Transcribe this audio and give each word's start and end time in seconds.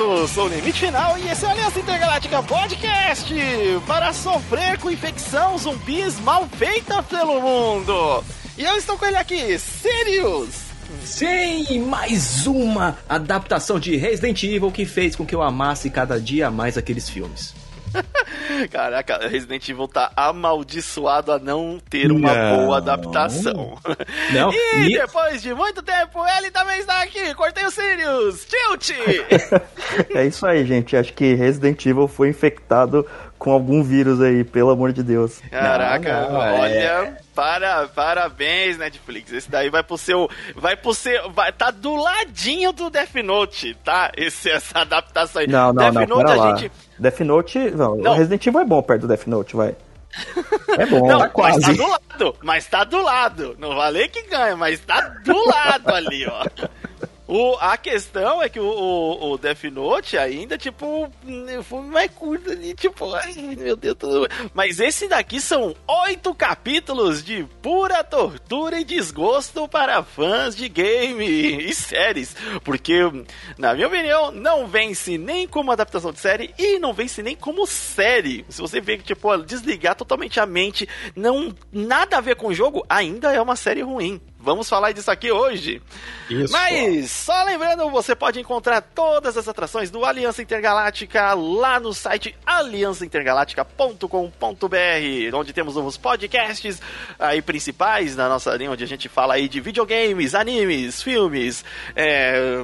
isso, 0.00 0.28
sou 0.28 0.46
o 0.46 0.48
Limite 0.48 0.80
Final 0.80 1.18
e 1.18 1.28
esse 1.28 1.44
é 1.44 1.48
o 1.48 1.50
Aliança 1.50 1.78
Intergaláctica 1.78 2.42
Podcast 2.42 3.34
para 3.86 4.14
sofrer 4.14 4.78
com 4.78 4.90
infecção 4.90 5.58
zumbis 5.58 6.18
mal 6.20 6.48
feita 6.48 7.02
pelo 7.02 7.38
mundo. 7.38 8.24
E 8.56 8.64
eu 8.64 8.76
estou 8.76 8.96
com 8.96 9.04
ele 9.04 9.16
aqui, 9.16 9.58
Sirius. 9.58 10.70
Sim, 11.04 11.80
mais 11.80 12.46
uma 12.46 12.96
adaptação 13.06 13.78
de 13.78 13.94
Resident 13.96 14.42
Evil 14.42 14.72
que 14.72 14.86
fez 14.86 15.14
com 15.14 15.26
que 15.26 15.34
eu 15.34 15.42
amasse 15.42 15.90
cada 15.90 16.18
dia 16.18 16.50
mais 16.50 16.78
aqueles 16.78 17.08
filmes. 17.10 17.54
Caraca, 18.70 19.28
Resident 19.28 19.68
Evil 19.68 19.88
tá 19.88 20.10
amaldiçoado 20.16 21.32
a 21.32 21.38
não 21.38 21.78
ter 21.88 22.10
uma 22.10 22.34
não. 22.34 22.56
boa 22.56 22.76
adaptação. 22.78 23.78
Não. 24.32 24.50
E, 24.80 24.90
e, 24.90 24.98
depois 24.98 25.42
de 25.42 25.54
muito 25.54 25.82
tempo, 25.82 26.24
ele 26.38 26.50
também 26.50 26.78
está 26.80 27.02
aqui. 27.02 27.34
Cortei 27.34 27.64
o 27.64 27.70
Sirius. 27.70 28.46
Tilt! 28.46 28.90
é 30.14 30.26
isso 30.26 30.46
aí, 30.46 30.64
gente. 30.64 30.96
Acho 30.96 31.12
que 31.12 31.34
Resident 31.34 31.84
Evil 31.84 32.06
foi 32.08 32.28
infectado 32.28 33.06
com 33.38 33.52
algum 33.52 33.82
vírus 33.82 34.20
aí, 34.20 34.44
pelo 34.44 34.70
amor 34.70 34.92
de 34.92 35.02
Deus. 35.02 35.40
Caraca, 35.50 36.22
não, 36.22 36.32
não, 36.32 36.42
é. 36.42 36.60
olha. 36.60 36.74
É... 36.74 37.16
Para, 37.40 37.88
parabéns, 37.88 38.76
Netflix. 38.76 39.32
Esse 39.32 39.50
daí 39.50 39.70
vai 39.70 39.82
pro 39.82 39.96
seu. 39.96 40.28
Vai 40.54 40.76
pro 40.76 40.92
seu. 40.92 41.30
Vai, 41.30 41.50
tá 41.50 41.70
do 41.70 41.96
ladinho 41.96 42.70
do 42.70 42.90
Death 42.90 43.14
Note, 43.24 43.74
tá? 43.82 44.12
Esse, 44.14 44.50
essa 44.50 44.80
adaptação 44.80 45.40
aí. 45.40 45.48
Não, 45.48 45.72
não, 45.72 45.90
Death 45.90 46.06
não. 46.06 46.18
Note, 46.18 46.30
a 46.30 46.34
lá. 46.34 46.56
gente. 46.56 46.72
Death 46.98 47.20
Note. 47.20 47.58
Não, 47.70 47.96
não. 47.96 48.12
Resident 48.12 48.46
Evil 48.46 48.60
é 48.60 48.64
bom 48.66 48.82
perto 48.82 49.00
do 49.00 49.08
Death 49.08 49.26
Note, 49.26 49.56
vai. 49.56 49.74
É 50.76 50.84
bom, 50.84 51.00
não, 51.08 51.20
tá 51.20 51.28
quase. 51.30 51.60
Mas 51.62 51.64
tá 51.64 51.72
do 51.72 51.88
lado, 51.88 52.36
mas 52.42 52.66
tá 52.66 52.84
do 52.84 53.02
lado. 53.02 53.56
Não 53.58 53.74
valeu 53.74 54.06
que 54.10 54.22
ganha, 54.24 54.54
mas 54.54 54.78
tá 54.80 55.00
do 55.00 55.46
lado 55.46 55.94
ali, 55.94 56.26
ó. 56.26 56.44
O, 57.32 57.56
a 57.60 57.76
questão 57.76 58.42
é 58.42 58.48
que 58.48 58.58
o, 58.58 58.66
o, 58.66 59.30
o 59.30 59.38
Death 59.38 59.62
Note 59.72 60.18
ainda, 60.18 60.58
tipo, 60.58 61.08
foi 61.62 61.80
mais 61.82 62.10
curto 62.10 62.50
ali, 62.50 62.74
tipo, 62.74 63.14
ai 63.14 63.32
meu 63.56 63.76
Deus, 63.76 63.94
tudo... 63.96 64.26
mas 64.52 64.80
esse 64.80 65.06
daqui 65.06 65.40
são 65.40 65.72
oito 66.08 66.34
capítulos 66.34 67.22
de 67.22 67.44
pura 67.62 68.02
tortura 68.02 68.80
e 68.80 68.84
desgosto 68.84 69.68
para 69.68 70.02
fãs 70.02 70.56
de 70.56 70.68
game 70.68 71.24
e 71.70 71.72
séries, 71.72 72.34
porque, 72.64 72.98
na 73.56 73.74
minha 73.74 73.86
opinião, 73.86 74.32
não 74.32 74.66
vence 74.66 75.16
nem 75.16 75.46
como 75.46 75.70
adaptação 75.70 76.10
de 76.10 76.18
série 76.18 76.52
e 76.58 76.80
não 76.80 76.92
vence 76.92 77.22
nem 77.22 77.36
como 77.36 77.64
série. 77.64 78.44
Se 78.48 78.60
você 78.60 78.80
vê 78.80 78.96
que, 78.96 79.04
tipo, 79.04 79.36
desligar 79.36 79.94
totalmente 79.94 80.40
a 80.40 80.46
mente, 80.46 80.88
não 81.14 81.54
nada 81.70 82.16
a 82.16 82.20
ver 82.20 82.34
com 82.34 82.48
o 82.48 82.54
jogo, 82.54 82.84
ainda 82.88 83.32
é 83.32 83.40
uma 83.40 83.54
série 83.54 83.82
ruim. 83.82 84.20
Vamos 84.42 84.70
falar 84.70 84.92
disso 84.92 85.10
aqui 85.10 85.30
hoje. 85.30 85.82
Isso. 86.30 86.50
Mas, 86.52 87.10
só 87.10 87.44
lembrando, 87.44 87.90
você 87.90 88.14
pode 88.14 88.40
encontrar 88.40 88.80
todas 88.80 89.36
as 89.36 89.46
atrações 89.46 89.90
do 89.90 90.02
Aliança 90.02 90.40
Intergaláctica 90.40 91.34
lá 91.34 91.78
no 91.78 91.92
site 91.92 92.34
aliançaintergaláctica.com.br, 92.46 95.34
onde 95.34 95.52
temos 95.52 95.74
novos 95.74 95.98
podcasts 95.98 96.80
aí 97.18 97.42
principais 97.42 98.16
na 98.16 98.30
nossa 98.30 98.56
linha, 98.56 98.70
onde 98.70 98.82
a 98.82 98.86
gente 98.86 99.10
fala 99.10 99.34
aí 99.34 99.46
de 99.46 99.60
videogames, 99.60 100.34
animes, 100.34 101.02
filmes, 101.02 101.62
é, 101.94 102.62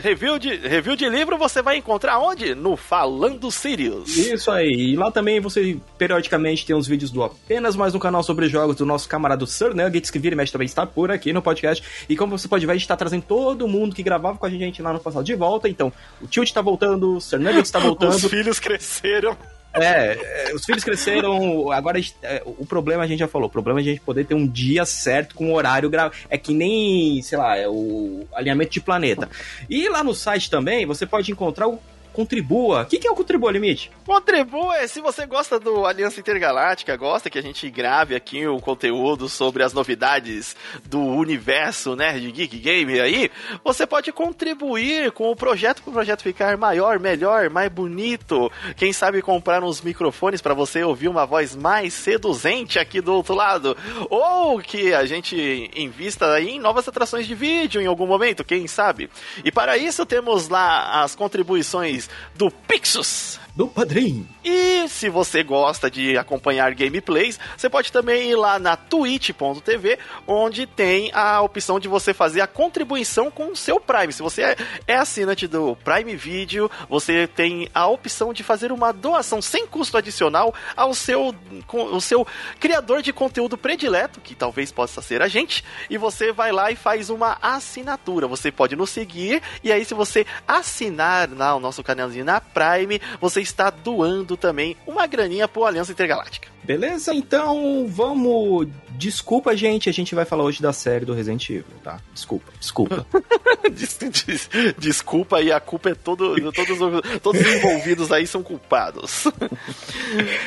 review, 0.00 0.38
de, 0.38 0.54
review 0.56 0.94
de 0.94 1.08
livro, 1.08 1.36
você 1.36 1.60
vai 1.60 1.78
encontrar 1.78 2.20
onde? 2.20 2.54
No 2.54 2.76
Falando 2.76 3.50
Sirius. 3.50 4.16
Isso 4.16 4.48
aí. 4.50 4.92
E 4.92 4.96
lá 4.96 5.10
também 5.10 5.40
você, 5.40 5.76
periodicamente, 5.98 6.64
tem 6.64 6.76
uns 6.76 6.86
vídeos 6.86 7.10
do 7.10 7.24
Apenas 7.24 7.74
Mais 7.74 7.96
um 7.96 7.98
canal 7.98 8.22
sobre 8.22 8.48
jogos 8.48 8.76
do 8.76 8.86
nosso 8.86 9.08
camarada 9.08 9.44
Sir 9.44 9.74
Nuggets, 9.74 10.10
que 10.10 10.20
vira 10.20 10.34
e 10.34 10.36
mexe 10.36 10.52
também 10.52 10.66
está 10.66 10.86
por 10.86 11.10
aqui 11.10 11.15
no 11.32 11.42
podcast. 11.42 11.82
E 12.08 12.16
como 12.16 12.36
você 12.36 12.48
pode 12.48 12.66
ver, 12.66 12.72
a 12.72 12.76
gente 12.76 12.88
tá 12.88 12.96
trazendo 12.96 13.22
todo 13.22 13.68
mundo 13.68 13.94
que 13.94 14.02
gravava 14.02 14.38
com 14.38 14.46
a 14.46 14.50
gente 14.50 14.82
lá 14.82 14.92
no 14.92 15.00
passado 15.00 15.24
de 15.24 15.34
volta. 15.34 15.68
Então, 15.68 15.92
o 16.20 16.26
Tilt 16.26 16.52
tá 16.52 16.60
voltando, 16.60 17.18
o 17.18 17.38
Nuggets 17.38 17.70
tá 17.70 17.78
voltando. 17.80 18.14
Os 18.14 18.24
filhos 18.24 18.58
cresceram. 18.60 19.36
É, 19.80 20.48
é, 20.48 20.54
os 20.54 20.64
filhos 20.64 20.82
cresceram. 20.82 21.70
Agora, 21.70 22.00
é, 22.22 22.42
o 22.44 22.64
problema 22.64 23.04
a 23.04 23.06
gente 23.06 23.18
já 23.18 23.28
falou. 23.28 23.48
O 23.48 23.52
problema 23.52 23.80
é 23.80 23.82
a 23.82 23.84
gente 23.84 24.00
poder 24.00 24.24
ter 24.24 24.34
um 24.34 24.46
dia 24.46 24.84
certo 24.84 25.34
com 25.34 25.52
horário 25.52 25.90
gra... 25.90 26.10
É 26.30 26.38
que 26.38 26.54
nem, 26.54 27.20
sei 27.22 27.36
lá, 27.38 27.56
é 27.56 27.68
o 27.68 28.26
alinhamento 28.32 28.72
de 28.72 28.80
planeta. 28.80 29.28
E 29.68 29.88
lá 29.88 30.02
no 30.02 30.14
site 30.14 30.50
também 30.50 30.86
você 30.86 31.06
pode 31.06 31.30
encontrar 31.30 31.68
o 31.68 31.78
contribua. 32.16 32.82
O 32.82 32.86
que, 32.86 32.98
que 32.98 33.06
é 33.06 33.10
o 33.10 33.14
Contribua 33.14 33.52
Limite? 33.52 33.90
Contribua, 34.06 34.88
se 34.88 35.02
você 35.02 35.26
gosta 35.26 35.60
do 35.60 35.84
Aliança 35.84 36.18
Intergaláctica, 36.18 36.96
gosta 36.96 37.28
que 37.28 37.38
a 37.38 37.42
gente 37.42 37.68
grave 37.68 38.14
aqui 38.14 38.48
um 38.48 38.58
conteúdo 38.58 39.28
sobre 39.28 39.62
as 39.62 39.74
novidades 39.74 40.56
do 40.86 40.98
universo, 40.98 41.94
de 41.94 42.32
Geek 42.32 42.56
Game 42.58 42.98
aí, 42.98 43.30
você 43.62 43.86
pode 43.86 44.10
contribuir 44.12 45.12
com 45.12 45.30
o 45.30 45.36
projeto 45.36 45.82
para 45.82 45.90
o 45.90 45.92
projeto 45.92 46.22
ficar 46.22 46.56
maior, 46.56 46.98
melhor, 46.98 47.50
mais 47.50 47.70
bonito. 47.70 48.50
Quem 48.76 48.94
sabe 48.94 49.20
comprar 49.20 49.62
uns 49.62 49.82
microfones 49.82 50.40
para 50.40 50.54
você 50.54 50.82
ouvir 50.82 51.08
uma 51.08 51.26
voz 51.26 51.54
mais 51.54 51.92
seduzente 51.92 52.78
aqui 52.78 53.02
do 53.02 53.12
outro 53.12 53.34
lado. 53.34 53.76
Ou 54.08 54.58
que 54.60 54.94
a 54.94 55.04
gente 55.04 55.70
invista 55.76 56.32
aí 56.32 56.52
em 56.52 56.60
novas 56.60 56.88
atrações 56.88 57.26
de 57.26 57.34
vídeo 57.34 57.82
em 57.82 57.86
algum 57.86 58.06
momento, 58.06 58.42
quem 58.42 58.66
sabe. 58.66 59.10
E 59.44 59.52
para 59.52 59.76
isso 59.76 60.06
temos 60.06 60.48
lá 60.48 61.02
as 61.02 61.14
contribuições 61.14 62.05
do 62.34 62.50
Pixus 62.50 63.38
do 63.56 63.66
Padrim. 63.66 64.28
E 64.44 64.86
se 64.86 65.08
você 65.08 65.42
gosta 65.42 65.90
de 65.90 66.16
acompanhar 66.18 66.74
gameplays, 66.74 67.40
você 67.56 67.70
pode 67.70 67.90
também 67.90 68.30
ir 68.30 68.36
lá 68.36 68.58
na 68.58 68.76
twitch.tv, 68.76 69.98
onde 70.26 70.66
tem 70.66 71.10
a 71.14 71.40
opção 71.40 71.80
de 71.80 71.88
você 71.88 72.12
fazer 72.12 72.42
a 72.42 72.46
contribuição 72.46 73.30
com 73.30 73.50
o 73.50 73.56
seu 73.56 73.80
Prime. 73.80 74.12
Se 74.12 74.22
você 74.22 74.42
é, 74.42 74.56
é 74.86 74.96
assinante 74.96 75.48
do 75.48 75.74
Prime 75.76 76.14
Video, 76.14 76.70
você 76.88 77.26
tem 77.26 77.68
a 77.74 77.86
opção 77.86 78.32
de 78.32 78.42
fazer 78.42 78.70
uma 78.70 78.92
doação 78.92 79.40
sem 79.40 79.66
custo 79.66 79.96
adicional 79.96 80.54
ao 80.76 80.92
seu, 80.92 81.34
o 81.72 82.00
seu 82.00 82.26
criador 82.60 83.00
de 83.00 83.12
conteúdo 83.12 83.56
predileto, 83.56 84.20
que 84.20 84.34
talvez 84.34 84.70
possa 84.70 85.00
ser 85.00 85.22
a 85.22 85.28
gente, 85.28 85.64
e 85.88 85.96
você 85.96 86.30
vai 86.30 86.52
lá 86.52 86.70
e 86.70 86.76
faz 86.76 87.08
uma 87.08 87.38
assinatura. 87.40 88.26
Você 88.26 88.52
pode 88.52 88.76
nos 88.76 88.90
seguir, 88.90 89.42
e 89.64 89.72
aí 89.72 89.84
se 89.84 89.94
você 89.94 90.26
assinar 90.46 91.30
lá 91.30 91.54
o 91.54 91.60
nosso 91.60 91.82
canalzinho 91.82 92.24
na 92.24 92.38
Prime, 92.38 93.00
você 93.18 93.45
está 93.46 93.70
doando 93.70 94.36
também 94.36 94.76
uma 94.86 95.06
graninha 95.06 95.48
pro 95.48 95.64
Aliança 95.64 95.92
Intergaláctica. 95.92 96.48
Beleza? 96.66 97.14
Então 97.14 97.86
vamos. 97.88 98.68
Desculpa, 98.90 99.54
gente, 99.54 99.88
a 99.88 99.92
gente 99.92 100.14
vai 100.14 100.24
falar 100.24 100.42
hoje 100.42 100.60
da 100.60 100.72
série 100.72 101.04
do 101.04 101.12
Resident 101.14 101.50
Evil, 101.50 101.64
tá? 101.84 102.00
Desculpa, 102.12 102.50
desculpa. 102.58 103.06
des, 103.70 103.98
des, 103.98 104.50
desculpa 104.78 105.40
e 105.40 105.52
a 105.52 105.60
culpa 105.60 105.90
é 105.90 105.94
todo. 105.94 106.34
Todos, 106.52 106.78
todos 107.22 107.40
os 107.40 107.54
envolvidos 107.54 108.10
aí 108.10 108.26
são 108.26 108.42
culpados. 108.42 109.26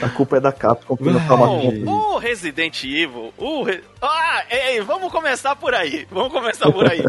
A 0.01 0.09
culpa 0.09 0.37
é 0.37 0.39
da 0.41 0.51
Capcom 0.51 0.97
que 0.97 1.03
não 1.03 1.85
O 1.87 2.17
Resident 2.17 2.83
Evil. 2.83 3.33
O 3.37 3.63
Re... 3.63 3.81
Ah, 4.01 4.43
ei, 4.49 4.81
vamos 4.81 5.11
começar 5.11 5.55
por 5.55 5.73
aí. 5.73 6.05
Vamos 6.11 6.33
começar 6.33 6.71
por 6.71 6.89
aí. 6.89 7.03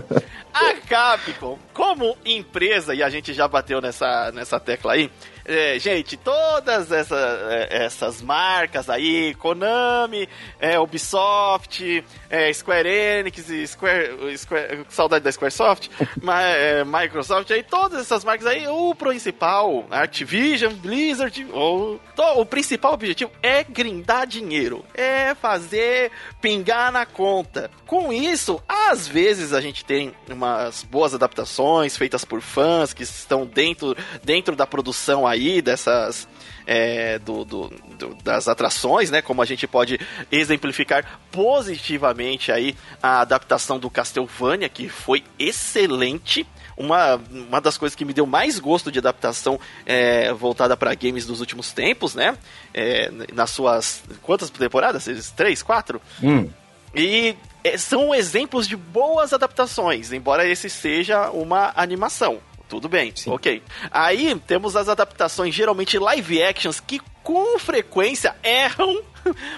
A 0.53 0.75
Capcom, 0.75 1.59
como 1.73 2.17
empresa, 2.25 2.95
e 2.95 3.03
a 3.03 3.09
gente 3.09 3.33
já 3.33 3.49
bateu 3.49 3.81
nessa, 3.81 4.31
nessa 4.33 4.61
tecla 4.61 4.93
aí, 4.93 5.11
é, 5.51 5.79
gente, 5.81 6.17
todas 6.17 6.93
essa, 6.93 7.17
é, 7.51 7.85
essas 7.85 8.23
marcas 8.23 8.89
aí, 8.89 9.35
Konami, 9.35 10.29
é, 10.61 10.79
Ubisoft, 10.79 12.05
é, 12.29 12.53
Square 12.53 12.89
Enix, 12.89 13.47
Square, 13.67 14.39
Square, 14.39 14.87
saudade 14.89 15.25
da 15.25 15.33
Squaresoft, 15.33 15.91
é, 16.55 16.85
Microsoft, 16.85 17.51
aí 17.51 17.65
todas 17.65 18.01
essas 18.01 18.23
marcas 18.23 18.47
aí, 18.47 18.69
o 18.69 18.95
principal, 18.95 19.87
Activision, 19.91 20.73
Blizzard, 20.73 21.45
o, 21.53 21.99
o 22.37 22.47
principal 22.47 22.95
objetivo 22.95 23.33
é 23.43 23.65
grindar 23.65 24.29
dinheiro, 24.29 24.85
é 24.95 25.35
fazer 25.35 26.13
pingar 26.41 26.93
na 26.93 27.05
conta. 27.05 27.69
Com 27.87 28.13
isso, 28.13 28.63
às 28.69 29.09
vezes 29.09 29.53
a 29.53 29.61
gente 29.61 29.85
tem 29.85 30.15
umas 30.29 30.85
boas 30.85 31.13
adaptações 31.13 31.97
feitas 31.97 32.25
por 32.25 32.41
fãs 32.41 32.93
que 32.93 33.03
estão 33.03 33.45
dentro, 33.45 33.97
dentro 34.23 34.55
da 34.55 34.65
produção 34.65 35.27
aí 35.27 35.40
dessas 35.63 36.29
é, 36.67 37.19
do, 37.19 37.45
do, 37.45 37.69
do, 37.99 38.15
das 38.23 38.47
atrações, 38.47 39.11
né? 39.11 39.21
Como 39.21 39.43
a 39.43 39.45
gente 39.45 39.67
pode 39.67 39.99
exemplificar 40.31 41.21
positivamente 41.33 42.53
aí 42.53 42.77
a 43.03 43.21
adaptação 43.21 43.79
do 43.79 43.91
Castlevania, 43.91 44.69
que 44.69 44.89
foi 44.89 45.25
excelente. 45.39 46.47
Uma, 46.77 47.21
uma 47.31 47.61
das 47.61 47.77
coisas 47.77 47.95
que 47.95 48.05
me 48.05 48.15
deu 48.15 48.25
mais 48.25 48.59
gosto 48.59 48.91
de 48.91 48.99
adaptação 48.99 49.61
é, 49.85 50.33
voltada 50.33 50.77
para 50.77 50.95
games 50.95 51.27
dos 51.27 51.41
últimos 51.41 51.73
tempos, 51.73 52.15
né? 52.15 52.39
É, 52.73 53.11
nas 53.35 53.51
suas. 53.51 54.03
Quantas 54.23 54.49
temporadas? 54.49 55.07
Três, 55.37 55.63
quatro? 55.63 56.01
Hum. 56.23 56.49
E 56.95 57.37
é, 57.63 57.77
são 57.77 58.15
exemplos 58.15 58.67
de 58.67 58.77
boas 58.77 59.33
adaptações, 59.33 60.13
embora 60.13 60.49
esse 60.49 60.71
seja 60.71 61.31
uma 61.31 61.73
animação. 61.77 62.41
Tudo 62.71 62.89
bem, 62.89 63.13
Sim. 63.17 63.31
ok. 63.33 63.61
Aí 63.91 64.33
temos 64.47 64.77
as 64.77 64.89
adaptações, 64.89 65.53
geralmente 65.53 65.99
live 65.99 66.41
actions, 66.41 66.79
que 66.79 67.01
com 67.21 67.59
frequência 67.59 68.35
erram 68.45 69.03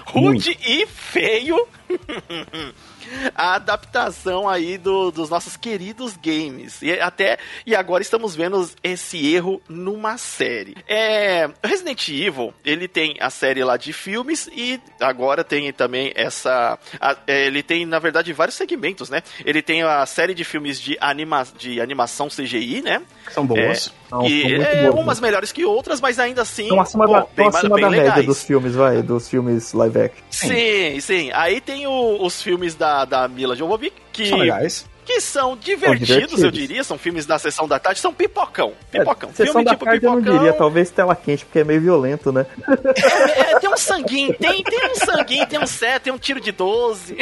rude 0.03 0.57
e 0.65 0.87
feio. 0.87 1.67
a 3.35 3.55
adaptação 3.55 4.47
aí 4.47 4.77
do, 4.77 5.11
dos 5.11 5.29
nossos 5.29 5.57
queridos 5.57 6.17
games. 6.17 6.81
E 6.81 6.99
até 6.99 7.37
e 7.65 7.75
agora 7.75 8.01
estamos 8.01 8.35
vendo 8.35 8.69
esse 8.83 9.33
erro 9.33 9.61
numa 9.67 10.17
série. 10.17 10.75
É, 10.87 11.49
Resident 11.63 12.07
Evil, 12.09 12.53
ele 12.63 12.87
tem 12.87 13.15
a 13.19 13.29
série 13.29 13.63
lá 13.63 13.77
de 13.77 13.93
filmes 13.93 14.49
e 14.53 14.79
agora 14.99 15.43
tem 15.43 15.71
também 15.73 16.11
essa 16.15 16.77
a, 16.99 17.17
é, 17.27 17.45
ele 17.47 17.63
tem 17.63 17.85
na 17.85 17.99
verdade 17.99 18.33
vários 18.33 18.55
segmentos, 18.55 19.09
né? 19.09 19.21
Ele 19.45 19.61
tem 19.61 19.83
a 19.83 20.05
série 20.05 20.33
de 20.33 20.43
filmes 20.43 20.79
de, 20.79 20.97
anima, 20.99 21.45
de 21.57 21.79
animação 21.81 22.27
CGI, 22.27 22.81
né? 22.81 23.01
São 23.31 23.45
boas. 23.45 23.87
É, 23.87 24.02
Não, 24.13 24.27
e, 24.27 24.53
é, 24.53 24.91
boas, 24.91 25.03
umas 25.03 25.19
né? 25.19 25.27
melhores 25.27 25.51
que 25.51 25.65
outras, 25.65 25.99
mas 25.99 26.19
ainda 26.19 26.43
assim. 26.43 26.63
Estão 26.63 26.79
acima 26.79 27.07
bom, 27.07 27.13
da, 27.13 27.25
bem, 27.35 27.47
acima 27.47 27.75
bem 27.75 27.83
da 27.83 27.89
média 27.89 28.23
dos 28.23 28.43
filmes, 28.43 28.75
vai, 28.75 29.01
dos 29.01 29.27
filmes 29.27 29.73
live 29.73 30.01
action. 30.01 30.23
Sim, 30.29 30.99
sim. 30.99 31.31
Aí 31.33 31.59
tem 31.59 31.87
o, 31.87 32.23
os 32.23 32.39
filmes 32.39 32.75
da, 32.75 33.05
da 33.05 33.27
Mila 33.27 33.55
Jovovich, 33.55 33.95
que. 34.11 34.27
São 34.27 34.37
legais 34.37 34.92
que 35.03 35.21
são 35.21 35.55
divertidos, 35.55 36.07
divertidos, 36.07 36.43
eu 36.43 36.51
diria, 36.51 36.83
são 36.83 36.97
filmes 36.97 37.25
da 37.25 37.37
sessão 37.37 37.67
da 37.67 37.79
tarde, 37.79 37.99
são 37.99 38.13
pipocão. 38.13 38.73
É, 38.91 38.99
pipocão. 38.99 39.29
É, 39.29 39.33
sessão 39.33 39.53
Filme 39.53 39.65
da 39.65 39.71
tipo 39.71 39.85
tarde 39.85 39.99
pipocão. 39.99 40.19
eu 40.19 40.25
não 40.25 40.39
diria, 40.39 40.53
talvez 40.53 40.89
tela 40.89 41.15
quente, 41.15 41.45
porque 41.45 41.59
é 41.59 41.63
meio 41.63 41.81
violento, 41.81 42.31
né? 42.31 42.45
É, 42.67 43.51
é, 43.51 43.59
tem 43.59 43.69
um 43.69 43.77
sanguinho, 43.77 44.33
tem, 44.33 44.63
tem 44.63 44.91
um 44.91 44.95
sanguinho, 44.95 45.45
tem 45.45 45.59
um 45.59 45.67
set, 45.67 46.03
tem 46.03 46.13
um 46.13 46.17
tiro 46.17 46.39
de 46.39 46.51
12. 46.51 47.15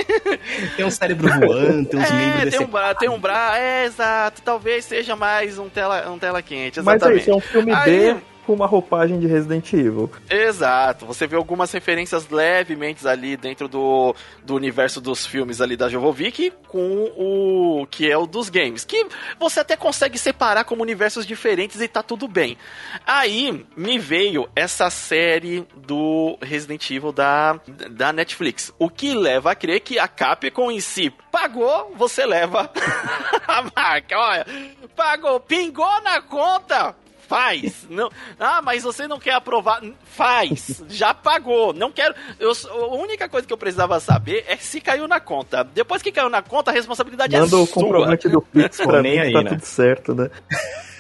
Tem 0.76 0.86
um 0.86 0.92
cérebro 0.92 1.28
voando, 1.28 1.90
tem 1.90 2.00
uns 2.00 2.10
é, 2.10 2.14
membros 2.14 2.52
tem 2.52 2.60
um, 2.62 2.70
bra, 2.70 2.96
tem 2.96 3.10
um 3.10 3.20
braço, 3.20 3.58
é, 3.58 3.86
exato, 3.86 4.42
talvez 4.42 4.86
seja 4.86 5.16
mais 5.16 5.58
um 5.58 5.70
tela, 5.70 6.10
um 6.10 6.18
tela 6.18 6.42
quente, 6.42 6.80
exatamente. 6.80 7.04
Mas 7.04 7.18
é 7.18 7.22
isso, 7.22 7.32
é 7.32 7.36
um 7.36 7.40
filme 7.40 7.74
Aí, 7.74 8.14
B 8.14 8.31
com 8.46 8.54
uma 8.54 8.66
roupagem 8.66 9.20
de 9.20 9.28
Resident 9.28 9.72
Evil. 9.74 10.10
Exato. 10.30 11.06
Você 11.06 11.28
vê 11.28 11.36
algumas 11.36 11.72
referências 11.72 12.30
levemente 12.30 13.08
ali 13.08 13.38
dentro 13.38 13.68
do, 13.68 14.16
do 14.44 14.56
universo 14.56 15.00
dos 15.00 15.26
filmes 15.26 15.62
ali 15.62 15.78
da 15.78 15.90
Jovovic 15.90 16.52
com 16.68 17.12
o 17.18 17.88
que 17.90 18.10
é 18.10 18.18
o 18.18 18.26
dos 18.26 18.50
games, 18.50 18.86
que 18.86 19.06
você 19.40 19.60
até 19.60 19.76
consegue 19.76 20.18
separar 20.18 20.64
como 20.64 20.82
universos 20.82 21.26
diferentes 21.26 21.82
e 21.82 21.88
tá 21.88 22.02
tudo 22.02 22.28
bem. 22.28 22.58
Aí 23.06 23.66
me 23.76 24.00
veio 24.00 24.48
essa 24.56 24.90
série 24.90 25.68
do 25.76 26.38
Resident 26.42 26.90
Evil 26.90 27.12
da, 27.12 27.60
da 27.90 28.14
Netflix, 28.14 28.74
o 28.80 28.90
que 28.90 29.14
leva 29.14 29.52
a 29.52 29.56
crer 29.56 29.82
que 29.82 30.00
a 30.00 30.08
Capcom 30.08 30.72
em 30.72 30.80
si 30.80 31.14
pagou, 31.32 31.94
você 31.96 32.26
leva 32.26 32.70
a 33.48 33.64
marca, 33.76 34.18
olha, 34.18 34.46
pagou, 34.96 35.40
pingou 35.40 36.02
na 36.02 36.22
conta, 36.22 36.96
Faz. 37.32 37.88
Não, 37.90 38.12
ah, 38.38 38.62
mas 38.62 38.84
você 38.84 39.08
não 39.08 39.18
quer 39.18 39.36
aprovar. 39.36 39.82
Faz. 40.04 40.84
Já 40.90 41.14
pagou. 41.14 41.72
Não 41.72 41.90
quero. 41.90 42.14
Eu, 42.38 42.52
a 42.70 42.94
única 42.94 43.30
coisa 43.30 43.48
que 43.48 43.54
eu 43.54 43.58
precisava 43.58 44.02
saber 44.02 44.44
é 44.50 44.58
se 44.58 44.82
caiu 44.82 45.08
na 45.08 45.22
conta. 45.22 45.64
Depois 45.64 46.02
que 46.02 46.12
caiu 46.12 46.30
na 46.30 46.42
conta, 46.42 46.72
a 46.72 46.74
responsabilidade 46.74 47.34
Manda 47.34 47.46
é 47.46 47.50
sua. 47.50 47.60
Manda 47.60 47.72
o 47.72 47.74
comprovante 47.74 48.28
do 48.28 48.42
Pix 48.52 48.82
pra 48.82 49.02
mim, 49.02 49.18
aí, 49.18 49.32
tá 49.32 49.44
né? 49.44 49.50
tudo 49.52 49.64
certo, 49.64 50.14
né? 50.14 50.30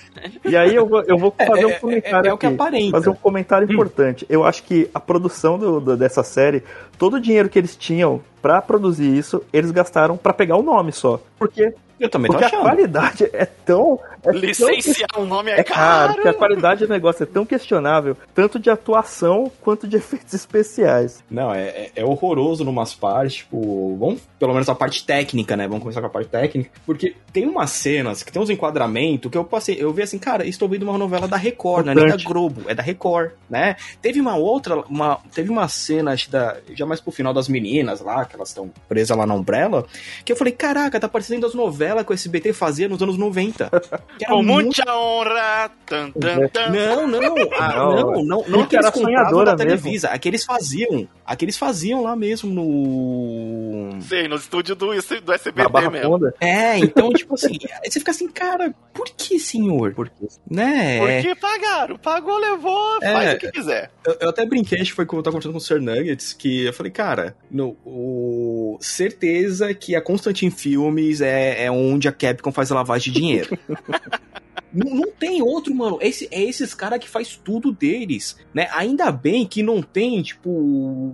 E 0.43 0.57
aí 0.57 0.75
eu 0.75 0.85
vou, 0.85 1.01
eu 1.03 1.17
vou 1.17 1.31
fazer 1.31 1.65
um 1.65 1.69
é, 1.69 1.73
é, 1.73 1.79
comentário. 1.79 2.25
É, 2.25 2.27
é, 2.27 2.31
é 2.31 2.33
o 2.33 2.37
que 2.37 2.45
aparenta. 2.45 2.91
Fazer 2.91 3.09
um 3.09 3.15
comentário 3.15 3.67
hum. 3.67 3.71
importante. 3.71 4.25
Eu 4.29 4.43
acho 4.43 4.63
que 4.63 4.89
a 4.93 4.99
produção 4.99 5.57
do, 5.57 5.79
do, 5.79 5.97
dessa 5.97 6.21
série, 6.21 6.63
todo 6.97 7.15
o 7.15 7.19
dinheiro 7.19 7.47
que 7.47 7.57
eles 7.57 7.77
tinham 7.77 8.21
para 8.41 8.61
produzir 8.61 9.17
isso, 9.17 9.41
eles 9.53 9.71
gastaram 9.71 10.17
para 10.17 10.33
pegar 10.33 10.57
o 10.57 10.61
nome 10.61 10.91
só. 10.91 11.19
Porque 11.39 11.73
eu 12.01 12.09
também 12.09 12.31
Porque 12.31 12.43
a 12.43 12.49
qualidade 12.49 13.29
é 13.31 13.45
tão. 13.45 13.99
É 14.23 14.31
Licenciar 14.31 15.07
tão... 15.13 15.23
um 15.23 15.25
nome 15.27 15.51
é, 15.51 15.59
é 15.59 15.63
caro. 15.63 16.15
Porque 16.15 16.27
a 16.27 16.33
qualidade 16.33 16.85
do 16.85 16.91
negócio 16.91 17.21
é 17.21 17.25
tão 17.27 17.45
questionável, 17.45 18.17
tanto 18.33 18.57
de 18.57 18.71
atuação 18.71 19.51
quanto 19.61 19.87
de 19.87 19.97
efeitos 19.97 20.33
especiais. 20.33 21.23
Não, 21.29 21.53
é, 21.53 21.67
é, 21.67 21.91
é 21.97 22.05
horroroso 22.05 22.63
numas 22.63 22.95
partes, 22.95 23.37
tipo, 23.37 23.95
vamos, 23.97 24.21
pelo 24.39 24.51
menos 24.53 24.67
a 24.67 24.73
parte 24.73 25.05
técnica, 25.05 25.55
né? 25.55 25.67
Vamos 25.67 25.83
começar 25.83 26.01
com 26.01 26.07
a 26.07 26.09
parte 26.09 26.29
técnica. 26.29 26.71
Porque 26.87 27.15
tem 27.31 27.47
umas 27.47 27.69
cenas 27.69 28.23
que 28.23 28.31
tem 28.31 28.41
uns 28.41 28.49
enquadramentos 28.49 29.29
que 29.29 29.37
eu 29.37 29.45
passei, 29.45 29.77
eu 29.79 29.93
vi 29.93 30.01
assim, 30.01 30.17
cara, 30.17 30.45
estou 30.45 30.67
vendo 30.67 30.83
uma 30.83 30.97
novela 30.97 31.27
da 31.27 31.37
Record, 31.37 31.85
não 31.85 31.91
é 31.91 31.95
nem 31.95 32.07
da 32.07 32.17
Globo, 32.17 32.63
é 32.67 32.73
da 32.73 32.81
Record, 32.81 33.31
né? 33.47 33.75
Teve 34.01 34.19
uma 34.19 34.35
outra, 34.35 34.77
uma, 34.89 35.19
teve 35.33 35.51
uma 35.51 35.67
cena, 35.67 36.13
acho, 36.13 36.31
da, 36.31 36.57
já 36.73 36.85
mais 36.85 36.99
pro 36.99 37.11
final 37.11 37.31
das 37.31 37.47
meninas 37.47 38.01
lá, 38.01 38.25
que 38.25 38.35
elas 38.35 38.49
estão 38.49 38.71
presas 38.89 39.15
lá 39.15 39.27
na 39.27 39.35
Umbrella, 39.35 39.85
que 40.25 40.31
eu 40.31 40.35
falei, 40.35 40.53
caraca, 40.53 40.99
tá 40.99 41.07
parecendo 41.07 41.45
as 41.45 41.53
novelas 41.53 41.90
novela 41.91 42.03
que 42.03 42.11
o 42.11 42.13
SBT 42.13 42.53
fazia 42.53 42.87
nos 42.87 43.01
anos 43.01 43.17
90. 43.17 43.69
Com 44.27 44.43
muita 44.43 44.83
honra. 44.95 45.69
Tan, 45.85 46.11
tan, 46.11 46.47
tan. 46.47 46.69
Não, 46.69 47.07
não, 47.07 47.35
ah, 47.59 47.75
não, 47.75 47.95
não, 47.95 48.23
não, 48.23 48.45
não 48.47 48.65
que 48.65 48.77
era 48.77 48.91
sonhadora 48.91 49.51
da 49.51 49.57
Televisa, 49.57 50.07
aqueles 50.07 50.45
faziam, 50.45 51.07
aqueles 51.25 51.57
faziam 51.57 52.01
lá 52.01 52.15
mesmo 52.15 52.49
no 52.49 53.99
Sei, 54.01 54.27
no 54.27 54.37
estúdio 54.37 54.75
do, 54.75 54.87
do 54.87 55.33
SBT 55.33 55.89
mesmo. 55.91 56.11
Fonda. 56.11 56.33
É, 56.39 56.77
então 56.77 57.11
tipo 57.11 57.35
assim, 57.35 57.57
você 57.83 57.99
fica 57.99 58.11
assim, 58.11 58.29
cara, 58.29 58.73
por 58.93 59.07
que, 59.09 59.37
senhor? 59.37 59.93
Por 59.93 60.09
quê? 60.09 60.27
Né? 60.49 60.99
Porque 60.99 61.35
pagaram, 61.35 61.97
pagou, 61.97 62.37
levou, 62.37 62.97
é, 63.01 63.13
faz 63.13 63.33
o 63.33 63.37
que 63.39 63.51
quiser. 63.51 63.91
Eu, 64.05 64.17
eu 64.21 64.29
até 64.29 64.45
brinquei, 64.45 64.79
acho 64.79 64.91
que 64.91 64.95
foi 64.95 65.05
quando 65.05 65.19
eu 65.19 65.23
tava 65.23 65.33
conversando 65.33 65.53
com 65.53 65.57
o 65.57 65.61
Sir 65.61 65.81
Nuggets, 65.81 66.33
que 66.33 66.65
eu 66.65 66.73
falei, 66.73 66.91
cara, 66.91 67.35
no, 67.49 67.75
o, 67.85 68.77
certeza 68.79 69.73
que 69.73 69.95
a 69.95 70.01
Constantine 70.01 70.51
Filmes 70.51 71.21
é, 71.21 71.65
é 71.65 71.71
onde 71.81 72.07
a 72.07 72.11
Capcom 72.11 72.51
faz 72.51 72.71
a 72.71 72.75
lavagem 72.75 73.11
de 73.11 73.19
dinheiro. 73.19 73.57
Não, 74.73 74.95
não, 74.95 75.11
tem 75.11 75.41
outro, 75.41 75.75
mano. 75.75 75.99
Esse, 76.01 76.29
é 76.31 76.41
esses 76.41 76.73
caras 76.73 76.97
que 76.97 77.09
faz 77.09 77.35
tudo 77.35 77.73
deles, 77.73 78.37
né? 78.53 78.69
Ainda 78.71 79.11
bem 79.11 79.45
que 79.45 79.61
não 79.61 79.81
tem, 79.81 80.21
tipo, 80.21 81.13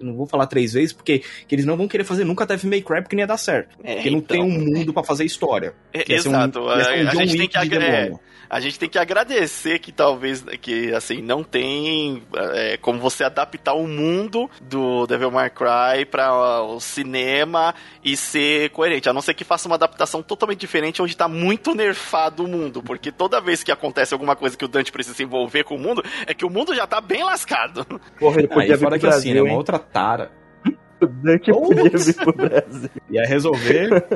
não 0.00 0.14
vou 0.14 0.26
falar 0.26 0.46
três 0.46 0.72
vezes, 0.72 0.92
porque 0.92 1.22
eles 1.50 1.64
não 1.64 1.76
vão 1.76 1.88
querer 1.88 2.04
fazer 2.04 2.24
nunca 2.24 2.46
Devil 2.46 2.70
May 2.70 2.80
Cry 2.80 3.02
porque 3.02 3.16
não 3.16 3.20
ia 3.20 3.26
dar 3.26 3.36
certo. 3.36 3.76
É, 3.82 3.96
porque 3.96 4.10
não 4.10 4.20
tem 4.20 4.42
um 4.42 4.48
então. 4.48 4.74
mundo 4.74 4.92
para 4.92 5.02
fazer 5.02 5.24
história. 5.24 5.74
É, 5.92 6.12
exato. 6.12 6.60
Um, 6.60 6.64
um 6.64 6.68
a, 6.68 6.76
a 6.76 7.14
gente 7.14 7.36
tem 7.36 7.48
que 7.48 7.58
é, 7.58 8.12
a 8.48 8.60
gente 8.60 8.78
tem 8.78 8.88
que 8.88 8.98
agradecer 8.98 9.78
que 9.78 9.92
talvez, 9.92 10.42
que 10.60 10.92
assim, 10.94 11.20
não 11.20 11.42
tem 11.44 12.22
é, 12.34 12.76
como 12.78 12.98
você 12.98 13.24
adaptar 13.24 13.74
o 13.74 13.86
mundo 13.86 14.50
do 14.60 15.06
Devil 15.06 15.30
May 15.30 15.50
Cry 15.50 16.04
para 16.10 16.62
o 16.62 16.80
cinema 16.80 17.74
e 18.02 18.16
ser 18.16 18.70
coerente, 18.70 19.08
a 19.08 19.12
não 19.12 19.20
ser 19.20 19.34
que 19.34 19.44
faça 19.44 19.68
uma 19.68 19.74
adaptação 19.74 20.22
totalmente 20.22 20.60
diferente 20.60 21.02
onde 21.02 21.16
tá 21.16 21.28
muito 21.28 21.74
nerfado 21.74 22.44
o 22.44 22.48
mundo, 22.48 22.82
porque 22.82 23.12
toda 23.12 23.40
vez 23.40 23.62
que 23.62 23.72
acontece 23.72 24.14
alguma 24.14 24.34
coisa 24.34 24.56
que 24.56 24.64
o 24.64 24.68
Dante 24.68 24.92
precisa 24.92 25.16
se 25.16 25.22
envolver 25.22 25.64
com 25.64 25.76
o 25.76 25.78
mundo, 25.78 26.02
é 26.26 26.32
que 26.32 26.44
o 26.44 26.50
mundo 26.50 26.74
já 26.74 26.86
tá 26.86 27.00
bem 27.00 27.22
lascado. 27.24 27.84
Porra, 28.18 28.38
ele 28.38 28.48
podia 28.48 28.74
Aí, 28.74 28.80
fora 28.80 28.98
que 28.98 29.06
assim, 29.06 29.34
né, 29.34 29.42
uma 29.42 29.54
outra 29.54 29.78
tara 29.78 30.30
o 31.00 31.06
Dante 31.06 31.52
podia 31.52 31.98
vir 31.98 32.14
pro 32.14 32.32
Brasil. 32.32 32.90
Ia 33.10 33.26
resolver 33.26 34.06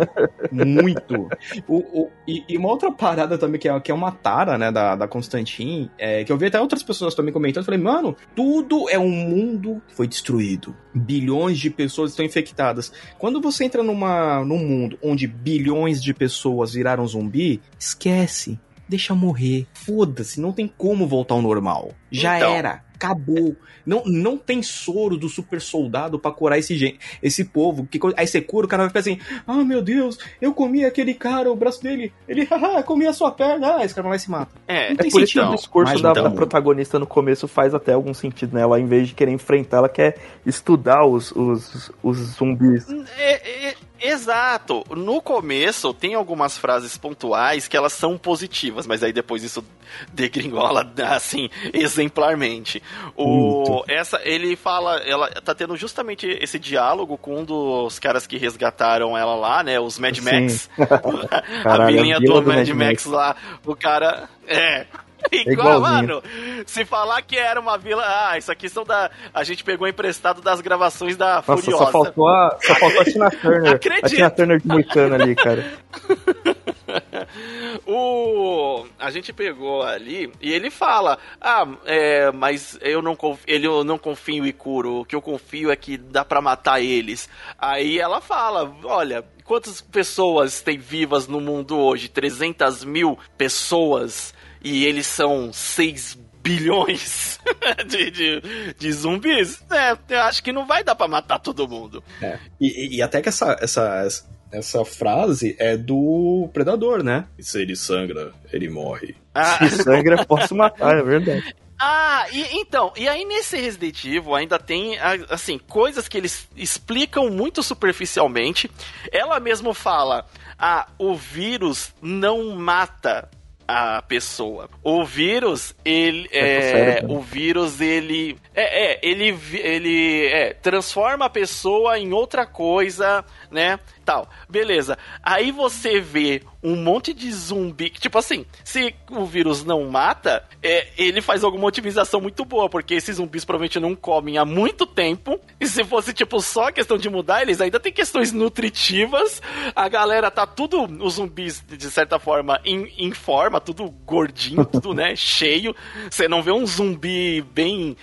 muito. 0.51 1.29
O, 1.67 1.77
o, 1.77 2.11
e, 2.27 2.45
e, 2.49 2.57
uma 2.57 2.69
outra 2.69 2.91
parada 2.91 3.39
também, 3.39 3.61
que 3.61 3.69
é, 3.69 3.81
que 3.81 3.91
é 3.91 3.95
uma 3.95 4.13
tara, 4.13 4.59
né, 4.59 4.71
da, 4.71 4.95
da 4.95 5.09
Constantine, 5.09 5.91
é, 5.99 6.25
que 6.25 6.33
eu 6.33 6.37
vi 6.37 6.47
até 6.47 6.61
outras 6.61 6.83
pessoas 6.83 7.15
também 7.15 7.33
comentando, 7.33 7.65
falei, 7.65 7.81
mano, 7.81 8.17
tudo 8.35 8.89
é 8.89 8.99
um 8.99 9.11
mundo 9.11 9.83
que 9.89 9.95
foi 9.95 10.07
destruído. 10.07 10.75
Bilhões 10.95 11.59
de 11.59 11.71
pessoas 11.71 12.11
estão 12.11 12.25
infectadas. 12.25 12.93
Quando 13.19 13.41
você 13.41 13.65
entra 13.65 13.83
numa, 13.83 14.45
num 14.45 14.59
mundo 14.59 14.99
onde 15.03 15.27
bilhões 15.27 16.03
de 16.03 16.13
pessoas 16.13 16.75
viraram 16.75 17.07
zumbi, 17.07 17.61
esquece. 17.79 18.59
Deixa 18.89 19.15
morrer. 19.15 19.67
Foda-se, 19.73 20.41
não 20.41 20.53
tem 20.53 20.69
como 20.69 21.07
voltar 21.07 21.35
ao 21.35 21.43
normal. 21.43 21.93
Já 22.11 22.37
então, 22.37 22.53
era 22.53 22.83
acabou. 23.03 23.57
Não, 23.85 24.05
não 24.07 24.39
tem 24.39 24.63
soro 24.63 25.17
do 25.17 25.29
super 25.29 25.61
soldado 25.61 26.19
para 26.19 26.31
curar 26.31 26.59
esse, 26.59 26.99
esse 27.21 27.45
povo. 27.45 27.87
Que, 27.91 27.99
aí 28.17 28.27
você 28.27 28.41
cura, 28.41 28.67
o 28.67 28.69
cara 28.69 28.85
vai 28.85 28.91
ficar 28.91 29.01
assim: 29.01 29.19
Ah, 29.47 29.65
meu 29.65 29.83
Deus, 29.83 30.19
eu 30.41 30.55
comi 30.55 30.85
aquele 30.85 31.15
cara, 31.15 31.51
o 31.51 31.57
braço 31.57 31.83
dele, 31.83 32.13
ele 32.29 32.45
haha, 32.51 32.83
comi 32.83 33.07
a 33.07 33.13
sua 33.13 33.33
perna. 33.33 33.77
Ah, 33.77 33.85
esse 33.85 33.95
cara 33.95 34.05
vai 34.05 34.13
lá 34.13 34.17
e 34.17 34.21
se 34.21 34.31
mata. 34.31 34.53
É, 34.69 34.91
não 34.91 34.97
tem 34.97 35.09
é 35.09 35.11
por 35.11 35.21
sentido. 35.21 35.43
Isso 35.43 35.53
o 35.53 35.57
discurso 35.57 36.03
da, 36.03 36.11
então... 36.11 36.23
da, 36.23 36.31
protagonista 36.31 36.99
no 36.99 37.07
começo 37.07 37.49
faz 37.49 37.75
até 37.75 37.93
algum 37.93 38.15
sentido, 38.15 38.55
né? 38.55 38.63
Ela, 38.63 38.79
em 38.79 38.87
vez 38.87 39.09
de 39.09 39.15
querer 39.15 39.33
enfrentar, 39.33 39.79
ela 39.79 39.89
quer 39.89 40.17
estudar 40.47 41.05
os, 41.05 41.33
os, 41.33 41.91
os 42.03 42.19
zumbis. 42.19 42.87
É, 43.19 43.69
é, 43.69 43.75
Exato. 44.03 44.85
No 44.91 45.23
começo 45.23 45.95
tem 45.95 46.15
algumas 46.15 46.59
frases 46.59 46.99
pontuais 46.99 47.69
que 47.69 47.77
elas 47.77 47.93
são 47.93 48.19
positivas, 48.19 48.87
mas 48.87 49.03
aí 49.03 49.13
depois 49.13 49.45
isso 49.45 49.65
degringola 50.13 50.91
assim 51.09 51.49
exemplarmente. 51.73 52.83
O 53.17 53.85
essa 53.89 54.21
ele 54.25 54.57
fala, 54.57 54.97
ela 54.99 55.29
tá 55.29 55.55
tendo 55.55 55.77
justamente 55.77 56.27
esse 56.27 56.59
diálogo 56.59 57.17
com 57.17 57.41
um 57.41 57.45
dos 57.45 57.99
caras 57.99 58.27
que 58.27 58.37
resgataram 58.37 59.17
ela 59.17 59.35
lá, 59.35 59.63
né, 59.63 59.79
os 59.79 59.99
Mad 59.99 60.19
Max. 60.19 60.69
Caralho, 61.63 61.83
a 61.83 61.87
vilinha 61.87 62.21
do, 62.21 62.41
do 62.41 62.43
Mad, 62.43 62.59
Mad 62.59 62.69
Max, 62.69 62.77
Max 62.77 63.05
lá, 63.07 63.37
o 63.65 63.77
cara 63.77 64.29
é 64.47 64.87
Igual, 65.33 65.81
mano, 65.81 66.23
se 66.67 66.85
falar 66.85 67.23
que 67.23 67.37
era 67.37 67.61
uma 67.61 67.79
vila. 67.79 68.03
Ah, 68.05 68.39
isso 68.39 68.51
aqui 68.51 68.69
são 68.69 68.85
da. 68.85 69.11
A 69.33 69.45
gente 69.45 69.65
pegou 69.65 69.87
emprestado 69.87 70.41
das 70.41 70.61
gravações 70.61 71.17
da 71.17 71.37
Nossa, 71.37 71.57
Furiosa. 71.57 71.85
Só 71.85 71.91
faltou 71.91 72.29
a, 72.29 72.59
só 72.61 72.75
faltou 72.75 73.01
a 73.01 73.05
Tina 73.05 73.31
Turner. 73.31 73.75
Acredito. 73.75 74.07
A 74.07 74.09
Tina 74.09 74.31
Turner 74.31 74.61
de 74.61 74.69
Moicano 74.69 75.15
ali, 75.15 75.35
cara. 75.35 75.73
o 77.87 78.87
a 78.99 79.11
gente 79.11 79.33
pegou 79.33 79.83
ali 79.83 80.33
e 80.41 80.53
ele 80.53 80.71
fala: 80.71 81.19
"Ah, 81.41 81.67
é, 81.85 82.31
mas 82.31 82.79
eu 82.81 83.03
não 83.03 83.17
confio, 83.17 83.45
ele 83.47 83.67
eu 83.67 83.85
não 83.85 83.99
confio 83.99 84.45
em 84.45 84.49
Ikuro, 84.49 85.01
o 85.01 85.05
que 85.05 85.15
eu 85.15 85.23
confio 85.23 85.71
é 85.71 85.77
que 85.77 85.97
dá 85.97 86.25
para 86.25 86.41
matar 86.41 86.81
eles". 86.81 87.29
Aí 87.59 87.99
ela 87.99 88.21
fala: 88.21 88.75
"Olha, 88.85 89.25
quantas 89.45 89.81
pessoas 89.81 90.61
tem 90.61 90.79
vivas 90.79 91.27
no 91.27 91.41
mundo 91.41 91.79
hoje? 91.79 92.09
300 92.09 92.85
mil 92.85 93.19
pessoas 93.37 94.35
e 94.63 94.85
eles 94.85 95.07
são 95.07 95.53
6 95.53 96.19
bilhões 96.43 97.39
de, 97.87 98.11
de, 98.11 98.75
de, 98.77 98.93
zumbis, 98.93 99.63
é, 99.71 99.97
eu 100.09 100.21
acho 100.23 100.43
que 100.43 100.53
não 100.53 100.67
vai 100.67 100.83
dar 100.83 100.95
pra 100.95 101.07
matar 101.07 101.39
todo 101.39 101.69
mundo. 101.69 102.03
É. 102.21 102.39
E, 102.61 102.97
e, 102.97 103.03
até 103.03 103.23
que 103.23 103.29
essa, 103.29 103.57
essa, 103.61 104.09
essa 104.51 104.85
frase 104.85 105.57
é 105.59 105.77
do 105.77 106.51
Predador, 106.53 107.03
né? 107.03 107.27
E 107.39 107.45
se 107.45 107.61
ele 107.61 107.77
sangra, 107.77 108.33
ele 108.53 108.69
morre. 108.69 109.15
Ah. 109.35 109.69
Se 109.69 109.83
sangra, 109.83 110.25
posso 110.27 110.55
matar, 110.55 110.99
é 110.99 111.03
verdade. 111.03 111.55
Ah, 111.85 112.27
e, 112.31 112.61
então, 112.61 112.93
e 112.97 113.09
aí 113.09 113.25
nesse 113.25 113.57
Resident 113.57 114.05
Evil 114.05 114.37
ainda 114.37 114.59
tem, 114.59 114.97
assim, 115.29 115.59
coisas 115.59 116.07
que 116.07 116.17
eles 116.17 116.49
explicam 116.57 117.29
muito 117.29 117.63
superficialmente. 117.63 118.71
Ela 119.11 119.41
mesmo 119.41 119.75
fala, 119.75 120.27
ah, 120.57 120.87
o 120.97 121.15
vírus 121.17 121.93
não 122.01 122.55
mata 122.55 123.29
a 123.73 124.03
pessoa. 124.03 124.69
O 124.83 125.05
vírus, 125.05 125.75
ele 125.85 126.29
é, 126.31 127.01
é 127.01 127.05
o 127.09 127.21
vírus 127.21 127.81
ele 127.81 128.37
é, 128.55 128.93
é 128.93 129.01
ele 129.03 129.39
ele 129.55 130.27
é, 130.27 130.53
transforma 130.53 131.25
a 131.25 131.31
pessoa 131.31 131.99
em 131.99 132.13
outra 132.13 132.45
coisa, 132.45 133.25
né? 133.51 133.79
Tal. 134.05 134.29
Beleza. 134.49 134.99
Aí 135.23 135.53
você 135.53 136.01
vê 136.01 136.43
um 136.63 136.77
monte 136.77 137.13
de 137.13 137.31
zumbi. 137.33 137.91
Tipo 137.91 138.19
assim, 138.19 138.47
se 138.65 138.95
o 139.11 139.25
vírus 139.25 139.65
não 139.65 139.85
mata, 139.89 140.45
é, 140.63 140.89
ele 140.97 141.21
faz 141.21 141.43
alguma 141.43 141.67
otimização 141.67 142.21
muito 142.21 142.45
boa, 142.45 142.69
porque 142.69 142.95
esses 142.95 143.17
zumbis 143.17 143.45
provavelmente 143.45 143.81
não 143.81 143.95
comem 143.95 144.39
há 144.39 144.45
muito 144.45 144.87
tempo. 144.87 145.41
E 145.61 145.67
se 145.67 145.85
fosse, 145.85 146.13
tipo, 146.13 146.41
só 146.41 146.71
questão 146.71 146.97
de 146.97 147.11
mudar, 147.11 147.43
eles 147.43 147.61
ainda 147.61 147.81
tem 147.81 147.93
questões 147.93 148.33
nutritivas. 148.33 149.43
A 149.75 149.89
galera 149.89 150.31
tá 150.31 150.47
tudo, 150.47 150.83
os 151.05 151.15
zumbis, 151.15 151.63
de 151.67 151.91
certa 151.91 152.19
forma, 152.19 152.61
em, 152.65 152.93
em 152.99 153.13
forma, 153.13 153.61
tudo 153.61 153.89
gordinho, 154.05 154.65
tudo, 154.65 154.95
né? 154.95 155.15
Cheio. 155.17 155.75
Você 156.11 156.29
não 156.29 156.43
vê 156.43 156.53
um 156.53 156.67
zumbi 156.67 157.43
bem 157.43 157.97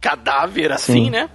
cadáver 0.00 0.72
assim, 0.72 1.04
Sim. 1.04 1.10
né? 1.10 1.30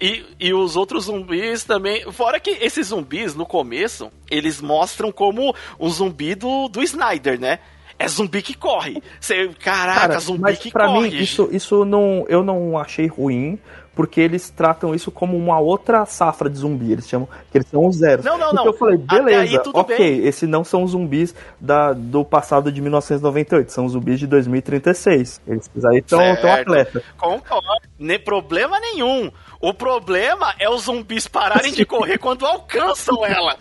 E, 0.00 0.24
e 0.38 0.54
os 0.54 0.76
outros 0.76 1.04
zumbis 1.04 1.64
também. 1.64 2.10
Fora 2.12 2.38
que 2.38 2.50
esses 2.50 2.88
zumbis, 2.88 3.34
no 3.34 3.44
começo, 3.44 4.10
eles 4.30 4.60
mostram 4.60 5.10
como 5.10 5.54
um 5.78 5.88
zumbi 5.90 6.34
do, 6.34 6.68
do 6.68 6.82
Snyder, 6.82 7.38
né? 7.38 7.58
É 7.98 8.06
zumbi 8.06 8.40
que 8.42 8.54
corre. 8.54 9.02
Você, 9.20 9.48
caraca, 9.60 10.00
Cara, 10.00 10.20
zumbi 10.20 10.42
mas 10.42 10.58
que 10.58 10.70
pra 10.70 10.86
corre. 10.86 11.10
Mim, 11.10 11.16
isso, 11.16 11.48
isso 11.50 11.84
não, 11.84 12.24
eu 12.28 12.44
não 12.44 12.78
achei 12.78 13.08
ruim, 13.08 13.58
porque 13.98 14.20
eles 14.20 14.48
tratam 14.48 14.94
isso 14.94 15.10
como 15.10 15.36
uma 15.36 15.58
outra 15.58 16.06
safra 16.06 16.48
de 16.48 16.58
zumbi. 16.58 16.92
Eles 16.92 17.08
chamam 17.08 17.28
que 17.50 17.58
eles 17.58 17.66
são 17.66 17.84
os 17.84 17.96
zeros. 17.96 18.24
Não, 18.24 18.38
não, 18.38 18.52
então 18.52 18.64
não. 18.64 18.72
eu 18.72 18.78
falei, 18.78 18.96
beleza, 18.96 19.60
ok, 19.74 19.96
bem. 19.98 20.24
esses 20.24 20.48
não 20.48 20.62
são 20.62 20.86
zumbis 20.86 21.34
da, 21.60 21.92
do 21.92 22.24
passado 22.24 22.70
de 22.70 22.80
1998, 22.80 23.72
são 23.72 23.88
zumbis 23.88 24.20
de 24.20 24.28
2036. 24.28 25.40
Eles 25.44 25.68
aí 25.84 25.98
estão 25.98 26.20
atletas. 26.20 27.02
Concordo, 27.16 27.88
nem 27.98 28.20
problema 28.20 28.78
nenhum. 28.78 29.32
O 29.60 29.74
problema 29.74 30.54
é 30.58 30.68
os 30.68 30.82
zumbis 30.82 31.26
pararem 31.26 31.72
de 31.72 31.84
correr 31.84 32.18
quando 32.18 32.46
alcançam 32.46 33.26
ela. 33.26 33.56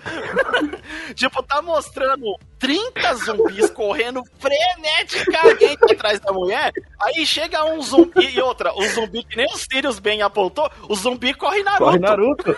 tipo, 1.15 1.41
tá 1.41 1.61
mostrando 1.61 2.37
30 2.59 3.13
zumbis 3.15 3.69
correndo 3.69 4.23
freneticamente 4.39 5.85
atrás 5.93 6.19
da 6.19 6.31
mulher. 6.31 6.71
Aí 7.01 7.25
chega 7.25 7.63
um 7.65 7.81
zumbi 7.81 8.35
e 8.35 8.41
outra, 8.41 8.73
o 8.73 8.83
zumbi 8.87 9.23
que 9.23 9.37
nem 9.37 9.45
os 9.53 9.65
Sirius 9.71 9.99
bem 9.99 10.21
apontou, 10.21 10.69
o 10.89 10.95
zumbi 10.95 11.33
corre 11.33 11.63
Naruto. 11.63 11.83
Corre 11.83 11.99
Naruto. 11.99 12.55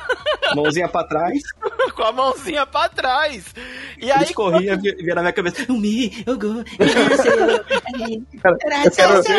mãozinha 0.56 0.88
pra 0.88 1.04
trás. 1.04 1.42
Com 1.96 2.04
a 2.04 2.12
mãozinha 2.12 2.66
pra 2.66 2.90
trás. 2.90 3.54
E 3.98 4.12
aí. 4.12 4.34
corria 4.34 4.80
e 4.82 5.04
via 5.04 5.16
na 5.16 5.22
minha 5.22 5.34
cabeça. 5.34 5.66
Umi, 5.70 6.24
eu 6.26 6.38
quero, 6.38 6.64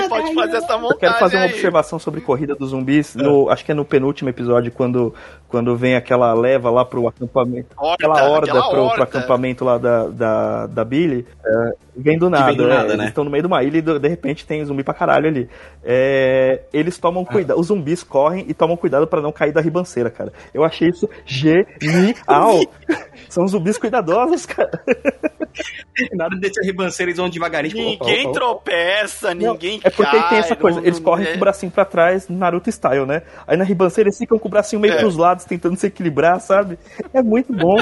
pode 0.08 0.34
fazer 0.34 0.56
essa 0.56 0.78
montagem. 0.78 0.90
Eu 0.90 0.98
quero 0.98 1.14
fazer 1.14 1.36
uma 1.36 1.44
aí. 1.44 1.52
observação 1.52 1.98
sobre 1.98 2.20
corrida 2.20 2.54
dos 2.54 2.70
zumbis. 2.70 3.14
No, 3.14 3.48
acho 3.48 3.64
que 3.64 3.72
é 3.72 3.74
no 3.74 3.84
penúltimo 3.84 4.28
episódio, 4.28 4.70
quando, 4.70 5.14
quando 5.48 5.76
vem 5.76 5.96
aquela 5.96 6.32
leva 6.34 6.70
lá 6.70 6.84
pro 6.84 7.08
acampamento. 7.08 7.68
Horta, 7.76 8.06
aquela 8.06 8.30
horda, 8.30 8.50
aquela 8.50 8.68
pro, 8.68 8.80
horda. 8.80 8.94
pro 8.94 9.02
acampamento 9.04 9.64
lá 9.64 9.78
da, 9.78 10.06
da, 10.08 10.49
da 10.66 10.84
Billy. 10.84 11.26
É, 11.44 11.72
vem 11.96 12.18
do 12.18 12.30
nada. 12.30 12.46
Vem 12.46 12.56
do 12.56 12.68
nada 12.68 12.92
é, 12.92 12.96
né? 12.96 13.04
Eles 13.04 13.08
estão 13.08 13.24
no 13.24 13.30
meio 13.30 13.42
de 13.42 13.46
uma 13.46 13.62
ilha 13.62 13.78
e 13.78 13.82
de 13.82 14.08
repente 14.08 14.46
tem 14.46 14.64
zumbi 14.64 14.82
pra 14.82 14.94
caralho 14.94 15.28
ali. 15.28 15.48
É, 15.84 16.62
eles 16.72 16.98
tomam 16.98 17.24
cuidado. 17.24 17.58
Os 17.58 17.66
zumbis 17.66 18.02
correm 18.02 18.44
e 18.48 18.54
tomam 18.54 18.76
cuidado 18.76 19.06
para 19.06 19.20
não 19.20 19.32
cair 19.32 19.52
da 19.52 19.60
ribanceira, 19.60 20.10
cara. 20.10 20.32
Eu 20.52 20.64
achei 20.64 20.88
isso 20.88 21.08
genial. 21.24 22.60
São 23.28 23.46
zumbis 23.46 23.78
cuidadosos, 23.78 24.46
cara. 24.46 24.70
Na 26.12 26.24
hora 26.24 26.34
de 26.34 26.40
descer 26.40 26.62
a 26.62 26.66
ribanceira, 26.66 27.10
eles 27.10 27.18
vão 27.18 27.28
devagarinho. 27.28 27.74
Ninguém 27.74 28.26
opa, 28.26 28.30
opa, 28.30 28.32
tropeça, 28.32 29.34
não, 29.34 29.52
ninguém 29.52 29.80
É 29.82 29.90
porque 29.90 30.16
cai, 30.16 30.28
tem 30.28 30.38
essa 30.38 30.56
coisa, 30.56 30.80
eles 30.80 30.98
correm 30.98 31.26
é... 31.26 31.30
com 31.32 31.36
o 31.36 31.40
bracinho 31.40 31.72
pra 31.72 31.84
trás, 31.84 32.28
Naruto 32.28 32.70
style, 32.70 33.06
né? 33.06 33.22
Aí 33.46 33.56
na 33.56 33.64
ribanceira 33.64 34.08
eles 34.08 34.18
ficam 34.18 34.38
com 34.38 34.48
o 34.48 34.50
bracinho 34.50 34.80
meio 34.80 34.94
é. 34.94 34.98
pros 34.98 35.16
lados, 35.16 35.44
tentando 35.44 35.76
se 35.76 35.86
equilibrar, 35.86 36.40
sabe? 36.40 36.78
É 37.12 37.22
muito 37.22 37.52
bom. 37.52 37.76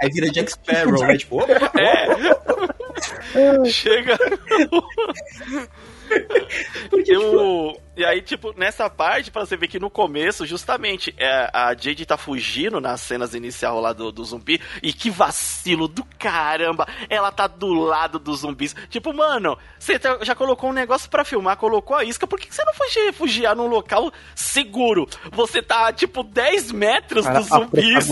Aí 0.00 0.08
vira 0.10 0.30
Jack 0.30 0.52
Sparrow, 0.52 1.00
né? 1.00 1.16
Tipo, 1.16 1.42
opa, 1.42 1.72
é. 1.78 3.64
Chega. 3.68 4.16
Porque 6.90 7.16
o... 7.16 7.76
E 7.96 8.04
aí, 8.04 8.22
tipo, 8.22 8.54
nessa 8.56 8.88
parte, 8.88 9.30
pra 9.30 9.44
você 9.44 9.56
ver 9.56 9.68
que 9.68 9.78
no 9.78 9.90
começo, 9.90 10.46
justamente, 10.46 11.14
é, 11.18 11.50
a 11.52 11.74
Jade 11.74 12.06
tá 12.06 12.16
fugindo 12.16 12.80
nas 12.80 13.00
cenas 13.02 13.34
inicial 13.34 13.78
lá 13.78 13.92
do, 13.92 14.10
do 14.10 14.24
zumbi. 14.24 14.60
E 14.82 14.92
que 14.92 15.10
vacilo 15.10 15.86
do 15.86 16.02
caramba! 16.18 16.86
Ela 17.10 17.30
tá 17.30 17.46
do 17.46 17.74
lado 17.74 18.18
dos 18.18 18.40
zumbis. 18.40 18.74
Tipo, 18.88 19.12
mano, 19.12 19.58
você 19.78 19.98
tá, 19.98 20.18
já 20.22 20.34
colocou 20.34 20.70
um 20.70 20.72
negócio 20.72 21.10
para 21.10 21.24
filmar, 21.24 21.58
colocou 21.58 21.96
a 21.96 22.04
isca, 22.04 22.26
por 22.26 22.38
que, 22.38 22.48
que 22.48 22.54
você 22.54 22.64
não 22.64 22.72
foi 22.72 22.88
refugiar 23.06 23.54
num 23.54 23.66
local 23.66 24.10
seguro? 24.34 25.06
Você 25.32 25.60
tá, 25.60 25.92
tipo, 25.92 26.22
10 26.22 26.72
metros 26.72 27.26
Cara, 27.26 27.40
dos 27.40 27.48
zumbis. 27.48 28.08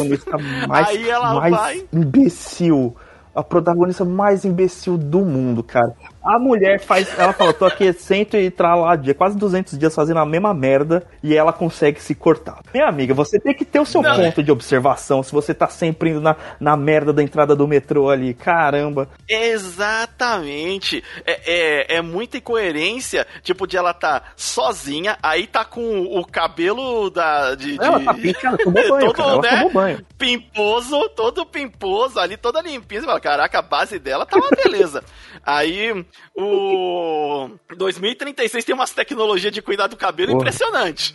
mais, 0.69 0.89
aí 0.89 1.09
ela 1.09 1.35
mais 1.35 1.55
vai. 1.55 1.89
Imbecil 1.93 2.95
a 3.39 3.43
protagonista 3.43 4.05
mais 4.05 4.45
imbecil 4.45 4.99
do 4.99 5.21
mundo, 5.21 5.63
cara. 5.63 5.95
A 6.29 6.39
mulher 6.39 6.79
faz. 6.79 7.19
Ela 7.19 7.33
fala, 7.33 7.55
tô 7.55 7.65
aqui 7.65 7.91
cento 7.95 8.37
e 8.37 8.53
lá 8.59 8.95
dia, 8.97 9.15
quase 9.15 9.39
200 9.39 9.79
dias 9.79 9.95
fazendo 9.95 10.21
a 10.21 10.27
mesma 10.27 10.53
merda 10.53 11.07
e 11.23 11.35
ela 11.35 11.55
consegue 11.55 12.03
se 12.03 12.15
cortar. 12.15 12.61
Minha 12.75 12.87
amiga, 12.87 13.15
você 13.15 13.41
tem 13.41 13.55
que 13.55 13.65
ter 13.65 13.81
o 13.81 13.87
seu 13.87 14.03
Não. 14.03 14.15
ponto 14.15 14.43
de 14.43 14.53
observação 14.53 15.23
se 15.23 15.33
você 15.33 15.55
tá 15.55 15.69
sempre 15.69 16.11
indo 16.11 16.21
na, 16.21 16.37
na 16.61 16.77
merda 16.77 17.15
da 17.15 17.23
entrada 17.23 17.57
do 17.57 17.67
metrô 17.67 18.11
ali. 18.11 18.35
Caramba. 18.35 19.09
Exatamente. 19.27 21.03
É, 21.25 21.95
é, 21.95 21.97
é 21.97 22.03
muita 22.03 22.37
incoerência, 22.37 23.27
tipo, 23.43 23.67
de 23.67 23.79
ela 23.79 23.95
tá 23.95 24.25
sozinha, 24.37 25.17
aí 25.23 25.47
tá 25.47 25.65
com 25.65 26.03
o 26.03 26.27
cabelo 26.27 27.09
da. 27.09 27.55
De, 27.55 27.79
de... 27.79 27.83
Ela 27.83 28.01
tá 28.01 28.13
pintada, 28.13 28.59
tomou 28.59 28.87
banho. 28.87 29.13
todo, 29.15 29.15
cara, 29.15 29.31
ela 29.31 29.41
né? 29.41 29.57
tomou 29.57 29.73
banho. 29.73 30.07
Pimposo, 30.19 31.09
todo 31.17 31.47
pimposo 31.47 32.21
ali, 32.21 32.37
toda 32.37 32.61
limpinha. 32.61 33.01
Você 33.01 33.07
fala, 33.07 33.21
caraca, 33.21 33.61
a 33.61 33.63
base 33.63 33.99
dela 33.99 34.27
tá 34.27 34.37
uma 34.37 34.51
beleza. 34.63 35.03
Aí 35.45 36.05
o 36.35 37.51
2036 37.77 38.65
tem 38.65 38.75
umas 38.75 38.93
tecnologias 38.93 39.53
de 39.53 39.63
cuidar 39.63 39.87
do 39.87 39.97
cabelo 39.97 40.33
Porra. 40.33 40.43
impressionante. 40.43 41.15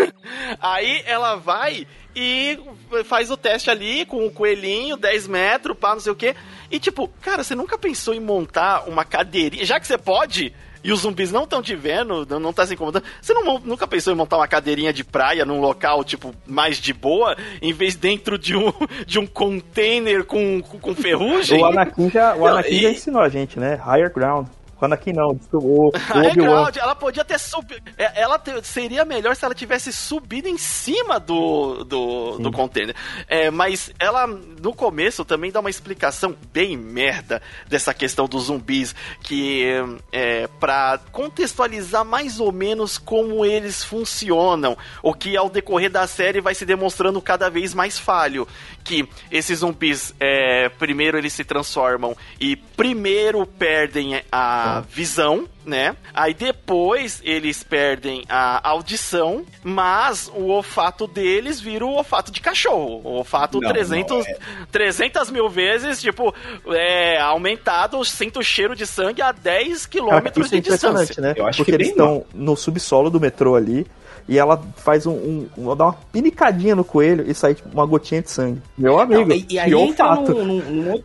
Aí 0.60 1.02
ela 1.06 1.36
vai 1.36 1.86
e 2.14 2.58
faz 3.04 3.30
o 3.30 3.36
teste 3.36 3.70
ali 3.70 4.04
com 4.04 4.26
o 4.26 4.30
coelhinho, 4.30 4.96
10 4.96 5.28
metros, 5.28 5.76
pá, 5.78 5.92
não 5.94 6.00
sei 6.00 6.12
o 6.12 6.16
quê. 6.16 6.34
E 6.70 6.78
tipo, 6.78 7.08
cara, 7.20 7.42
você 7.42 7.54
nunca 7.54 7.78
pensou 7.78 8.14
em 8.14 8.20
montar 8.20 8.88
uma 8.88 9.04
cadeirinha? 9.04 9.64
Já 9.64 9.78
que 9.78 9.86
você 9.86 9.98
pode, 9.98 10.54
e 10.82 10.92
os 10.92 11.00
zumbis 11.00 11.30
não 11.30 11.44
estão 11.44 11.62
te 11.62 11.74
vendo, 11.74 12.26
não, 12.38 12.52
tá 12.52 12.66
se 12.66 12.74
incomodando. 12.74 13.04
Você 13.20 13.32
não, 13.34 13.58
nunca 13.58 13.86
pensou 13.86 14.12
em 14.12 14.16
montar 14.16 14.36
uma 14.36 14.48
cadeirinha 14.48 14.92
de 14.92 15.04
praia 15.04 15.44
num 15.44 15.60
local, 15.60 16.02
tipo, 16.02 16.34
mais 16.46 16.78
de 16.78 16.92
boa, 16.92 17.36
em 17.60 17.72
vez 17.72 17.96
dentro 17.96 18.38
de 18.38 18.56
um, 18.56 18.72
de 19.06 19.18
um 19.18 19.26
container 19.26 20.24
com, 20.24 20.62
com, 20.62 20.78
com 20.78 20.94
ferrugem? 20.94 21.60
o 21.62 21.66
Anakin, 21.66 22.10
já, 22.10 22.34
o 22.34 22.46
Anakin 22.46 22.74
e... 22.74 22.82
já 22.82 22.90
ensinou 22.90 23.22
a 23.22 23.28
gente, 23.28 23.58
né? 23.58 23.80
Higher 23.84 24.12
ground. 24.12 24.46
O 24.80 24.84
Anakin 24.84 25.12
não, 25.12 25.34
desculpa, 25.34 25.66
o, 25.66 25.88
o 25.88 25.92
é, 26.24 26.80
ela 26.80 26.94
podia 26.94 27.24
ter 27.24 27.38
subido. 27.38 27.82
É, 27.98 28.22
ela 28.22 28.40
seria 28.62 29.04
melhor 29.04 29.36
se 29.36 29.44
ela 29.44 29.54
tivesse 29.54 29.92
subido 29.92 30.48
em 30.48 30.56
cima 30.56 31.20
do, 31.20 31.84
do, 31.84 32.38
do 32.38 32.50
container. 32.50 32.94
É, 33.28 33.50
mas 33.50 33.92
ela, 33.98 34.26
no 34.26 34.74
começo, 34.74 35.24
também 35.24 35.52
dá 35.52 35.60
uma 35.60 35.68
explicação 35.68 36.34
bem 36.52 36.76
merda 36.76 37.42
dessa 37.68 37.92
questão 37.92 38.26
dos 38.26 38.44
zumbis, 38.44 38.94
que 39.22 39.66
é 40.12 40.48
pra 40.58 40.98
contextualizar 41.12 42.04
mais 42.04 42.40
ou 42.40 42.50
menos 42.50 42.96
como 42.96 43.44
eles 43.44 43.84
funcionam, 43.84 44.76
o 45.02 45.12
que 45.12 45.36
ao 45.36 45.50
decorrer 45.50 45.90
da 45.90 46.06
série 46.06 46.40
vai 46.40 46.54
se 46.54 46.64
demonstrando 46.64 47.20
cada 47.20 47.50
vez 47.50 47.74
mais 47.74 47.98
falho. 47.98 48.48
Que 48.82 49.06
esses 49.30 49.58
zumbis, 49.58 50.14
é, 50.18 50.68
primeiro 50.70 51.18
eles 51.18 51.32
se 51.34 51.44
transformam 51.44 52.16
e 52.40 52.56
primeiro 52.56 53.46
perdem 53.46 54.22
a 54.32 54.69
visão, 54.78 55.48
né? 55.66 55.96
Aí 56.14 56.32
depois 56.32 57.20
eles 57.24 57.62
perdem 57.62 58.24
a 58.28 58.68
audição, 58.68 59.44
mas 59.64 60.30
o 60.34 60.46
olfato 60.46 61.06
deles 61.06 61.60
vira 61.60 61.84
o 61.84 61.94
olfato 61.94 62.30
de 62.30 62.40
cachorro. 62.40 63.00
O 63.02 63.08
olfato 63.16 63.60
não, 63.60 63.68
300, 63.68 64.10
não 64.10 64.20
é. 64.20 64.38
300 64.70 65.30
mil 65.30 65.48
vezes, 65.48 66.00
tipo, 66.00 66.32
é, 66.68 67.20
aumentado, 67.20 68.04
sinto 68.04 68.40
o 68.40 68.44
cheiro 68.44 68.76
de 68.76 68.86
sangue 68.86 69.22
a 69.22 69.32
10 69.32 69.86
quilômetros 69.86 70.50
de 70.50 70.58
é 70.58 70.60
distância. 70.60 71.20
Né? 71.20 71.34
Porque 71.56 71.72
eles 71.72 71.88
estão 71.88 72.24
no 72.32 72.54
subsolo 72.56 73.10
do 73.10 73.18
metrô 73.18 73.56
ali, 73.56 73.86
e 74.28 74.38
ela 74.38 74.62
faz 74.76 75.06
um, 75.06 75.12
um, 75.12 75.48
um, 75.58 75.76
dá 75.76 75.86
uma 75.86 75.96
pinicadinha 76.12 76.76
no 76.76 76.84
coelho 76.84 77.28
e 77.28 77.34
sai 77.34 77.54
tipo, 77.54 77.68
uma 77.72 77.84
gotinha 77.84 78.22
de 78.22 78.30
sangue. 78.30 78.62
Meu 78.78 79.00
amigo, 79.00 79.28
não, 79.28 79.34
e, 79.34 79.46
e 79.50 79.58
aí 79.58 79.72
entra 79.72 80.14
num, 80.14 80.44
num, 80.44 80.60
num, 80.60 81.02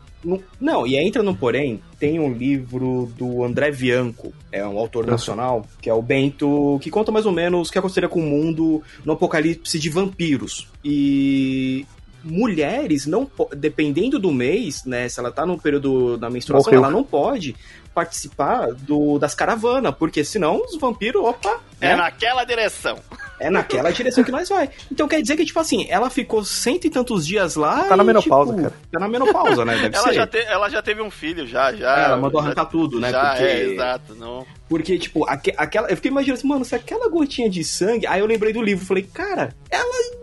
não, 0.60 0.88
e 0.88 0.96
entra 0.98 1.22
no 1.22 1.36
porém, 1.36 1.80
tem 2.00 2.20
um 2.20 2.34
livro 2.34 3.12
do 3.18 3.44
André 3.44 3.72
Bianco, 3.72 4.34
é 4.52 4.66
um 4.66 4.78
autor 4.78 5.06
nacional, 5.06 5.66
que 5.82 5.90
é 5.90 5.94
o 5.94 6.02
Bento, 6.02 6.80
que 6.82 6.90
conta 6.90 7.12
mais 7.12 7.26
ou 7.26 7.32
menos 7.32 7.70
o 7.70 7.72
que 7.72 7.78
aconteceria 7.78 8.10
com 8.10 8.20
o 8.20 8.24
mundo 8.24 8.82
no 9.04 9.14
apocalipse 9.14 9.80
de 9.80 9.90
vampiros. 9.90 10.68
E 10.84 11.86
mulheres 12.24 13.06
não 13.06 13.30
dependendo 13.56 14.18
do 14.18 14.32
mês, 14.32 14.84
né, 14.84 15.08
se 15.08 15.20
ela 15.20 15.32
tá 15.32 15.46
no 15.46 15.60
período 15.60 16.18
da 16.18 16.30
menstruação, 16.30 16.74
Morreu. 16.74 16.84
ela 16.84 16.92
não 16.92 17.04
pode 17.04 17.56
participar 17.96 18.74
do, 18.74 19.18
das 19.18 19.34
caravanas, 19.34 19.96
porque 19.98 20.24
senão 20.26 20.62
os 20.62 20.78
vampiros, 20.78 21.24
opa. 21.24 21.62
É 21.80 21.90
né? 21.90 21.96
naquela 21.96 22.44
direção. 22.44 23.00
É 23.40 23.50
naquela 23.50 23.92
direção 23.92 24.24
que 24.24 24.32
nós 24.32 24.48
vai. 24.48 24.70
Então 24.92 25.08
quer 25.08 25.22
dizer 25.22 25.36
que, 25.36 25.46
tipo 25.46 25.60
assim, 25.60 25.88
ela 25.90 26.10
ficou 26.10 26.44
cento 26.44 26.86
e 26.86 26.90
tantos 26.90 27.26
dias 27.26 27.56
lá. 27.56 27.84
Tá 27.84 27.98
na 27.98 28.04
menopausa, 28.04 28.52
tipo, 28.52 28.64
cara. 28.64 28.76
Tá 28.92 29.00
na 29.00 29.08
menopausa, 29.08 29.66
né? 29.66 29.76
Deve 29.78 29.96
ela, 29.96 30.08
ser. 30.08 30.14
Já 30.14 30.28
te, 30.28 30.38
ela 30.40 30.70
já 30.70 30.82
teve 30.82 31.02
um 31.02 31.12
filho, 31.12 31.48
já, 31.48 31.74
já. 31.74 32.00
É, 32.00 32.06
ela 32.06 32.18
mandou 32.18 32.40
arrancar 32.40 32.64
já, 32.64 32.70
tudo, 32.70 33.00
né? 33.00 33.12
Já, 33.12 33.30
porque, 33.30 33.44
é, 33.44 33.64
exato. 33.66 34.16
Não. 34.16 34.46
Porque, 34.70 34.98
tipo, 34.98 35.28
aqu 35.30 35.52
aquela. 35.58 35.90
Eu 35.90 35.96
fiquei 35.96 36.12
imaginando 36.12 36.40
assim, 36.40 36.48
mano, 36.48 36.66
se 36.66 36.76
aquela 36.76 37.10
gotinha 37.10 37.50
de 37.50 37.64
sangue. 37.64 38.08
Aí 38.08 38.20
eu 38.20 38.26
lembrei 38.26 38.54
do 38.54 38.62
livro, 38.62 38.86
falei, 38.86 39.04
cara, 39.04 39.54
ela 39.70 40.15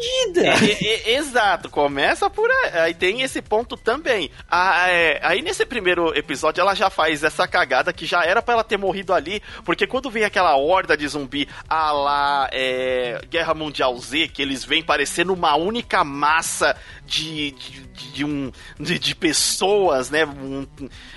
fudida. 0.00 0.48
É, 0.70 1.12
é, 1.12 1.16
exato, 1.16 1.68
começa 1.68 2.28
por 2.30 2.50
aí. 2.50 2.80
Aí 2.80 2.94
tem 2.94 3.22
esse 3.22 3.42
ponto 3.42 3.76
também. 3.76 4.30
Ah, 4.50 4.88
é, 4.88 5.20
aí 5.22 5.42
nesse 5.42 5.66
primeiro 5.66 6.16
episódio 6.16 6.60
ela 6.60 6.74
já 6.74 6.88
faz 6.88 7.22
essa 7.22 7.46
cagada 7.46 7.92
que 7.92 8.06
já 8.06 8.24
era 8.24 8.40
para 8.40 8.54
ela 8.54 8.64
ter 8.64 8.76
morrido 8.76 9.12
ali, 9.12 9.42
porque 9.64 9.86
quando 9.86 10.10
vem 10.10 10.24
aquela 10.24 10.56
horda 10.56 10.96
de 10.96 11.06
zumbi 11.06 11.48
a 11.68 11.92
lá 11.92 12.48
é, 12.52 13.20
Guerra 13.28 13.54
Mundial 13.54 13.96
Z, 13.98 14.28
que 14.28 14.42
eles 14.42 14.64
vêm 14.64 14.82
parecendo 14.82 15.32
uma 15.32 15.54
única 15.56 16.02
massa 16.04 16.76
de, 17.10 17.50
de, 17.50 17.86
de 18.12 18.24
um, 18.24 18.52
de, 18.78 18.98
de, 18.98 19.14
pessoas, 19.16 20.10
né? 20.10 20.24
Um, 20.24 20.66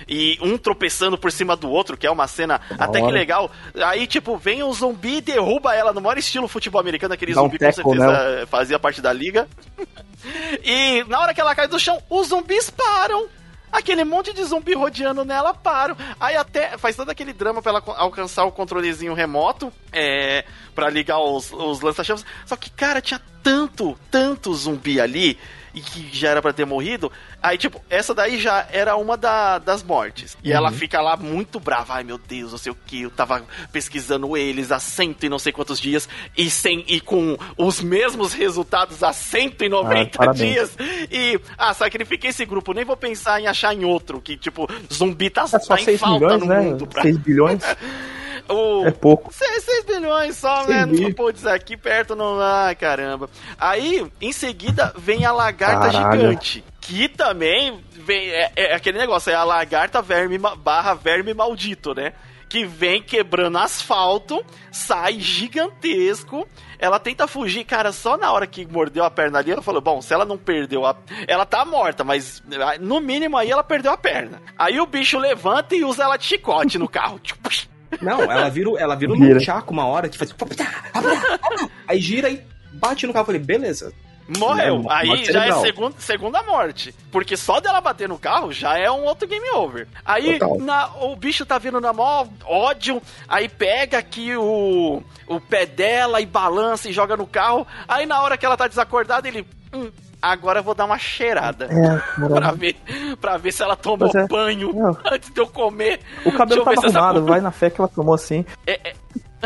e 0.08 0.36
um 0.42 0.58
tropeçando 0.58 1.16
por 1.16 1.30
cima 1.30 1.56
do 1.56 1.70
outro, 1.70 1.96
que 1.96 2.06
é 2.06 2.10
uma 2.10 2.26
cena 2.26 2.60
da 2.76 2.86
até 2.86 2.98
hora. 2.98 3.06
que 3.06 3.12
legal. 3.12 3.50
Aí, 3.76 4.06
tipo, 4.06 4.36
vem 4.36 4.62
um 4.62 4.72
zumbi 4.72 5.18
e 5.18 5.20
derruba 5.20 5.74
ela 5.74 5.92
no 5.92 6.00
maior 6.00 6.18
estilo 6.18 6.48
futebol 6.48 6.80
americano, 6.80 7.14
aquele 7.14 7.32
Dá 7.32 7.40
zumbi 7.40 7.56
um 7.56 7.58
teco, 7.58 7.82
com 7.82 7.94
certeza 7.94 8.40
né? 8.40 8.46
fazia 8.46 8.73
parte 8.78 9.00
da 9.00 9.12
liga. 9.12 9.48
e 10.64 11.04
na 11.04 11.20
hora 11.20 11.34
que 11.34 11.40
ela 11.40 11.54
cai 11.54 11.68
do 11.68 11.78
chão, 11.78 12.02
os 12.08 12.28
zumbis 12.28 12.70
param 12.70 13.28
aquele 13.74 14.04
monte 14.04 14.32
de 14.32 14.44
zumbi 14.44 14.72
rodeando 14.72 15.24
nela 15.24 15.52
param. 15.52 15.96
Aí 16.20 16.36
até 16.36 16.78
faz 16.78 16.94
todo 16.94 17.10
aquele 17.10 17.32
drama 17.32 17.60
pra 17.60 17.70
ela 17.70 17.82
alcançar 17.96 18.44
o 18.44 18.52
controlezinho 18.52 19.14
remoto, 19.14 19.72
é, 19.92 20.44
para 20.74 20.88
ligar 20.88 21.18
os, 21.18 21.52
os 21.52 21.80
lança-chamas. 21.80 22.24
Só 22.46 22.56
que, 22.56 22.70
cara, 22.70 23.00
tinha 23.00 23.20
tanto, 23.42 23.98
tanto 24.10 24.54
zumbi 24.54 25.00
ali 25.00 25.38
e 25.74 25.80
que 25.80 26.08
já 26.16 26.30
era 26.30 26.40
para 26.40 26.52
ter 26.52 26.64
morrido. 26.64 27.10
Aí, 27.44 27.58
tipo, 27.58 27.78
essa 27.90 28.14
daí 28.14 28.40
já 28.40 28.66
era 28.72 28.96
uma 28.96 29.18
da, 29.18 29.58
das 29.58 29.82
mortes. 29.82 30.34
E 30.42 30.48
uhum. 30.48 30.56
ela 30.56 30.72
fica 30.72 31.02
lá 31.02 31.14
muito 31.14 31.60
brava. 31.60 31.92
Ai, 31.92 32.02
meu 32.02 32.16
Deus, 32.16 32.52
não 32.52 32.58
sei 32.58 32.72
o 32.72 32.74
que. 32.86 33.02
Eu 33.02 33.10
tava 33.10 33.44
pesquisando 33.70 34.34
eles 34.34 34.72
há 34.72 34.78
cento 34.78 35.26
e 35.26 35.28
não 35.28 35.38
sei 35.38 35.52
quantos 35.52 35.78
dias 35.78 36.08
e, 36.34 36.48
sem, 36.48 36.82
e 36.88 37.02
com 37.02 37.36
os 37.58 37.82
mesmos 37.82 38.32
resultados 38.32 39.02
há 39.02 39.12
190 39.12 40.18
ah, 40.18 40.32
dias. 40.32 40.74
E, 41.10 41.38
ah, 41.58 41.74
sacrifiquei 41.74 42.30
esse 42.30 42.46
grupo. 42.46 42.72
Nem 42.72 42.82
vou 42.82 42.96
pensar 42.96 43.38
em 43.38 43.46
achar 43.46 43.74
em 43.74 43.84
outro. 43.84 44.22
Que, 44.22 44.38
tipo, 44.38 44.66
zumbi 44.90 45.28
tá, 45.28 45.44
é 45.44 45.58
tá 45.58 45.92
em 45.92 45.98
falta 45.98 46.24
milhões, 46.24 46.40
no 46.40 46.46
né? 46.46 46.60
mundo. 46.60 46.86
Pra... 46.86 47.02
6 47.02 47.18
bilhões? 47.18 47.62
O... 48.48 48.86
É 48.86 48.90
pouco. 48.90 49.32
6, 49.32 49.64
6 49.64 49.84
bilhões 49.86 50.36
só, 50.36 50.66
né? 50.66 50.86
Putz, 51.16 51.46
aqui 51.46 51.76
perto 51.78 52.14
não. 52.14 52.38
Ai, 52.38 52.74
caramba. 52.74 53.30
Aí, 53.58 54.06
em 54.20 54.32
seguida, 54.32 54.92
vem 54.98 55.24
a 55.24 55.32
lagarta 55.32 55.90
Caralho. 55.90 56.20
gigante. 56.20 56.64
Que 56.84 57.08
também 57.08 57.82
vem. 57.90 58.30
É, 58.30 58.52
é, 58.54 58.74
aquele 58.74 58.98
negócio, 58.98 59.30
é 59.30 59.34
a 59.34 59.44
lagarta 59.44 60.00
verme 60.00 60.38
barra 60.38 60.94
verme 60.94 61.32
maldito, 61.34 61.94
né? 61.94 62.12
que 62.54 62.64
vem 62.64 63.02
quebrando 63.02 63.58
asfalto, 63.58 64.44
sai 64.70 65.18
gigantesco. 65.18 66.46
Ela 66.78 67.00
tenta 67.00 67.26
fugir, 67.26 67.64
cara, 67.64 67.90
só 67.90 68.16
na 68.16 68.30
hora 68.30 68.46
que 68.46 68.64
mordeu 68.64 69.02
a 69.02 69.10
perna 69.10 69.40
ali, 69.40 69.50
ela 69.50 69.60
falou: 69.60 69.80
Bom, 69.80 70.00
se 70.00 70.14
ela 70.14 70.24
não 70.24 70.38
perdeu 70.38 70.86
a. 70.86 70.96
Ela 71.26 71.44
tá 71.44 71.64
morta, 71.64 72.04
mas 72.04 72.40
no 72.80 73.00
mínimo 73.00 73.36
aí 73.36 73.50
ela 73.50 73.64
perdeu 73.64 73.90
a 73.90 73.96
perna. 73.96 74.40
Aí 74.56 74.78
o 74.78 74.86
bicho 74.86 75.18
levanta 75.18 75.74
e 75.74 75.82
usa 75.82 76.04
ela 76.04 76.16
de 76.16 76.26
chicote 76.26 76.78
no 76.78 76.88
carro. 76.88 77.18
Tipo, 77.18 77.48
não, 78.00 78.22
ela 78.22 78.48
vira, 78.48 78.70
ela 78.78 78.94
vira, 78.94 79.14
vira. 79.14 79.36
um 79.36 79.40
chaco 79.40 79.72
uma 79.72 79.86
hora 79.86 80.08
que 80.08 80.16
faz. 80.16 80.32
Aí 81.88 81.98
gira 82.00 82.30
e 82.30 82.40
bate 82.72 83.04
no 83.04 83.12
carro. 83.12 83.22
Eu 83.22 83.26
falei, 83.26 83.40
beleza. 83.40 83.92
Morreu. 84.28 84.86
É, 84.88 84.94
aí 84.94 85.24
já 85.24 85.46
é 85.46 85.52
segunda, 85.60 85.94
segunda 85.98 86.42
morte. 86.42 86.94
Porque 87.10 87.36
só 87.36 87.60
dela 87.60 87.80
bater 87.80 88.08
no 88.08 88.18
carro 88.18 88.52
já 88.52 88.78
é 88.78 88.90
um 88.90 89.04
outro 89.04 89.28
game 89.28 89.48
over. 89.50 89.86
Aí 90.04 90.38
na, 90.60 90.88
o 91.02 91.14
bicho 91.14 91.44
tá 91.44 91.58
vindo 91.58 91.80
na 91.80 91.92
maior 91.92 92.26
ódio. 92.44 93.02
Aí 93.28 93.48
pega 93.48 93.98
aqui 93.98 94.34
o, 94.36 95.02
o 95.26 95.40
pé 95.40 95.66
dela 95.66 96.20
e 96.20 96.26
balança 96.26 96.88
e 96.88 96.92
joga 96.92 97.16
no 97.16 97.26
carro. 97.26 97.66
Aí 97.86 98.06
na 98.06 98.22
hora 98.22 98.36
que 98.36 98.46
ela 98.46 98.56
tá 98.56 98.66
desacordada, 98.66 99.28
ele. 99.28 99.46
Hum, 99.72 99.90
agora 100.22 100.60
eu 100.60 100.64
vou 100.64 100.74
dar 100.74 100.86
uma 100.86 100.98
cheirada. 100.98 101.66
É, 101.66 102.00
pra, 102.28 102.52
ver, 102.52 102.76
pra 103.20 103.36
ver 103.36 103.52
se 103.52 103.62
ela 103.62 103.76
tomou 103.76 104.10
é. 104.14 104.26
banho 104.26 104.72
Não. 104.72 104.96
antes 105.04 105.30
de 105.30 105.40
eu 105.40 105.46
comer. 105.46 106.00
O 106.24 106.32
cabelo 106.32 106.64
tava 106.64 106.80
arrumado, 106.80 107.24
vai 107.24 107.40
na 107.40 107.50
fé 107.50 107.68
que 107.68 107.80
ela 107.80 107.88
tomou 107.88 108.14
assim. 108.14 108.44
É, 108.66 108.90
é... 108.90 108.94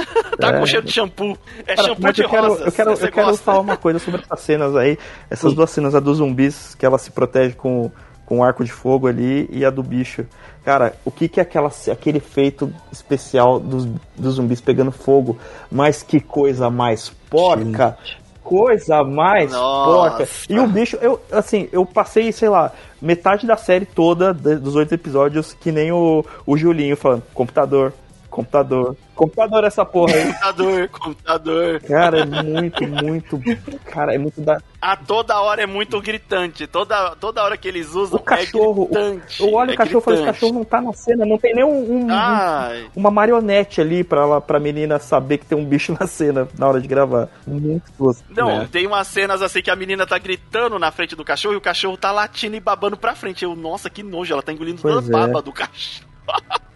tá 0.38 0.48
é. 0.48 0.58
com 0.60 0.66
cheiro 0.66 0.86
de 0.86 0.92
shampoo. 0.92 1.36
É 1.66 1.74
Cara, 1.74 1.88
shampoo 1.88 2.12
de 2.12 2.22
eu 2.22 2.28
quero, 2.28 2.46
Eu 2.54 2.72
quero, 2.72 2.92
eu 2.92 3.12
quero 3.12 3.36
falar 3.36 3.60
uma 3.60 3.76
coisa 3.76 3.98
sobre 3.98 4.22
essas 4.22 4.40
cenas 4.40 4.76
aí. 4.76 4.98
Essas 5.30 5.54
duas 5.54 5.70
cenas, 5.70 5.94
a 5.94 6.00
dos 6.00 6.18
zumbis, 6.18 6.74
que 6.74 6.84
ela 6.84 6.98
se 6.98 7.10
protege 7.10 7.54
com, 7.54 7.90
com 8.24 8.38
um 8.38 8.44
arco 8.44 8.64
de 8.64 8.72
fogo 8.72 9.06
ali, 9.06 9.48
e 9.50 9.64
a 9.64 9.70
do 9.70 9.82
bicho. 9.82 10.26
Cara, 10.64 10.94
o 11.04 11.10
que, 11.10 11.28
que 11.28 11.40
é 11.40 11.42
aquela, 11.42 11.70
aquele 11.90 12.18
efeito 12.18 12.72
especial 12.92 13.58
dos, 13.58 13.86
dos 14.16 14.34
zumbis 14.34 14.60
pegando 14.60 14.92
fogo? 14.92 15.38
Mas 15.70 16.02
que 16.02 16.20
coisa 16.20 16.68
mais 16.70 17.10
porca! 17.30 17.96
Gente 18.02 18.28
coisa 18.48 19.04
mais 19.04 19.52
Nossa. 19.52 20.10
porca. 20.16 20.28
E 20.48 20.58
o 20.58 20.66
bicho, 20.66 20.96
eu, 21.02 21.20
assim, 21.30 21.68
eu 21.70 21.84
passei, 21.84 22.32
sei 22.32 22.48
lá, 22.48 22.72
metade 23.00 23.46
da 23.46 23.58
série 23.58 23.84
toda 23.84 24.32
dos 24.32 24.74
oito 24.74 24.94
episódios 24.94 25.52
que 25.52 25.70
nem 25.70 25.92
o, 25.92 26.24
o 26.46 26.56
Julinho 26.56 26.96
falando, 26.96 27.22
computador, 27.34 27.92
computador, 28.38 28.96
Computador 29.18 29.64
essa 29.64 29.84
porra 29.84 30.14
aí. 30.14 30.26
computador, 30.26 30.88
computador. 30.90 31.80
Cara, 31.80 32.20
é 32.20 32.24
muito, 32.24 32.86
muito. 32.86 33.40
Cara, 33.84 34.14
é 34.14 34.18
muito 34.18 34.40
da. 34.40 34.62
A 34.80 34.96
toda 34.96 35.40
hora 35.40 35.60
é 35.60 35.66
muito 35.66 36.00
gritante. 36.00 36.68
Toda, 36.68 37.16
toda 37.16 37.42
hora 37.42 37.56
que 37.56 37.66
eles 37.66 37.96
usam 37.96 38.20
o 38.20 38.22
cachorro, 38.22 38.88
é 38.92 38.94
gritante. 38.94 39.42
Eu 39.42 39.52
olho 39.52 39.72
é 39.72 39.74
o 39.74 39.76
cachorro 39.76 39.98
e 39.98 40.04
falo, 40.04 40.16
esse 40.18 40.24
cachorro 40.24 40.52
não 40.52 40.64
tá 40.64 40.80
na 40.80 40.92
cena, 40.92 41.26
não 41.26 41.36
tem 41.36 41.52
nem 41.52 41.64
um, 41.64 41.68
um, 41.68 42.06
um, 42.06 42.90
uma 42.94 43.10
marionete 43.10 43.80
ali 43.80 44.04
pra, 44.04 44.20
ela, 44.20 44.40
pra 44.40 44.60
menina 44.60 45.00
saber 45.00 45.38
que 45.38 45.46
tem 45.46 45.58
um 45.58 45.64
bicho 45.64 45.92
na 45.98 46.06
cena 46.06 46.46
na 46.56 46.68
hora 46.68 46.80
de 46.80 46.86
gravar. 46.86 47.28
Muito 47.44 47.92
gosto. 47.98 48.22
Não, 48.30 48.60
né? 48.60 48.68
tem 48.70 48.86
umas 48.86 49.08
cenas 49.08 49.42
assim 49.42 49.60
que 49.60 49.70
a 49.70 49.76
menina 49.76 50.06
tá 50.06 50.16
gritando 50.16 50.78
na 50.78 50.92
frente 50.92 51.16
do 51.16 51.24
cachorro 51.24 51.54
e 51.54 51.58
o 51.58 51.60
cachorro 51.60 51.96
tá 51.96 52.12
latindo 52.12 52.54
e 52.54 52.60
babando 52.60 52.96
pra 52.96 53.16
frente. 53.16 53.44
Eu, 53.44 53.56
nossa, 53.56 53.90
que 53.90 54.04
nojo, 54.04 54.32
ela 54.32 54.42
tá 54.44 54.52
engolindo 54.52 54.80
toda 54.80 55.00
a 55.00 55.04
é. 55.04 55.26
baba 55.26 55.42
do 55.42 55.50
cachorro. 55.50 56.06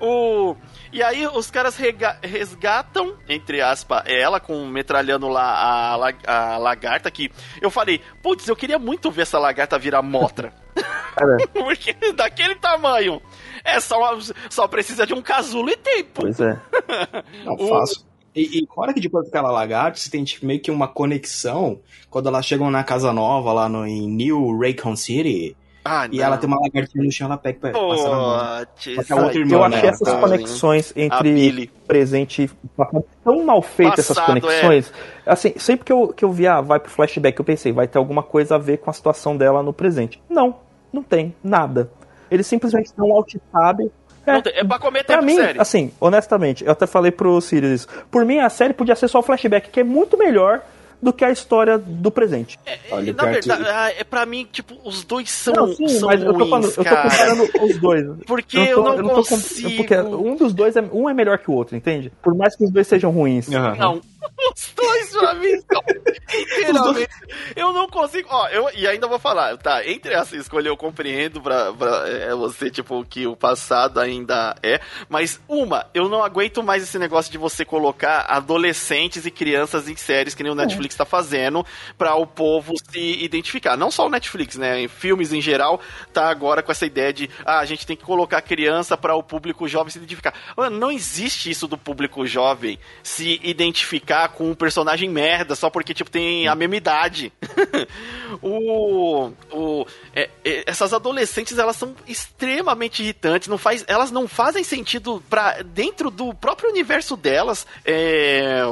o 0.00 0.56
e 0.92 1.02
aí 1.02 1.26
os 1.26 1.50
caras 1.50 1.76
resgatam, 2.22 3.16
entre 3.28 3.60
aspas, 3.60 4.02
ela 4.06 4.40
com 4.40 4.64
metralhando 4.66 5.28
lá 5.28 5.96
a, 6.26 6.54
a 6.54 6.58
lagarta 6.58 7.10
que 7.10 7.30
eu 7.60 7.70
falei, 7.70 8.00
putz, 8.22 8.48
eu 8.48 8.56
queria 8.56 8.78
muito 8.78 9.10
ver 9.10 9.22
essa 9.22 9.38
lagarta 9.38 9.78
virar 9.78 10.02
motra. 10.02 10.52
Porque 11.52 11.94
daquele 12.12 12.54
tamanho 12.56 13.20
é 13.64 13.80
só, 13.80 14.18
só 14.48 14.68
precisa 14.68 15.06
de 15.06 15.14
um 15.14 15.22
casulo 15.22 15.70
e 15.70 15.76
tempo. 15.76 16.22
Pois 16.22 16.40
é. 16.40 16.58
Não, 17.44 17.58
fácil. 17.68 18.02
E, 18.34 18.60
e 18.60 18.68
hora 18.76 18.92
que 18.92 19.00
depois 19.00 19.24
daquela 19.24 19.50
lagarta, 19.50 19.98
você 19.98 20.10
tem 20.10 20.22
tipo, 20.22 20.44
meio 20.44 20.60
que 20.60 20.70
uma 20.70 20.86
conexão 20.86 21.80
quando 22.10 22.28
elas 22.28 22.44
chegam 22.44 22.70
na 22.70 22.84
casa 22.84 23.12
nova 23.12 23.52
lá 23.52 23.68
no, 23.68 23.86
em 23.86 24.06
New 24.08 24.58
Raycon 24.58 24.94
City. 24.94 25.56
Ah, 25.88 26.08
e 26.10 26.20
ela 26.20 26.36
tem 26.36 26.48
uma 26.48 26.60
lagartinha 26.60 27.04
no 27.04 27.10
chão, 27.10 27.26
ela 27.26 27.36
pega 27.36 27.58
pra 27.58 27.70
Pô, 27.72 27.88
passar 27.88 28.10
na 28.10 28.16
mão. 28.16 29.30
Eu 29.50 29.64
achei 29.64 29.88
essas 29.88 30.12
conexões 30.14 30.92
entre 30.96 31.70
presente 31.86 32.42
e 32.44 32.50
tão 33.24 33.44
mal 33.44 33.62
feitas 33.62 33.98
essas 34.00 34.18
conexões. 34.18 34.92
É. 35.24 35.30
Assim, 35.30 35.54
sempre 35.56 35.84
que 35.84 35.92
eu, 35.92 36.08
que 36.08 36.24
eu 36.24 36.32
vi, 36.32 36.46
ah, 36.46 36.60
vai 36.60 36.80
pro 36.80 36.90
flashback, 36.90 37.38
eu 37.38 37.44
pensei, 37.44 37.72
vai 37.72 37.86
ter 37.86 37.98
alguma 37.98 38.22
coisa 38.22 38.56
a 38.56 38.58
ver 38.58 38.78
com 38.78 38.90
a 38.90 38.92
situação 38.92 39.36
dela 39.36 39.62
no 39.62 39.72
presente. 39.72 40.20
Não, 40.28 40.56
não 40.92 41.02
tem, 41.02 41.34
nada. 41.42 41.90
Eles 42.30 42.46
simplesmente 42.46 42.90
dão 42.96 43.08
um 43.08 43.14
alt 43.14 43.34
tab 43.52 43.80
é, 44.26 44.60
é 44.60 44.64
pra 44.64 44.78
comer 44.78 45.04
tempo 45.04 45.24
mim, 45.24 45.36
série. 45.36 45.60
Assim, 45.60 45.92
honestamente, 46.00 46.64
eu 46.64 46.72
até 46.72 46.86
falei 46.86 47.12
pro 47.12 47.40
Sirius 47.40 47.82
isso. 47.82 47.88
Por 48.10 48.24
mim, 48.24 48.40
a 48.40 48.50
série 48.50 48.74
podia 48.74 48.96
ser 48.96 49.08
só 49.08 49.20
o 49.20 49.22
flashback, 49.22 49.70
que 49.70 49.80
é 49.80 49.84
muito 49.84 50.18
melhor 50.18 50.62
do 51.00 51.12
que 51.12 51.24
a 51.24 51.30
história 51.30 51.78
do 51.78 52.10
presente. 52.10 52.58
É, 52.66 52.78
Olha, 52.90 53.12
na 53.12 53.24
verdade, 53.24 53.62
que... 53.62 53.68
Ah, 53.70 53.90
é 53.90 54.04
pra 54.04 54.26
mim, 54.26 54.46
tipo, 54.50 54.74
os 54.84 55.04
dois 55.04 55.30
são, 55.30 55.54
não, 55.54 55.74
sim, 55.74 55.88
são 55.88 56.08
mas 56.08 56.22
ruins, 56.22 56.32
eu 56.32 56.38
tô, 56.38 56.46
falando, 56.46 56.66
eu 56.66 56.72
tô 56.72 56.84
comparando 56.84 57.42
os 57.62 57.78
dois. 57.78 58.06
Porque 58.26 58.58
eu, 58.58 58.82
tô, 58.82 58.92
eu 58.92 59.02
não, 59.02 59.10
eu 59.10 59.24
consigo... 59.24 59.76
porque 59.76 59.96
um 59.96 60.36
dos 60.36 60.52
dois, 60.54 60.76
é, 60.76 60.82
um 60.92 61.08
é 61.08 61.14
melhor 61.14 61.38
que 61.38 61.50
o 61.50 61.54
outro, 61.54 61.76
entende? 61.76 62.12
Por 62.22 62.34
mais 62.34 62.56
que 62.56 62.64
os 62.64 62.70
dois 62.70 62.86
sejam 62.86 63.10
ruins. 63.10 63.48
Uhum. 63.48 63.76
Não, 63.76 64.00
os 64.50 64.72
dois 64.74 65.10
pra 65.10 65.34
mim 65.34 65.60
são 65.60 65.82
inteiramente. 66.34 67.08
Eu 67.54 67.72
não 67.72 67.88
consigo. 67.88 68.28
Ó, 68.30 68.48
eu, 68.48 68.70
e 68.74 68.86
ainda 68.86 69.06
vou 69.06 69.18
falar, 69.18 69.56
tá? 69.58 69.86
Entre 69.86 70.12
essa 70.12 70.36
escolha 70.36 70.68
eu 70.68 70.76
compreendo 70.76 71.40
pra, 71.40 71.72
pra 71.72 72.08
é, 72.08 72.34
você, 72.34 72.70
tipo, 72.70 73.04
que 73.04 73.26
o 73.26 73.36
passado 73.36 74.00
ainda 74.00 74.56
é. 74.62 74.80
Mas, 75.08 75.40
uma, 75.48 75.86
eu 75.94 76.08
não 76.08 76.22
aguento 76.22 76.62
mais 76.62 76.82
esse 76.82 76.98
negócio 76.98 77.30
de 77.30 77.38
você 77.38 77.64
colocar 77.64 78.26
adolescentes 78.28 79.26
e 79.26 79.30
crianças 79.30 79.88
em 79.88 79.96
séries 79.96 80.34
que 80.34 80.42
nem 80.42 80.52
o 80.52 80.60
é. 80.60 80.64
Netflix 80.64 80.94
é. 80.94 80.98
tá 80.98 81.04
fazendo 81.04 81.64
pra 81.96 82.14
o 82.14 82.26
povo 82.26 82.74
se 82.90 83.24
identificar. 83.24 83.76
Não 83.76 83.90
só 83.90 84.06
o 84.06 84.10
Netflix, 84.10 84.56
né? 84.56 84.80
Em 84.80 84.88
filmes 84.88 85.32
em 85.32 85.40
geral, 85.40 85.80
tá 86.12 86.28
agora 86.28 86.62
com 86.62 86.72
essa 86.72 86.86
ideia 86.86 87.12
de 87.12 87.30
ah, 87.44 87.58
a 87.58 87.64
gente 87.64 87.86
tem 87.86 87.96
que 87.96 88.04
colocar 88.04 88.40
criança 88.42 88.96
para 88.96 89.14
o 89.14 89.22
público 89.22 89.68
jovem 89.68 89.90
se 89.90 89.98
identificar. 89.98 90.34
Mano, 90.56 90.78
não 90.78 90.90
existe 90.90 91.50
isso 91.50 91.66
do 91.66 91.78
público 91.78 92.26
jovem 92.26 92.78
se 93.02 93.40
identificar 93.42 94.15
com 94.28 94.50
um 94.50 94.54
personagem 94.54 95.08
merda 95.08 95.54
só 95.54 95.70
porque, 95.70 95.94
tipo, 95.94 96.10
tem 96.10 96.48
a 96.48 96.54
mesma 96.54 96.76
idade. 96.76 97.32
o, 98.42 99.30
o, 99.50 99.86
é, 100.14 100.30
é, 100.44 100.64
essas 100.66 100.92
adolescentes, 100.92 101.58
elas 101.58 101.76
são 101.76 101.94
extremamente 102.06 103.02
irritantes. 103.02 103.48
Não 103.48 103.58
faz, 103.58 103.84
elas 103.86 104.10
não 104.10 104.26
fazem 104.26 104.64
sentido 104.64 105.22
para 105.28 105.62
dentro 105.62 106.10
do 106.10 106.34
próprio 106.34 106.70
universo 106.70 107.16
delas. 107.16 107.66
É, 107.84 108.62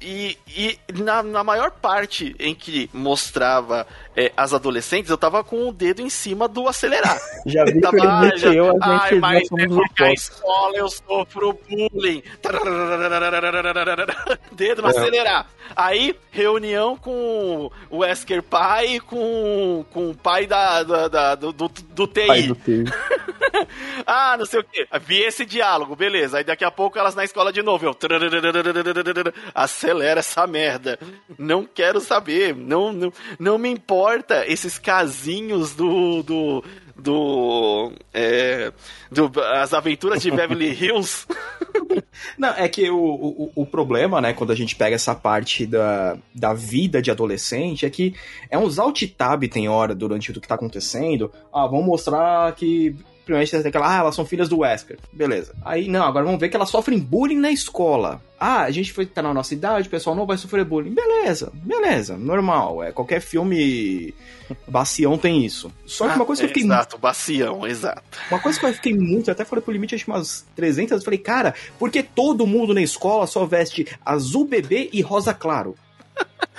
e, 0.00 0.38
e 0.46 0.78
na, 0.92 1.22
na, 1.22 1.42
maior 1.42 1.70
parte 1.70 2.36
em 2.38 2.54
que 2.54 2.90
mostrava 2.92 3.86
é, 4.14 4.30
as 4.36 4.52
adolescentes, 4.52 5.10
eu 5.10 5.16
tava 5.16 5.42
com 5.42 5.68
o 5.68 5.72
dedo 5.72 6.02
em 6.02 6.10
cima 6.10 6.46
do 6.46 6.68
acelerar. 6.68 7.18
Já 7.46 7.64
vi 7.64 7.80
tava, 7.80 7.96
que 7.96 8.26
ele 8.26 8.38
já, 8.38 8.52
eu, 8.52 8.70
a 8.70 8.72
gente 8.72 8.82
ai, 8.82 9.14
mas 9.14 9.48
é 9.58 9.66
porque 9.66 10.04
a 10.04 10.12
escola 10.12 10.76
eu 10.76 10.90
sofro 10.90 11.58
bullying. 11.68 12.22
Dedo 14.52 14.82
no 14.82 14.88
é. 14.88 14.90
acelerar. 14.90 15.46
Aí, 15.74 16.14
reunião 16.30 16.96
com 16.96 17.70
o 17.90 17.98
Wesker 17.98 18.42
pai 18.42 18.96
e 18.96 19.00
com, 19.00 19.84
com 19.92 20.10
o 20.10 20.14
pai 20.14 20.46
da, 20.46 20.82
da, 20.82 21.08
da 21.08 21.34
do, 21.34 21.52
do, 21.52 21.68
do 21.68 22.06
TI. 22.06 22.48
Do 22.48 22.54
TI. 22.54 22.84
ah, 24.06 24.36
não 24.38 24.46
sei 24.46 24.60
o 24.60 24.64
que. 24.64 24.86
Vi 25.00 25.22
esse 25.22 25.44
diálogo, 25.44 25.96
beleza. 25.96 26.38
Aí 26.38 26.44
daqui 26.44 26.64
a 26.64 26.70
pouco 26.70 26.98
elas 26.98 27.14
na 27.14 27.24
escola 27.24 27.52
de 27.52 27.62
novo. 27.62 27.86
Eu. 27.86 27.96
Acelera 29.86 30.20
essa 30.20 30.46
merda. 30.46 30.98
Não 31.38 31.64
quero 31.64 32.00
saber. 32.00 32.54
Não, 32.56 32.92
não, 32.92 33.12
não 33.38 33.58
me 33.58 33.68
importa 33.68 34.44
esses 34.46 34.78
casinhos 34.78 35.74
do. 35.74 36.22
do 36.22 36.64
do, 36.98 37.92
é, 38.12 38.72
do 39.12 39.30
as 39.52 39.74
aventuras 39.74 40.22
de 40.22 40.30
Beverly 40.30 40.72
Hills. 40.82 41.26
Não, 42.38 42.48
é 42.48 42.66
que 42.68 42.90
o, 42.90 42.98
o, 42.98 43.52
o, 43.54 43.66
problema, 43.66 44.18
né, 44.18 44.32
quando 44.32 44.50
a 44.50 44.54
gente 44.54 44.74
pega 44.74 44.96
essa 44.96 45.14
parte 45.14 45.66
da, 45.66 46.16
da 46.34 46.54
vida 46.54 47.02
de 47.02 47.10
adolescente, 47.10 47.84
é 47.84 47.90
que 47.90 48.14
é 48.50 48.56
uns 48.56 48.78
alt-tab 48.78 49.46
tem 49.46 49.68
hora 49.68 49.94
durante 49.94 50.28
tudo 50.28 50.40
que 50.40 50.48
tá 50.48 50.54
acontecendo. 50.54 51.30
Ah, 51.52 51.66
vamos 51.66 51.84
mostrar 51.84 52.54
que 52.54 52.96
primeiramente 53.26 53.50
tem 53.50 53.68
aquela, 53.68 53.92
ah, 53.92 53.98
elas 53.98 54.14
são 54.14 54.24
filhas 54.24 54.48
do 54.48 54.60
Wesker. 54.60 54.98
Beleza. 55.12 55.52
Aí, 55.64 55.88
não, 55.88 56.04
agora 56.04 56.24
vamos 56.24 56.38
ver 56.38 56.48
que 56.48 56.54
elas 56.54 56.70
sofrem 56.70 56.96
bullying 56.98 57.36
na 57.36 57.50
escola. 57.50 58.22
Ah, 58.38 58.62
a 58.62 58.70
gente 58.70 58.92
foi, 58.92 59.04
tá 59.04 59.20
na 59.20 59.34
nossa 59.34 59.52
idade, 59.52 59.88
o 59.88 59.90
pessoal 59.90 60.14
não 60.14 60.24
vai 60.24 60.38
sofrer 60.38 60.64
bullying. 60.64 60.94
Beleza, 60.94 61.50
beleza, 61.52 62.16
normal. 62.16 62.84
É, 62.84 62.92
qualquer 62.92 63.20
filme 63.20 64.14
bacião 64.68 65.18
tem 65.18 65.44
isso. 65.44 65.72
Só 65.84 66.08
que 66.08 66.14
uma 66.14 66.24
coisa 66.24 66.42
que 66.42 66.46
eu 66.46 66.48
fiquei... 66.50 66.62
Exato, 66.62 66.98
bacião, 66.98 67.66
exato. 67.66 68.02
Uma 68.30 68.38
coisa 68.38 68.60
que 68.60 68.66
eu 68.66 68.74
fiquei 68.74 68.94
muito, 68.94 69.28
até 69.28 69.44
falei 69.44 69.62
pro 69.62 69.72
limite, 69.72 69.96
acho 69.96 70.08
umas 70.08 70.46
300, 70.54 70.92
eu 70.92 71.04
falei, 71.04 71.18
cara, 71.18 71.52
porque 71.80 72.04
todo 72.04 72.46
mundo 72.46 72.72
na 72.72 72.80
escola 72.80 73.26
só 73.26 73.44
veste 73.44 73.86
azul 74.04 74.46
bebê 74.46 74.88
e 74.92 75.00
rosa 75.00 75.34
claro? 75.34 75.74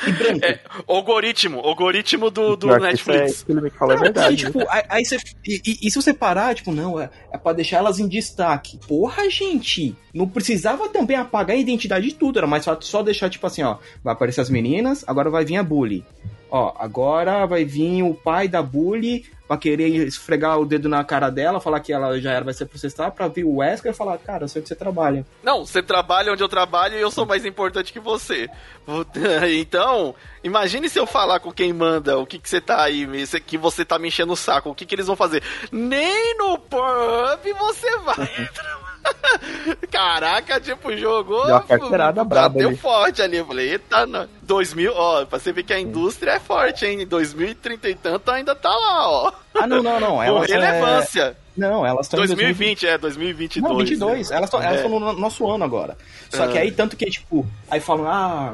E 0.06 0.12
branco. 0.12 0.46
É, 0.46 0.60
algoritmo, 0.88 1.60
algoritmo 1.60 2.30
do, 2.30 2.56
do 2.56 2.72
é 2.74 2.80
Netflix. 2.80 3.46
É, 3.50 3.70
fala 3.72 3.94
é 3.94 3.98
verdade. 3.98 4.34
E, 4.34 4.38
tipo, 4.38 4.60
aí 4.70 5.06
você, 5.06 5.18
e, 5.46 5.62
e, 5.66 5.88
e, 5.88 5.92
se 5.92 6.02
você 6.02 6.14
parar, 6.14 6.54
tipo, 6.54 6.72
não, 6.72 7.00
é, 7.00 7.10
é 7.32 7.38
pra 7.38 7.54
deixar 7.54 7.78
elas 7.78 8.00
em 8.00 8.08
destaque. 8.08 8.80
Porra, 8.88 9.30
gente, 9.30 9.96
não 10.14 10.28
precisava 10.28 10.90
também 10.90 11.18
apagar 11.18 11.56
a 11.56 11.60
identidade 11.60 12.08
de 12.08 12.16
tudo, 12.16 12.38
era 12.38 12.48
mais 12.48 12.66
fácil 12.66 12.84
só 12.84 13.02
deixar, 13.02 13.30
tipo 13.30 13.48
assim, 13.48 13.64
ó, 13.64 13.78
vai 14.04 14.14
aparecer 14.14 14.42
as 14.42 14.50
meninas, 14.50 15.04
agora 15.08 15.30
vai 15.30 15.46
vir 15.46 15.58
a 15.58 15.64
bully. 15.64 16.06
Ó, 16.50 16.74
agora 16.78 17.46
vai 17.46 17.66
vir 17.66 18.04
o 18.04 18.14
pai 18.14 18.48
da 18.48 18.62
bully 18.62 19.26
pra 19.48 19.58
querer 19.58 19.88
esfregar 19.88 20.60
o 20.60 20.66
dedo 20.66 20.90
na 20.90 21.04
cara 21.04 21.30
dela, 21.30 21.60
falar 21.60 21.80
que 21.80 21.94
ela 21.94 22.20
já 22.20 22.32
era, 22.32 22.44
vai 22.44 22.54
ser 22.54 22.66
processada, 22.66 23.12
pra 23.12 23.28
vir 23.28 23.46
o 23.46 23.58
Wesker 23.58 23.92
e 23.92 23.96
falar, 23.96 24.18
cara, 24.18 24.44
eu 24.44 24.48
sei 24.48 24.62
que 24.62 24.68
você 24.68 24.76
trabalha. 24.76 25.26
Não, 25.42 25.66
você 25.66 25.82
trabalha 25.82 26.34
onde 26.34 26.44
eu 26.44 26.50
trabalho 26.50 26.96
e 26.96 27.02
eu 27.02 27.10
sou 27.10 27.26
mais 27.26 27.46
importante 27.46 27.94
que 27.94 28.00
você. 28.00 28.50
Então, 29.50 30.16
imagine 30.44 30.90
se 30.90 31.00
eu 31.00 31.06
falar 31.06 31.40
com 31.40 31.52
quem 31.52 31.74
manda 31.74 32.18
o 32.18 32.26
que, 32.26 32.40
que 32.40 32.50
você 32.50 32.62
tá 32.62 32.82
aí, 32.84 33.08
que 33.46 33.58
você 33.58 33.84
tá 33.84 33.98
me 34.00 34.08
enchendo 34.08 34.34
o 34.34 34.38
saco, 34.38 34.70
o 34.70 34.76
que, 34.76 34.86
que 34.86 34.96
eles 34.96 35.08
vão 35.08 35.16
fazer? 35.16 35.44
Nem 35.72 36.38
no 36.38 36.58
pub 36.58 37.54
você 37.60 37.98
vai 38.00 38.50
trabalhar. 38.54 38.84
Caraca, 39.91 40.60
tipo, 40.60 40.96
jogou. 40.96 41.46
Deu 41.46 41.56
uma 41.56 41.62
carteirada 41.62 42.24
braba 42.24 42.50
Bateu 42.50 42.70
ali. 42.70 42.78
forte 42.78 43.22
ali. 43.22 43.38
Eu 43.38 43.46
falei, 43.46 43.72
eita, 43.72 44.06
não. 44.06 44.28
2000, 44.43 44.93
ó, 44.96 45.26
pra 45.26 45.39
você 45.39 45.52
ver 45.52 45.63
que 45.63 45.74
a 45.74 45.80
indústria 45.80 46.32
é 46.32 46.39
forte, 46.39 46.86
hein? 46.86 47.06
2030 47.06 47.89
e 47.89 47.96
tanto 47.96 48.32
ainda 48.32 48.56
tá 48.56 48.70
lá, 48.70 49.10
ó. 49.10 49.32
Ah, 49.54 49.67
não, 49.67 49.84
não, 49.84 50.00
não. 50.00 50.24
Elas, 50.24 50.50
relevância. 50.50 51.24
É... 51.24 51.36
Não, 51.58 51.86
elas 51.86 52.06
estão 52.06 52.20
2020, 52.20 52.86
2020, 52.86 52.88
é, 52.88 52.98
2022. 52.98 53.72
Não, 53.72 53.78
22. 53.78 54.30
Né? 54.30 54.36
Elas 54.38 54.48
estão 54.48 54.62
é. 54.62 54.88
no 54.88 55.13
nosso 55.13 55.50
ano 55.50 55.63
agora. 55.63 55.98
Só 56.30 56.48
que 56.48 56.58
ah. 56.58 56.62
aí, 56.62 56.72
tanto 56.72 56.96
que, 56.96 57.06
tipo, 57.08 57.46
aí 57.70 57.80
falam, 57.80 58.08
ah, 58.08 58.54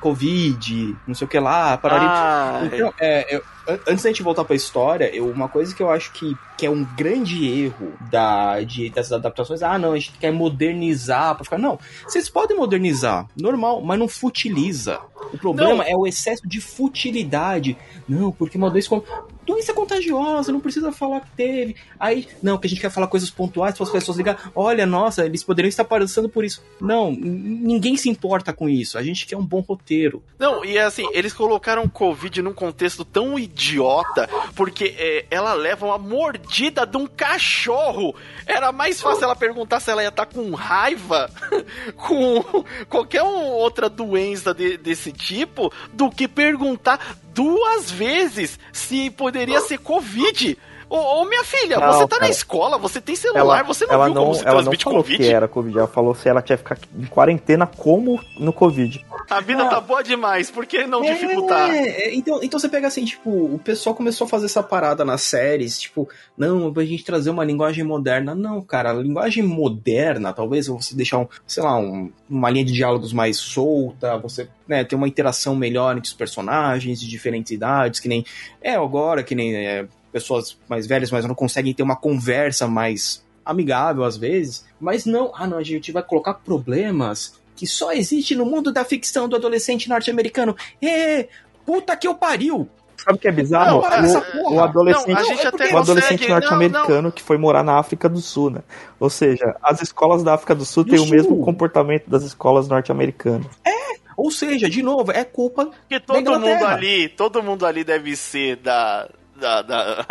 Covid, 0.00 0.96
não 1.06 1.14
sei 1.14 1.24
o 1.24 1.28
que 1.28 1.38
lá, 1.38 1.76
pararia. 1.76 2.08
Ah, 2.08 2.60
então, 2.64 2.94
é, 3.00 3.34
eu, 3.34 3.42
antes 3.86 4.02
da 4.02 4.10
gente 4.10 4.22
voltar 4.22 4.44
pra 4.44 4.54
história, 4.54 5.14
eu, 5.14 5.28
uma 5.28 5.48
coisa 5.48 5.74
que 5.74 5.82
eu 5.82 5.90
acho 5.90 6.12
que, 6.12 6.36
que 6.56 6.66
é 6.66 6.70
um 6.70 6.84
grande 6.96 7.46
erro 7.46 7.92
da, 8.10 8.60
de, 8.62 8.90
dessas 8.90 9.12
adaptações, 9.12 9.62
ah, 9.62 9.78
não, 9.78 9.92
a 9.92 9.98
gente 9.98 10.12
quer 10.18 10.32
modernizar 10.32 11.34
pra 11.34 11.44
ficar. 11.44 11.58
Não, 11.58 11.78
vocês 12.06 12.28
podem 12.28 12.56
modernizar, 12.56 13.26
normal, 13.36 13.80
mas 13.80 13.98
não 13.98 14.08
futiliza. 14.08 15.00
O 15.32 15.38
problema 15.38 15.76
não. 15.76 15.82
é 15.82 15.96
o 15.96 16.06
excesso 16.06 16.46
de 16.46 16.60
futilidade. 16.60 17.76
Não, 18.08 18.30
porque 18.30 18.58
uma 18.58 18.70
doença. 18.70 19.02
Doença 19.44 19.74
contagiosa, 19.74 20.50
não 20.50 20.60
precisa 20.60 20.90
falar 20.90 21.20
que 21.20 21.30
teve. 21.36 21.76
Aí, 22.00 22.26
não, 22.42 22.56
que 22.56 22.66
a 22.66 22.70
gente 22.70 22.80
quer 22.80 22.90
falar 22.90 23.08
coisas 23.08 23.28
pontuais 23.28 23.74
para 23.74 23.84
as 23.84 23.90
pessoas 23.92 24.16
ligar. 24.16 24.50
Olha, 24.54 24.86
nossa, 24.86 25.26
eles 25.26 25.44
poderiam 25.44 25.68
estar 25.68 25.84
passando 25.84 26.30
por 26.30 26.44
isso. 26.44 26.62
Não, 26.80 27.10
ninguém 27.12 27.94
se 27.96 28.08
importa 28.08 28.54
com 28.54 28.70
isso. 28.70 28.96
A 28.96 29.02
gente 29.02 29.26
quer 29.26 29.36
um 29.36 29.44
bom 29.44 29.60
roteiro. 29.60 30.22
Não, 30.38 30.64
e 30.64 30.78
é 30.78 30.84
assim, 30.84 31.06
eles 31.12 31.34
colocaram 31.34 31.86
Covid 31.88 32.40
num 32.40 32.54
contexto 32.54 33.04
tão 33.04 33.38
idiota, 33.54 34.28
porque 34.56 34.94
é, 34.98 35.26
ela 35.30 35.52
leva 35.54 35.86
uma 35.86 35.98
mordida 35.98 36.84
de 36.84 36.96
um 36.96 37.06
cachorro. 37.06 38.14
Era 38.44 38.72
mais 38.72 39.00
fácil 39.00 39.24
ela 39.24 39.36
perguntar 39.36 39.80
se 39.80 39.90
ela 39.90 40.02
ia 40.02 40.08
estar 40.08 40.26
tá 40.26 40.34
com 40.34 40.50
raiva, 40.54 41.30
com 41.96 42.64
qualquer 42.88 43.22
outra 43.22 43.88
doença 43.88 44.52
de, 44.52 44.76
desse 44.76 45.12
tipo, 45.12 45.72
do 45.92 46.10
que 46.10 46.26
perguntar 46.26 47.16
duas 47.32 47.90
vezes 47.90 48.58
se 48.72 49.10
poderia 49.10 49.60
ser 49.60 49.78
Covid. 49.78 50.58
Ô, 50.94 51.22
ô 51.22 51.24
minha 51.24 51.42
filha, 51.42 51.76
não, 51.80 51.92
você 51.92 52.02
tá 52.06 52.16
cara, 52.18 52.22
na 52.22 52.28
escola, 52.28 52.78
você 52.78 53.00
tem 53.00 53.16
celular, 53.16 53.58
ela, 53.58 53.62
você 53.64 53.84
não 53.84 53.94
ela 53.94 54.04
viu 54.04 54.14
não, 54.14 54.22
como 54.22 54.34
se 54.36 54.42
ela 54.42 54.52
transmite 54.52 54.86
não 54.86 54.92
falou 54.92 55.02
Covid? 55.02 55.24
que 55.24 55.28
era 55.28 55.48
Covid, 55.48 55.78
ela 55.78 55.88
falou 55.88 56.14
se 56.14 56.28
ela 56.28 56.40
tinha 56.40 56.56
que 56.56 56.62
ficar 56.62 56.78
em 56.96 57.06
quarentena 57.06 57.66
como 57.66 58.20
no 58.38 58.52
Covid. 58.52 59.04
A 59.28 59.40
vida 59.40 59.64
ah. 59.64 59.68
tá 59.68 59.80
boa 59.80 60.04
demais, 60.04 60.52
por 60.52 60.64
que 60.64 60.86
não 60.86 61.02
é, 61.02 61.12
dificultar? 61.12 61.68
É, 61.74 62.14
então, 62.14 62.38
então 62.44 62.60
você 62.60 62.68
pega 62.68 62.86
assim, 62.86 63.04
tipo, 63.04 63.28
o 63.28 63.58
pessoal 63.58 63.92
começou 63.96 64.26
a 64.26 64.28
fazer 64.28 64.46
essa 64.46 64.62
parada 64.62 65.04
nas 65.04 65.22
séries, 65.22 65.80
tipo, 65.80 66.08
não, 66.38 66.72
pra 66.72 66.84
gente 66.84 67.04
trazer 67.04 67.30
uma 67.30 67.44
linguagem 67.44 67.82
moderna. 67.82 68.32
Não, 68.32 68.62
cara, 68.62 68.90
a 68.90 68.94
linguagem 68.94 69.42
moderna, 69.42 70.32
talvez 70.32 70.68
você 70.68 70.94
deixar 70.94 71.18
um, 71.18 71.26
sei 71.44 71.64
lá, 71.64 71.76
um, 71.76 72.12
uma 72.30 72.50
linha 72.50 72.64
de 72.64 72.72
diálogos 72.72 73.12
mais 73.12 73.36
solta, 73.36 74.16
você 74.18 74.48
né, 74.68 74.84
ter 74.84 74.94
uma 74.94 75.08
interação 75.08 75.56
melhor 75.56 75.96
entre 75.96 76.08
os 76.08 76.14
personagens 76.14 77.00
de 77.00 77.08
diferentes 77.08 77.50
idades, 77.50 77.98
que 77.98 78.08
nem 78.08 78.24
é 78.62 78.76
agora, 78.76 79.24
que 79.24 79.34
nem 79.34 79.56
é, 79.56 79.86
pessoas 80.14 80.56
mais 80.68 80.86
velhas, 80.86 81.10
mas 81.10 81.24
não 81.24 81.34
conseguem 81.34 81.74
ter 81.74 81.82
uma 81.82 81.96
conversa 81.96 82.68
mais 82.68 83.24
amigável 83.44 84.04
às 84.04 84.16
vezes. 84.16 84.64
Mas 84.80 85.04
não, 85.04 85.32
ah 85.34 85.44
não, 85.44 85.58
a 85.58 85.62
gente 85.64 85.90
vai 85.90 86.04
colocar 86.04 86.34
problemas 86.34 87.34
que 87.56 87.66
só 87.66 87.92
existe 87.92 88.36
no 88.36 88.46
mundo 88.46 88.72
da 88.72 88.84
ficção 88.84 89.28
do 89.28 89.34
adolescente 89.34 89.88
norte-americano. 89.88 90.56
É, 90.80 91.26
puta 91.66 91.96
que 91.96 92.06
eu 92.06 92.14
pariu! 92.14 92.68
Sabe 92.96 93.18
o 93.18 93.20
que 93.20 93.26
é 93.26 93.32
bizarro? 93.32 93.82
Não, 93.82 94.44
o, 94.44 94.54
o, 94.54 94.60
adolescente, 94.60 95.08
não, 95.08 95.74
o 95.74 95.78
adolescente 95.78 96.28
norte-americano 96.28 97.10
que 97.10 97.20
foi 97.20 97.36
morar 97.36 97.64
na 97.64 97.76
África 97.76 98.08
do 98.08 98.20
Sul, 98.20 98.50
né? 98.50 98.60
Ou 99.00 99.10
seja, 99.10 99.56
as 99.60 99.82
escolas 99.82 100.22
da 100.22 100.34
África 100.34 100.54
do 100.54 100.64
Sul 100.64 100.84
do 100.84 100.90
têm 100.90 100.98
Sul. 101.00 101.08
o 101.08 101.10
mesmo 101.10 101.44
comportamento 101.44 102.08
das 102.08 102.22
escolas 102.22 102.68
norte-americanas. 102.68 103.48
É, 103.66 103.98
ou 104.16 104.30
seja, 104.30 104.70
de 104.70 104.80
novo, 104.80 105.10
é 105.10 105.24
culpa 105.24 105.70
que 105.88 105.98
todo 105.98 106.38
mundo 106.38 106.64
ali, 106.64 107.08
todo 107.08 107.42
mundo 107.42 107.66
ali 107.66 107.82
deve 107.82 108.14
ser 108.16 108.56
da, 108.56 109.08
da, 109.44 109.62
da 109.62 110.06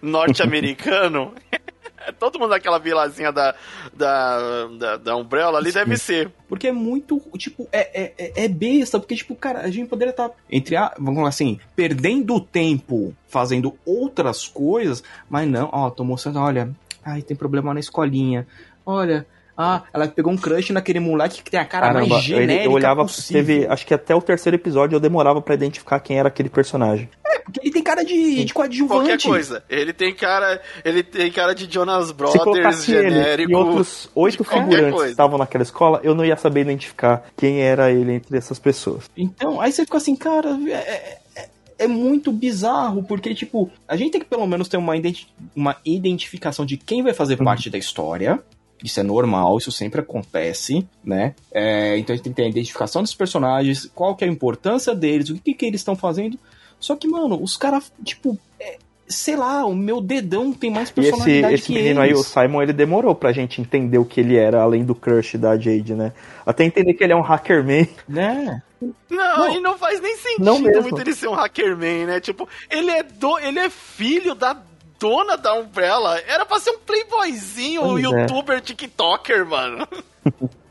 norte-americano. 0.00 1.34
Todo 2.18 2.38
mundo 2.38 2.50
daquela 2.50 2.78
vilazinha 2.78 3.30
da, 3.30 3.54
da, 3.92 4.66
da, 4.78 4.96
da 4.96 5.16
Umbrella 5.16 5.58
ali 5.58 5.70
Sim. 5.70 5.78
deve 5.80 5.96
ser. 5.98 6.32
Porque 6.48 6.68
é 6.68 6.72
muito, 6.72 7.20
tipo, 7.36 7.68
é, 7.70 8.14
é, 8.16 8.44
é 8.44 8.48
besta, 8.48 8.98
porque, 8.98 9.16
tipo, 9.16 9.34
cara, 9.34 9.60
a 9.60 9.70
gente 9.70 9.88
poderia 9.88 10.12
estar, 10.12 10.30
tá, 10.30 10.34
entre 10.50 10.76
a, 10.76 10.94
vamos 10.98 11.26
assim, 11.26 11.58
perdendo 11.76 12.40
tempo 12.40 13.14
fazendo 13.28 13.76
outras 13.84 14.46
coisas, 14.46 15.02
mas 15.28 15.46
não, 15.46 15.68
ó, 15.70 15.90
tô 15.90 16.02
mostrando, 16.02 16.38
olha, 16.38 16.70
ai, 17.04 17.20
tem 17.20 17.36
problema 17.36 17.74
na 17.74 17.80
escolinha, 17.80 18.46
olha, 18.86 19.26
ah, 19.60 19.82
ela 19.92 20.06
pegou 20.06 20.32
um 20.32 20.36
crush 20.36 20.72
naquele 20.72 21.00
moleque 21.00 21.42
que 21.42 21.50
tem 21.50 21.58
a 21.58 21.64
cara 21.64 21.88
Caramba, 21.88 22.06
mais 22.06 22.22
genérica 22.22 22.64
eu 22.64 22.70
olhava, 22.70 23.02
possível. 23.02 23.44
teve, 23.44 23.66
acho 23.66 23.84
que 23.84 23.92
até 23.92 24.14
o 24.14 24.22
terceiro 24.22 24.54
episódio 24.54 24.94
eu 24.94 25.00
demorava 25.00 25.42
para 25.42 25.52
identificar 25.52 25.98
quem 25.98 26.16
era 26.16 26.28
aquele 26.28 26.48
personagem. 26.48 27.08
É, 27.26 27.40
porque 27.40 27.58
ele 27.60 27.72
tem 27.72 27.82
cara 27.82 28.04
de, 28.04 28.44
de 28.44 28.54
coadjuvante. 28.54 29.00
Qualquer 29.00 29.20
coisa. 29.20 29.64
Ele 29.68 29.92
tem 29.92 30.14
cara, 30.14 30.62
ele 30.84 31.02
tem 31.02 31.32
cara 31.32 31.56
de 31.56 31.68
Jonas 31.68 32.12
Brothers 32.12 32.84
genérico. 32.84 33.50
e 33.50 33.54
outros 33.54 34.08
oito 34.14 34.44
figurantes 34.44 35.02
que 35.02 35.08
estavam 35.08 35.36
naquela 35.36 35.64
escola, 35.64 36.00
eu 36.04 36.14
não 36.14 36.24
ia 36.24 36.36
saber 36.36 36.60
identificar 36.60 37.24
quem 37.36 37.60
era 37.60 37.90
ele 37.90 38.12
entre 38.12 38.38
essas 38.38 38.60
pessoas. 38.60 39.10
Então, 39.16 39.60
aí 39.60 39.72
você 39.72 39.84
ficou 39.84 39.98
assim, 39.98 40.14
cara, 40.14 40.56
é, 40.68 41.18
é, 41.34 41.48
é 41.80 41.88
muito 41.88 42.30
bizarro, 42.30 43.02
porque, 43.02 43.34
tipo, 43.34 43.68
a 43.88 43.96
gente 43.96 44.12
tem 44.12 44.20
que 44.20 44.26
pelo 44.28 44.46
menos 44.46 44.68
ter 44.68 44.76
uma, 44.76 44.96
identi 44.96 45.26
uma 45.56 45.76
identificação 45.84 46.64
de 46.64 46.76
quem 46.76 47.02
vai 47.02 47.12
fazer 47.12 47.36
uhum. 47.38 47.44
parte 47.44 47.68
da 47.68 47.78
história. 47.78 48.40
Isso 48.82 49.00
é 49.00 49.02
normal, 49.02 49.58
isso 49.58 49.72
sempre 49.72 50.00
acontece, 50.00 50.86
né? 51.04 51.34
É, 51.52 51.98
então 51.98 52.14
a 52.14 52.16
gente 52.16 52.24
tem 52.24 52.32
que 52.32 52.36
ter 52.36 52.44
a 52.44 52.48
identificação 52.48 53.02
dos 53.02 53.14
personagens, 53.14 53.90
qual 53.94 54.14
que 54.14 54.24
é 54.24 54.28
a 54.28 54.30
importância 54.30 54.94
deles, 54.94 55.30
o 55.30 55.38
que, 55.38 55.54
que 55.54 55.66
eles 55.66 55.80
estão 55.80 55.96
fazendo. 55.96 56.38
Só 56.78 56.94
que, 56.94 57.08
mano, 57.08 57.42
os 57.42 57.56
caras, 57.56 57.92
tipo, 58.04 58.38
é, 58.60 58.78
sei 59.08 59.36
lá, 59.36 59.64
o 59.64 59.74
meu 59.74 60.00
dedão 60.00 60.52
tem 60.52 60.70
mais 60.70 60.90
personalidade 60.90 61.54
esse, 61.54 61.64
esse 61.64 61.72
menino 61.72 62.04
eles. 62.04 62.14
aí, 62.16 62.20
o 62.20 62.22
Simon, 62.22 62.62
ele 62.62 62.72
demorou 62.72 63.14
pra 63.14 63.32
gente 63.32 63.60
entender 63.60 63.98
o 63.98 64.04
que 64.04 64.20
ele 64.20 64.36
era, 64.36 64.62
além 64.62 64.84
do 64.84 64.94
crush 64.94 65.36
da 65.36 65.56
Jade, 65.58 65.94
né? 65.94 66.12
Até 66.46 66.64
entender 66.64 66.94
que 66.94 67.02
ele 67.02 67.12
é 67.12 67.16
um 67.16 67.22
hackerman. 67.22 67.88
Né? 68.08 68.62
Não, 69.10 69.38
não, 69.38 69.56
e 69.56 69.60
não 69.60 69.76
faz 69.76 70.00
nem 70.00 70.16
sentido 70.16 70.82
muito 70.82 71.00
ele 71.00 71.14
ser 71.14 71.28
um 71.28 71.34
hackerman, 71.34 72.06
né? 72.06 72.20
Tipo, 72.20 72.48
ele 72.70 72.90
é 72.90 73.02
do, 73.02 73.38
ele 73.38 73.58
é 73.58 73.68
filho 73.68 74.34
da 74.34 74.56
dona 74.98 75.36
da 75.36 75.54
Umbrella 75.54 76.20
era 76.26 76.44
pra 76.44 76.58
ser 76.58 76.70
um 76.70 76.78
playboyzinho, 76.78 77.82
um 77.82 77.98
youtuber, 77.98 78.60
tiktoker, 78.60 79.46
mano. 79.46 79.86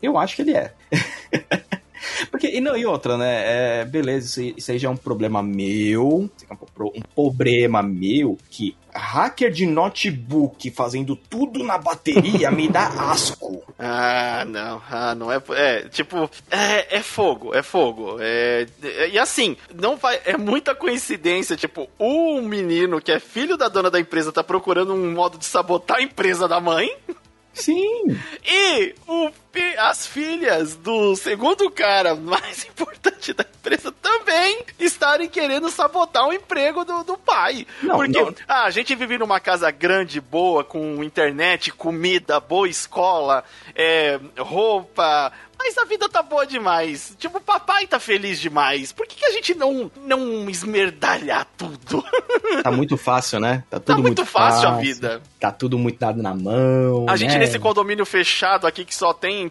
Eu 0.02 0.16
acho 0.16 0.36
que 0.36 0.42
ele 0.42 0.56
é. 0.56 0.72
Porque, 2.38 2.56
e, 2.56 2.60
não, 2.60 2.76
e 2.76 2.86
outra, 2.86 3.18
né? 3.18 3.80
É, 3.80 3.84
beleza, 3.84 4.40
isso, 4.40 4.54
isso 4.56 4.70
aí 4.70 4.78
já 4.78 4.88
é 4.88 4.92
um 4.92 4.96
problema 4.96 5.42
meu. 5.42 6.30
Um 6.78 7.02
problema 7.12 7.82
meu 7.82 8.38
que 8.48 8.76
hacker 8.94 9.50
de 9.50 9.66
notebook 9.66 10.70
fazendo 10.70 11.16
tudo 11.16 11.64
na 11.64 11.76
bateria 11.76 12.48
me 12.52 12.68
dá 12.68 12.86
asco. 13.10 13.62
Ah, 13.76 14.44
não. 14.46 14.80
Ah, 14.88 15.14
não 15.16 15.32
é. 15.32 15.42
É, 15.50 15.88
tipo, 15.88 16.30
é, 16.48 16.98
é 16.98 17.02
fogo, 17.02 17.52
é 17.52 17.62
fogo. 17.62 18.18
É, 18.20 18.66
é, 18.84 19.08
e 19.10 19.18
assim, 19.18 19.56
não 19.74 19.96
vai. 19.96 20.20
É 20.24 20.36
muita 20.36 20.76
coincidência, 20.76 21.56
tipo, 21.56 21.88
o 21.98 22.40
menino 22.40 23.00
que 23.00 23.10
é 23.10 23.18
filho 23.18 23.56
da 23.56 23.68
dona 23.68 23.90
da 23.90 23.98
empresa 23.98 24.30
tá 24.30 24.44
procurando 24.44 24.94
um 24.94 25.12
modo 25.12 25.38
de 25.38 25.44
sabotar 25.44 25.96
a 25.96 26.02
empresa 26.02 26.46
da 26.46 26.60
mãe. 26.60 26.88
Sim. 27.58 28.18
E 28.44 28.94
o, 29.06 29.30
as 29.78 30.06
filhas 30.06 30.76
do 30.76 31.14
segundo 31.16 31.70
cara 31.70 32.14
mais 32.14 32.64
importante 32.68 33.32
da 33.32 33.44
empresa 33.44 33.92
também 33.92 34.64
estarem 34.78 35.28
querendo 35.28 35.70
sabotar 35.70 36.26
o 36.26 36.32
emprego 36.32 36.84
do, 36.84 37.02
do 37.04 37.18
pai. 37.18 37.66
Não, 37.82 37.96
Porque 37.96 38.20
não. 38.20 38.34
Ah, 38.46 38.64
a 38.64 38.70
gente 38.70 38.94
vive 38.94 39.18
numa 39.18 39.40
casa 39.40 39.70
grande, 39.70 40.20
boa, 40.20 40.62
com 40.64 41.02
internet, 41.02 41.72
comida, 41.72 42.40
boa 42.40 42.68
escola, 42.68 43.44
é, 43.74 44.18
roupa, 44.38 45.32
mas 45.58 45.76
a 45.76 45.84
vida 45.84 46.08
tá 46.08 46.22
boa 46.22 46.46
demais. 46.46 47.14
Tipo, 47.18 47.38
o 47.38 47.40
papai 47.40 47.86
tá 47.86 47.98
feliz 47.98 48.40
demais. 48.40 48.92
Por 48.92 49.06
que, 49.06 49.16
que 49.16 49.24
a 49.24 49.32
gente 49.32 49.54
não, 49.54 49.90
não 50.04 50.48
esmerdalhar 50.48 51.46
tudo? 51.56 52.04
Tá 52.62 52.72
muito 52.72 52.96
fácil, 52.96 53.38
né? 53.40 53.62
Tá 53.68 53.78
tudo 53.78 53.86
tá 53.86 53.92
muito, 53.94 54.06
muito 54.06 54.24
fácil, 54.24 54.62
fácil, 54.62 54.68
a 54.68 54.80
vida. 54.80 55.22
Tá 55.38 55.52
tudo 55.52 55.78
muito 55.78 55.98
dado 55.98 56.22
na 56.22 56.34
mão. 56.34 57.04
A 57.06 57.12
né? 57.12 57.16
gente 57.16 57.38
nesse 57.38 57.58
condomínio 57.58 58.06
fechado 58.06 58.66
aqui 58.66 58.84
que 58.84 58.94
só 58.94 59.12
tem. 59.12 59.50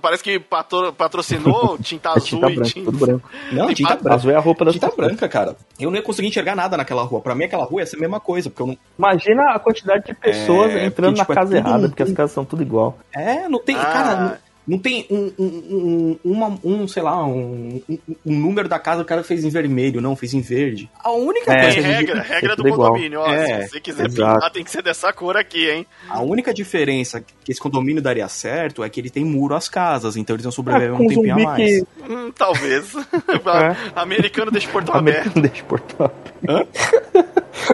Parece 0.00 0.24
que 0.24 0.40
patro, 0.40 0.92
patrocinou 0.92 1.78
tinta 1.82 2.10
azul 2.10 2.22
tinta 2.22 2.46
branca, 2.48 2.62
tinta... 2.62 2.90
Tudo 2.90 2.98
branco. 2.98 3.30
Não, 3.52 3.74
tinta 3.74 3.96
branca. 3.96 4.14
Azul 4.14 4.30
é 4.30 4.36
a 4.36 4.40
roupa 4.40 4.64
da 4.64 4.72
Tinta 4.72 4.90
branca, 4.90 5.28
cara. 5.28 5.56
Eu 5.78 5.90
não 5.90 5.96
ia 5.96 6.02
conseguir 6.02 6.28
enxergar 6.28 6.56
nada 6.56 6.76
naquela 6.76 7.02
rua. 7.02 7.20
Pra 7.20 7.34
mim, 7.34 7.44
aquela 7.44 7.64
rua 7.64 7.82
ia 7.82 7.86
ser 7.86 7.96
a 7.96 8.00
mesma 8.00 8.20
coisa. 8.20 8.48
Porque 8.48 8.62
eu 8.62 8.66
não... 8.68 8.78
Imagina 8.98 9.54
a 9.54 9.58
quantidade 9.58 10.04
de 10.06 10.14
pessoas 10.14 10.72
é, 10.72 10.86
entrando 10.86 11.16
porque, 11.16 11.20
tipo, 11.20 11.34
na 11.34 11.40
casa 11.40 11.54
é 11.54 11.58
errada, 11.58 11.88
porque 11.88 12.02
as 12.02 12.12
casas 12.12 12.32
são 12.32 12.44
tudo 12.44 12.62
igual. 12.62 12.98
É, 13.14 13.48
não 13.48 13.62
tem. 13.62 13.76
Ah. 13.76 13.84
Cara, 13.84 14.40
não 14.68 14.78
tem 14.78 15.06
um, 15.10 15.32
um, 15.38 15.46
um, 15.46 16.18
uma, 16.22 16.58
um 16.62 16.86
sei 16.86 17.02
lá, 17.02 17.24
um, 17.24 17.80
um, 17.88 17.98
um, 18.26 18.38
número 18.38 18.68
da 18.68 18.78
casa 18.78 19.00
o 19.00 19.04
cara 19.04 19.24
fez 19.24 19.42
em 19.42 19.48
vermelho, 19.48 19.98
não, 19.98 20.14
fez 20.14 20.34
em 20.34 20.42
verde. 20.42 20.90
A 21.02 21.10
única 21.10 21.50
é, 21.50 21.72
coisa. 21.72 21.80
regra, 21.80 22.20
regra 22.20 22.54
do 22.54 22.62
condomínio, 22.64 23.20
ó. 23.20 23.32
É, 23.32 23.62
se 23.62 23.70
você 23.70 23.80
quiser 23.80 24.06
exato. 24.06 24.34
pintar, 24.34 24.52
tem 24.52 24.62
que 24.62 24.70
ser 24.70 24.82
dessa 24.82 25.10
cor 25.10 25.38
aqui, 25.38 25.70
hein? 25.70 25.86
A 26.06 26.20
única 26.20 26.52
diferença 26.52 27.24
que 27.42 27.50
esse 27.50 27.58
condomínio 27.58 28.02
daria 28.02 28.28
certo 28.28 28.84
é 28.84 28.90
que 28.90 29.00
ele 29.00 29.08
tem 29.08 29.24
muro 29.24 29.54
às 29.54 29.70
casas, 29.70 30.18
então 30.18 30.36
eles 30.36 30.44
vão 30.44 30.52
sobreviver 30.52 30.90
é, 30.90 30.92
um 30.92 30.98
tempinho 30.98 31.32
a 31.32 31.38
mais. 31.38 31.56
Que... 31.56 31.86
Hum, 32.06 32.30
talvez. 32.36 32.92
é. 32.94 33.98
Americano 33.98 34.50
deixa 34.50 34.68
o 34.68 34.72
portão 34.72 34.94
Americano 34.96 35.30
aberto. 35.30 35.40
deixa 35.48 35.62
o 35.62 35.66
portão 35.66 36.12
aberto. 36.42 36.68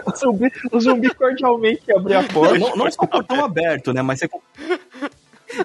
o, 0.05 0.15
zumbi, 0.15 0.51
o 0.71 0.79
zumbi 0.79 1.13
cordialmente 1.13 1.91
abre 1.91 2.13
a 2.13 2.23
porta. 2.23 2.57
Não, 2.57 2.73
não 2.77 2.89
só 2.89 3.03
o 3.03 3.07
portão 3.07 3.43
aberto, 3.43 3.91
né? 3.91 4.01
Mas 4.01 4.19
você. 4.19 4.29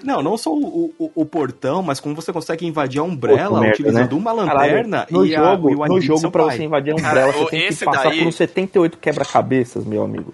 Não, 0.03 0.21
não 0.21 0.37
só 0.37 0.51
o, 0.53 0.93
o, 0.97 1.11
o, 1.15 1.25
portão, 1.25 1.81
mas 1.83 1.99
como 1.99 2.15
você 2.15 2.31
consegue 2.31 2.65
invadir 2.65 2.99
a 2.99 3.03
Umbrella 3.03 3.61
Pô, 3.61 3.67
utilizando 3.67 4.11
né? 4.11 4.17
uma 4.17 4.31
lanterna 4.31 5.05
Caralho, 5.05 5.17
no 5.17 5.25
e 5.25 5.31
jogo, 5.31 5.67
a, 5.67 5.71
e 5.71 5.75
o 5.75 5.93
No 5.95 6.01
jogo, 6.01 6.31
pra 6.31 6.45
pai. 6.45 6.57
você 6.57 6.63
invadir 6.63 6.91
a 6.91 6.95
Umbrella, 6.95 7.33
Cara, 7.33 7.45
você 7.45 7.49
tem 7.49 7.67
que 7.67 7.85
passar 7.85 8.09
daí... 8.09 8.19
por 8.19 8.27
uns 8.27 8.35
78 8.35 8.97
quebra-cabeças, 8.97 9.85
meu 9.85 10.03
amigo. 10.03 10.33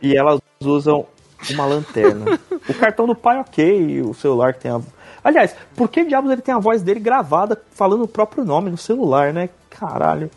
E 0.00 0.16
elas 0.16 0.40
usam 0.62 1.06
uma 1.50 1.66
lanterna. 1.66 2.38
o 2.68 2.74
cartão 2.74 3.06
do 3.06 3.14
pai, 3.14 3.38
ok, 3.38 4.02
o 4.02 4.14
celular 4.14 4.54
que 4.54 4.60
tem 4.60 4.70
a. 4.70 4.80
Aliás, 5.22 5.56
por 5.74 5.88
que 5.88 6.04
diabos 6.04 6.30
ele 6.30 6.42
tem 6.42 6.54
a 6.54 6.58
voz 6.58 6.82
dele 6.82 7.00
gravada 7.00 7.60
falando 7.72 8.04
o 8.04 8.08
próprio 8.08 8.44
nome 8.44 8.70
no 8.70 8.76
celular, 8.76 9.32
né? 9.32 9.48
Caralho. 9.70 10.30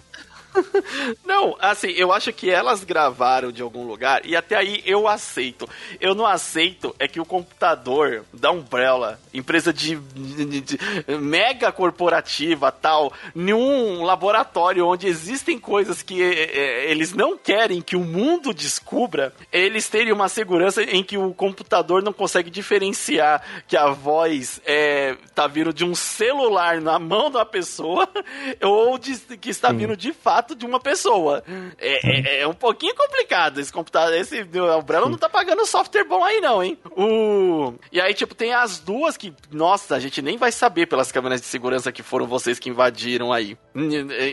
não, 1.26 1.56
assim, 1.60 1.90
eu 1.90 2.12
acho 2.12 2.32
que 2.34 2.50
elas 2.50 2.84
gravaram 2.84 3.52
de 3.52 3.62
algum 3.62 3.86
lugar 3.86 4.26
e 4.26 4.36
até 4.36 4.56
aí 4.56 4.82
eu 4.86 5.08
aceito. 5.08 5.68
Eu 6.00 6.16
não 6.16 6.26
aceito 6.26 6.96
é 7.00 7.08
que 7.08 7.20
o 7.20 7.26
computador 7.26 8.24
da 8.34 8.52
Umbrella, 8.52 9.20
empresa 9.34 9.74
de, 9.74 9.96
de, 9.96 10.62
de 10.62 10.80
mega 11.20 11.72
corporativa 11.72 12.72
tal, 12.72 13.12
num 13.34 14.04
laboratório 14.04 14.86
onde 14.86 15.08
existem 15.08 15.60
coisas 15.60 16.02
que 16.02 16.22
é, 16.22 16.90
eles 16.92 17.14
não 17.14 17.38
querem 17.38 17.82
que 17.82 17.96
o 17.96 18.04
mundo 18.04 18.54
descubra, 18.54 19.34
eles 19.52 19.88
terem 19.90 20.14
uma 20.14 20.30
segurança 20.30 20.84
em 20.84 21.04
que 21.04 21.18
o 21.18 21.34
computador 21.34 22.02
não 22.02 22.14
consegue 22.14 22.50
diferenciar 22.50 23.42
que 23.68 23.78
a 23.78 23.88
voz 23.90 24.62
é, 24.66 25.16
tá 25.34 25.48
vindo 25.48 25.74
de 25.74 25.84
um 25.84 25.96
celular 25.96 26.82
na 26.82 27.00
mão 27.00 27.30
da 27.30 27.46
pessoa 27.46 28.08
ou 28.62 28.98
de, 28.98 29.18
que 29.38 29.50
está 29.50 29.72
vindo 29.72 29.96
de 29.96 30.14
fato 30.14 30.47
contrato 30.48 30.56
de 30.56 30.66
uma 30.66 30.80
pessoa. 30.80 31.44
É, 31.78 32.40
é, 32.40 32.42
é 32.42 32.48
um 32.48 32.54
pouquinho 32.54 32.96
complicado 32.96 33.60
esse 33.60 33.72
computador. 33.72 34.16
Esse 34.16 34.42
o 34.42 34.80
Umbrella 34.80 35.10
não 35.10 35.18
tá 35.18 35.30
pagando 35.30 35.66
software 35.66 36.06
bom 36.06 36.24
aí, 36.24 36.40
não, 36.40 36.64
hein? 36.64 36.78
O... 36.96 37.74
E 37.92 38.00
aí, 38.00 38.14
tipo, 38.14 38.34
tem 38.34 38.54
as 38.54 38.80
duas 38.80 39.18
que, 39.18 39.34
nossa, 39.52 39.96
a 39.96 40.00
gente 40.00 40.22
nem 40.22 40.38
vai 40.38 40.52
saber 40.52 40.86
pelas 40.86 41.12
câmeras 41.12 41.42
de 41.42 41.48
segurança 41.48 41.92
que 41.92 42.04
foram 42.04 42.26
vocês 42.26 42.60
que 42.60 42.70
invadiram 42.70 43.34
aí. 43.34 43.58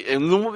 Eu 0.07 0.21
não, 0.21 0.55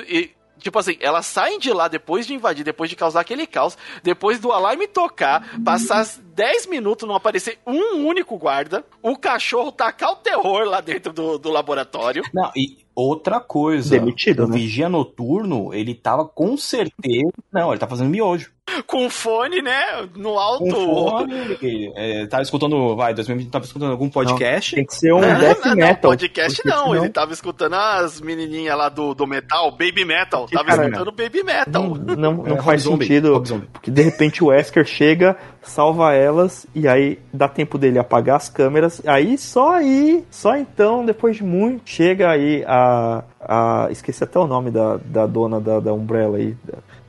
Tipo 0.58 0.78
assim, 0.78 0.96
elas 1.00 1.24
saem 1.26 1.58
de 1.58 1.72
lá 1.72 1.86
depois 1.86 2.26
de 2.26 2.34
invadir, 2.34 2.64
depois 2.64 2.90
de 2.90 2.96
causar 2.96 3.20
aquele 3.20 3.46
caos, 3.46 3.78
depois 4.02 4.40
do 4.40 4.50
alarme 4.50 4.88
tocar, 4.88 5.60
passar 5.64 6.04
10 6.38 6.68
minutos 6.68 7.08
não 7.08 7.16
aparecer 7.16 7.58
um 7.66 8.06
único 8.06 8.38
guarda, 8.38 8.84
o 9.02 9.16
cachorro 9.16 9.72
tacar 9.72 10.12
o 10.12 10.16
terror 10.16 10.62
lá 10.64 10.80
dentro 10.80 11.12
do, 11.12 11.36
do 11.36 11.50
laboratório. 11.50 12.22
Não, 12.32 12.52
e 12.54 12.78
outra 12.94 13.40
coisa. 13.40 13.90
Demitido, 13.90 14.44
o 14.44 14.48
né? 14.48 14.56
Vigia 14.56 14.88
Noturno, 14.88 15.72
ele 15.72 15.94
tava 15.94 16.24
com 16.24 16.56
certeza. 16.56 17.32
Não, 17.52 17.70
ele 17.70 17.78
tá 17.78 17.86
fazendo 17.86 18.10
miojo. 18.10 18.52
Com 18.86 19.08
fone, 19.08 19.62
né? 19.62 19.80
No 20.14 20.38
alto. 20.38 20.64
Com 20.64 20.70
fone, 20.70 21.92
é, 21.96 22.26
tava 22.26 22.42
escutando, 22.42 22.94
vai, 22.94 23.14
2020 23.14 23.50
tava 23.50 23.64
escutando 23.64 23.92
algum 23.92 24.10
podcast. 24.10 24.72
Não, 24.72 24.76
tem 24.76 24.86
que 24.86 24.94
ser 24.94 25.12
um 25.12 25.20
não, 25.20 25.40
death 25.40 25.64
não, 25.64 25.74
metal. 25.74 26.10
podcast 26.10 26.66
não, 26.66 26.94
ele 26.94 27.08
tava 27.08 27.32
escutando 27.32 27.74
as 27.74 28.20
menininhas 28.20 28.76
lá 28.76 28.88
do, 28.88 29.14
do 29.14 29.26
metal, 29.26 29.70
Baby 29.70 30.04
Metal. 30.04 30.46
Que 30.46 30.54
tava 30.54 30.68
cara, 30.68 30.84
escutando 30.84 31.12
Baby 31.12 31.42
Metal. 31.42 31.82
Não, 31.82 32.16
não, 32.16 32.32
não 32.44 32.56
é, 32.56 32.62
faz 32.62 32.82
sentido, 32.82 33.42
porque 33.72 33.90
de 33.90 34.02
repente 34.02 34.44
o 34.44 34.48
Wesker 34.48 34.84
chega, 34.84 35.36
salva 35.68 36.14
elas, 36.14 36.66
e 36.74 36.88
aí 36.88 37.18
dá 37.32 37.48
tempo 37.48 37.78
dele 37.78 37.98
apagar 37.98 38.36
as 38.36 38.48
câmeras, 38.48 39.02
aí 39.06 39.36
só 39.38 39.72
aí, 39.72 40.24
só 40.30 40.56
então, 40.56 41.04
depois 41.04 41.36
de 41.36 41.44
muito, 41.44 41.82
chega 41.88 42.30
aí 42.30 42.64
a... 42.66 43.22
a 43.40 43.88
esqueci 43.90 44.24
até 44.24 44.38
o 44.38 44.46
nome 44.46 44.70
da, 44.70 44.98
da 45.04 45.26
dona 45.26 45.60
da, 45.60 45.80
da 45.80 45.92
Umbrella 45.92 46.38
aí, 46.38 46.56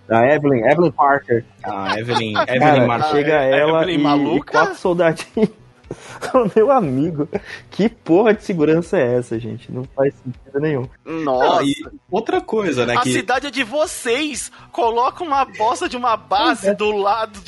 da 0.07 0.25
Evelyn, 0.33 0.65
Evelyn 0.65 0.91
Parker. 0.91 1.45
Ah, 1.63 1.99
Evelyn, 1.99 2.33
Evelyn 2.49 2.87
Cara, 2.87 3.03
chega 3.11 3.33
ela 3.33 3.83
Evelyn 3.83 3.99
e, 3.99 4.03
maluca? 4.03 4.37
e 4.37 4.51
quatro 4.51 4.75
soldadinhos. 4.75 5.49
Meu 6.55 6.71
amigo, 6.71 7.27
que 7.71 7.89
porra 7.89 8.33
de 8.33 8.43
segurança 8.43 8.97
é 8.97 9.17
essa, 9.17 9.39
gente? 9.39 9.71
Não 9.71 9.83
faz 9.95 10.13
sentido 10.15 10.59
nenhum. 10.59 10.87
Nossa. 11.05 11.63
e 11.63 11.75
outra 12.09 12.41
coisa, 12.41 12.85
né? 12.85 12.95
A 12.95 13.01
que... 13.01 13.13
cidade 13.13 13.47
é 13.47 13.51
de 13.51 13.63
vocês. 13.63 14.51
Coloca 14.71 15.23
uma 15.23 15.45
bosta 15.45 15.89
de 15.89 15.97
uma 15.97 16.15
base 16.15 16.69
é. 16.69 16.73
do 16.73 16.91
lado 16.91 17.39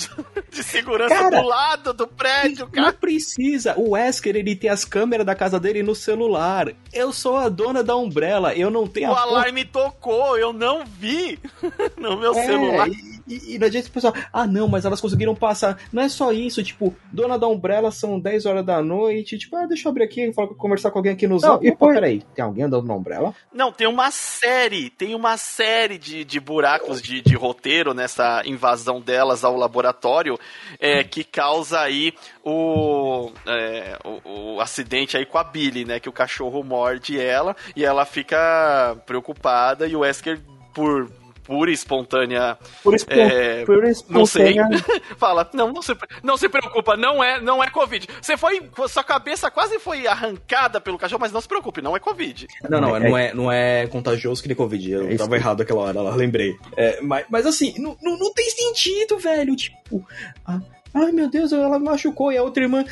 de, 0.49 0.63
segurança 0.63 1.15
cara, 1.15 1.41
do 1.41 1.47
lado 1.47 1.93
do 1.93 2.07
prédio, 2.07 2.67
cara. 2.67 2.87
Não 2.87 2.93
precisa. 2.93 3.75
O 3.77 3.91
Wesker, 3.91 4.35
ele 4.35 4.55
tem 4.55 4.69
as 4.69 4.85
câmeras 4.85 5.25
da 5.25 5.35
casa 5.35 5.59
dele 5.59 5.83
no 5.83 5.95
celular. 5.95 6.71
Eu 6.91 7.11
sou 7.11 7.37
a 7.37 7.49
dona 7.49 7.83
da 7.83 7.95
Umbrella, 7.95 8.53
eu 8.53 8.69
não 8.69 8.87
tenho 8.87 9.09
o 9.09 9.13
a. 9.13 9.15
O 9.15 9.29
alarme 9.29 9.65
tocou, 9.65 10.37
eu 10.37 10.51
não 10.51 10.85
vi 10.85 11.39
no 11.97 12.17
meu 12.17 12.33
é, 12.33 12.45
celular. 12.45 12.87
E, 12.87 13.10
e, 13.31 13.55
e 13.55 13.59
não 13.59 13.67
adianta 13.67 13.87
o 13.87 13.91
pessoal, 13.91 14.13
ah 14.31 14.45
não, 14.45 14.67
mas 14.67 14.85
elas 14.85 15.01
conseguiram 15.01 15.35
passar. 15.35 15.79
Não 15.91 16.03
é 16.03 16.09
só 16.09 16.31
isso, 16.31 16.63
tipo, 16.63 16.95
dona 17.11 17.37
da 17.37 17.47
Umbrella 17.47 17.91
são 17.91 18.19
10 18.19 18.45
horas 18.45 18.65
da 18.65 18.81
noite, 18.81 19.37
tipo, 19.37 19.55
ah, 19.55 19.65
deixa 19.65 19.87
eu 19.87 19.91
abrir 19.91 20.03
aqui, 20.03 20.31
falar, 20.33 20.49
conversar 20.49 20.91
com 20.91 20.99
alguém 20.99 21.13
aqui 21.13 21.27
no 21.27 21.39
Zap. 21.39 21.65
E 21.65 21.75
pô, 21.75 21.87
peraí, 21.87 22.23
tem 22.35 22.43
alguém 22.43 22.65
andando 22.65 22.87
na 22.87 22.93
Umbrella? 22.93 23.33
Não, 23.53 23.71
tem 23.71 23.87
uma 23.87 24.11
série, 24.11 24.89
tem 24.89 25.15
uma 25.15 25.37
série 25.37 25.97
de, 25.97 26.23
de 26.23 26.39
buracos 26.39 27.01
de, 27.01 27.21
de 27.21 27.35
roteiro 27.35 27.93
nessa 27.93 28.41
invasão 28.45 28.99
delas 28.99 29.43
ao 29.43 29.55
laboratório 29.55 30.37
é, 30.79 31.03
que 31.03 31.23
causa 31.23 31.79
aí 31.79 32.13
o, 32.43 33.31
é, 33.45 33.97
o, 34.03 34.55
o, 34.55 34.61
acidente 34.61 35.17
aí 35.17 35.25
com 35.25 35.37
a 35.37 35.43
Billy, 35.43 35.85
né? 35.85 35.99
Que 35.99 36.09
o 36.09 36.13
cachorro 36.13 36.63
morde 36.63 37.19
ela 37.19 37.55
e 37.75 37.85
ela 37.85 38.05
fica 38.05 38.97
preocupada 39.05 39.87
e 39.87 39.95
o 39.95 39.99
Wesker 39.99 40.41
por 40.73 41.11
pura 41.43 41.71
e 41.71 41.73
espontânea. 41.73 42.57
Pura, 42.83 42.95
espon... 42.95 43.13
é, 43.13 43.65
pura 43.65 43.89
espontânea. 43.89 44.19
Não 44.19 44.25
sei. 44.25 45.01
Fala, 45.17 45.49
não, 45.53 45.71
não 45.71 45.81
se, 45.81 45.95
não 46.23 46.37
se 46.37 46.49
preocupa, 46.49 46.95
não 46.95 47.23
é, 47.23 47.39
não 47.41 47.63
é 47.63 47.69
Covid. 47.69 48.07
Você 48.21 48.37
foi. 48.37 48.69
Sua 48.87 49.03
cabeça 49.03 49.49
quase 49.51 49.79
foi 49.79 50.07
arrancada 50.07 50.79
pelo 50.79 50.97
cachorro, 50.97 51.21
mas 51.21 51.31
não 51.31 51.41
se 51.41 51.47
preocupe, 51.47 51.81
não 51.81 51.95
é 51.95 51.99
Covid. 51.99 52.47
Não, 52.69 52.81
não, 52.81 52.95
é, 52.95 52.99
não, 52.99 53.17
é, 53.17 53.33
não 53.33 53.51
é 53.51 53.87
contagioso 53.87 54.41
que 54.41 54.47
nem 54.47 54.55
Covid. 54.55 54.91
Eu 54.91 55.09
é 55.09 55.15
tava 55.15 55.35
errado 55.35 55.61
aquela 55.61 55.81
hora, 55.81 56.01
lá, 56.01 56.15
lembrei. 56.15 56.55
É, 56.75 57.01
mas, 57.01 57.25
mas 57.29 57.45
assim, 57.45 57.73
não, 57.77 57.97
não, 58.01 58.17
não 58.17 58.33
tem 58.33 58.49
sentido, 58.49 59.17
velho. 59.17 59.55
Tipo. 59.55 60.05
Ah, 60.45 60.59
ai 60.93 61.11
meu 61.11 61.29
Deus, 61.29 61.51
ela 61.51 61.79
machucou 61.79 62.31
e 62.31 62.37
a 62.37 62.43
outra 62.43 62.63
irmã. 62.63 62.83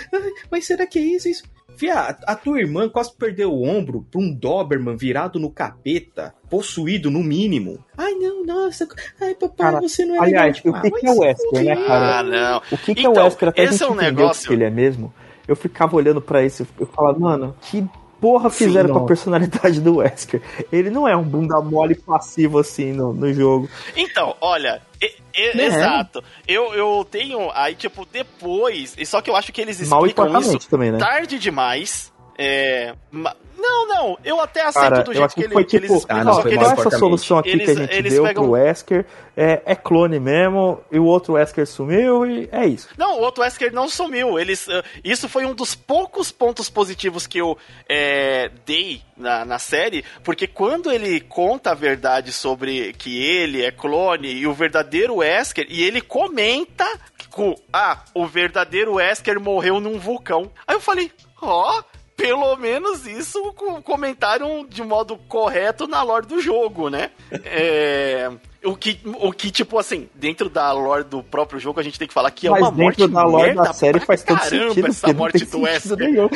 mas 0.50 0.66
será 0.66 0.86
que 0.86 1.00
é 1.00 1.02
isso? 1.02 1.30
isso? 1.30 1.44
Fia, 1.76 2.18
a 2.26 2.36
tua 2.36 2.60
irmã 2.60 2.90
quase 2.90 3.16
perdeu 3.16 3.52
o 3.52 3.64
ombro 3.64 4.06
pra 4.10 4.20
um 4.20 4.34
Doberman 4.34 4.98
virado 4.98 5.40
no 5.40 5.50
capeta, 5.50 6.34
possuído 6.50 7.10
no 7.10 7.24
mínimo. 7.24 7.84
Ai, 7.98 8.14
não, 8.16 8.46
nossa. 8.46 8.88
Ai, 9.22 9.34
papai, 9.36 9.72
cara, 9.72 9.82
você 9.82 10.06
não 10.06 10.16
é 10.16 10.20
Aliás, 10.20 10.62
legal. 10.64 10.80
o 10.80 10.84
que, 10.84 10.92
que 10.92 11.08
é 11.08 11.12
o 11.12 11.20
Wesker, 11.20 11.64
né, 11.64 11.76
cara? 11.76 12.20
Ah, 12.20 12.24
não. 12.24 12.58
O 12.58 12.78
que, 12.78 12.96
que 12.96 13.02
então, 13.02 13.14
é 13.14 13.20
o 13.20 13.24
Wesker? 13.24 13.50
Até 13.50 13.64
esse 13.64 13.84
a 13.84 13.88
gente 13.88 13.88
é 13.88 13.92
um 13.92 13.96
negócio... 13.96 14.48
que 14.48 14.54
ele 14.54 14.64
é 14.66 14.70
mesmo. 14.70 15.14
Eu 15.48 15.56
ficava 15.56 15.96
olhando 15.96 16.22
para 16.22 16.44
isso, 16.44 16.68
eu 16.80 16.86
falava, 16.86 17.18
mano, 17.18 17.56
que 17.62 17.84
porra 18.20 18.50
fizeram 18.50 18.90
Sim, 18.90 18.94
com 18.94 19.00
a 19.00 19.06
personalidade 19.06 19.82
do 19.82 19.98
Wesker? 19.98 20.42
Ele 20.72 20.90
não 20.90 21.08
é 21.08 21.16
um 21.16 21.24
bunda 21.24 21.60
mole 21.62 21.96
passivo 21.96 22.60
assim 22.60 22.94
no, 22.94 23.14
no 23.14 23.34
jogo. 23.34 23.70
Então, 23.96 24.36
olha, 24.42 24.82
e, 25.02 25.14
e, 25.36 25.62
é. 25.62 25.66
exato. 25.66 26.24
Eu, 26.48 26.74
eu 26.74 27.08
tenho 27.10 27.50
aí, 27.54 27.76
tipo, 27.76 28.06
depois. 28.12 28.96
Só 29.06 29.22
que 29.22 29.30
eu 29.30 29.36
acho 29.36 29.52
que 29.52 29.62
eles 29.62 29.80
explicam 29.80 30.40
isso 30.40 30.70
também, 30.70 30.92
né? 30.92 30.98
tarde 30.98 31.40
demais. 31.40 32.12
É, 32.42 32.96
não, 33.12 33.86
não, 33.86 34.18
eu 34.24 34.40
até 34.40 34.62
aceito 34.62 34.90
Cara, 34.90 35.04
do 35.04 35.14
jeito 35.14 35.36
que, 35.36 35.42
ele, 35.42 35.54
foi, 35.54 35.66
tipo, 35.66 35.86
eles 35.86 36.06
ah, 36.08 36.24
não, 36.24 36.42
que 36.42 36.48
eles, 36.48 36.72
essa 36.72 36.92
solução 36.98 37.38
aqui 37.38 37.50
eles, 37.50 37.66
que 37.66 37.72
a 37.72 37.76
gente 37.76 38.02
deu 38.04 38.24
pegam... 38.24 38.44
pro 38.44 38.52
Wesker 38.54 39.06
é, 39.36 39.62
é, 39.66 39.76
clone 39.76 40.22
mesmo, 40.22 40.82
e 40.90 40.98
o 40.98 41.04
outro 41.04 41.34
Wesker 41.34 41.68
sumiu 41.68 42.26
e 42.26 42.48
é 42.50 42.66
isso. 42.66 42.88
Não, 42.98 43.20
o 43.20 43.22
outro 43.24 43.44
Wesker 43.44 43.74
não 43.74 43.90
sumiu. 43.90 44.40
Eles, 44.40 44.68
uh, 44.68 44.82
isso 45.04 45.28
foi 45.28 45.46
um 45.46 45.54
dos 45.54 45.76
poucos 45.76 46.32
pontos 46.32 46.70
positivos 46.70 47.28
que 47.28 47.40
eu 47.40 47.58
é, 47.90 48.50
dei 48.66 49.02
na, 49.18 49.44
na 49.44 49.60
série, 49.60 50.06
porque 50.24 50.48
quando 50.48 50.90
ele 50.90 51.20
conta 51.20 51.72
a 51.72 51.76
verdade 51.76 52.32
sobre 52.32 52.94
que 52.94 53.22
ele 53.22 53.66
é 53.66 53.72
clone 53.72 54.32
e 54.32 54.48
o 54.48 54.54
verdadeiro 54.54 55.18
Wesker, 55.18 55.68
e 55.70 55.84
ele 55.84 56.00
comenta 56.00 56.86
que 57.18 57.28
ah, 57.74 58.00
o 58.14 58.26
verdadeiro 58.26 58.94
Wesker 58.94 59.42
morreu 59.42 59.82
num 59.82 60.00
vulcão. 60.00 60.50
Aí 60.66 60.78
eu 60.78 60.82
falei, 60.82 61.12
ó, 61.42 61.80
oh, 61.80 61.99
pelo 62.20 62.56
menos 62.58 63.08
isso 63.08 63.42
comentaram 63.86 64.68
de 64.68 64.84
modo 64.84 65.16
correto 65.16 65.88
na 65.88 66.04
lore 66.04 66.28
do 66.28 66.42
jogo, 66.42 66.90
né? 66.90 67.12
É, 67.46 68.30
o 68.62 68.76
que, 68.76 69.00
o 69.06 69.32
que, 69.32 69.50
tipo 69.50 69.80
assim, 69.80 70.10
dentro 70.14 70.50
da 70.50 70.70
lore 70.74 71.06
do 71.06 71.24
próprio 71.24 71.62
jogo, 71.62 71.80
a 71.80 71.84
gente 71.84 71.98
tem 71.98 72.10
que 72.10 72.14
falar 72.14 72.30
que 72.32 72.48
é 72.48 72.50
Mas 72.50 72.60
uma 72.60 72.72
morte 72.72 73.08
da 73.08 73.24
lore 73.24 73.56
da 73.56 73.72
série 73.72 74.02
faz 74.02 74.22
todo 74.22 74.44
sentido, 74.44 74.88
essa 74.88 75.14
morte 75.14 75.46
do 75.46 75.62
Wesker. 75.62 75.98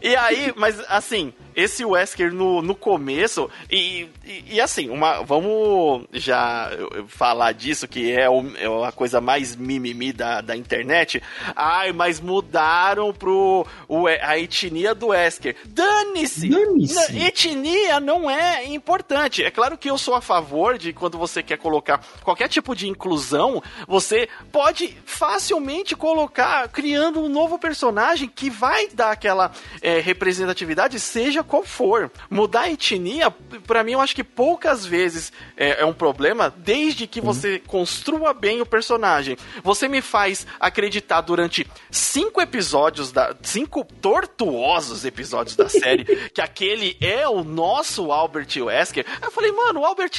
e 0.00 0.14
aí, 0.14 0.54
mas 0.56 0.78
assim, 0.88 1.32
esse 1.54 1.84
Wesker 1.84 2.32
no, 2.32 2.62
no 2.62 2.74
começo, 2.74 3.50
e, 3.70 4.08
e, 4.24 4.44
e, 4.54 4.60
assim, 4.60 4.88
uma, 4.88 5.22
vamos 5.22 6.06
já 6.12 6.70
falar 7.08 7.52
disso, 7.52 7.88
que 7.88 8.12
é, 8.12 8.28
o, 8.28 8.44
é 8.56 8.88
a 8.88 8.92
coisa 8.92 9.20
mais 9.20 9.56
mimimi 9.56 10.12
da, 10.12 10.40
da 10.40 10.56
internet. 10.56 11.22
Ai, 11.54 11.92
mas 11.92 12.20
mudaram 12.20 13.12
pro 13.12 13.66
o, 13.88 14.06
a 14.06 14.38
etnia 14.38 14.94
do 14.94 15.08
Wesker. 15.08 15.56
Dane-se! 15.66 16.48
Dane-se! 16.48 17.18
Etnia 17.18 18.00
não 18.00 18.30
é 18.30 18.64
importante. 18.66 19.42
É 19.42 19.50
claro 19.50 19.76
que 19.76 19.90
eu 19.90 19.98
sou 19.98 20.14
a 20.14 20.20
favor 20.20 20.78
de 20.78 20.92
quando 20.92 21.18
você 21.18 21.42
quer 21.42 21.58
colocar 21.58 22.00
qualquer 22.22 22.48
tipo 22.48 22.74
de 22.74 22.88
inclusão, 22.88 23.62
você 23.86 24.28
pode 24.52 24.96
facilmente 25.04 25.96
colocar, 25.96 26.68
criando 26.68 27.20
um 27.20 27.28
novo 27.28 27.58
personagem 27.58 28.28
que 28.28 28.50
vai 28.50 28.88
dar 28.88 29.10
aquela 29.10 29.52
é, 29.82 30.00
representatividade, 30.00 30.98
seja 30.98 31.39
qual 31.44 31.64
for. 31.64 32.10
Mudar 32.28 32.62
a 32.62 32.70
etnia, 32.70 33.30
para 33.66 33.82
mim, 33.84 33.92
eu 33.92 34.00
acho 34.00 34.14
que 34.14 34.24
poucas 34.24 34.84
vezes 34.84 35.32
é, 35.56 35.82
é 35.82 35.84
um 35.84 35.92
problema, 35.92 36.52
desde 36.56 37.06
que 37.06 37.20
você 37.20 37.54
uhum. 37.54 37.60
construa 37.66 38.32
bem 38.32 38.60
o 38.60 38.66
personagem. 38.66 39.36
Você 39.62 39.88
me 39.88 40.00
faz 40.00 40.46
acreditar 40.58 41.20
durante 41.20 41.66
cinco 41.90 42.40
episódios, 42.40 43.12
da, 43.12 43.34
cinco 43.42 43.84
tortuosos 43.84 45.04
episódios 45.04 45.56
da 45.56 45.68
série, 45.68 46.04
que 46.34 46.40
aquele 46.40 46.96
é 47.00 47.28
o 47.28 47.44
nosso 47.44 48.12
Albert 48.12 48.48
Wesker. 48.56 49.04
Eu 49.22 49.30
falei, 49.30 49.52
mano, 49.52 49.80
o 49.80 49.84
Albert, 49.84 50.12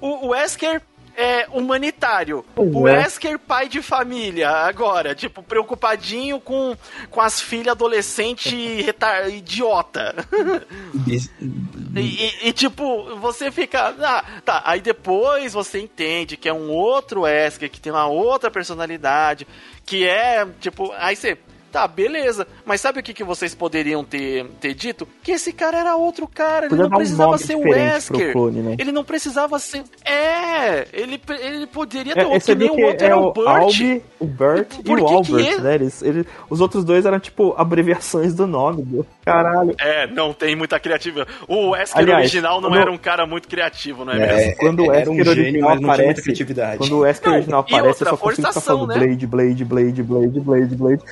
o, 0.00 0.26
o 0.26 0.28
Wesker 0.28 0.82
é, 1.18 1.48
humanitário. 1.50 2.44
Pois 2.54 2.72
o 2.72 2.86
é. 2.86 2.98
Wesker, 2.98 3.40
pai 3.40 3.68
de 3.68 3.82
família, 3.82 4.48
agora, 4.48 5.16
tipo, 5.16 5.42
preocupadinho 5.42 6.38
com, 6.38 6.76
com 7.10 7.20
as 7.20 7.40
filhas 7.40 7.72
adolescente 7.72 8.54
retar 8.82 9.28
idiota. 9.28 10.14
e, 11.04 12.00
e, 12.00 12.48
e, 12.48 12.52
tipo, 12.52 13.16
você 13.16 13.50
fica. 13.50 13.96
Ah, 14.00 14.24
tá. 14.44 14.62
Aí 14.64 14.80
depois 14.80 15.54
você 15.54 15.80
entende 15.80 16.36
que 16.36 16.48
é 16.48 16.52
um 16.52 16.70
outro 16.70 17.22
Wesker, 17.22 17.68
que 17.68 17.80
tem 17.80 17.90
uma 17.90 18.06
outra 18.06 18.48
personalidade, 18.48 19.44
que 19.84 20.08
é, 20.08 20.46
tipo, 20.60 20.92
aí 20.98 21.16
você. 21.16 21.36
Tá, 21.78 21.86
beleza. 21.86 22.44
Mas 22.66 22.80
sabe 22.80 22.98
o 22.98 23.02
que, 23.04 23.14
que 23.14 23.22
vocês 23.22 23.54
poderiam 23.54 24.02
ter, 24.02 24.44
ter 24.60 24.74
dito? 24.74 25.06
Que 25.22 25.30
esse 25.30 25.52
cara 25.52 25.78
era 25.78 25.94
outro 25.94 26.26
cara. 26.26 26.66
Ele 26.66 26.70
Podia 26.70 26.88
não 26.88 26.96
precisava 26.96 27.34
um 27.34 27.38
ser 27.38 27.54
o 27.54 27.60
Wesker. 27.60 28.32
Clone, 28.32 28.60
né? 28.62 28.76
Ele 28.80 28.90
não 28.90 29.04
precisava 29.04 29.56
ser. 29.60 29.84
É, 30.04 30.88
ele, 30.92 31.20
ele 31.40 31.68
poderia 31.68 32.14
ter 32.14 32.22
é, 32.22 32.26
outro, 32.26 32.40
que 32.40 32.54
nem 32.56 32.68
o 32.68 32.84
outro 32.84 33.04
é 33.04 33.06
era 33.06 33.16
o 33.16 33.32
Burt. 33.32 33.46
Albi, 33.46 34.02
o 34.18 34.26
Burt 34.26 34.72
e 34.84 34.92
o 34.92 34.96
que 34.96 35.14
Albert, 35.14 35.44
que 35.44 35.48
é? 35.50 35.60
né? 35.60 35.74
Eles, 35.76 36.02
eles, 36.02 36.26
os 36.50 36.60
outros 36.60 36.82
dois 36.84 37.06
eram 37.06 37.20
tipo 37.20 37.54
abreviações 37.56 38.34
do 38.34 38.44
nome, 38.48 38.82
do 38.82 39.06
caralho. 39.24 39.72
É, 39.80 40.08
não 40.08 40.32
tem 40.32 40.56
muita 40.56 40.80
criatividade. 40.80 41.30
O 41.46 41.70
Wesker 41.70 42.00
Aliás, 42.02 42.22
original 42.22 42.60
não 42.60 42.70
quando- 42.70 42.80
era 42.80 42.90
um 42.90 42.98
cara 42.98 43.24
muito 43.24 43.46
criativo, 43.46 44.04
não 44.04 44.14
é, 44.14 44.16
É, 44.16 44.34
mesmo? 44.36 44.56
quando 44.56 44.80
o 44.84 44.92
era 44.92 45.08
um 45.08 45.14
Wesker 45.14 45.34
gênio, 45.36 45.42
original 45.44 45.68
mas 45.70 45.80
não 45.80 45.80
tinha 45.80 45.86
muita 45.86 46.02
aparece, 46.02 46.22
criatividade. 46.22 46.78
quando 46.78 46.92
o 46.92 46.98
Wesker 47.02 47.28
Não, 47.28 47.36
original 47.36 47.60
aparece, 47.60 48.02
eu 48.02 48.08
só 48.10 48.16
consigo 48.16 48.48
ficar 48.48 48.60
falando 48.60 48.88
né? 48.88 48.98
Blade, 48.98 49.26
Blade, 49.28 49.64
Blade, 49.64 50.02
Blade, 50.02 50.40
Blade, 50.40 50.74
Blade. 50.74 51.02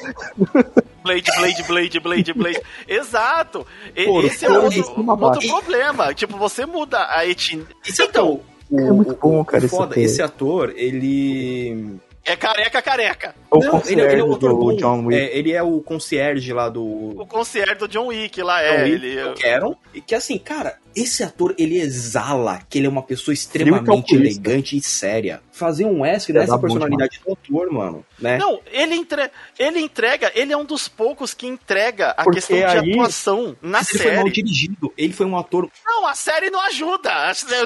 Blade, 1.02 1.30
Blade, 1.38 1.62
Blade, 1.64 2.00
Blade, 2.00 2.32
Blade. 2.32 2.60
Exato. 2.88 3.66
E- 3.94 4.26
Esse 4.26 4.44
é 4.46 4.50
outro, 4.50 4.80
outro 5.22 5.48
problema. 5.48 6.12
Tipo, 6.14 6.36
você 6.36 6.66
muda 6.66 7.06
a 7.10 7.24
etnia. 7.26 7.64
Isso 7.84 8.02
então, 8.02 8.40
o, 8.70 8.78
É 8.80 8.90
muito 8.90 9.14
bom, 9.16 9.40
o- 9.40 9.44
cara, 9.44 9.62
o 9.62 9.66
esse 9.66 9.76
foda, 9.76 9.92
ator. 9.92 10.02
esse 10.02 10.22
ator, 10.22 10.72
ele. 10.76 11.96
É 12.24 12.34
careca, 12.34 12.82
careca. 12.82 13.34
O 13.48 13.58
não, 13.60 13.80
ele, 13.86 14.00
ele 14.00 14.20
é 14.20 14.24
um 14.24 14.28
concierge 14.30 14.46
ator 14.56 14.72
do. 14.72 14.76
John 14.76 15.06
Wick. 15.06 15.20
É, 15.20 15.38
ele 15.38 15.52
é 15.52 15.62
o 15.62 15.80
concierge 15.80 16.52
lá 16.52 16.68
do. 16.68 16.82
O 17.20 17.24
concierge 17.26 17.74
do 17.76 17.86
John 17.86 18.06
Wick 18.08 18.42
lá, 18.42 18.58
John 18.60 18.66
é. 18.68 18.82
Wick, 18.82 18.92
Ele, 19.06 19.22
do 19.22 19.34
Caron, 19.40 19.76
e 19.94 20.00
que 20.00 20.12
assim, 20.14 20.36
cara, 20.38 20.76
esse 20.96 21.22
ator, 21.22 21.54
ele 21.58 21.78
exala 21.78 22.60
que 22.68 22.78
ele 22.78 22.86
é 22.86 22.90
uma 22.90 23.02
pessoa 23.02 23.32
extremamente 23.34 24.14
elegante 24.14 24.76
e 24.76 24.80
séria. 24.82 25.40
Fazer 25.52 25.84
um 25.86 26.00
Wesker 26.00 26.36
É, 26.36 26.46
personalidade 26.58 27.20
do 27.24 27.32
ator, 27.32 27.70
mano, 27.72 28.04
né? 28.18 28.36
Não, 28.38 28.60
ele, 28.70 28.94
entre... 28.94 29.30
ele 29.58 29.78
entrega, 29.80 30.30
ele 30.34 30.52
é 30.52 30.56
um 30.56 30.64
dos 30.64 30.86
poucos 30.88 31.32
que 31.32 31.46
entrega 31.46 32.10
a 32.10 32.24
Porque 32.24 32.40
questão 32.40 32.56
de 32.58 32.64
aí- 32.64 32.92
atuação 32.92 33.56
na 33.62 33.78
Mas 33.78 33.90
ele 33.90 34.02
foi 34.02 34.12
mal 34.12 34.22
série. 34.24 34.32
dirigido, 34.34 34.92
ele 34.98 35.12
foi 35.12 35.26
um 35.26 35.36
ator. 35.36 35.70
Não, 35.84 36.06
a 36.06 36.14
série 36.14 36.50
não 36.50 36.60
ajuda. 36.66 37.10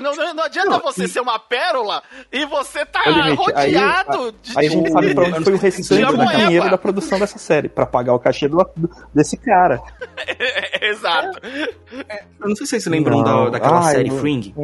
Não, 0.01 0.14
não, 0.14 0.35
não 0.35 0.45
adianta 0.45 0.70
Não, 0.70 0.81
você 0.81 1.05
e- 1.05 1.09
ser 1.09 1.20
uma 1.20 1.39
pérola 1.39 2.03
e 2.33 2.45
você 2.47 2.85
tá 2.87 3.03
Limite, 3.07 3.28
aí- 3.28 3.35
rodeado 3.35 4.33
de. 4.43 4.53
Aí 4.59 4.66
a 4.66 4.70
gente 4.70 4.85
de- 4.85 4.93
sabe 4.93 5.14
pra 5.14 5.24
onde 5.24 5.45
foi 5.45 5.53
o 5.55 5.57
restante 5.57 6.05
do 6.16 6.26
dinheiro 6.37 6.70
da 6.70 6.78
produção 6.78 7.18
dessa 7.18 7.39
série, 7.39 7.68
pra 7.68 7.87
pagar 7.87 8.14
o 8.14 8.18
cachê 8.20 8.47
do, 8.49 8.59
desse 9.14 9.37
cara. 9.37 9.81
Exato. 10.81 11.41
Eu 12.41 12.49
não 12.49 12.57
sei 12.57 12.66
se 12.66 12.70
vocês 12.70 12.85
se 12.85 12.89
lembram 12.91 13.19
Não. 13.22 13.44
da, 13.44 13.50
daquela 13.50 13.84
Ai, 13.86 13.94
série 13.94 14.08
eu- 14.08 14.18
Fringe. 14.18 14.54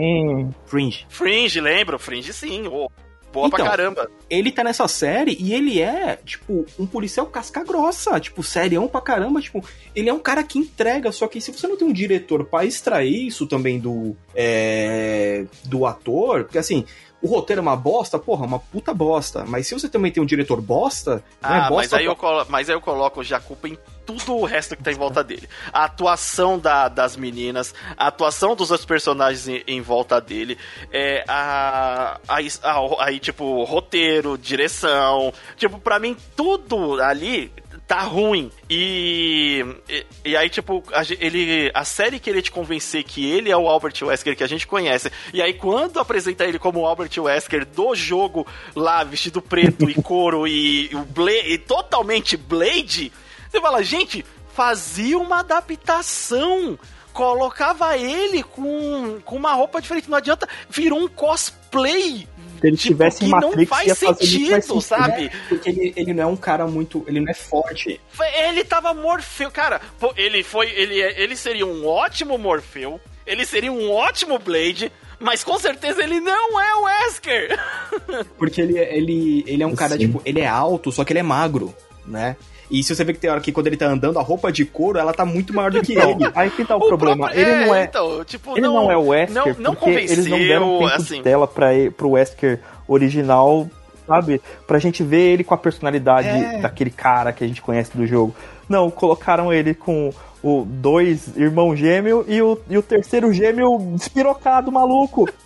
Fringe. 0.67 1.07
Fringe, 1.09 1.61
lembro? 1.61 1.99
Fringe 1.99 2.33
sim. 2.33 2.67
ô, 2.67 2.91
boa 3.33 3.49
pra 3.51 3.59
Então, 3.61 3.67
caramba. 3.67 4.11
Ele 4.31 4.51
tá 4.51 4.65
nessa 4.65 4.89
série 4.89 5.37
e 5.39 5.53
ele 5.55 5.81
é, 5.81 6.17
tipo, 6.25 6.65
um 6.79 6.87
policial 6.87 7.27
casca 7.27 7.63
grossa, 7.63 8.19
tipo, 8.19 8.43
serião 8.43 8.89
pra 8.89 9.01
caramba, 9.01 9.41
tipo, 9.41 9.63
ele 9.95 10.09
é 10.09 10.13
um 10.13 10.19
cara 10.19 10.43
que 10.43 10.59
entrega, 10.59 11.13
só 11.13 11.29
que 11.29 11.41
se 11.41 11.53
você 11.53 11.69
não 11.69 11.77
tem 11.77 11.87
um 11.87 11.93
diretor 11.93 12.45
pra 12.45 12.65
extrair 12.65 13.27
isso 13.27 13.47
também 13.47 13.79
do 13.79 14.17
é, 14.35 15.45
do 15.65 15.85
ator, 15.87 16.45
porque 16.45 16.59
assim, 16.59 16.85
o 17.27 17.29
roteiro 17.29 17.61
é 17.61 17.63
uma 17.63 17.77
bosta, 17.77 18.19
porra, 18.19 18.47
uma 18.47 18.59
puta 18.59 18.95
bosta, 18.95 19.45
mas 19.47 19.67
se 19.67 19.75
você 19.75 19.89
também 19.89 20.13
tem 20.13 20.23
um 20.23 20.27
diretor 20.27 20.61
bosta, 20.61 21.23
não 21.43 21.51
é 21.51 21.59
Ah, 21.59 21.61
mas 21.61 21.69
bosta 21.69 21.97
aí, 21.99 22.05
eu 22.05 22.17
colo... 22.17 22.47
mas 22.49 22.69
aí 22.69 22.75
eu 22.77 22.81
coloco 22.81 23.23
já 23.25 23.41
culpa 23.41 23.69
em 23.69 23.77
tudo 24.07 24.37
o 24.37 24.45
resto 24.45 24.77
que 24.77 24.83
tá 24.85 24.93
em 24.93 24.97
volta 24.97 25.25
dele. 25.25 25.49
A 25.73 25.85
atuação 25.85 26.59
da- 26.59 26.87
das 26.89 27.17
meninas, 27.17 27.75
a 27.97 28.07
atuação 28.07 28.55
dos 28.55 28.71
outros 28.71 28.87
personagens 28.87 29.49
em, 29.49 29.63
em 29.67 29.81
volta 29.81 30.21
dele, 30.21 30.57
é, 30.93 31.25
a, 31.27 32.19
a, 32.29 32.37
a- 32.39 33.05
aí, 33.05 33.19
tipo, 33.19 33.65
roteiro, 33.65 34.39
direção. 34.39 35.33
Tipo, 35.57 35.79
pra 35.81 35.99
mim, 35.99 36.17
tudo 36.37 37.01
ali 37.03 37.53
tá 37.87 38.01
ruim. 38.01 38.51
E, 38.69 39.65
e, 39.89 40.07
e 40.25 40.37
aí, 40.37 40.51
tipo, 40.51 40.83
a, 40.93 41.03
ele, 41.21 41.71
a 41.73 41.85
série 41.85 42.19
queria 42.19 42.43
te 42.43 42.51
convencer 42.51 43.05
que 43.05 43.25
ele 43.31 43.51
é 43.51 43.57
o 43.57 43.69
Albert 43.69 43.95
Wesker 44.03 44.37
que 44.37 44.43
a 44.43 44.49
gente 44.49 44.67
conhece. 44.67 45.11
E 45.33 45.41
aí, 45.41 45.55
quando 45.55 46.01
apresenta 46.01 46.45
ele 46.45 46.59
como 46.59 46.81
o 46.81 46.87
Albert 46.87 47.11
Wesker 47.17 47.65
do 47.65 47.95
jogo 47.95 48.47
lá, 48.75 49.05
vestido 49.05 49.41
preto 49.41 49.89
e 49.89 49.95
couro 50.03 50.47
e, 50.49 50.91
o 50.95 51.05
Bla- 51.05 51.31
e 51.33 51.59
totalmente 51.59 52.37
Blade, 52.37 53.13
você 53.49 53.61
fala, 53.61 53.83
gente, 53.85 54.25
fazia 54.53 55.17
uma 55.19 55.41
adaptação. 55.41 56.79
Colocava 57.13 57.97
ele 57.97 58.43
com, 58.43 59.21
com 59.25 59.37
uma 59.37 59.55
roupa 59.55 59.81
diferente. 59.81 60.11
Não 60.11 60.19
adianta, 60.19 60.47
virou 60.69 60.99
um 61.01 61.09
cosplay. 61.09 62.29
Se 62.61 62.67
ele 62.67 62.77
Tipo, 62.77 62.89
tivesse 62.95 63.25
em 63.25 63.29
que 63.29 63.33
não 63.33 63.49
Matrix, 63.51 63.69
faz 63.69 63.87
ia 63.87 63.95
fazer 63.95 64.07
muito 64.07 64.51
mais 64.51 64.65
sentido, 64.65 64.81
sentido. 64.81 64.81
sabe? 64.83 65.31
porque 65.49 65.69
ele, 65.71 65.93
ele 65.97 66.15
não 66.15 66.23
é 66.23 66.27
um 66.27 66.37
cara 66.37 66.67
muito, 66.67 67.05
ele 67.07 67.21
não 67.21 67.31
é 67.31 67.35
forte. 67.35 68.01
Ele 68.49 68.65
tava 68.65 68.93
Morfeu. 68.95 69.51
Cara, 69.51 69.81
ele 70.17 70.43
foi. 70.43 70.71
Ele, 70.71 71.01
é- 71.01 71.21
ele 71.23 71.37
seria 71.37 71.67
um 71.67 71.87
ótimo 71.87 72.37
Morfeu. 72.39 73.01
Ele 73.27 73.45
seria 73.45 73.73
um 73.73 73.91
ótimo 73.91 74.39
Blade. 74.39 74.91
Mas 75.19 75.43
com 75.43 75.59
certeza 75.59 76.03
ele 76.03 76.21
não 76.21 76.61
é 76.61 76.75
o 76.75 76.83
Wesker. 76.85 77.59
Porque 78.37 78.61
ele, 78.61 78.79
ele, 78.79 79.45
ele 79.47 79.63
é 79.63 79.67
um 79.67 79.75
cara, 79.75 79.93
Sim. 79.95 79.99
tipo, 80.01 80.21
ele 80.27 80.41
é 80.41 80.47
alto, 80.47 80.93
só 80.93 81.05
que 81.05 81.13
ele 81.15 81.21
é 81.21 81.23
magro, 81.23 81.75
né? 82.05 82.37
E 82.71 82.83
se 82.83 82.95
você 82.95 83.05
vê 83.05 83.13
que 83.13 83.19
tem 83.21 83.31
hora 83.31 83.41
que 83.41 83.53
quando 83.53 83.67
ele 83.69 83.77
tá 83.77 83.87
andando, 83.87 84.19
a 84.19 84.23
roupa 84.23 84.51
de 84.51 84.65
couro, 84.65 84.99
ela 84.99 85.13
tá 85.13 85.25
muito 85.25 85.55
maior 85.55 85.71
do 85.71 85.81
que 85.83 85.93
ele. 85.93 86.13
Então, 86.13 86.33
aí 86.35 86.51
que 86.51 86.65
tá 86.65 86.77
o, 86.77 86.89
problema. 86.89 87.27
próprio- 87.27 87.41
Ele 87.41 87.65
não 87.67 87.75
é, 87.75 87.85
Então, 87.85 88.25
tipo, 88.25 88.53
ele 88.53 88.61
não, 88.63 88.91
é 88.91 88.97
o 88.97 89.09
Wesker, 89.09 89.35
não, 89.35 89.55
não 89.59 89.75
porque 89.75 89.91
eles 89.91 90.27
não 90.27 90.39
deram 90.39 90.79
tempo 90.81 90.87
assim. 90.93 91.17
de 91.19 91.23
tela 91.23 91.47
pra, 91.47 91.69
pro 91.97 92.11
Wesker 92.11 92.61
original, 92.89 93.69
sabe? 94.07 94.41
Pra 94.67 94.79
gente 94.79 95.03
ver 95.05 95.33
ele 95.33 95.45
com 95.45 95.55
a 95.55 95.59
personalidade 95.59 96.29
É. 96.29 96.59
daquele 96.59 96.91
cara 96.91 97.33
que 97.33 97.45
a 97.45 97.47
gente 97.47 97.63
conhece 97.63 97.97
do 97.97 98.07
jogo. 98.07 98.35
Não, 98.69 98.91
colocaram 98.91 99.53
ele 99.53 99.73
com 99.75 100.13
o 100.43 100.65
dois 100.65 101.37
irmão 101.37 101.75
gêmeo 101.77 102.25
e 102.29 102.43
o, 102.43 102.59
e 102.69 102.77
o 102.77 102.83
terceiro 102.83 103.33
gêmeo 103.33 103.79
despirocado, 103.95 104.73
maluco. 104.73 105.29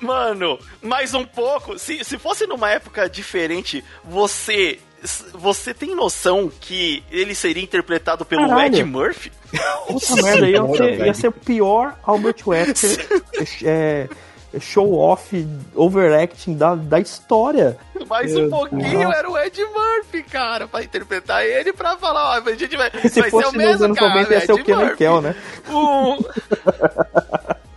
Mano, 0.00 0.58
mais 0.82 1.14
um 1.14 1.24
pouco. 1.24 1.78
Se, 1.78 2.04
se 2.04 2.18
fosse 2.18 2.46
numa 2.46 2.70
época 2.70 3.08
diferente, 3.08 3.84
você. 4.04 4.78
Você 5.34 5.72
tem 5.72 5.94
noção 5.94 6.50
que 6.60 7.02
ele 7.10 7.34
seria 7.34 7.62
interpretado 7.62 8.24
pelo 8.24 8.48
Caralho. 8.48 8.74
Ed 8.74 8.84
Murphy? 8.84 9.32
Puta 9.86 10.16
merda, 10.22 10.48
ia 10.48 10.60
Senhora, 10.60 10.76
ser, 10.76 11.06
ia 11.06 11.14
ser 11.14 11.28
o 11.28 11.32
pior 11.32 11.96
Albert 12.02 12.36
Wesker 12.46 13.22
é, 13.64 14.08
show 14.60 14.94
off, 14.94 15.46
overacting 15.74 16.56
da, 16.56 16.74
da 16.74 16.98
história. 16.98 17.78
Mais 18.08 18.32
Meu 18.32 18.46
um 18.46 18.50
pouquinho 18.50 18.98
Deus. 19.00 19.14
era 19.14 19.30
o 19.30 19.38
Ed 19.38 19.64
Murphy, 19.64 20.22
cara, 20.22 20.66
pra 20.66 20.82
interpretar 20.82 21.44
ele, 21.44 21.72
pra 21.72 21.96
falar, 21.96 22.30
ó, 22.30 22.48
a 22.48 22.54
gente 22.54 22.76
vai, 22.76 22.90
Se 22.90 23.20
vai 23.20 23.30
ser 23.30 23.30
fosse 23.30 23.48
o 23.48 23.52
nos 23.52 23.56
mesmo, 23.56 23.84
anos 23.84 23.98
cara, 23.98 24.14
90 24.14 24.34
ia 24.34 24.40
ser 24.40 24.52
o 24.52 24.56
Murphy. 24.58 24.96
Kel, 24.96 25.20
né? 25.20 25.34
O... 25.68 26.18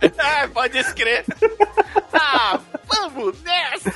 é, 0.00 0.46
pode 0.48 0.78
escrever. 0.78 1.24
Ah, 2.12 2.58
vamos 2.86 3.34
nessa! 3.42 3.92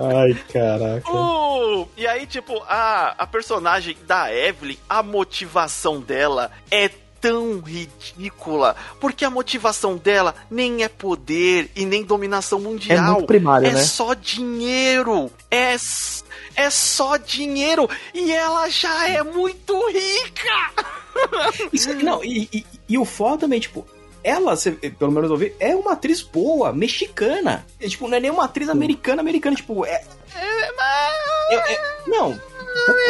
Ai, 0.00 0.34
caraca. 0.52 1.10
Uh, 1.12 1.88
e 1.96 2.06
aí, 2.06 2.26
tipo, 2.26 2.62
a, 2.66 3.14
a 3.18 3.26
personagem 3.26 3.96
da 4.06 4.32
Evelyn, 4.34 4.76
a 4.88 5.02
motivação 5.02 6.00
dela 6.00 6.50
é 6.70 6.88
tão 7.20 7.60
ridícula. 7.60 8.74
Porque 8.98 9.24
a 9.24 9.30
motivação 9.30 9.96
dela 9.98 10.34
nem 10.50 10.82
é 10.82 10.88
poder 10.88 11.70
e 11.76 11.84
nem 11.84 12.02
dominação 12.02 12.58
É 12.58 12.62
mundial. 12.62 13.12
muito 13.14 13.26
primário, 13.26 13.66
É 13.68 13.72
né? 13.72 13.82
só 13.82 14.14
dinheiro. 14.14 15.30
É, 15.50 15.76
é 16.56 16.70
só 16.70 17.16
dinheiro. 17.18 17.88
E 18.14 18.32
ela 18.32 18.68
já 18.70 19.08
é 19.08 19.22
muito 19.22 19.74
rica. 19.88 20.84
Isso- 21.72 21.92
não, 21.96 22.24
e, 22.24 22.48
e, 22.52 22.64
e 22.88 22.98
o 22.98 23.04
foda 23.04 23.38
também, 23.38 23.60
tipo, 23.60 23.86
ela, 24.22 24.54
pelo 24.98 25.12
menos 25.12 25.30
eu 25.30 25.36
vi, 25.36 25.54
é 25.58 25.74
uma 25.74 25.92
atriz 25.92 26.22
boa, 26.22 26.72
mexicana. 26.72 27.64
É, 27.80 27.88
tipo, 27.88 28.06
não 28.08 28.16
é 28.16 28.20
nem 28.20 28.30
uma 28.30 28.44
atriz 28.44 28.68
americana, 28.68 29.20
americana, 29.22 29.56
tipo, 29.56 29.84
é. 29.84 30.02
é- 31.50 31.72
é- 31.74 31.80
não, 32.06 32.38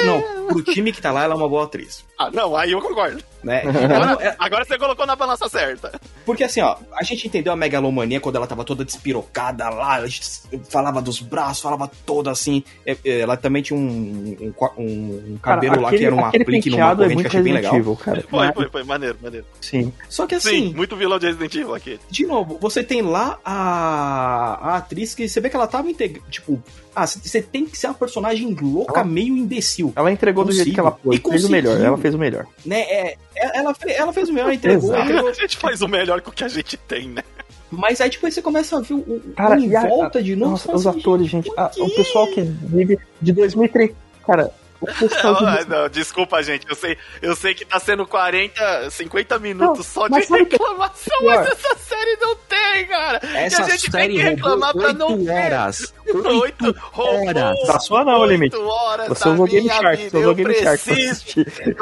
não, 0.06 0.46
pro 0.46 0.62
time 0.62 0.92
que 0.92 1.00
tá 1.02 1.10
lá, 1.12 1.24
ela 1.24 1.34
é 1.34 1.36
uma 1.36 1.48
boa 1.48 1.64
atriz. 1.64 2.04
Ah, 2.22 2.30
não, 2.30 2.54
aí 2.54 2.72
eu 2.72 2.80
concordo. 2.82 3.22
Né? 3.42 3.62
Ela 3.64 4.12
Agora, 4.12 4.22
é- 4.28 4.36
agora 4.38 4.64
você 4.66 4.76
colocou 4.76 5.06
na 5.06 5.16
balança 5.16 5.48
certa. 5.48 5.98
porque 6.26 6.44
assim, 6.44 6.60
ó, 6.60 6.76
a 6.94 7.02
gente 7.02 7.26
entendeu 7.26 7.50
a 7.50 7.56
megalomania 7.56 8.20
quando 8.20 8.36
ela 8.36 8.46
tava 8.46 8.62
toda 8.62 8.84
despirocada 8.84 9.70
lá, 9.70 9.94
a 9.94 10.06
gente 10.06 10.20
falava 10.68 11.00
dos 11.00 11.20
braços, 11.20 11.62
falava 11.62 11.90
toda 12.04 12.30
assim. 12.30 12.62
É, 12.84 12.94
é, 13.02 13.20
Ela 13.20 13.38
também 13.38 13.62
tinha 13.62 13.78
um, 13.78 14.36
um, 14.76 15.32
um 15.32 15.38
cabelo 15.42 15.80
lá 15.80 15.88
que 15.88 16.04
era 16.04 16.14
um 16.14 16.22
aquele 16.26 16.42
aplique 16.42 16.68
numa 16.68 16.76
penteado 16.76 17.02
é 17.02 17.06
corrente 17.06 17.22
que 17.22 17.26
achei 17.28 17.42
bem 17.42 17.52
legal. 17.54 17.96
Cara. 17.96 18.24
Foi, 18.28 18.52
foi, 18.52 18.68
foi. 18.68 18.84
Maneiro, 18.84 19.16
maneiro. 19.22 19.46
Sim. 19.62 19.90
Só 20.06 20.26
que 20.26 20.38
Sim, 20.38 20.48
assim, 20.48 20.74
muito 20.74 20.94
vilão 20.94 21.18
de 21.18 21.24
Resident 21.26 21.54
Evil 21.54 21.74
aqui. 21.74 21.98
De 22.10 22.26
novo, 22.26 22.58
você 22.60 22.84
tem 22.84 23.00
lá 23.00 23.38
a, 23.42 24.58
a 24.72 24.76
atriz 24.76 25.14
que 25.14 25.26
você 25.26 25.40
vê 25.40 25.48
que 25.48 25.56
ela 25.56 25.66
tava 25.66 25.90
integrando. 25.90 26.28
Tipo, 26.30 26.62
ah, 26.94 27.06
você 27.06 27.40
tem 27.40 27.64
que 27.64 27.78
ser 27.78 27.86
uma 27.86 27.94
personagem 27.94 28.54
louca, 28.60 29.00
Ela- 29.00 29.04
meio 29.08 29.36
imbecil. 29.36 29.92
Ela 29.96 30.10
entregou 30.12 30.44
do 30.44 30.52
jeito 30.52 30.72
que 30.74 30.80
ela 30.80 30.90
Consigo. 30.90 31.08
foi. 31.08 31.16
E 31.16 31.38
Fez 31.40 31.44
o 31.44 31.50
melhor. 31.50 31.80
Ela 31.80 31.96
fez 31.96 32.09
o 32.14 32.18
melhor. 32.18 32.46
Né? 32.64 32.80
É, 32.80 33.16
é- 33.36 33.58
ela, 33.58 33.74
ela 33.86 34.12
fez 34.12 34.28
o 34.28 34.32
melhor, 34.32 34.52
entregou, 34.54 34.96
entregou. 34.98 35.28
A 35.28 35.32
gente 35.32 35.56
faz 35.56 35.80
o 35.82 35.88
melhor 35.88 36.20
com 36.20 36.30
o 36.30 36.32
que 36.32 36.44
a 36.44 36.48
gente 36.48 36.76
tem, 36.76 37.08
né? 37.08 37.22
Mas 37.70 38.00
aí 38.00 38.10
depois 38.10 38.34
você 38.34 38.42
começa 38.42 38.76
a 38.76 38.80
ver 38.80 38.94
o, 38.94 38.98
o 38.98 39.32
Cara, 39.36 39.58
em 39.60 39.68
e 39.68 39.76
a- 39.76 39.86
volta 39.86 40.20
de 40.22 40.34
novo. 40.34 40.52
Nossa, 40.52 40.74
os 40.74 40.86
assim, 40.86 40.98
atores, 41.00 41.28
gente. 41.28 41.48
a- 41.56 41.70
o 41.78 41.90
pessoal 41.94 42.26
que 42.28 42.40
vive 42.42 42.98
de 43.22 43.32
2003. 43.32 43.92
cara, 44.26 44.52
não, 44.80 45.64
não, 45.82 45.88
desculpa, 45.88 46.42
gente. 46.42 46.66
Eu 46.68 46.74
sei, 46.74 46.96
eu 47.20 47.36
sei 47.36 47.54
que 47.54 47.64
tá 47.64 47.78
sendo 47.78 48.06
40, 48.06 48.90
50 48.90 49.38
minutos 49.38 49.78
não, 49.78 49.84
só 49.84 50.08
de 50.08 50.20
reclamação, 50.20 51.18
que... 51.18 51.24
mas 51.24 51.46
essa 51.48 51.76
série 51.76 52.16
não 52.20 52.34
tem, 52.36 52.86
cara. 52.86 53.20
Essa 53.22 53.62
e 53.62 53.64
a 53.64 53.68
gente 53.68 53.90
série 53.90 54.08
tem 54.08 54.16
que 54.16 54.22
reclamar 54.22 54.72
pra 54.72 54.92
não 54.92 55.24
horas. 55.26 55.94
ter. 56.04 56.16
8 56.16 56.76
horas. 56.94 57.66
Tá 57.66 57.78
sua 57.78 58.04
não, 58.04 58.24
limite. 58.24 58.56
Horas 58.56 59.08
você 59.08 59.28
usou 59.28 59.46
Game 59.46 59.68
Shark, 59.68 60.10
você 60.10 60.16
usou 60.16 60.34
Game 60.34 60.54
Shark. 60.54 60.82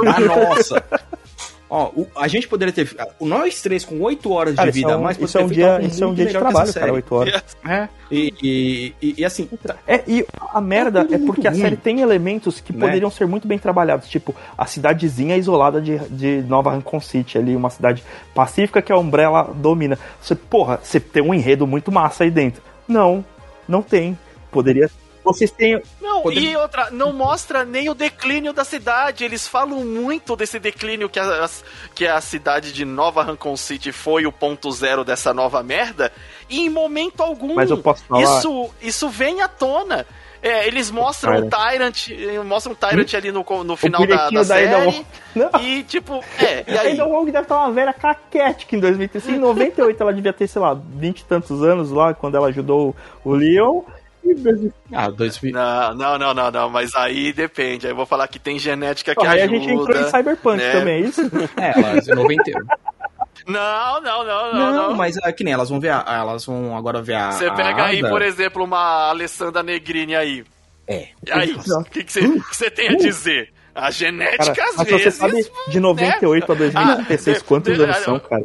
Ah, 0.06 0.20
nossa. 0.20 0.84
Ó, 1.70 1.90
o, 1.94 2.06
a 2.16 2.26
gente 2.28 2.48
poderia 2.48 2.72
ter. 2.72 2.96
Nós 3.20 3.60
três 3.60 3.84
com 3.84 4.00
8 4.00 4.32
horas 4.32 4.54
cara, 4.54 4.70
de 4.70 4.78
vida, 4.80 4.92
é 4.92 4.96
um, 4.96 5.02
mas 5.02 5.18
isso 5.18 5.36
é 5.36 5.44
um 5.44 5.48
dia, 5.48 5.80
isso 5.82 6.02
é 6.02 6.06
um 6.06 6.14
dia 6.14 6.26
de 6.26 6.32
trabalho, 6.32 6.72
cara, 6.72 6.92
8 6.92 7.14
horas. 7.14 7.42
É. 7.68 7.88
E, 8.10 8.32
e, 8.42 8.94
e, 9.02 9.14
e, 9.18 9.24
assim. 9.24 9.48
É, 9.86 10.02
e 10.06 10.24
a 10.40 10.60
merda 10.62 11.06
é, 11.10 11.14
é 11.14 11.18
porque 11.18 11.46
a 11.46 11.52
série 11.52 11.76
tem 11.76 12.00
elementos 12.00 12.58
que 12.60 12.72
né? 12.72 12.86
poderiam 12.86 13.10
ser 13.10 13.26
muito 13.26 13.46
bem 13.46 13.58
trabalhados, 13.58 14.08
tipo 14.08 14.34
a 14.56 14.64
cidadezinha 14.64 15.36
isolada 15.36 15.80
de, 15.80 15.98
de 16.08 16.42
Nova 16.42 16.70
Rancon 16.70 17.00
City, 17.00 17.36
ali, 17.36 17.54
uma 17.54 17.68
cidade 17.68 18.02
pacífica 18.34 18.80
que 18.80 18.90
a 18.90 18.96
Umbrella 18.96 19.52
domina. 19.54 19.98
Você, 20.22 20.34
porra, 20.34 20.80
você 20.82 20.98
tem 20.98 21.22
um 21.22 21.34
enredo 21.34 21.66
muito 21.66 21.92
massa 21.92 22.24
aí 22.24 22.30
dentro. 22.30 22.62
Não, 22.86 23.22
não 23.68 23.82
tem. 23.82 24.18
Poderia 24.50 24.88
vocês 25.24 25.50
têm. 25.50 25.82
Não, 26.00 26.22
poder... 26.22 26.40
e 26.40 26.56
outra, 26.56 26.90
não 26.90 27.12
mostra 27.12 27.64
nem 27.64 27.88
o 27.88 27.94
declínio 27.94 28.52
da 28.52 28.64
cidade. 28.64 29.24
Eles 29.24 29.46
falam 29.46 29.84
muito 29.84 30.36
desse 30.36 30.58
declínio 30.58 31.08
que 31.08 31.18
a, 31.18 31.48
que 31.94 32.06
a 32.06 32.20
cidade 32.20 32.72
de 32.72 32.84
Nova 32.84 33.22
Rancon 33.22 33.56
City 33.56 33.92
foi 33.92 34.26
o 34.26 34.32
ponto 34.32 34.70
zero 34.72 35.04
dessa 35.04 35.34
nova 35.34 35.62
merda. 35.62 36.12
E 36.48 36.60
em 36.60 36.70
momento 36.70 37.22
algum. 37.22 37.54
Mas 37.54 37.70
eu 37.70 37.78
posso 37.78 38.04
falar... 38.04 38.22
Isso, 38.22 38.70
isso 38.80 39.08
vem 39.08 39.42
à 39.42 39.48
tona. 39.48 40.06
É, 40.40 40.66
eles 40.68 40.90
mostram 40.90 41.36
o 41.36 41.50
Tyrant, 41.50 42.08
mostram 42.46 42.72
o 42.72 42.76
Tyrant 42.76 43.12
ali 43.14 43.32
no, 43.32 43.44
no 43.64 43.76
final 43.76 44.06
da, 44.06 44.30
da, 44.30 44.44
série. 44.44 45.04
Da 45.34 45.58
e 45.60 45.82
tipo, 45.82 46.22
é, 46.38 46.64
e 46.66 46.78
aí? 46.78 46.90
A 46.90 47.02
Ada 47.02 47.06
Wong 47.06 47.30
deve 47.30 47.44
estar 47.44 47.56
uma 47.56 47.72
velha 47.72 47.92
caquete 47.92 48.66
que 48.66 48.76
em 48.76 48.80
2005, 48.80 49.30
em 49.32 49.38
98 49.38 50.00
ela 50.00 50.12
devia 50.12 50.32
ter, 50.32 50.46
sei 50.46 50.62
lá, 50.62 50.74
20 50.74 51.20
e 51.20 51.24
tantos 51.24 51.62
anos 51.62 51.90
lá, 51.90 52.14
quando 52.14 52.36
ela 52.36 52.48
ajudou 52.48 52.94
o 53.24 53.32
Leon. 53.32 53.82
Ah, 54.92 55.10
2000. 55.10 55.52
Não, 55.52 55.94
não, 55.94 56.18
não, 56.18 56.34
não, 56.34 56.50
não, 56.50 56.70
mas 56.70 56.94
aí 56.94 57.32
depende. 57.32 57.86
Aí 57.86 57.92
eu 57.92 57.96
vou 57.96 58.06
falar 58.06 58.28
que 58.28 58.38
tem 58.38 58.58
genética 58.58 59.14
que 59.14 59.26
aí 59.26 59.42
ajuda. 59.42 59.56
Aí 59.56 59.58
a 59.58 59.60
gente 59.60 59.72
entrou 59.72 60.00
em 60.00 60.10
Cyberpunk 60.10 60.56
né? 60.58 60.72
também, 60.72 60.94
é 60.94 61.06
isso? 61.06 61.22
É, 61.56 61.80
mas 61.80 62.08
em 62.08 62.14
91. 62.14 62.60
Não, 63.46 64.00
não, 64.00 64.24
não, 64.24 64.52
não, 64.52 64.72
não. 64.72 64.94
mas 64.94 65.16
é 65.16 65.32
que 65.32 65.42
nem 65.42 65.54
elas 65.54 65.70
vão 65.70 65.80
ver, 65.80 65.90
a, 65.90 66.04
elas 66.06 66.44
vão 66.44 66.76
agora 66.76 67.00
ver 67.00 67.14
a. 67.14 67.32
Você 67.32 67.50
pega 67.52 67.84
aí, 67.84 68.00
por 68.00 68.20
exemplo, 68.20 68.64
uma 68.64 69.08
Alessandra 69.08 69.62
Negrini 69.62 70.14
aí. 70.14 70.44
É. 70.86 71.08
E 71.26 71.32
aí, 71.32 71.52
o 71.52 71.84
que, 71.84 72.02
você, 72.02 72.20
que 72.20 72.56
você 72.56 72.70
tem 72.70 72.88
a 72.88 72.96
dizer? 72.96 73.52
A 73.78 73.92
genética, 73.92 74.52
cara, 74.54 74.70
às 74.70 74.76
mas 74.76 74.88
vezes. 74.88 75.02
Você 75.04 75.10
sabe 75.12 75.46
de 75.68 75.78
98 75.78 76.48
né? 76.48 76.54
a 76.54 76.58
2016 76.58 77.38
ah, 77.38 77.44
quantos 77.46 77.76
de, 77.76 77.82
anos 77.82 77.96
de, 77.96 78.02
são, 78.02 78.18
cara? 78.18 78.44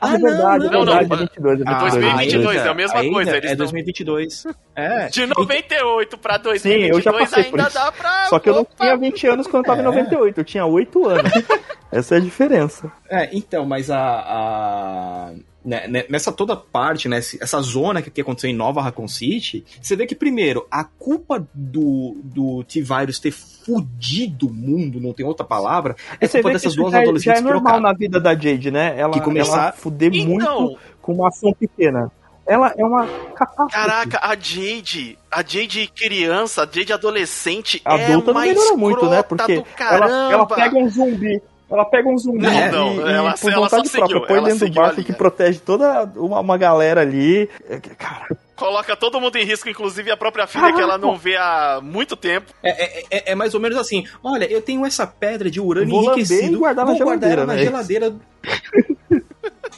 Ah, 0.00 0.14
é 0.14 0.18
verdade, 0.18 0.68
não, 0.68 0.82
é 0.82 0.84
verdade, 0.84 1.08
não, 1.08 1.18
22, 1.18 1.60
é 1.60 1.64
2022, 1.64 2.56
é 2.56 2.68
a 2.68 2.74
mesma 2.74 2.98
ainda, 2.98 3.14
coisa. 3.14 3.36
é 3.36 3.54
2022. 3.54 4.46
É. 4.74 5.06
De 5.08 5.26
98 5.26 6.18
pra 6.18 6.38
2022 6.38 6.62
Sim, 6.62 6.96
eu 6.96 7.00
já 7.00 7.12
passei 7.12 7.44
ainda 7.44 7.70
dá 7.70 7.92
pra. 7.92 8.24
Só 8.24 8.38
que 8.40 8.48
eu 8.48 8.54
não 8.56 8.64
tinha 8.64 8.96
20 8.96 9.26
anos 9.28 9.46
quando 9.46 9.64
eu 9.64 9.66
tava 9.68 9.78
é. 9.78 9.82
em 9.82 9.84
98, 9.84 10.40
eu 10.40 10.44
tinha 10.44 10.66
8 10.66 11.08
anos. 11.08 11.32
Essa 11.92 12.16
é 12.16 12.18
a 12.18 12.20
diferença. 12.20 12.90
É, 13.08 13.28
então, 13.32 13.64
mas 13.64 13.90
a... 13.90 14.00
a 14.00 15.32
né, 15.64 15.86
né, 15.86 16.04
nessa 16.08 16.32
toda 16.32 16.56
parte, 16.56 17.08
né, 17.08 17.18
essa 17.18 17.60
zona 17.60 18.02
que 18.02 18.20
aconteceu 18.20 18.50
em 18.50 18.54
Nova 18.54 18.82
Raccoon 18.82 19.08
City, 19.08 19.64
você 19.80 19.94
vê 19.94 20.06
que, 20.06 20.14
primeiro, 20.14 20.66
a 20.70 20.84
culpa 20.84 21.46
do, 21.54 22.16
do 22.24 22.64
T-Virus 22.64 23.18
ter 23.18 23.30
fudido 23.30 24.48
o 24.48 24.52
mundo, 24.52 25.00
não 25.00 25.12
tem 25.12 25.24
outra 25.24 25.46
palavra, 25.46 25.96
é 26.20 26.26
culpa 26.26 26.50
dessas 26.50 26.74
duas 26.74 26.92
já, 26.92 26.98
é- 26.98 27.02
adolescentes 27.02 27.40
já 27.40 27.48
é 27.48 27.52
normal 27.52 27.80
na 27.80 27.92
vida 27.92 28.20
da 28.20 28.34
Jade, 28.34 28.70
né? 28.70 28.94
Ela, 28.98 29.12
que 29.12 29.20
começar... 29.20 29.62
ela 29.62 29.72
fuder 29.72 30.10
então... 30.14 30.60
muito 30.60 30.78
com 31.00 31.14
uma 31.14 31.28
ação 31.28 31.52
pequena. 31.52 32.10
Ela 32.44 32.74
é 32.76 32.84
uma 32.84 33.06
catástrofe. 33.06 33.72
Caraca, 33.72 34.18
a 34.20 34.34
Jade, 34.34 35.16
a 35.30 35.44
Jade 35.46 35.86
criança, 35.94 36.64
a 36.64 36.66
Jade 36.66 36.92
adolescente 36.92 37.80
Adulta 37.84 38.32
é 38.32 38.34
mais 38.34 38.48
melhorou 38.48 38.76
muito, 38.76 39.08
né? 39.08 39.22
Porque 39.22 39.62
ela, 39.78 40.32
ela 40.32 40.46
pega 40.46 40.76
um 40.76 40.88
zumbi 40.90 41.40
ela 41.72 41.84
pega 41.84 42.08
um 42.08 42.18
zumbi 42.18 42.42
não, 42.42 42.96
não, 42.96 43.08
e, 43.08 43.12
ela, 43.12 43.34
por 43.34 43.50
ela 43.50 43.62
vontade 43.62 43.90
própria 43.90 44.18
seguiu, 44.18 44.26
põe 44.26 44.44
dentro 44.44 44.68
do 44.68 44.74
barco 44.74 45.02
que 45.02 45.12
protege 45.12 45.58
toda 45.58 46.04
uma, 46.16 46.40
uma 46.40 46.58
galera 46.58 47.00
ali. 47.00 47.48
É, 47.68 47.78
cara, 47.78 48.36
coloca 48.56 48.94
todo 48.96 49.20
mundo 49.20 49.36
em 49.36 49.44
risco, 49.44 49.68
inclusive 49.68 50.10
a 50.10 50.16
própria 50.16 50.46
filha 50.46 50.62
Caraca. 50.62 50.78
que 50.78 50.82
ela 50.82 50.98
não 50.98 51.16
vê 51.16 51.36
há 51.36 51.80
muito 51.82 52.16
tempo. 52.16 52.52
É, 52.62 52.70
é, 52.70 53.04
é, 53.10 53.32
é, 53.32 53.34
mais 53.34 53.54
ou 53.54 53.60
menos 53.60 53.78
assim: 53.78 54.06
olha, 54.22 54.44
eu 54.44 54.62
tenho 54.62 54.84
essa 54.86 55.06
pedra 55.06 55.50
de 55.50 55.60
urânio 55.60 55.90
vou 55.90 56.04
enriquecido. 56.04 56.54
E 56.54 56.56
guardar 56.56 56.86
na 56.86 56.94
geladeira, 56.94 57.46
na 57.46 57.54
né? 57.54 57.64
geladeira. 57.64 58.14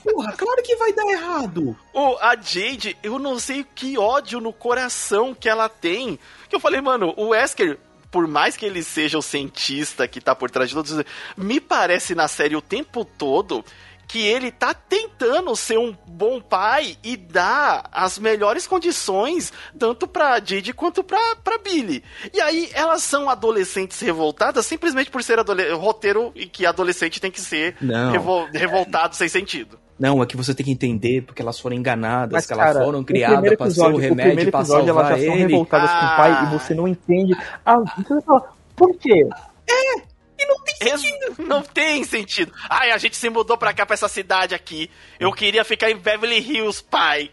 Porra, 0.05 0.33
claro 0.33 0.63
que 0.63 0.77
vai 0.77 0.93
dar 0.93 1.07
errado. 1.07 1.75
O, 1.95 2.17
a 2.21 2.37
Jade, 2.37 2.95
eu 3.03 3.19
não 3.19 3.39
sei 3.39 3.65
que 3.75 3.97
ódio 3.97 4.39
no 4.39 4.53
coração 4.53 5.35
que 5.35 5.49
ela 5.49 5.67
tem. 5.69 6.19
Que 6.47 6.55
eu 6.55 6.61
falei, 6.61 6.81
mano, 6.83 7.15
o 7.17 7.29
Wesker 7.29 7.79
por 8.15 8.29
mais 8.29 8.57
que 8.57 8.65
ele 8.65 8.81
seja 8.81 9.19
o 9.19 9.23
cientista 9.23 10.07
que 10.07 10.21
tá 10.21 10.37
por 10.37 10.49
trás 10.49 10.69
de 10.69 10.77
todos, 10.77 11.05
me 11.37 11.59
parece 11.59 12.15
na 12.15 12.29
série 12.29 12.55
o 12.55 12.63
tempo 12.63 13.05
todo 13.05 13.65
que 14.07 14.21
ele 14.21 14.53
tá 14.53 14.73
tentando 14.73 15.57
ser 15.57 15.79
um 15.79 15.93
bom 16.07 16.41
pai 16.41 16.97
e 17.03 17.17
dar 17.17 17.89
as 17.91 18.17
melhores 18.17 18.69
condições 18.69 19.53
tanto 19.77 20.07
pra 20.07 20.39
Jade 20.39 20.73
quanto 20.73 21.03
pra, 21.03 21.19
pra 21.43 21.59
Billy. 21.59 22.05
E 22.33 22.41
aí 22.41 22.71
elas 22.73 23.03
são 23.03 23.29
adolescentes 23.29 23.99
revoltadas 23.99 24.65
simplesmente 24.65 25.11
por 25.11 25.21
ser 25.21 25.41
roteiro 25.73 26.31
e 26.37 26.47
que 26.47 26.65
adolescente 26.65 27.21
tem 27.21 27.33
que 27.33 27.41
ser 27.41 27.77
revol 28.13 28.47
revoltado 28.53 29.17
sem 29.17 29.29
sentido. 29.29 29.77
Não, 29.99 30.23
é 30.23 30.27
que 30.27 30.37
você 30.37 30.55
tem 30.55 30.67
que 30.67 30.73
entender 30.73 31.23
porque 31.23 31.41
elas 31.41 31.59
foram 31.59 31.77
enganadas, 31.77 32.33
Mas, 32.33 32.47
que 32.47 32.53
elas 32.53 32.77
foram 32.77 33.05
criadas 33.05 33.57
para 33.57 33.71
ser 33.71 33.81
o 33.83 33.97
remédio 33.97 34.51
para 34.51 34.65
salvar 34.65 34.89
elas 34.89 35.09
já 35.09 35.19
ele. 35.19 35.27
são 35.27 35.37
revoltadas 35.37 35.91
ah. 35.91 35.99
com 36.01 36.07
o 36.07 36.17
pai 36.17 36.45
e 36.45 36.59
você 36.59 36.75
não 36.75 36.89
entende. 36.89 37.37
Ah, 37.65 37.77
você 37.79 38.15
vai 38.15 38.23
falar, 38.23 38.53
por 38.75 38.97
quê? 38.97 39.29
É, 39.71 39.97
e 40.39 40.47
não 40.47 40.61
tem 40.65 40.75
sentido. 40.77 41.35
Não 41.49 41.63
tem 41.63 42.05
sentido. 42.05 42.53
Ai, 42.69 42.91
a 42.91 42.99
gente 42.99 43.17
se 43.17 43.31
mudou 43.31 43.57
pra 43.57 43.73
cá, 43.73 43.87
pra 43.87 43.95
essa 43.95 44.09
cidade 44.09 44.55
aqui. 44.55 44.91
Eu 45.19 45.33
queria 45.33 45.65
ficar 45.65 45.91
em 45.91 45.97
Beverly 45.97 46.39
Hills, 46.39 46.83
pai. 46.83 47.31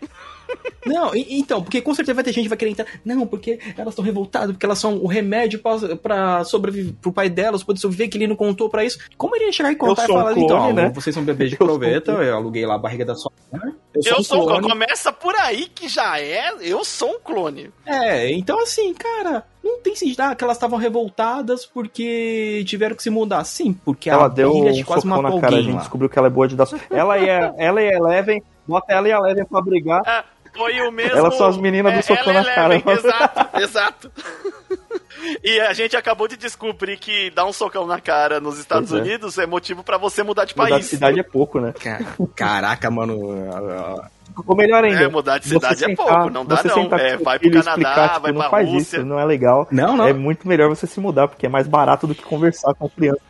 Não, 0.85 1.11
então, 1.15 1.61
porque 1.61 1.81
com 1.81 1.93
certeza 1.93 2.15
vai 2.15 2.23
ter 2.23 2.33
gente 2.33 2.43
que 2.43 2.49
vai 2.49 2.57
querer 2.57 2.71
entrar. 2.71 2.87
Não, 3.05 3.25
porque 3.27 3.59
elas 3.77 3.93
estão 3.93 4.03
revoltadas, 4.03 4.51
porque 4.51 4.65
elas 4.65 4.79
são 4.79 4.97
o 4.97 5.07
remédio 5.07 5.59
pra, 5.59 5.95
pra 5.95 6.43
sobreviver 6.43 6.93
pro 7.01 7.13
pai 7.13 7.29
delas, 7.29 7.63
poder 7.63 7.79
sobreviver, 7.79 8.09
que 8.09 8.17
ele 8.17 8.27
não 8.27 8.35
contou 8.35 8.69
pra 8.69 8.83
isso. 8.83 8.97
Como 9.17 9.35
ele 9.35 9.45
ia 9.45 9.51
chegar 9.51 9.71
e 9.71 9.75
contar 9.75 10.05
e 10.05 10.07
falar, 10.07 10.33
um 10.33 10.39
então, 10.39 10.73
né? 10.73 10.89
vocês 10.89 11.13
são 11.13 11.23
bebês 11.23 11.51
de 11.51 11.57
proveta, 11.57 12.11
eu, 12.11 12.23
eu 12.23 12.35
aluguei 12.35 12.65
lá 12.65 12.75
a 12.75 12.79
barriga 12.79 13.05
da 13.05 13.15
sua 13.15 13.31
mãe. 13.51 13.73
Eu 13.93 14.01
sou, 14.01 14.11
eu 14.11 14.19
um 14.19 14.23
sou 14.23 14.47
clone. 14.47 14.69
Começa 14.69 15.11
por 15.11 15.35
aí 15.35 15.67
que 15.67 15.87
já 15.87 16.19
é, 16.19 16.51
eu 16.61 16.83
sou 16.83 17.11
um 17.11 17.19
clone. 17.19 17.69
É, 17.85 18.31
então 18.31 18.59
assim, 18.61 18.93
cara, 18.93 19.45
não 19.63 19.79
tem 19.79 19.95
sentido 19.95 20.21
ah, 20.21 20.35
que 20.35 20.43
elas 20.43 20.57
estavam 20.57 20.77
revoltadas 20.77 21.65
porque 21.65 22.63
tiveram 22.65 22.95
que 22.95 23.03
se 23.03 23.09
mudar. 23.09 23.43
Sim, 23.43 23.73
porque 23.73 24.09
ela 24.09 24.25
a 24.25 24.27
deu 24.27 24.51
um 24.51 24.71
de 24.71 24.83
quase 24.83 25.05
matou 25.05 25.35
na 25.35 25.41
cara, 25.41 25.55
a 25.55 25.61
gente 25.61 25.77
descobriu 25.77 26.09
que 26.09 26.17
ela 26.17 26.27
é 26.27 26.31
boa 26.31 26.47
de 26.47 26.55
dar. 26.55 26.67
ela 26.89 27.17
e 27.17 27.29
a, 27.29 27.53
ela 27.57 27.81
e 27.81 27.89
a 27.89 27.97
Eleven, 27.97 28.43
bota 28.67 28.91
ela 28.91 29.07
e 29.07 29.11
a 29.11 29.17
Eleven 29.17 29.45
pra 29.45 29.61
brigar. 29.61 30.01
É, 30.05 30.23
foi 30.55 30.81
o 30.81 30.91
mesmo. 30.91 31.17
Elas 31.17 31.35
são 31.35 31.47
as 31.47 31.57
meninas 31.57 31.93
do 31.93 31.99
é, 31.99 32.01
socão 32.01 32.33
na 32.33 32.43
cara. 32.43 32.75
Exato, 32.75 33.57
exato. 33.61 34.11
E 35.43 35.59
a 35.59 35.73
gente 35.73 35.95
acabou 35.95 36.27
de 36.27 36.35
descobrir 36.35 36.97
que 36.97 37.29
dar 37.29 37.45
um 37.45 37.53
socão 37.53 37.85
na 37.85 38.01
cara 38.01 38.39
nos 38.39 38.57
Estados 38.57 38.89
pois 38.89 39.01
é. 39.01 39.03
Unidos 39.03 39.37
é, 39.37 39.43
é 39.43 39.45
motivo 39.45 39.83
para 39.83 39.97
você 39.97 40.23
mudar 40.23 40.45
de 40.45 40.55
país. 40.55 40.69
Mudar 40.69 40.79
de 40.79 40.85
cidade 40.85 41.19
é 41.19 41.23
pouco, 41.23 41.59
né? 41.59 41.73
Caraca, 42.35 42.89
mano. 42.89 43.45
Ou 44.45 44.55
melhor 44.55 44.83
ainda. 44.83 45.03
É, 45.03 45.07
mudar 45.07 45.37
de 45.37 45.47
cidade 45.47 45.83
é 45.83 45.87
sentar, 45.87 46.05
é 46.05 46.09
pouco, 46.09 46.29
não 46.29 46.45
dá 46.45 46.63
não. 46.63 46.97
É, 46.97 47.17
vai 47.17 47.39
pro 47.39 47.49
Canadá, 47.49 47.69
explicar, 47.71 48.09
tipo, 48.09 48.21
vai 48.21 48.31
não 48.31 48.41
pra 48.41 48.49
faz 48.49 48.69
Rússia. 48.69 48.97
Isso, 48.97 49.05
não 49.05 49.19
é 49.19 49.25
legal. 49.25 49.67
Não, 49.71 49.97
não. 49.97 50.07
É 50.07 50.13
muito 50.13 50.47
melhor 50.47 50.69
você 50.69 50.87
se 50.87 50.99
mudar, 50.99 51.27
porque 51.27 51.45
é 51.45 51.49
mais 51.49 51.67
barato 51.67 52.07
do 52.07 52.15
que 52.15 52.23
conversar 52.23 52.73
com 52.73 52.85
a 52.85 52.89
criança. 52.89 53.21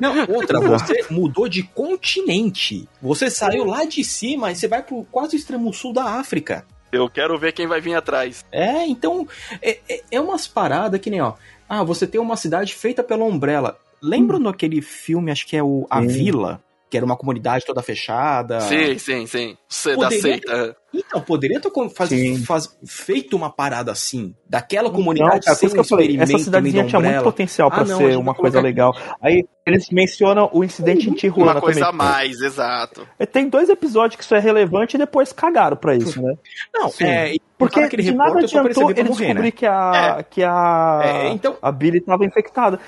Não, 0.00 0.14
não 0.14 0.34
outra, 0.34 0.60
você 0.60 1.04
mudou 1.10 1.48
de 1.48 1.62
continente. 1.62 2.88
Você 3.00 3.30
saiu 3.30 3.64
lá 3.64 3.84
de 3.84 4.04
cima 4.04 4.50
e 4.52 4.56
você 4.56 4.68
vai 4.68 4.82
pro 4.82 5.06
quase 5.10 5.36
extremo 5.36 5.72
sul 5.72 5.92
da 5.92 6.04
África. 6.04 6.64
Eu 6.92 7.08
quero 7.08 7.38
ver 7.38 7.52
quem 7.52 7.66
vai 7.66 7.80
vir 7.80 7.94
atrás. 7.94 8.44
É, 8.50 8.86
então, 8.86 9.26
é, 9.62 9.78
é, 9.88 10.02
é 10.10 10.20
umas 10.20 10.46
paradas 10.46 11.00
que 11.00 11.10
nem, 11.10 11.20
ó. 11.20 11.34
Ah, 11.68 11.84
você 11.84 12.06
tem 12.06 12.20
uma 12.20 12.36
cidade 12.36 12.74
feita 12.74 13.02
pela 13.02 13.24
Umbrella. 13.24 13.78
Lembra 14.02 14.38
hum. 14.38 14.40
naquele 14.40 14.82
filme, 14.82 15.30
acho 15.30 15.46
que 15.46 15.56
é 15.56 15.62
o 15.62 15.86
A. 15.88 16.00
Vila? 16.00 16.60
Que 16.90 16.96
era 16.96 17.06
uma 17.06 17.16
comunidade 17.16 17.64
toda 17.64 17.82
fechada. 17.82 18.60
Sim, 18.62 18.98
sim, 18.98 19.26
sim. 19.26 19.56
Você 19.68 19.96
da 19.96 20.10
seita. 20.10 20.76
Então, 20.92 21.20
poderia 21.20 21.60
ter 21.60 21.70
faz, 21.90 22.10
faz, 22.44 22.78
feito 22.84 23.36
uma 23.36 23.50
parada 23.50 23.92
assim, 23.92 24.34
daquela 24.48 24.90
comunidade 24.90 25.34
não, 25.34 25.40
cara, 25.40 25.54
sem 25.54 25.68
que 25.68 25.78
eu 25.78 25.84
falei, 25.84 26.18
essa 26.20 26.38
cidadezinha 26.38 26.84
tinha 26.84 27.00
muito 27.00 27.22
potencial 27.22 27.70
para 27.70 27.82
ah, 27.82 27.86
ser 27.86 28.16
uma 28.16 28.34
coisa 28.34 28.60
colocar... 28.60 28.60
legal. 28.60 28.94
Aí 29.22 29.44
eles 29.64 29.88
mencionam 29.90 30.50
o 30.52 30.64
incidente 30.64 31.08
em 31.08 31.12
Tijuana 31.12 31.52
Uma 31.52 31.60
coisa 31.60 31.80
também. 31.80 31.94
a 31.94 32.10
mais, 32.10 32.40
exato. 32.40 33.06
É, 33.18 33.26
tem 33.26 33.48
dois 33.48 33.68
episódios 33.68 34.16
que 34.16 34.24
isso 34.24 34.34
é 34.34 34.40
relevante 34.40 34.96
e 34.96 34.98
depois 34.98 35.32
cagaram 35.32 35.76
para 35.76 35.94
isso, 35.94 36.20
né? 36.20 36.34
Não, 36.74 36.88
Sim. 36.88 37.04
é, 37.04 37.36
porque 37.56 37.88
de 37.88 38.12
nada 38.12 38.40
adiantou 38.40 38.90
ele 38.90 39.04
morrer, 39.04 39.26
descobrir 39.26 39.42
né? 39.42 39.50
que 39.50 39.66
a, 39.66 40.16
é. 40.18 40.22
que 40.24 40.42
a, 40.42 41.00
é, 41.04 41.28
então... 41.28 41.56
a 41.62 41.70
Billy 41.70 41.98
estava 41.98 42.24
infectada. 42.24 42.80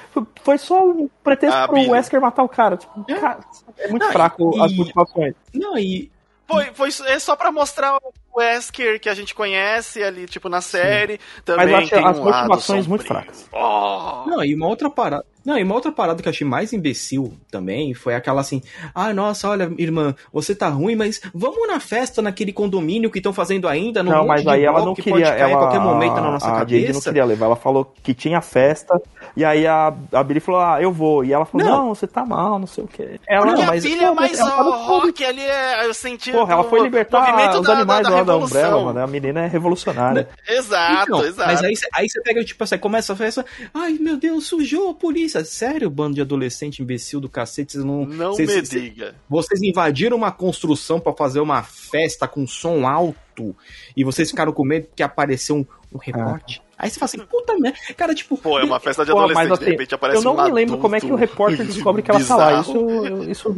Foi 0.43 0.59
só 0.59 0.85
um 0.85 1.09
pretexto 1.23 1.57
a 1.57 1.67
pro 1.69 1.77
Billy. 1.77 1.91
Wesker 1.91 2.21
matar 2.21 2.43
o 2.43 2.49
cara. 2.49 2.77
Tipo, 2.77 3.05
é. 3.09 3.15
cara, 3.15 3.41
é 3.79 3.89
muito 3.89 4.05
não, 4.05 4.13
fraco 4.13 4.53
e, 4.57 4.61
as 4.61 4.73
motivações. 4.75 5.35
Não, 5.55 5.79
e 5.79 6.11
foi, 6.53 6.91
foi 6.91 7.09
é 7.09 7.19
só 7.19 7.35
pra 7.35 7.51
mostrar 7.51 7.99
Wesker 8.37 9.01
que 9.01 9.09
a 9.09 9.15
gente 9.15 9.35
conhece 9.35 10.03
ali, 10.03 10.27
tipo, 10.27 10.49
na 10.49 10.61
série. 10.61 11.15
Sim. 11.15 11.43
Também 11.45 11.73
Mas 11.73 11.91
tem 11.91 12.05
as 12.05 12.19
um 12.19 12.25
motivações 12.25 12.87
muito 12.87 13.05
fracas. 13.05 13.49
Oh. 13.53 14.25
Não, 14.27 14.45
e 14.45 14.55
uma 14.55 14.67
outra 14.67 14.89
parada. 14.91 15.25
Não, 15.45 15.59
e 15.59 15.63
uma 15.63 15.75
outra 15.75 15.91
parada 15.91 16.23
que 16.23 16.29
eu 16.29 16.31
achei 16.31 16.47
mais 16.47 16.73
imbecil 16.73 17.33
também 17.51 17.95
foi 17.95 18.15
aquela 18.15 18.41
assim: 18.41 18.63
ah, 18.95 19.13
nossa, 19.13 19.49
olha, 19.49 19.73
irmã, 19.77 20.15
você 20.33 20.55
tá 20.55 20.69
ruim, 20.69 20.95
mas 20.95 21.21
vamos 21.35 21.67
na 21.67 21.81
festa 21.81 22.23
naquele 22.23 22.53
condomínio 22.53 23.11
que 23.11 23.19
estão 23.19 23.33
fazendo 23.33 23.69
ainda? 23.69 24.03
não, 24.03 24.27
mas 24.27 24.47
aí 24.47 24.65
ela 24.65 24.85
não 24.85 24.95
queria. 24.95 25.27
Ela, 25.27 25.59
qualquer 25.59 25.81
momento 25.81 26.15
na 26.15 26.31
nossa 26.33 26.49
a 26.49 26.59
cabeça. 26.59 26.81
Jade 26.81 26.93
não 26.93 27.01
queria 27.01 27.25
levar. 27.25 27.47
Ela 27.47 27.57
falou 27.57 27.93
que 28.03 28.15
tinha 28.15 28.41
festa, 28.41 29.01
e 29.37 29.45
aí 29.45 29.67
a, 29.67 29.93
a 30.13 30.23
Billy 30.23 30.39
falou: 30.39 30.61
ah, 30.61 30.81
eu 30.81 30.93
vou. 30.93 31.25
E 31.25 31.33
ela 31.33 31.45
falou: 31.45 31.67
não, 31.67 31.87
não 31.87 31.95
você 31.95 32.07
tá 32.07 32.25
mal, 32.25 32.59
não 32.59 32.67
sei 32.67 32.85
o 32.85 32.89
quê. 32.89 33.19
Ela, 33.29 33.47
não, 33.47 33.65
mas, 33.65 33.85
a 33.85 33.89
Billy 33.89 34.05
é 34.05 34.15
mais 34.15 34.39
rock 34.41 35.25
ali, 35.25 35.43
é, 35.43 35.87
eu 35.87 35.95
senti. 35.95 36.31
Porra, 36.31 36.53
ela 36.53 36.65
foi 36.65 36.81
libertar 36.83 37.21
os 37.59 37.67
da, 37.67 37.73
animais 37.73 38.03
da, 38.05 38.11
da, 38.11 38.22
da 38.25 38.37
Umbrella, 38.37 38.85
mano. 38.85 39.01
A 39.01 39.07
menina 39.07 39.45
é 39.45 39.47
revolucionária. 39.47 40.29
Exato, 40.49 41.03
então, 41.03 41.25
exato. 41.25 41.51
Mas 41.51 41.63
aí, 41.63 41.75
aí 41.95 42.09
você 42.09 42.21
pega, 42.23 42.45
tipo 42.45 42.63
assim, 42.63 42.79
começa 42.79 43.13
a 43.13 43.17
festa, 43.17 43.45
ai 43.73 43.93
meu 43.93 44.17
Deus, 44.17 44.47
sujou 44.47 44.91
a 44.91 44.95
polícia. 44.95 45.45
Sério, 45.45 45.91
bando 45.91 46.15
de 46.15 46.21
adolescente 46.21 46.83
imbecil 46.83 47.21
do 47.21 47.29
cacete, 47.29 47.73
vocês 47.73 47.85
não. 47.85 48.05
Não 48.07 48.33
vocês, 48.33 48.71
me 48.73 48.81
diga. 48.81 49.15
Vocês 49.29 49.63
invadiram 49.63 50.17
uma 50.17 50.33
construção 50.33 51.01
para 51.01 51.13
fazer 51.13 51.41
uma 51.41 51.63
festa 51.63 52.27
com 52.27 52.47
som 52.47 52.87
alto 52.87 53.57
e 53.97 54.05
vocês 54.05 54.31
ficaram 54.31 54.53
com 54.53 54.65
medo 54.65 54.89
que 54.95 55.03
apareceu 55.03 55.57
um, 55.57 55.67
um 55.93 55.99
recorte. 55.99 56.63
Ah. 56.67 56.72
Aí 56.83 56.91
você 56.91 56.99
fala 56.99 57.07
assim, 57.07 57.19
puta 57.21 57.57
merda. 57.61 57.79
Cara, 57.97 58.13
tipo. 58.13 58.37
Pô, 58.37 58.59
é 58.59 58.65
uma 58.65 58.81
festa 58.81 59.05
de 59.05 59.13
adolescente, 59.13 59.37
mas, 59.37 59.53
assim, 59.53 59.65
de 59.65 59.71
repente 59.71 59.95
aparece 59.95 60.19
Eu 60.19 60.25
não 60.25 60.35
um 60.37 60.45
me 60.45 60.51
lembro 60.51 60.79
como 60.79 60.97
é 60.97 61.01
que 61.01 61.13
o 61.13 61.15
repórter 61.15 61.63
descobre 61.65 62.03
que 62.03 62.11
ela 62.11 62.25
tá 62.25 62.35
lá. 62.37 62.61
Isso, 62.61 63.23
isso 63.31 63.49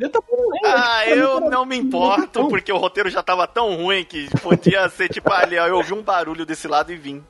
eu 0.00 0.08
também 0.08 0.34
não 0.34 0.48
lembro. 0.48 0.60
Ah, 0.64 1.06
eu 1.06 1.40
não 1.40 1.66
me 1.66 1.76
importo, 1.76 2.48
porque 2.48 2.72
o 2.72 2.78
roteiro 2.78 3.10
já 3.10 3.22
tava 3.22 3.46
tão 3.46 3.76
ruim 3.76 4.02
que 4.02 4.30
podia 4.38 4.88
ser 4.88 5.10
tipo, 5.10 5.30
ali, 5.30 5.56
eu 5.56 5.76
ouvi 5.76 5.92
um 5.92 6.00
barulho 6.00 6.46
desse 6.46 6.66
lado 6.66 6.90
e 6.90 6.96
vim. 6.96 7.22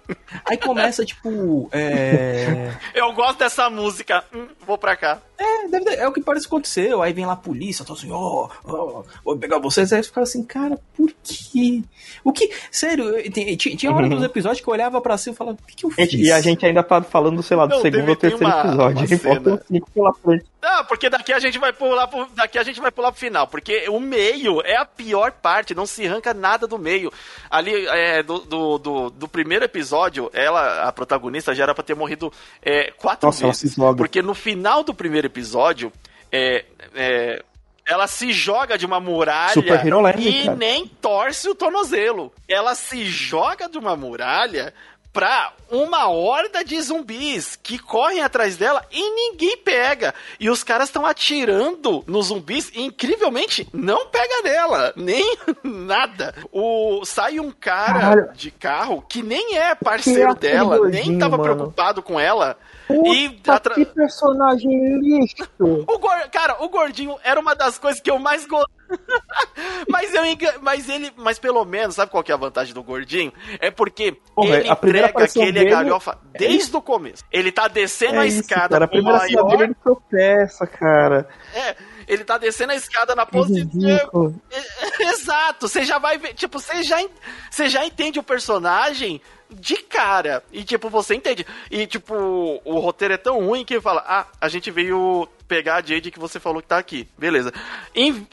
Aí 0.45 0.57
começa, 0.57 1.05
tipo. 1.05 1.69
É... 1.73 2.73
Eu 2.95 3.13
gosto 3.13 3.41
dessa 3.41 3.69
música. 3.69 4.25
Hum, 4.33 4.47
vou 4.65 4.79
pra 4.79 4.95
cá. 4.95 5.21
É, 5.37 5.69
deve, 5.69 5.95
é 5.95 6.07
o 6.07 6.13
que 6.13 6.21
parece 6.21 6.47
que 6.47 6.55
aconteceu. 6.55 7.03
Aí 7.03 7.13
vem 7.13 7.27
lá 7.27 7.33
a 7.33 7.37
polícia, 7.37 7.85
tá 7.85 7.95
assim, 7.95 8.11
ó, 8.11 8.47
oh, 8.47 8.51
oh, 8.65 9.05
vou 9.25 9.39
pegar 9.39 9.59
vocês. 9.59 9.93
Aí 9.93 10.03
fica 10.03 10.21
assim, 10.21 10.45
cara, 10.45 10.79
por 10.95 11.11
quê? 11.23 11.83
O 12.23 12.33
que. 12.33 12.53
Sério, 12.71 13.11
tinha, 13.33 13.57
tinha 13.57 13.93
hora 13.93 14.05
uhum. 14.05 14.11
dos 14.17 14.23
episódios 14.23 14.61
que 14.61 14.69
eu 14.69 14.75
olhava 14.75 15.01
pra 15.01 15.17
cima 15.19 15.35
e 15.41 15.45
falava, 15.45 15.59
o 15.61 15.67
que, 15.67 15.77
que 15.77 15.87
eu 15.87 15.91
fiz? 15.91 16.13
E 16.13 16.33
a 16.33 16.41
gente 16.41 16.65
ainda 16.67 16.83
tá 16.83 17.03
falando, 17.03 17.43
sei 17.43 17.57
lá, 17.57 17.67
do 17.67 17.75
Não, 17.77 17.83
segundo 17.83 17.99
teve, 17.99 18.11
ou 18.11 18.17
terceiro 18.17 18.47
uma, 18.47 18.61
episódio. 18.61 19.19
Faltam 19.19 19.61
cinco 19.67 19.91
pela 19.91 20.13
frente. 20.15 20.45
Não, 20.63 20.85
porque 20.85 21.09
daqui 21.09 21.33
a 21.33 21.39
gente 21.39 21.59
vai 21.59 21.73
pular 21.73 22.07
pro, 22.07 22.27
daqui 22.35 22.59
a 22.59 22.63
gente 22.63 22.81
vai 22.81 22.91
pular 22.91 23.11
pro 23.11 23.21
final, 23.21 23.47
porque 23.47 23.89
o 23.89 23.99
meio 23.99 24.61
é 24.63 24.77
a 24.77 24.85
pior 24.85 25.33
parte, 25.33 25.75
não 25.75 25.87
se 25.87 26.07
arranca 26.07 26.35
nada 26.35 26.67
do 26.67 26.79
meio. 26.79 27.13
Ali, 27.51 27.87
é, 27.87 28.23
do, 28.23 28.41
do, 28.41 28.79
do, 28.79 29.11
do 29.11 29.29
primeiro 29.29 29.65
episódio, 29.65 30.31
ela, 30.33 30.83
a 30.83 30.93
protagonista, 30.93 31.55
já 31.55 31.65
era 31.65 31.75
pra 31.75 31.85
ter 31.85 31.95
morrido 31.95 32.33
é, 32.63 32.91
quatro 32.93 33.27
Nossa, 33.27 33.47
vezes. 33.47 33.75
Porque 33.97 34.21
no 34.21 34.35
final 34.35 34.85
do 34.85 34.93
primeiro 34.93 35.27
episódio, 35.27 35.93
é, 36.31 36.65
é, 36.95 37.43
ela 37.91 38.07
se 38.07 38.33
joga 38.33 38.79
de 38.79 38.87
uma 38.87 39.01
muralha 39.01 39.59
e 39.59 40.45
cara. 40.45 40.57
nem 40.57 40.87
torce 40.87 41.49
o 41.49 41.55
tornozelo. 41.55 42.33
Ela 42.49 42.75
se 42.75 43.05
joga 43.05 43.69
de 43.69 43.79
uma 43.79 43.97
muralha 43.97 44.73
pra 45.13 45.53
uma 45.71 46.09
horda 46.09 46.65
de 46.65 46.81
zumbis 46.81 47.57
que 47.63 47.79
correm 47.79 48.23
atrás 48.23 48.57
dela 48.57 48.85
e 48.91 49.11
ninguém 49.11 49.57
pega. 49.57 50.15
E 50.39 50.49
os 50.51 50.63
caras 50.63 50.89
estão 50.89 51.05
atirando 51.07 52.05
nos 52.07 52.27
zumbis 52.27 52.71
e 52.75 52.83
incrivelmente 52.83 53.69
não 53.73 54.07
pega 54.07 54.43
nela, 54.43 54.93
nem 54.97 55.37
nada. 55.65 56.35
O 56.53 57.05
sai 57.05 57.41
um 57.41 57.51
cara 57.51 58.01
Caralho. 58.01 58.33
de 58.35 58.51
carro 58.51 59.03
que 59.09 59.23
nem 59.23 59.57
é 59.59 59.75
parceiro 59.75 60.35
que 60.35 60.41
dela, 60.43 60.79
nem 60.89 61.19
tava 61.19 61.37
mano. 61.37 61.43
preocupado 61.55 62.03
com 62.03 62.19
ela. 62.19 62.57
Puta, 62.97 63.09
e 63.09 63.41
atra... 63.47 63.75
que 63.75 63.85
personagem 63.85 64.99
lixo! 64.99 65.49
O 65.59 65.99
Cara, 66.31 66.63
o 66.63 66.69
gordinho 66.69 67.17
era 67.23 67.39
uma 67.39 67.55
das 67.55 67.79
coisas 67.79 68.01
que 68.01 68.11
eu 68.11 68.19
mais 68.19 68.47
gostei. 68.47 68.81
mas 69.89 70.13
eu 70.15 70.23
mas 70.63 70.89
ele, 70.89 71.13
mas 71.17 71.39
pelo 71.39 71.65
menos, 71.65 71.95
sabe 71.95 72.11
qual 72.11 72.23
que 72.23 72.33
é 72.33 72.35
a 72.35 72.39
vantagem 72.39 72.75
do 72.75 72.83
gordinho? 72.83 73.33
É 73.61 73.71
porque 73.71 74.17
ele 74.39 74.69
entrega 74.69 75.29
que 75.29 75.41
ele 75.41 75.59
é 75.61 75.65
galhofa 75.65 76.19
é 76.35 76.39
desde 76.39 76.77
o 76.77 76.83
começo. 76.83 77.25
Ele 77.31 77.53
tá 77.53 77.69
descendo 77.69 78.17
é 78.17 78.19
a 78.21 78.27
isso, 78.27 78.41
escada 78.41 78.71
cara, 78.71 78.85
a 78.85 78.89
primeira 78.89 79.19
maior... 79.19 79.63
ele 79.63 79.75
tropeça, 79.75 80.67
cara. 80.67 81.29
É, 81.55 81.77
ele 82.11 82.25
tá 82.25 82.37
descendo 82.37 82.73
a 82.73 82.77
escada 82.77 83.15
na 83.15 83.25
posição. 83.25 84.35
Exato, 84.99 85.69
você 85.69 85.85
já 85.85 85.99
vai 85.99 86.19
ver, 86.19 86.35
tipo, 86.35 86.59
você 86.59 86.83
já, 86.83 86.99
você 87.49 87.69
já 87.69 87.87
entende 87.87 88.19
o 88.19 88.23
personagem 88.23 89.23
de 89.49 89.77
cara. 89.77 90.43
E, 90.53 90.65
tipo, 90.65 90.91
você 90.91 91.15
entende. 91.15 91.47
E, 91.71 91.87
tipo, 91.87 92.15
o 92.65 92.81
roteiro 92.81 93.15
é 93.15 93.17
tão 93.17 93.47
ruim 93.47 93.65
que 93.65 93.81
fala: 93.81 94.05
Ah, 94.07 94.27
a 94.41 94.49
gente 94.49 94.73
veio 94.73 95.29
pegar 95.47 95.77
a 95.77 95.83
Jade 95.83 96.11
que 96.11 96.19
você 96.19 96.41
falou 96.41 96.61
que 96.61 96.69
tá 96.69 96.79
aqui. 96.79 97.09
Beleza. 97.17 97.53
Em... 97.95 98.27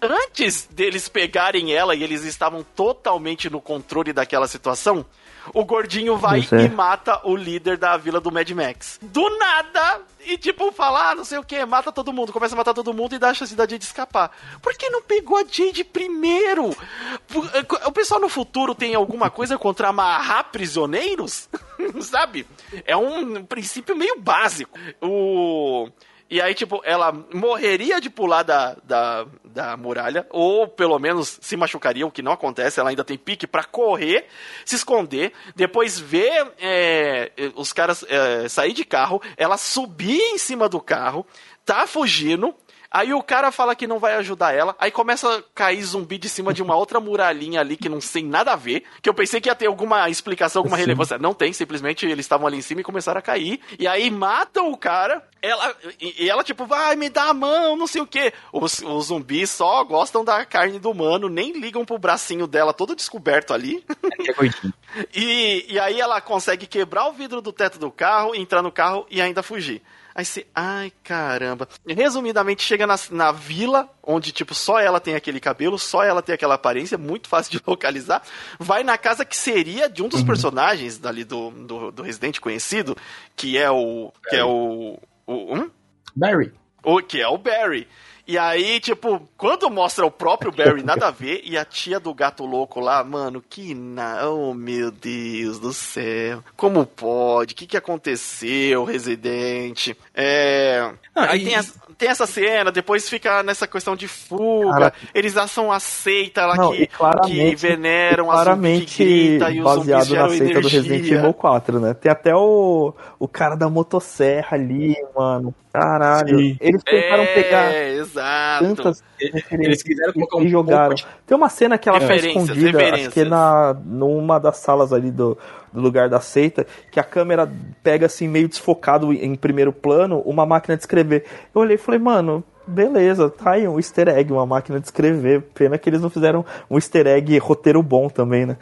Antes 0.00 0.66
deles 0.68 1.08
pegarem 1.08 1.72
ela 1.72 1.94
e 1.94 2.02
eles 2.02 2.24
estavam 2.24 2.64
totalmente 2.74 3.48
no 3.48 3.60
controle 3.60 4.12
daquela 4.12 4.48
situação, 4.48 5.06
o 5.52 5.64
gordinho 5.64 6.16
vai 6.16 6.40
e 6.40 6.68
mata 6.68 7.20
o 7.24 7.36
líder 7.36 7.76
da 7.76 7.96
vila 7.96 8.20
do 8.20 8.30
Mad 8.30 8.48
Max. 8.50 8.98
Do 9.02 9.28
nada! 9.38 10.02
E 10.24 10.38
tipo, 10.38 10.70
falar, 10.70 11.10
ah, 11.10 11.14
não 11.16 11.24
sei 11.24 11.38
o 11.38 11.44
que, 11.44 11.64
mata 11.64 11.90
todo 11.90 12.12
mundo, 12.12 12.32
começa 12.32 12.54
a 12.54 12.56
matar 12.58 12.72
todo 12.72 12.94
mundo 12.94 13.14
e 13.14 13.18
dá 13.18 13.30
a 13.30 13.34
chance 13.34 13.56
da 13.56 13.66
Jade 13.66 13.84
escapar. 13.84 14.30
Por 14.60 14.72
que 14.74 14.88
não 14.88 15.02
pegou 15.02 15.36
a 15.36 15.44
Jade 15.44 15.82
primeiro? 15.82 16.70
Eh, 16.70 17.86
o 17.86 17.92
pessoal 17.92 18.20
no 18.20 18.28
futuro 18.28 18.74
tem 18.74 18.94
alguma 18.94 19.30
coisa 19.30 19.58
contra 19.58 19.88
amarrar 19.88 20.50
prisioneiros? 20.52 21.48
Sabe? 22.00 22.46
É 22.84 22.96
um 22.96 23.44
princípio 23.44 23.96
meio 23.96 24.20
básico. 24.20 24.78
O. 25.00 25.88
E 26.32 26.40
aí, 26.40 26.54
tipo, 26.54 26.80
ela 26.82 27.12
morreria 27.30 28.00
de 28.00 28.08
pular 28.08 28.42
da, 28.42 28.74
da, 28.82 29.26
da 29.44 29.76
muralha, 29.76 30.26
ou 30.30 30.66
pelo 30.66 30.98
menos 30.98 31.38
se 31.42 31.58
machucaria, 31.58 32.06
o 32.06 32.10
que 32.10 32.22
não 32.22 32.32
acontece, 32.32 32.80
ela 32.80 32.88
ainda 32.88 33.04
tem 33.04 33.18
pique 33.18 33.46
para 33.46 33.64
correr, 33.64 34.24
se 34.64 34.74
esconder, 34.74 35.34
depois 35.54 35.98
ver 35.98 36.50
é, 36.58 37.30
os 37.54 37.70
caras 37.74 38.02
é, 38.08 38.48
sair 38.48 38.72
de 38.72 38.82
carro, 38.82 39.20
ela 39.36 39.58
subir 39.58 40.22
em 40.22 40.38
cima 40.38 40.70
do 40.70 40.80
carro, 40.80 41.26
tá 41.66 41.86
fugindo, 41.86 42.54
Aí 42.92 43.14
o 43.14 43.22
cara 43.22 43.50
fala 43.50 43.74
que 43.74 43.86
não 43.86 43.98
vai 43.98 44.14
ajudar 44.16 44.54
ela. 44.54 44.76
Aí 44.78 44.90
começa 44.90 45.38
a 45.38 45.42
cair 45.54 45.82
zumbi 45.82 46.18
de 46.18 46.28
cima 46.28 46.52
de 46.52 46.62
uma 46.62 46.76
outra 46.76 47.00
muralhinha 47.00 47.60
ali 47.60 47.74
que 47.74 47.88
não 47.88 47.98
tem 48.00 48.22
nada 48.22 48.52
a 48.52 48.56
ver. 48.56 48.84
Que 49.00 49.08
eu 49.08 49.14
pensei 49.14 49.40
que 49.40 49.48
ia 49.48 49.54
ter 49.54 49.66
alguma 49.66 50.10
explicação, 50.10 50.60
alguma 50.60 50.76
Sim. 50.76 50.82
relevância. 50.82 51.18
Não 51.18 51.32
tem, 51.32 51.54
simplesmente 51.54 52.04
eles 52.04 52.26
estavam 52.26 52.46
ali 52.46 52.58
em 52.58 52.62
cima 52.62 52.82
e 52.82 52.84
começaram 52.84 53.18
a 53.18 53.22
cair. 53.22 53.60
E 53.78 53.88
aí 53.88 54.10
matam 54.10 54.70
o 54.70 54.76
cara. 54.76 55.26
Ela, 55.40 55.74
e 56.00 56.28
ela, 56.28 56.44
tipo, 56.44 56.66
vai, 56.66 56.94
me 56.94 57.08
dá 57.08 57.30
a 57.30 57.34
mão, 57.34 57.76
não 57.76 57.86
sei 57.86 58.02
o 58.02 58.06
que. 58.06 58.32
Os, 58.52 58.80
os 58.80 59.06
zumbis 59.06 59.50
só 59.50 59.82
gostam 59.82 60.22
da 60.22 60.44
carne 60.44 60.78
do 60.78 60.90
humano, 60.90 61.30
nem 61.30 61.58
ligam 61.58 61.84
pro 61.84 61.98
bracinho 61.98 62.46
dela 62.46 62.74
todo 62.74 62.94
descoberto 62.94 63.54
ali. 63.54 63.82
É 63.88 65.08
e, 65.18 65.66
e 65.68 65.78
aí 65.80 65.98
ela 65.98 66.20
consegue 66.20 66.66
quebrar 66.66 67.08
o 67.08 67.12
vidro 67.12 67.40
do 67.40 67.52
teto 67.52 67.78
do 67.78 67.90
carro, 67.90 68.34
entrar 68.34 68.62
no 68.62 68.70
carro 68.70 69.06
e 69.10 69.20
ainda 69.20 69.42
fugir. 69.42 69.82
Aí 70.14 70.24
você, 70.24 70.46
ai 70.54 70.92
caramba. 71.02 71.68
Resumidamente, 71.86 72.62
chega 72.62 72.86
na, 72.86 72.96
na 73.10 73.32
vila, 73.32 73.88
onde, 74.02 74.32
tipo, 74.32 74.54
só 74.54 74.78
ela 74.78 75.00
tem 75.00 75.14
aquele 75.14 75.40
cabelo, 75.40 75.78
só 75.78 76.02
ela 76.02 76.22
tem 76.22 76.34
aquela 76.34 76.54
aparência, 76.54 76.98
muito 76.98 77.28
fácil 77.28 77.52
de 77.52 77.62
localizar. 77.66 78.22
Vai 78.58 78.82
na 78.82 78.98
casa 78.98 79.24
que 79.24 79.36
seria 79.36 79.88
de 79.88 80.02
um 80.02 80.08
dos 80.08 80.20
uhum. 80.20 80.26
personagens 80.26 80.98
dali 80.98 81.24
do, 81.24 81.50
do, 81.50 81.90
do, 81.92 82.02
Resident 82.02 82.38
conhecido, 82.40 82.96
que 83.36 83.56
é 83.56 83.70
o. 83.70 84.12
que 84.28 84.36
é 84.36 84.44
o. 84.44 84.98
o 85.26 85.70
Barry. 86.14 86.52
O, 86.84 87.00
que 87.00 87.20
é 87.20 87.28
o 87.28 87.38
Barry. 87.38 87.88
E 88.32 88.38
aí, 88.38 88.80
tipo, 88.80 89.20
quando 89.36 89.68
mostra 89.68 90.06
o 90.06 90.10
próprio 90.10 90.50
Barry, 90.50 90.80
nada 90.82 91.08
a 91.08 91.10
ver, 91.10 91.42
e 91.44 91.58
a 91.58 91.66
tia 91.66 92.00
do 92.00 92.14
gato 92.14 92.46
louco 92.46 92.80
lá, 92.80 93.04
mano, 93.04 93.44
que 93.46 93.74
na... 93.74 94.26
Oh, 94.26 94.54
meu 94.54 94.90
Deus 94.90 95.58
do 95.58 95.70
céu. 95.70 96.42
Como 96.56 96.86
pode? 96.86 97.52
O 97.52 97.56
que 97.56 97.66
que 97.66 97.76
aconteceu, 97.76 98.84
Residente? 98.84 99.94
É... 100.14 100.92
Ah, 101.14 101.32
aí 101.32 101.42
e... 101.42 101.44
tem, 101.44 101.60
tem 101.98 102.08
essa 102.08 102.26
cena, 102.26 102.72
depois 102.72 103.06
fica 103.06 103.42
nessa 103.42 103.66
questão 103.66 103.94
de 103.94 104.08
fuga, 104.08 104.72
Cara, 104.72 104.92
eles 105.12 105.36
acham 105.36 105.70
a 105.70 105.78
seita 105.78 106.46
lá 106.46 106.56
não, 106.56 106.72
que, 106.72 106.88
que 107.26 107.54
veneram 107.54 108.30
a 108.30 108.34
claramente 108.34 108.96
que 108.96 109.28
grita, 109.28 109.50
e 109.50 109.60
baseado 109.60 110.08
na 110.14 110.28
seita 110.30 110.44
energia. 110.44 110.60
do 110.62 110.68
Resident 110.68 111.06
Evil 111.06 111.34
4, 111.34 111.80
né? 111.80 111.92
Tem 111.92 112.10
até 112.10 112.34
o, 112.34 112.94
o 113.18 113.28
cara 113.28 113.56
da 113.56 113.68
motosserra 113.68 114.56
ali, 114.56 114.96
mano. 115.14 115.54
Caralho. 115.72 116.38
Sim. 116.38 116.56
Eles 116.60 116.82
tentaram 116.82 117.22
é, 117.22 117.34
pegar 117.34 117.74
exato. 117.74 118.66
tantas 118.66 119.02
eles 119.50 119.82
quiseram 119.82 120.12
colocar 120.12 120.36
um 120.36 120.42
e 120.42 120.48
jogaram. 120.48 120.94
De... 120.94 121.06
Tem 121.26 121.36
uma 121.36 121.48
cena 121.48 121.78
que 121.78 121.88
ela 121.88 122.00
tá 122.00 122.14
escondida, 122.14 122.94
acho 122.94 123.10
que 123.10 123.20
é 123.20 123.24
na 123.24 123.74
numa 123.84 124.38
das 124.38 124.58
salas 124.58 124.92
ali 124.92 125.10
do, 125.10 125.38
do 125.72 125.80
lugar 125.80 126.08
da 126.08 126.20
seita, 126.20 126.66
que 126.90 127.00
a 127.00 127.04
câmera 127.04 127.50
pega 127.82 128.06
assim 128.06 128.28
meio 128.28 128.48
desfocado 128.48 129.12
em 129.12 129.34
primeiro 129.34 129.72
plano, 129.72 130.20
uma 130.26 130.44
máquina 130.44 130.76
de 130.76 130.82
escrever. 130.82 131.24
Eu 131.54 131.62
olhei 131.62 131.76
e 131.76 131.78
falei, 131.78 132.00
mano, 132.00 132.44
beleza, 132.66 133.30
tá 133.30 133.52
aí 133.52 133.66
um 133.66 133.78
easter 133.78 134.08
egg, 134.08 134.32
uma 134.32 134.46
máquina 134.46 134.78
de 134.78 134.86
escrever. 134.86 135.42
Pena 135.54 135.78
que 135.78 135.88
eles 135.88 136.00
não 136.00 136.10
fizeram 136.10 136.44
um 136.70 136.76
easter 136.76 137.06
egg 137.06 137.38
roteiro 137.38 137.82
bom 137.82 138.08
também, 138.08 138.46
né? 138.46 138.56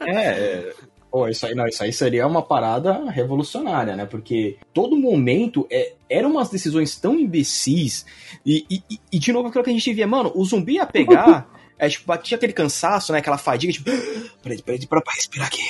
é, 0.00 0.72
Pô, 1.10 1.28
isso 1.28 1.46
aí, 1.46 1.54
não, 1.54 1.66
isso 1.66 1.82
aí 1.82 1.92
seria 1.92 2.26
uma 2.26 2.42
parada 2.42 3.10
revolucionária, 3.10 3.96
né? 3.96 4.04
Porque 4.04 4.58
todo 4.74 4.96
momento 4.96 5.66
é, 5.70 5.94
eram 6.10 6.30
umas 6.30 6.50
decisões 6.50 6.96
tão 6.96 7.18
imbecis. 7.18 8.04
E, 8.44 8.66
e, 8.70 8.82
e, 9.12 9.18
de 9.18 9.32
novo, 9.32 9.48
aquilo 9.48 9.64
que 9.64 9.70
a 9.70 9.72
gente 9.72 9.92
via, 9.94 10.06
mano, 10.06 10.32
o 10.34 10.44
zumbi 10.44 10.74
ia 10.74 10.86
pegar. 10.86 11.48
É, 11.78 11.90
tipo, 11.90 12.06
batia 12.06 12.38
aquele 12.38 12.54
cansaço, 12.54 13.12
né? 13.12 13.18
Aquela 13.18 13.36
fadiga, 13.36 13.70
tipo, 13.70 13.90
peraí, 14.42 14.62
peraí, 14.62 14.86
pra, 14.86 15.02
pra 15.02 15.12
respirar 15.12 15.46
aqui. 15.46 15.60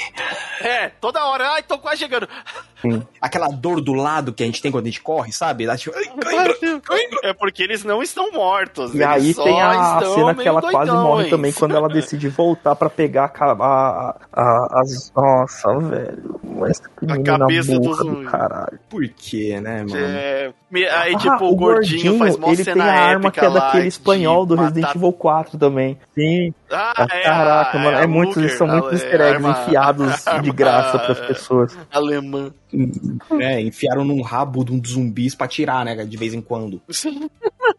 É, 0.61 0.89
toda 0.89 1.27
hora, 1.27 1.51
ai, 1.51 1.65
tô 1.65 1.79
quase 1.79 1.99
chegando. 1.99 2.29
Aquela 3.21 3.49
dor 3.49 3.81
do 3.81 3.93
lado 3.93 4.33
que 4.33 4.43
a 4.43 4.47
gente 4.47 4.63
tem 4.63 4.71
quando 4.71 4.87
a 4.87 4.89
gente 4.89 5.01
corre, 5.01 5.33
sabe? 5.33 5.67
Tipo, 5.77 5.97
ai, 5.97 6.05
cãibra, 6.05 6.81
cãibra. 6.81 7.19
É 7.25 7.33
porque 7.33 7.63
eles 7.63 7.85
não 7.85 8.03
estão 8.03 8.31
mortos. 8.33 8.95
E 8.95 9.03
aí 9.03 9.35
tem 9.35 9.61
a 9.61 10.01
cena 10.15 10.35
que 10.35 10.49
ela 10.49 10.61
quase 10.61 10.93
morre 10.93 11.29
também 11.29 11.53
quando 11.53 11.77
ela 11.77 11.89
decide 11.89 12.29
voltar 12.29 12.75
pra 12.77 12.89
pegar 12.89 13.33
a, 13.39 13.53
a, 13.53 14.17
a, 14.33 14.81
as. 14.81 15.13
Nossa, 15.15 15.79
velho. 15.79 16.41
Que 16.99 17.13
a 17.13 17.23
cabeça 17.23 17.79
do, 17.79 17.97
do 17.97 18.25
caralho. 18.25 18.79
Por 18.89 19.07
quê, 19.09 19.61
né, 19.61 19.85
mano? 19.85 19.97
É, 19.97 20.53
aí, 20.73 21.15
ah, 21.15 21.19
tipo, 21.19 21.45
o, 21.45 21.53
o 21.53 21.57
gordinho, 21.57 22.17
gordinho 22.17 22.19
faz 22.19 22.37
mó 22.37 22.51
ele 22.51 22.65
tem 22.65 22.83
a 22.83 22.93
arma 22.93 23.31
que 23.31 23.41
é 23.41 23.51
daquele 23.51 23.89
espanhol 23.89 24.47
do 24.47 24.55
Resident 24.55 24.95
Evil 24.95 25.13
4 25.13 25.59
também. 25.59 25.99
Sim. 26.15 26.55
Ah, 26.71 26.93
ah, 26.97 27.07
é, 27.13 27.23
Caraca, 27.23 27.79
mano. 27.79 27.97
É, 27.99 28.03
é 28.03 28.07
muito, 28.07 28.41
Luger, 28.41 28.57
são 28.57 28.67
muitos 28.67 28.93
easter 28.93 29.21
eggs 29.21 29.47
arma, 29.47 29.51
enfiados 29.51 30.27
arma, 30.27 30.43
de 30.43 30.51
graça 30.51 30.99
pras 30.99 31.21
pessoas. 31.21 31.79
Alemã. 31.93 32.53
É, 33.41 33.61
enfiaram 33.61 34.05
num 34.05 34.23
rabo 34.23 34.65
de 34.65 34.73
um 34.73 34.83
zumbis 34.85 35.35
pra 35.35 35.49
tirar, 35.49 35.85
né? 35.85 36.05
De 36.05 36.17
vez 36.17 36.35
em 36.35 36.41
quando. 36.41 36.81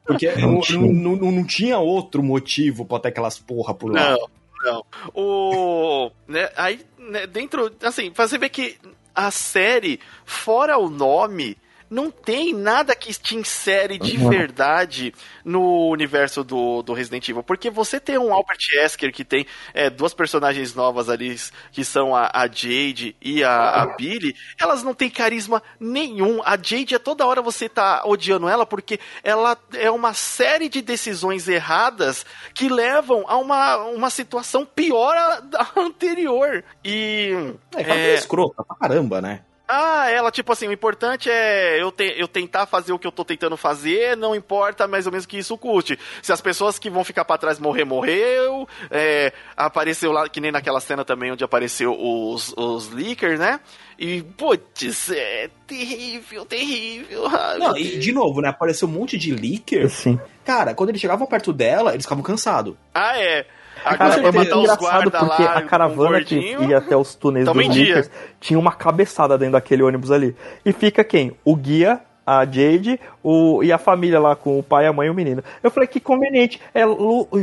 Porque 0.05 0.31
não, 0.37 0.59
não, 0.69 1.15
não, 1.15 1.31
não, 1.31 1.43
tinha 1.43 1.77
outro 1.77 2.23
motivo 2.23 2.85
pra 2.85 2.99
ter 2.99 3.09
aquelas 3.09 3.37
porra 3.37 3.73
por 3.73 3.91
lá. 3.91 4.11
Não, 4.11 4.29
não. 4.63 4.85
O. 5.13 6.11
Né, 6.27 6.49
aí, 6.55 6.79
né, 6.97 7.27
dentro. 7.27 7.71
Assim, 7.81 8.11
você 8.15 8.37
vê 8.37 8.49
que 8.49 8.77
a 9.13 9.31
série, 9.31 9.99
fora 10.25 10.77
o 10.77 10.89
nome 10.89 11.57
não 11.89 12.11
tem 12.11 12.53
nada 12.53 12.95
que 12.95 13.13
te 13.13 13.35
insere 13.35 13.97
de 13.97 14.17
verdade 14.17 15.13
no 15.43 15.89
universo 15.89 16.43
do, 16.43 16.81
do 16.81 16.93
Resident 16.93 17.27
Evil. 17.29 17.43
Porque 17.43 17.69
você 17.69 17.99
tem 17.99 18.17
um 18.17 18.33
Albert 18.33 18.59
Wesker 18.75 19.11
que 19.11 19.23
tem 19.23 19.45
é, 19.73 19.89
duas 19.89 20.13
personagens 20.13 20.75
novas 20.75 21.09
ali, 21.09 21.35
que 21.71 21.83
são 21.83 22.15
a, 22.15 22.29
a 22.33 22.47
Jade 22.47 23.15
e 23.21 23.43
a, 23.43 23.81
a, 23.81 23.85
Billy, 23.95 24.35
elas 24.59 24.83
não 24.83 24.93
têm 24.93 25.09
carisma 25.09 25.61
nenhum. 25.79 26.41
A 26.43 26.57
Jade 26.57 26.95
é 26.95 26.99
toda 26.99 27.25
hora 27.25 27.41
você 27.41 27.69
tá 27.69 28.03
odiando 28.05 28.47
ela 28.47 28.65
porque 28.65 28.99
ela 29.23 29.57
é 29.73 29.89
uma 29.89 30.13
série 30.13 30.69
de 30.69 30.81
decisões 30.81 31.47
erradas 31.47 32.25
que 32.53 32.69
levam 32.69 33.23
a 33.27 33.37
uma, 33.37 33.77
uma 33.87 34.09
situação 34.09 34.65
pior 34.65 35.41
da 35.41 35.69
anterior. 35.75 36.63
E. 36.83 37.31
É, 37.75 37.91
é... 37.91 38.15
escrota 38.15 38.63
pra 38.63 38.75
caramba, 38.75 39.21
né? 39.21 39.41
Ah, 39.67 40.09
ela, 40.09 40.31
tipo 40.31 40.51
assim, 40.53 40.67
o 40.67 40.71
importante 40.71 41.29
é 41.29 41.81
eu, 41.81 41.91
te, 41.91 42.15
eu 42.17 42.27
tentar 42.27 42.65
fazer 42.65 42.93
o 42.93 42.99
que 42.99 43.05
eu 43.05 43.11
tô 43.11 43.25
tentando 43.25 43.57
fazer, 43.57 44.15
não 44.15 44.33
importa 44.33 44.87
mais 44.87 45.05
ou 45.05 45.11
menos 45.11 45.25
que 45.25 45.37
isso 45.37 45.57
custe. 45.57 45.99
Se 46.21 46.31
as 46.31 46.39
pessoas 46.39 46.79
que 46.79 46.89
vão 46.89 47.03
ficar 47.03 47.25
para 47.25 47.37
trás 47.37 47.59
morrer, 47.59 47.83
morreu. 47.83 48.67
É, 48.89 49.33
apareceu 49.57 50.11
lá, 50.13 50.29
que 50.29 50.39
nem 50.39 50.51
naquela 50.51 50.79
cena 50.79 51.03
também 51.03 51.31
onde 51.33 51.43
apareceu 51.43 51.93
os, 51.99 52.53
os 52.55 52.89
leakers, 52.91 53.39
né? 53.39 53.59
E, 53.99 54.21
putz, 54.21 55.11
é 55.11 55.49
terrível, 55.65 56.45
terrível. 56.45 57.23
não, 57.59 57.75
e 57.75 57.97
de 57.97 58.13
novo, 58.13 58.41
né? 58.41 58.49
Apareceu 58.49 58.87
um 58.87 58.91
monte 58.91 59.17
de 59.17 59.33
leaker. 59.33 59.89
Sim. 59.89 60.19
Cara, 60.45 60.73
quando 60.73 60.89
eles 60.89 61.01
chegavam 61.01 61.27
perto 61.27 61.51
dela, 61.51 61.93
eles 61.93 62.05
ficavam 62.05 62.23
cansados. 62.23 62.75
Ah, 62.93 63.19
é. 63.19 63.45
Agora 63.83 64.15
Cara, 64.15 64.27
é 64.27 64.31
muito 64.31 64.57
engraçado 64.57 65.11
porque 65.11 65.43
a 65.43 65.61
caravana 65.61 66.23
que 66.23 66.35
ia 66.35 66.77
até 66.77 66.95
os 66.95 67.15
túneis 67.15 67.45
dos 67.45 67.55
Lakers 67.55 68.09
tinha 68.39 68.59
uma 68.59 68.71
cabeçada 68.71 69.37
dentro 69.37 69.53
daquele 69.53 69.83
ônibus 69.83 70.11
ali. 70.11 70.35
E 70.65 70.71
fica 70.71 71.03
quem? 71.03 71.35
O 71.43 71.55
guia, 71.55 72.01
a 72.25 72.43
Jade 72.43 72.99
o, 73.23 73.63
e 73.63 73.71
a 73.71 73.77
família 73.77 74.19
lá 74.19 74.35
com 74.35 74.59
o 74.59 74.63
pai, 74.63 74.85
a 74.85 74.91
mãe 74.91 75.07
e 75.07 75.09
o 75.09 75.13
menino. 75.13 75.41
Eu 75.63 75.71
falei 75.71 75.87
que 75.87 75.99
conveniente. 75.99 76.59
É 76.73 76.83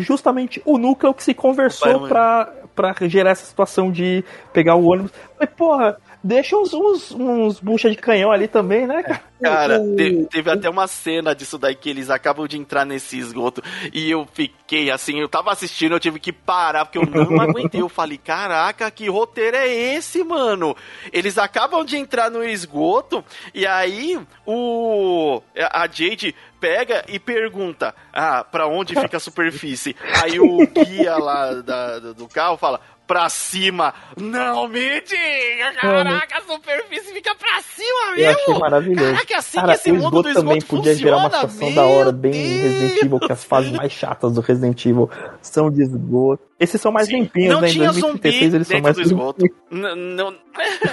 justamente 0.01 0.61
o 0.64 0.76
núcleo 0.76 1.14
que 1.14 1.22
se 1.22 1.32
conversou 1.32 2.07
pra, 2.07 2.53
pra 2.74 2.95
gerar 3.03 3.30
essa 3.30 3.47
situação 3.47 3.91
de 3.91 4.22
pegar 4.53 4.74
o 4.74 4.85
ônibus. 4.85 5.12
Falei, 5.39 5.53
porra, 5.57 5.97
deixa 6.25 6.57
uns, 6.57 6.72
uns, 6.72 7.12
uns 7.12 7.61
bucha 7.61 7.91
de 7.91 7.97
canhão 7.97 8.33
ali 8.33 8.49
também, 8.49 8.87
né, 8.87 9.03
cara? 9.03 9.22
Cara, 9.43 9.79
teve, 9.79 10.25
teve, 10.25 10.51
até 10.51 10.70
uma 10.70 10.87
cena 10.87 11.35
disso 11.35 11.59
daí 11.59 11.75
que 11.75 11.91
eles 11.91 12.09
acabam 12.09 12.47
de 12.49 12.57
entrar 12.57 12.87
nesse 12.87 13.18
esgoto 13.18 13.62
e 13.93 14.11
eu 14.11 14.27
fiquei 14.33 14.91
assim, 14.91 15.20
eu 15.20 15.29
tava 15.29 15.53
assistindo, 15.53 15.95
eu 15.95 16.01
tive 16.01 16.18
que 16.18 16.33
parar 16.33 16.87
porque 16.87 16.97
eu 16.97 17.05
não 17.05 17.39
aguentei. 17.41 17.83
Eu 17.83 17.91
falei, 17.91 18.16
caraca, 18.16 18.91
que 18.91 19.07
roteiro 19.09 19.57
é 19.57 19.68
esse, 19.68 20.25
mano? 20.25 20.75
Eles 21.12 21.37
acabam 21.37 21.85
de 21.85 21.99
entrar 21.99 22.31
no 22.31 22.43
esgoto 22.43 23.22
e 23.53 23.66
aí 23.66 24.18
o 24.47 25.43
a 25.72 25.87
Jade 25.87 26.35
pega 26.64 27.05
e 27.09 27.18
pergunta: 27.18 27.95
Ah, 28.11 28.43
pra 28.43 28.66
onde 28.66 28.99
fica 28.99 29.18
a 29.18 29.20
superfície? 29.20 29.95
Aí 30.22 30.41
o 30.41 30.66
guia 30.66 31.16
lá 31.18 31.53
da, 31.61 31.99
do 31.99 32.27
carro 32.27 32.57
fala: 32.57 32.81
pra 33.07 33.29
cima. 33.29 33.95
Não 34.17 34.69
me 34.69 35.01
diga! 35.01 35.73
Caraca, 35.81 36.39
a 36.39 36.43
superfície 36.43 37.13
fica 37.13 37.35
pra 37.35 37.63
cima 37.63 38.17
mesmo! 38.17 38.23
Eu 38.23 38.31
achei 38.31 38.59
maravilhoso. 38.59 39.13
Caraca, 39.13 39.35
é 39.35 39.37
assim 39.37 39.59
Cara, 39.59 39.69
que 39.69 39.75
esse 39.75 39.93
mundo 39.93 40.23
do 40.23 40.29
esgoto 40.29 40.47
também 40.47 40.63
podia 40.63 40.95
gerar 40.95 41.17
uma 41.19 41.31
situação 41.31 41.75
da 41.75 41.83
hora, 41.85 42.13
bem 42.13 42.33
Deus. 42.33 42.63
Resident 42.63 43.03
Evil, 43.03 43.21
que 43.21 43.33
as 43.33 43.45
fases 43.45 43.73
mais 43.73 43.93
chatas 43.93 44.33
do 44.33 44.41
Resident 44.41 44.85
Evil 44.87 45.11
são 45.41 45.71
de 45.71 45.83
esgoto. 45.83 46.43
Esses 46.59 46.81
são 46.81 46.93
mais 46.93 47.09
Sim, 47.09 47.21
limpinhos, 47.21 47.61
né? 47.61 47.71
Em 47.71 47.79
2036 47.79 48.55
eles 48.55 48.69
são 48.69 48.81
mais 48.81 48.99
esgoto. 48.99 49.45
Não, 49.71 49.97
não, 49.97 50.35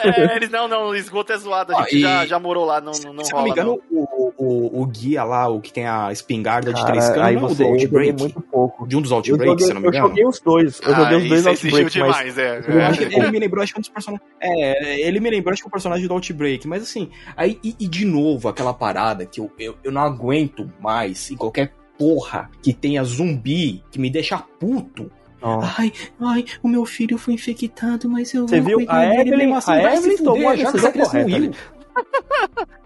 é, 0.04 0.36
eles 0.36 0.50
não, 0.50 0.68
não, 0.68 0.88
o 0.88 0.96
esgoto 0.96 1.32
é 1.32 1.38
zoado, 1.38 1.76
a 1.76 1.84
gente 1.84 1.96
ah, 1.96 1.98
e... 1.98 2.02
já, 2.02 2.26
já 2.26 2.40
morou 2.40 2.66
lá, 2.66 2.82
não, 2.82 2.94
não, 3.04 3.14
não 3.14 3.24
Se 3.24 3.32
rola, 3.32 3.44
não 3.44 3.44
me 3.44 3.52
engano, 3.52 3.82
o, 3.92 4.34
o, 4.38 4.82
o, 4.82 4.86
guia 4.86 5.24
lá, 5.24 5.48
o 5.48 5.62
que 5.62 5.72
tem 5.72 5.88
a 5.88 6.12
espingarda 6.12 6.74
de 6.74 6.86
três 6.86 7.08
canos, 7.10 7.24
aí 7.24 7.36
você, 7.36 7.64
do 7.64 7.70
Outbreak. 7.70 8.20
muito 8.20 8.42
pouco. 8.42 8.88
De 8.88 8.98
um 8.98 9.02
dos 9.02 9.12
Outbreaks, 9.12 9.66
se 9.66 9.74
não 9.74 9.82
me 9.82 9.88
engano. 9.88 10.06
Eu 10.06 10.10
joguei 10.10 10.26
os 10.26 10.40
dois, 10.40 10.82
eu 10.82 10.96
joguei 10.96 11.16
ah, 11.16 11.18
os 11.18 11.30
dois 11.30 11.48
Outbreaks, 11.48 11.94
demais, 11.94 12.38
é. 12.38 12.60
é. 12.60 13.18
Ele 13.18 13.32
me 13.32 13.40
lembrou, 13.40 13.64
acho 13.64 13.74
que 13.74 13.80
um 13.80 13.82
dos 13.82 13.90
personagens... 13.90 14.28
É, 14.40 15.02
ele 15.02 15.20
me 15.20 15.30
lembrou, 15.30 15.54
acho 15.54 15.62
que 15.62 15.68
o 15.68 15.72
personagem 15.72 16.08
do 16.08 16.14
Outbreak, 16.14 16.68
mas 16.68 16.84
assim, 16.84 17.10
aí, 17.36 17.60
e, 17.64 17.76
e 17.80 17.88
de 17.88 18.06
novo, 18.06 18.50
aquela 18.50 18.74
parada 18.74 19.26
que 19.26 19.40
eu, 19.40 19.52
eu, 19.60 19.76
eu 19.84 19.92
não 19.92 20.02
aguento 20.02 20.72
mais 20.80 21.30
em 21.32 21.36
qualquer 21.36 21.74
porra 21.98 22.50
que 22.64 22.74
tenha 22.74 23.04
zumbi 23.04 23.84
que 23.92 24.00
me 24.00 24.10
deixa 24.10 24.38
puto 24.38 25.12
Oh. 25.42 25.60
Ai, 25.78 25.92
ai, 26.20 26.46
o 26.62 26.68
meu 26.68 26.86
filho 26.86 27.18
foi 27.18 27.34
infectado, 27.34 28.08
mas 28.08 28.34
eu 28.34 28.48
Você 28.48 28.62
viu? 28.62 28.86
A 28.88 29.06
Evelyn, 29.16 29.54
assim, 29.54 29.72
a 29.72 29.96
Evelyn 29.96 30.18
tomou 30.18 30.50
a 30.50 30.56
decisão 30.56 30.92
correta. 30.92 31.58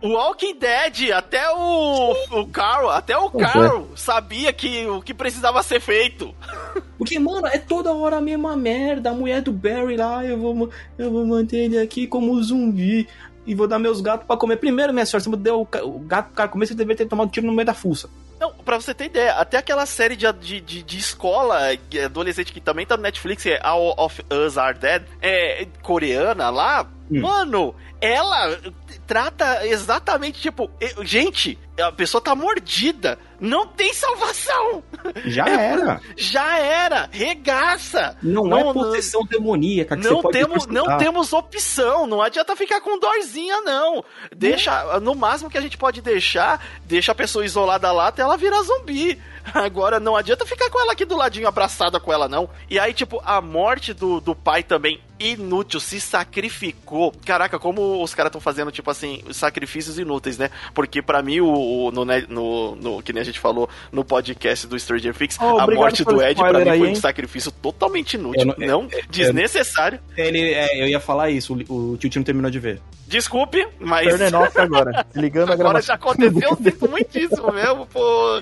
o 0.02 0.10
Walking 0.10 0.58
Dead, 0.58 1.12
até 1.12 1.50
o, 1.52 2.14
o 2.32 2.48
Carl, 2.48 2.90
até 2.90 3.18
o 3.18 3.30
Carl 3.30 3.88
é. 3.94 3.98
sabia 3.98 4.54
que 4.54 4.88
o 4.88 5.02
que 5.02 5.14
precisava 5.14 5.62
ser 5.64 5.82
feito. 5.82 6.34
Porque, 6.98 7.20
mano, 7.20 7.48
é 7.48 7.58
toda 7.58 7.94
hora 7.94 8.18
a 8.18 8.22
mesma 8.22 8.56
merda. 8.56 9.10
A 9.10 9.14
mulher 9.14 9.42
do 9.42 9.52
Barry 9.52 9.98
lá, 9.98 10.24
eu 10.26 10.38
vou, 10.38 10.70
eu 10.98 11.12
vou 11.12 11.26
manter 11.26 11.66
ele 11.66 11.78
aqui 11.78 12.08
como 12.08 12.42
zumbi. 12.42 13.08
E 13.46 13.54
vou 13.54 13.68
dar 13.68 13.78
meus 13.78 14.02
gatos 14.02 14.26
para 14.26 14.38
comer. 14.38 14.56
Primeiro, 14.56 14.92
minha 14.92 15.06
senhora, 15.06 15.24
você 15.24 15.36
deu 15.36 15.62
o 15.62 16.00
gato 16.00 16.28
pro 16.28 16.36
cara 16.36 16.50
comer, 16.50 16.66
você 16.66 16.74
deveria 16.74 16.98
ter 16.98 17.06
tomado 17.06 17.28
um 17.28 17.30
tiro 17.30 17.46
no 17.46 17.54
meio 17.54 17.66
da 17.66 17.76
fuça. 17.76 18.10
Não, 18.40 18.54
pra 18.54 18.80
você 18.80 18.94
ter 18.94 19.06
ideia, 19.06 19.34
até 19.34 19.58
aquela 19.58 19.86
série 19.86 20.16
de, 20.16 20.32
de, 20.34 20.62
de, 20.62 20.84
de 20.84 20.98
escola 20.98 21.60
adolescente 22.04 22.52
que 22.52 22.60
também 22.60 22.86
tá 22.86 22.98
no 22.98 23.04
Netflix, 23.04 23.46
é 23.46 23.60
All 23.64 23.96
of 23.98 24.22
Us 24.30 24.58
Are 24.58 24.78
Dead, 24.78 25.04
é 25.22 25.66
coreana 25.82 26.50
lá, 26.50 26.86
hum. 27.10 27.22
mano, 27.22 27.76
ela 28.02 28.60
trata 29.08 29.66
exatamente, 29.66 30.42
tipo, 30.42 30.70
gente, 31.02 31.58
a 31.80 31.92
pessoa 31.92 32.22
tá 32.22 32.36
mordida. 32.36 33.18
Não 33.46 33.68
tem 33.68 33.94
salvação. 33.94 34.84
Já 35.26 35.48
era. 35.48 36.02
Já 36.18 36.58
era. 36.58 37.10
Regaça. 37.12 38.18
Não, 38.22 38.44
não 38.44 38.58
é 38.58 38.74
possessão 38.74 39.22
não, 39.22 39.28
demoníaca. 39.28 39.96
não 39.96 40.22
temos, 40.24 40.66
não 40.66 40.98
temos 40.98 41.32
opção. 41.32 42.08
Não 42.08 42.22
adianta 42.22 42.56
ficar 42.56 42.82
com 42.82 43.00
dorzinha, 43.00 43.62
não. 43.62 44.04
Deixa, 44.36 45.00
no 45.00 45.14
máximo 45.14 45.50
que 45.50 45.58
a 45.58 45.62
gente 45.62 45.78
pode 45.78 46.02
deixar, 46.02 46.66
deixa 46.86 47.12
a 47.12 47.16
pessoa 47.16 47.46
isolada 47.46 47.92
lá 47.92 48.08
até 48.08 48.24
ela 48.24 48.38
virar 48.38 48.64
zumbi. 48.64 49.22
Agora 49.54 50.00
não 50.00 50.16
adianta 50.16 50.46
ficar 50.46 50.70
com 50.72 50.80
ela 50.80 50.94
aqui 50.94 51.06
do 51.06 51.16
ladinho 51.16 51.48
abraçada 51.48 52.00
com 52.00 52.12
ela, 52.12 52.28
não. 52.28 52.50
E 52.68 52.80
aí, 52.80 52.94
tipo, 52.94 53.22
a 53.24 53.40
morte 53.40 53.94
do, 53.94 54.20
do 54.20 54.36
pai 54.36 54.64
também 54.64 55.00
inútil, 55.20 55.80
se 55.80 56.00
sacrificou. 56.00 57.14
Caraca, 57.26 57.58
como 57.58 58.04
os 58.04 58.14
caras 58.14 58.30
estão 58.30 58.42
fazendo, 58.42 58.72
tipo 58.72 58.90
assim, 58.90 59.24
sacrifícios 59.32 59.98
inúteis, 59.98 60.38
né? 60.38 60.50
Porque 60.74 61.02
para 61.02 61.22
mim, 61.22 61.40
o, 61.40 61.88
o 61.88 61.92
no, 61.92 62.06
no, 62.06 62.76
no, 62.76 63.04
que 63.04 63.14
nem 63.14 63.22
a 63.22 63.26
gente 63.26 63.40
falou 63.40 63.70
no 63.92 64.04
podcast 64.04 64.68
do 64.68 64.80
Stranger 64.80 65.16
Things, 65.16 65.38
oh, 65.42 65.60
a 65.60 65.68
morte 65.68 66.04
do 66.04 66.22
Ed 66.22 66.40
pra 66.40 66.60
mim 66.60 66.70
aí, 66.70 66.80
foi 66.80 66.90
um 66.90 66.96
sacrifício 66.96 67.52
totalmente 67.52 68.16
inútil. 68.16 68.56
não, 68.58 68.68
não 68.68 68.88
é, 68.92 69.02
desnecessário. 69.10 70.00
Ele, 70.18 70.54
é, 70.54 70.82
eu 70.82 70.88
ia 70.88 71.00
falar 71.00 71.30
isso, 71.30 71.58
o, 71.70 71.94
o 71.94 71.98
tio 71.98 72.12
não 72.16 72.24
terminou 72.24 72.52
de 72.52 72.60
ver. 72.60 72.82
Desculpe, 73.08 73.68
mas. 73.80 74.08
Turn 74.08 74.36
off 74.36 74.60
agora. 74.60 75.06
Ligando 75.16 75.52
agora 75.52 75.68
a 75.68 75.70
Agora 75.70 75.82
já 75.82 75.94
aconteceu, 75.94 76.50
eu 76.50 76.56
sinto 76.58 76.90
muitíssimo 76.90 77.52
mesmo, 77.52 77.86
pô. 77.86 78.42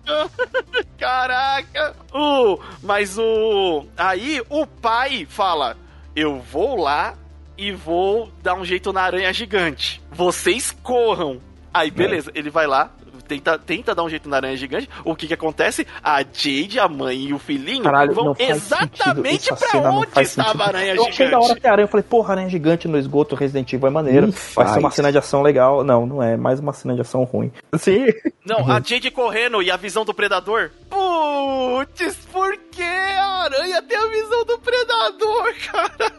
Caraca. 0.98 1.94
Uh, 2.12 2.58
mas 2.82 3.18
o. 3.18 3.84
Aí 3.96 4.42
o 4.48 4.66
pai 4.66 5.26
fala: 5.28 5.76
Eu 6.14 6.38
vou 6.38 6.76
lá 6.76 7.14
e 7.56 7.72
vou 7.72 8.30
dar 8.42 8.54
um 8.54 8.64
jeito 8.64 8.92
na 8.92 9.02
aranha 9.02 9.32
gigante. 9.32 10.02
Vocês 10.10 10.74
corram. 10.82 11.40
Aí, 11.72 11.90
beleza, 11.90 12.30
é. 12.34 12.38
ele 12.38 12.50
vai 12.50 12.66
lá, 12.66 12.90
tenta, 13.30 13.58
tenta 13.58 13.94
dar 13.94 14.02
um 14.02 14.08
jeito 14.08 14.28
na 14.28 14.36
aranha 14.36 14.56
gigante. 14.56 14.88
O 15.04 15.14
que 15.14 15.28
que 15.28 15.34
acontece? 15.34 15.86
A 16.02 16.18
Jade, 16.20 16.80
a 16.80 16.88
mãe 16.88 17.26
e 17.26 17.32
o 17.32 17.38
filhinho 17.38 17.84
Caralho, 17.84 18.12
vão 18.12 18.34
exatamente 18.36 19.54
pra 19.54 19.90
onde 19.90 20.20
estava 20.20 20.64
a 20.64 20.66
aranha 20.66 20.94
eu 20.94 21.04
gigante. 21.04 21.22
Eu 21.22 21.30
da 21.30 21.38
hora 21.38 21.60
que 21.60 21.66
a 21.66 21.72
aranha, 21.72 21.84
eu 21.84 21.88
falei, 21.88 22.02
porra, 22.02 22.32
aranha 22.32 22.48
gigante 22.48 22.88
no 22.88 22.98
esgoto 22.98 23.36
Resident 23.36 23.72
Evil 23.72 23.86
é 23.86 23.90
maneiro. 23.90 24.34
Vai 24.54 24.66
ser 24.68 24.78
uma 24.80 24.90
cena 24.90 25.12
de 25.12 25.18
ação 25.18 25.42
legal. 25.42 25.84
Não, 25.84 26.06
não 26.06 26.22
é. 26.22 26.36
Mais 26.36 26.58
uma 26.58 26.72
cena 26.72 26.94
de 26.94 27.02
ação 27.02 27.22
ruim. 27.22 27.52
Sim. 27.78 28.06
Não, 28.44 28.70
a 28.70 28.80
Jade 28.80 29.10
correndo 29.10 29.62
e 29.62 29.70
a 29.70 29.76
visão 29.76 30.04
do 30.04 30.12
predador. 30.12 30.70
Putz, 30.88 32.16
por 32.32 32.56
que 32.80 33.18
a 33.18 33.42
aranha 33.42 33.82
tem 33.82 33.98
a 33.98 34.06
visão 34.06 34.44
do 34.44 34.58
predador, 34.58 35.54
cara? 35.70 36.12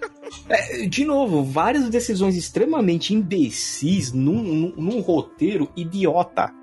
É, 0.47 0.85
de 0.85 1.03
novo, 1.03 1.43
várias 1.43 1.89
decisões 1.89 2.37
extremamente 2.37 3.13
imbecis 3.13 4.13
num, 4.13 4.41
num, 4.41 4.73
num 4.77 5.01
roteiro 5.01 5.69
idiota. 5.75 6.53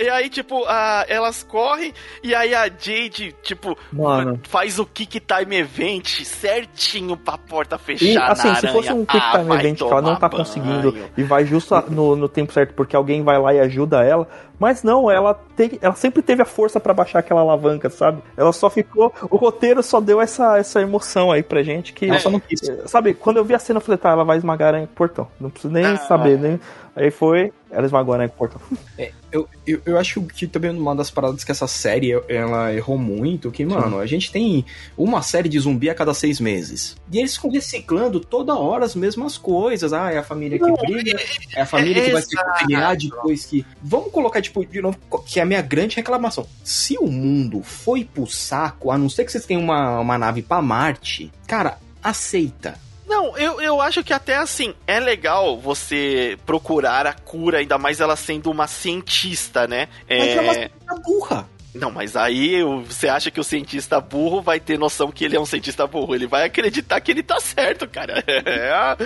E 0.00 0.08
aí, 0.08 0.28
tipo, 0.28 0.64
a, 0.66 1.04
elas 1.08 1.44
correm 1.44 1.92
e 2.22 2.34
aí 2.34 2.52
a 2.52 2.66
Jade, 2.66 3.34
tipo, 3.42 3.78
Mano. 3.92 4.40
faz 4.48 4.78
o 4.78 4.86
Kick 4.86 5.20
Time 5.20 5.56
Event 5.56 6.24
certinho 6.24 7.16
pra 7.16 7.38
porta 7.38 7.78
fechar 7.78 8.06
e, 8.06 8.18
assim, 8.18 8.54
se 8.56 8.68
fosse 8.68 8.92
um 8.92 9.04
Kick 9.04 9.30
Time 9.30 9.52
ah, 9.52 9.54
Event 9.54 9.76
que 9.76 9.84
ela 9.84 10.02
não 10.02 10.16
tá 10.16 10.28
banho. 10.28 10.44
conseguindo 10.44 10.96
e 11.16 11.22
vai 11.22 11.44
justo 11.44 11.74
no, 11.90 12.16
no 12.16 12.28
tempo 12.28 12.52
certo 12.52 12.74
porque 12.74 12.96
alguém 12.96 13.22
vai 13.22 13.38
lá 13.38 13.54
e 13.54 13.60
ajuda 13.60 14.02
ela, 14.02 14.28
mas 14.58 14.82
não, 14.82 15.10
ela, 15.10 15.34
tem, 15.54 15.78
ela 15.82 15.94
sempre 15.94 16.22
teve 16.22 16.42
a 16.42 16.46
força 16.46 16.80
para 16.80 16.94
baixar 16.94 17.18
aquela 17.18 17.40
alavanca, 17.42 17.90
sabe? 17.90 18.22
Ela 18.36 18.52
só 18.52 18.70
ficou. 18.70 19.12
O 19.30 19.36
roteiro 19.36 19.82
só 19.82 20.00
deu 20.00 20.20
essa, 20.20 20.56
essa 20.58 20.80
emoção 20.80 21.30
aí 21.30 21.42
pra 21.42 21.62
gente 21.62 21.92
que. 21.92 22.06
Ela 22.06 22.18
só 22.18 22.30
não 22.30 22.40
quis. 22.40 22.60
Sabe, 22.86 23.14
quando 23.14 23.36
eu 23.36 23.44
vi 23.44 23.54
a 23.54 23.58
cena, 23.58 23.78
eu 23.78 23.82
falei, 23.82 23.98
tá, 23.98 24.10
ela 24.10 24.24
vai 24.24 24.38
esmagar 24.38 24.74
a 24.74 24.86
portão. 24.86 25.28
Não 25.38 25.50
preciso 25.50 25.72
nem 25.72 25.84
ah, 25.84 25.96
saber, 25.96 26.38
nem. 26.38 26.60
Aí 26.96 27.10
foi, 27.10 27.52
ela 27.70 27.84
esmagou 27.84 28.14
a 28.14 28.26
portão. 28.26 28.58
É, 28.96 29.12
eu, 29.30 29.46
eu, 29.66 29.82
eu 29.84 29.98
acho 29.98 30.22
que 30.22 30.46
também 30.46 30.70
uma 30.70 30.96
das 30.96 31.10
paradas 31.10 31.44
que 31.44 31.52
essa 31.52 31.66
série 31.66 32.12
ela 32.26 32.72
errou 32.72 32.96
muito, 32.96 33.50
que, 33.50 33.66
mano, 33.66 33.96
Sim. 33.96 34.02
a 34.02 34.06
gente 34.06 34.32
tem 34.32 34.64
uma 34.96 35.20
série 35.20 35.46
de 35.46 35.58
zumbi 35.58 35.90
a 35.90 35.94
cada 35.94 36.14
seis 36.14 36.40
meses. 36.40 36.96
E 37.12 37.18
eles 37.18 37.36
ficam 37.36 37.50
reciclando 37.50 38.18
toda 38.18 38.56
hora 38.56 38.86
as 38.86 38.94
mesmas 38.94 39.36
coisas. 39.36 39.92
Ah, 39.92 40.10
é 40.10 40.16
a 40.16 40.22
família 40.22 40.58
que 40.58 40.72
briga, 40.86 41.20
é 41.54 41.60
a 41.60 41.66
família 41.66 42.00
é 42.00 42.06
que 42.06 42.12
vai 42.12 42.22
se 42.22 42.34
reconciliar 42.34 42.96
depois 42.96 43.44
que. 43.44 43.66
Vamos 43.82 44.10
colocar, 44.10 44.40
tipo, 44.40 44.64
de 44.64 44.80
novo, 44.80 44.98
que 45.26 45.38
é 45.38 45.42
a 45.42 45.46
minha 45.46 45.60
grande 45.60 45.96
reclamação. 45.96 46.46
Se 46.64 46.96
o 46.96 47.06
mundo 47.06 47.62
foi 47.62 48.04
pro 48.04 48.26
saco, 48.26 48.90
a 48.90 48.96
não 48.96 49.10
ser 49.10 49.26
que 49.26 49.32
vocês 49.32 49.44
tenham 49.44 49.62
uma, 49.62 50.00
uma 50.00 50.16
nave 50.16 50.40
para 50.40 50.62
Marte, 50.62 51.30
cara, 51.46 51.76
aceita 52.02 52.85
não, 53.08 53.36
eu, 53.36 53.60
eu 53.60 53.80
acho 53.80 54.02
que 54.02 54.12
até 54.12 54.36
assim, 54.36 54.74
é 54.86 54.98
legal 54.98 55.58
você 55.58 56.38
procurar 56.44 57.06
a 57.06 57.12
cura, 57.12 57.58
ainda 57.58 57.78
mais 57.78 58.00
ela 58.00 58.16
sendo 58.16 58.50
uma 58.50 58.66
cientista, 58.66 59.66
né? 59.66 59.88
Mas 60.08 60.56
é, 60.56 60.64
é 60.64 60.70
uma 60.92 61.00
burra. 61.00 61.48
Não, 61.76 61.90
mas 61.90 62.16
aí 62.16 62.62
você 62.86 63.08
acha 63.08 63.30
que 63.30 63.38
o 63.38 63.44
cientista 63.44 64.00
burro 64.00 64.40
vai 64.40 64.58
ter 64.58 64.78
noção 64.78 65.12
que 65.12 65.24
ele 65.24 65.36
é 65.36 65.40
um 65.40 65.46
cientista 65.46 65.86
burro. 65.86 66.14
Ele 66.14 66.26
vai 66.26 66.44
acreditar 66.44 67.00
que 67.00 67.10
ele 67.10 67.22
tá 67.22 67.38
certo, 67.38 67.86
cara. 67.88 68.24
É 68.46 68.70
a, 68.70 68.96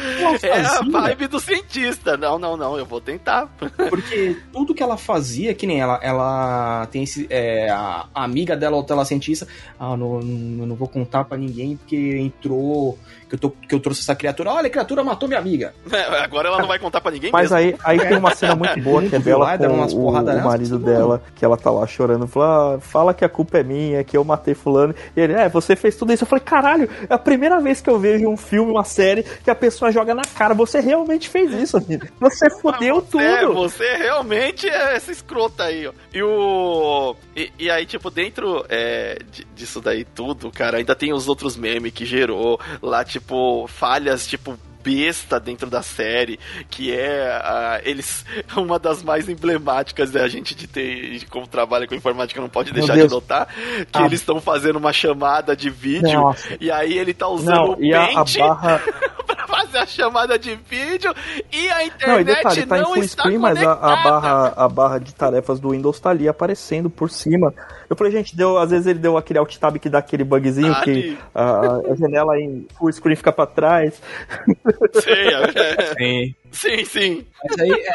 é 0.43 0.61
a 0.61 0.81
vibe 0.83 1.27
do 1.27 1.41
cientista. 1.41 2.17
Não, 2.17 2.39
não, 2.39 2.57
não, 2.57 2.79
eu 2.79 2.85
vou 2.85 3.01
tentar. 3.01 3.47
Porque 3.89 4.37
tudo 4.53 4.75
que 4.75 4.83
ela 4.83 4.97
fazia, 4.97 5.55
que 5.55 5.67
nem 5.67 5.81
ela, 5.81 5.99
ela 6.03 6.87
tem 6.87 7.03
esse. 7.03 7.27
É, 7.31 7.69
a, 7.71 8.07
amiga 8.15 8.57
dela, 8.57 8.77
o 8.77 8.83
tela 8.83 9.05
cientista, 9.05 9.47
ah, 9.79 9.97
não, 9.97 10.21
não, 10.21 10.67
não 10.67 10.77
vou 10.77 10.89
contar 10.89 11.25
para 11.25 11.39
ninguém 11.39 11.77
porque 11.77 12.19
entrou 12.19 12.99
que 13.31 13.37
eu, 13.37 13.39
tô, 13.39 13.51
que 13.51 13.75
eu 13.75 13.81
trouxe 13.81 14.01
essa 14.01 14.15
criatura. 14.15 14.51
Olha, 14.51 14.67
a 14.67 14.71
criatura 14.71 15.05
matou 15.05 15.29
minha 15.29 15.41
amiga. 15.41 15.73
É, 16.01 16.25
agora 16.25 16.49
ela 16.49 16.59
não 16.59 16.67
vai 16.67 16.79
contar 16.79 17.01
para 17.01 17.11
ninguém 17.11 17.31
Mas 17.31 17.51
mesmo. 17.51 17.57
aí, 17.57 17.99
aí 17.99 18.09
tem 18.09 18.17
uma 18.17 18.35
cena 18.35 18.55
muito 18.55 18.79
boa 18.81 19.03
que 19.03 19.15
é 19.15 19.19
dela 19.19 19.59
com 19.59 19.65
o, 19.67 20.09
o 20.09 20.45
marido 20.45 20.79
dela, 20.79 21.23
que 21.35 21.45
ela 21.45 21.59
tá 21.59 21.71
lá 21.71 21.87
chorando, 21.87 22.27
fala, 22.27 22.77
ah, 22.77 22.81
fala 22.81 23.13
que 23.13 23.23
a 23.25 23.29
culpa 23.29 23.59
é 23.59 23.63
minha, 23.63 24.03
que 24.03 24.17
eu 24.17 24.25
matei 24.25 24.55
fulano. 24.55 24.95
E 25.15 25.21
ele, 25.21 25.35
é, 25.35 25.49
você 25.49 25.77
fez 25.77 25.97
tudo 25.97 26.13
isso. 26.13 26.25
Eu 26.25 26.29
falei, 26.29 26.45
caralho, 26.45 26.89
é 27.09 27.13
a 27.13 27.19
primeira 27.19 27.61
vez 27.61 27.81
que 27.81 27.91
eu 27.91 27.99
vejo 27.99 28.27
um 28.29 28.37
filme, 28.37 28.71
uma 28.71 28.85
série, 28.85 29.23
que 29.23 29.51
a 29.51 29.55
pessoa 29.55 29.93
joga 29.93 30.15
na 30.15 30.23
cara. 30.23 30.55
Você 30.55 30.81
realmente 30.81 31.29
fez 31.29 31.53
isso, 31.53 31.77
amigo. 31.77 32.07
Você 32.19 32.49
fodeu 32.49 32.97
você, 32.97 33.41
tudo. 33.41 33.55
Você 33.55 33.97
realmente 33.97 34.69
é 34.69 34.97
essa 34.97 35.13
escrota 35.13 35.65
aí, 35.65 35.87
ó. 35.87 35.93
E 36.15 36.23
o... 36.23 37.15
E, 37.37 37.53
e 37.59 37.71
aí, 37.71 37.85
tipo, 37.85 38.11
dentro 38.11 38.65
é, 38.69 39.19
disso 39.55 39.81
daí 39.81 40.05
tudo, 40.05 40.51
cara, 40.51 40.79
ainda 40.79 40.95
tem 40.95 41.13
os 41.13 41.29
outros 41.29 41.57
memes 41.57 41.93
que 41.93 42.05
gerou 42.05 42.59
lá, 42.83 43.05
tipo, 43.05 43.20
tipo, 43.21 43.67
falhas, 43.69 44.27
tipo, 44.27 44.59
besta 44.83 45.39
dentro 45.39 45.69
da 45.69 45.83
série, 45.83 46.39
que 46.71 46.93
é 46.93 47.39
uh, 47.39 47.89
eles 47.89 48.25
uma 48.57 48.79
das 48.79 49.03
mais 49.03 49.29
emblemáticas 49.29 50.11
da 50.11 50.27
gente 50.29 50.55
de 50.55 50.67
ter, 50.67 51.19
de 51.19 51.27
como 51.27 51.47
trabalha 51.47 51.87
com 51.87 51.95
informática, 51.95 52.41
não 52.41 52.49
pode 52.49 52.73
deixar 52.73 52.97
de 52.97 53.09
notar, 53.09 53.47
que 53.47 53.99
ah. 53.99 54.07
eles 54.07 54.21
estão 54.21 54.41
fazendo 54.41 54.77
uma 54.77 54.93
chamada 54.93 55.57
de 55.57 55.71
vídeo 55.71 56.21
Nossa. 56.21 56.57
e 56.61 56.71
aí 56.71 56.99
ele 56.99 57.15
tá 57.15 57.29
usando 57.29 57.57
não, 57.57 57.73
o 57.73 57.77
Paint 57.77 58.41
a, 58.41 58.45
a 58.45 58.49
barra... 58.49 58.83
pra 59.27 59.47
fazer 59.47 59.79
a 59.79 59.87
chamada 59.87 60.39
de 60.39 60.55
vídeo 60.55 61.15
e 61.53 61.69
a 61.69 61.85
internet 61.85 62.09
não, 62.09 62.21
e 62.21 62.25
detalhe, 62.25 62.67
tá 62.67 62.79
não 62.79 62.97
em 62.97 63.01
está 63.01 63.23
screen, 63.23 63.39
mas 63.39 63.63
a, 63.63 63.73
a, 63.73 63.97
barra, 63.97 64.53
a 64.57 64.69
barra 64.69 64.99
de 64.99 65.15
tarefas 65.15 65.61
do 65.61 65.71
Windows 65.71 65.99
tá 66.01 66.11
ali 66.11 66.29
aparecendo 66.29 66.89
por 66.89 67.11
cima. 67.11 67.53
Eu 67.89 67.97
falei, 67.97 68.13
gente, 68.13 68.37
deu, 68.37 68.57
às 68.57 68.71
vezes 68.71 68.87
ele 68.87 68.99
deu 68.99 69.17
aquele 69.17 69.39
alt 69.39 69.57
tab 69.57 69.77
que 69.77 69.89
dá 69.89 69.99
aquele 69.99 70.23
bugzinho 70.23 70.73
ah, 70.73 70.81
que 70.83 71.19
a, 71.35 71.81
a, 71.91 71.97
janela 71.97 72.39
em 72.39 72.67
full 72.79 72.93
screen 72.93 73.17
fica 73.17 73.33
pra 73.33 73.47
trás. 73.47 74.01
Sim, 74.95 75.11
é. 75.57 75.95
sim. 75.95 76.35
Sim, 76.53 76.85
sim. 76.85 77.27
Mas 77.45 77.59
aí, 77.61 77.71
é, 77.71 77.93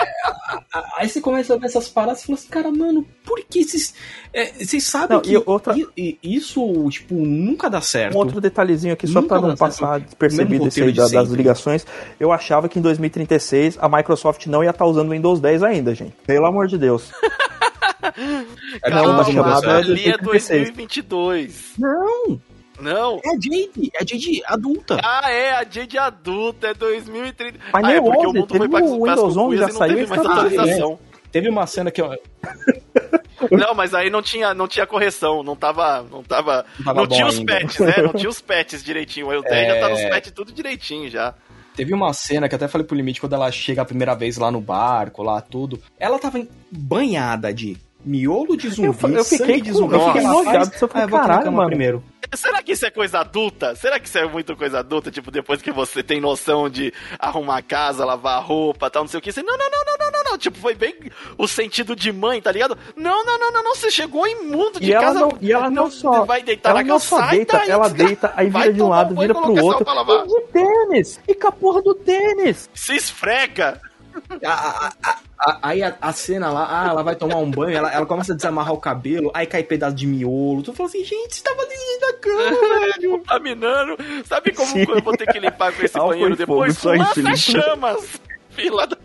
aí 0.97 1.09
você 1.09 1.19
começa 1.19 1.53
a 1.53 1.57
ver 1.57 1.65
essas 1.65 1.89
paradas 1.89 2.21
e 2.23 2.26
fala 2.26 2.38
assim, 2.38 2.47
cara, 2.47 2.71
mano, 2.71 3.05
por 3.26 3.41
que 3.41 3.59
esses. 3.59 3.93
É, 4.34 4.51
vocês 4.53 4.84
sabem 4.84 5.17
Não, 5.17 5.21
que 5.21 5.38
outra... 5.45 5.76
isso, 6.23 6.89
tipo, 6.89 7.15
nunca 7.15 7.69
dá 7.69 7.82
certo. 7.82 8.15
Um 8.15 8.17
outro 8.17 8.39
detalhezinho 8.39 8.93
aqui, 8.93 9.07
só 9.07 9.21
nunca 9.21 9.39
pra 9.39 9.47
não 9.47 9.55
passar 9.55 9.99
despercebido 9.99 10.67
esse 10.67 10.82
aí 10.82 10.93
da, 10.93 11.07
das 11.07 11.30
ligações. 11.30 11.86
Eu 12.19 12.32
achava 12.32 12.69
que 12.69 12.80
em 12.80 12.82
2036 12.82 13.78
a 13.80 13.89
Microsoft 13.89 14.45
não 14.47 14.63
ia 14.63 14.69
estar 14.69 14.86
tá 14.86 14.89
usando 14.89 15.09
o 15.09 15.11
Windows 15.11 15.39
10 15.39 15.63
ainda, 15.63 15.93
gente. 15.93 16.13
Pelo 16.26 16.45
amor 16.45 16.67
de 16.67 16.78
Deus. 16.78 17.11
Calma, 18.82 19.23
chamada 19.26 19.78
ali 19.78 20.09
é 20.09 20.17
2022. 20.17 21.73
Não! 21.78 22.39
Não. 22.80 23.19
É 23.23 23.30
a 23.30 23.34
Jade, 23.34 23.91
é 23.93 23.97
a 23.97 24.05
Jade 24.05 24.41
adulta. 24.45 24.99
Ah, 25.03 25.32
é, 25.32 25.51
a 25.51 25.65
Jade 25.69 25.97
adulta, 25.97 26.67
é 26.67 26.73
2030. 26.73 27.59
Mas 27.71 27.84
ah, 27.84 27.91
é 27.91 28.01
porque 28.01 28.17
11, 28.17 28.28
o 28.28 28.34
mundo 28.34 28.57
foi 28.57 28.69
pra, 28.69 28.84
o 28.84 29.05
Windows 29.05 29.38
11 29.38 29.57
já 29.57 29.69
saiu 29.69 29.99
e 29.99 30.07
mais 30.07 30.26
atualização. 30.26 30.99
É. 31.11 31.15
Teve 31.32 31.49
uma 31.49 31.67
cena 31.67 31.91
que 31.91 32.01
eu... 32.01 32.09
Não, 33.51 33.76
mas 33.76 33.93
aí 33.93 34.09
não 34.09 34.21
tinha, 34.21 34.53
não 34.53 34.67
tinha 34.67 34.88
correção, 34.88 35.43
não 35.43 35.55
tava. 35.55 36.01
Não, 36.09 36.23
tava, 36.23 36.65
não, 36.80 36.86
tava 36.86 37.01
não 37.01 37.07
tinha 37.07 37.28
os 37.28 37.38
ainda. 37.38 37.53
patches, 37.53 37.80
né? 37.80 37.95
Não 37.97 38.13
tinha 38.13 38.30
os 38.32 38.41
patches 38.41 38.84
direitinho. 38.84 39.28
O 39.28 39.41
10 39.41 39.45
é... 39.53 39.67
já 39.67 39.80
tá 39.82 39.89
nos 39.89 40.03
patches 40.05 40.32
tudo 40.32 40.51
direitinho 40.53 41.09
já. 41.09 41.34
Teve 41.76 41.93
uma 41.93 42.13
cena 42.13 42.47
que 42.47 42.55
até 42.55 42.67
falei 42.67 42.88
pro 42.88 42.95
Limite 42.95 43.19
quando 43.19 43.34
ela 43.34 43.51
chega 43.51 43.82
a 43.82 43.86
primeira 43.86 44.15
vez 44.15 44.38
lá 44.38 44.49
no 44.49 44.61
barco, 44.61 45.21
lá 45.21 45.41
tudo. 45.41 45.82
Ela 45.99 46.17
tava 46.17 46.41
banhada 46.71 47.53
de 47.53 47.78
miolo 48.05 48.55
de 48.55 48.69
zumbi, 48.69 48.97
eu, 49.03 49.09
eu 49.17 49.25
fiquei 49.25 49.59
de 49.59 49.71
zumbi. 49.73 49.95
Eu 49.95 50.07
fiquei 50.07 50.21
nojado, 50.21 50.71
eu 50.79 50.87
falei, 50.87 51.07
ah, 51.07 51.09
caralho, 51.09 51.51
mano. 51.51 51.69
primeiro. 51.69 52.03
Será 52.33 52.61
que 52.61 52.71
isso 52.71 52.85
é 52.85 52.91
coisa 52.91 53.19
adulta? 53.19 53.75
Será 53.75 53.99
que 53.99 54.07
isso 54.07 54.17
é 54.17 54.27
muito 54.27 54.55
coisa 54.55 54.79
adulta? 54.79 55.11
Tipo, 55.11 55.31
depois 55.31 55.61
que 55.61 55.71
você 55.71 56.03
tem 56.03 56.19
noção 56.19 56.69
de 56.69 56.93
arrumar 57.19 57.57
a 57.57 57.61
casa, 57.61 58.05
lavar 58.05 58.37
a 58.37 58.41
roupa, 58.41 58.89
tal, 58.89 59.03
não 59.03 59.07
sei 59.07 59.19
o 59.19 59.21
que. 59.21 59.31
Você, 59.31 59.41
não, 59.41 59.57
não, 59.57 59.69
não, 59.69 59.85
não, 59.85 59.97
não, 59.97 60.11
não, 60.11 60.31
não. 60.31 60.37
Tipo, 60.37 60.57
foi 60.57 60.75
bem 60.75 60.95
o 61.37 61.47
sentido 61.47 61.95
de 61.95 62.11
mãe, 62.11 62.41
tá 62.41 62.51
ligado? 62.51 62.77
Não, 62.95 63.23
não, 63.25 63.37
não, 63.37 63.51
não, 63.51 63.63
não. 63.63 63.75
Você 63.75 63.91
chegou 63.91 64.27
imundo 64.27 64.79
de 64.79 64.91
e 64.91 64.93
casa. 64.93 65.19
Ela 65.19 65.19
não, 65.19 65.37
e 65.39 65.51
ela 65.51 65.69
não, 65.69 65.89
só. 65.89 66.25
Vai 66.25 66.43
deitar 66.43 66.71
ela 66.71 66.81
na 66.81 66.87
não 66.87 66.99
só 66.99 67.21
deita, 67.27 67.57
daí, 67.57 67.69
ela 67.69 67.89
deita, 67.89 68.33
aí 68.35 68.49
vira 68.49 68.73
de 68.73 68.81
um 68.81 68.89
lado, 68.89 69.15
vira 69.15 69.33
pro 69.33 69.63
outro. 69.63 69.85
E 69.85 70.27
de 70.27 70.41
tênis! 70.51 71.19
E 71.27 71.35
com 71.35 71.47
a 71.47 71.51
porra 71.51 71.81
do 71.81 71.93
tênis! 71.93 72.69
Se 72.73 72.95
esfrega! 72.95 73.79
A, 74.43 74.53
a, 74.53 74.91
a, 75.03 75.17
aí 75.61 75.83
a, 75.83 75.95
a, 76.01 76.13
cena 76.13 76.49
lá, 76.49 76.67
ah, 76.69 76.89
ela 76.89 77.03
vai 77.03 77.15
tomar 77.15 77.38
um 77.38 77.49
banho, 77.49 77.77
ela, 77.77 77.91
ela 77.91 78.05
começa 78.05 78.33
a 78.33 78.36
desamarrar 78.36 78.73
o 78.73 78.79
cabelo, 78.79 79.31
aí 79.33 79.45
cai 79.45 79.63
pedaço 79.63 79.95
de 79.95 80.07
miolo. 80.07 80.63
Tu 80.63 80.73
fala 80.73 80.89
assim, 80.89 81.03
gente, 81.03 81.36
você 81.36 81.43
tá 81.43 81.53
fazendo 81.55 81.73
isso 81.73 82.01
na 82.01 82.13
cama, 82.13 82.79
velho. 82.79 83.11
Contaminando. 83.11 83.97
Sabe 84.25 84.51
como 84.51 84.67
Sim. 84.67 84.86
eu 84.88 85.01
vou 85.01 85.15
ter 85.15 85.27
que 85.31 85.39
limpar 85.39 85.73
com 85.73 85.83
esse 85.83 85.97
banheiro 85.97 86.36
depois? 86.36 86.77
Com 86.77 87.36
chamas 87.36 88.19
fila 88.55 88.88
da... 88.88 88.97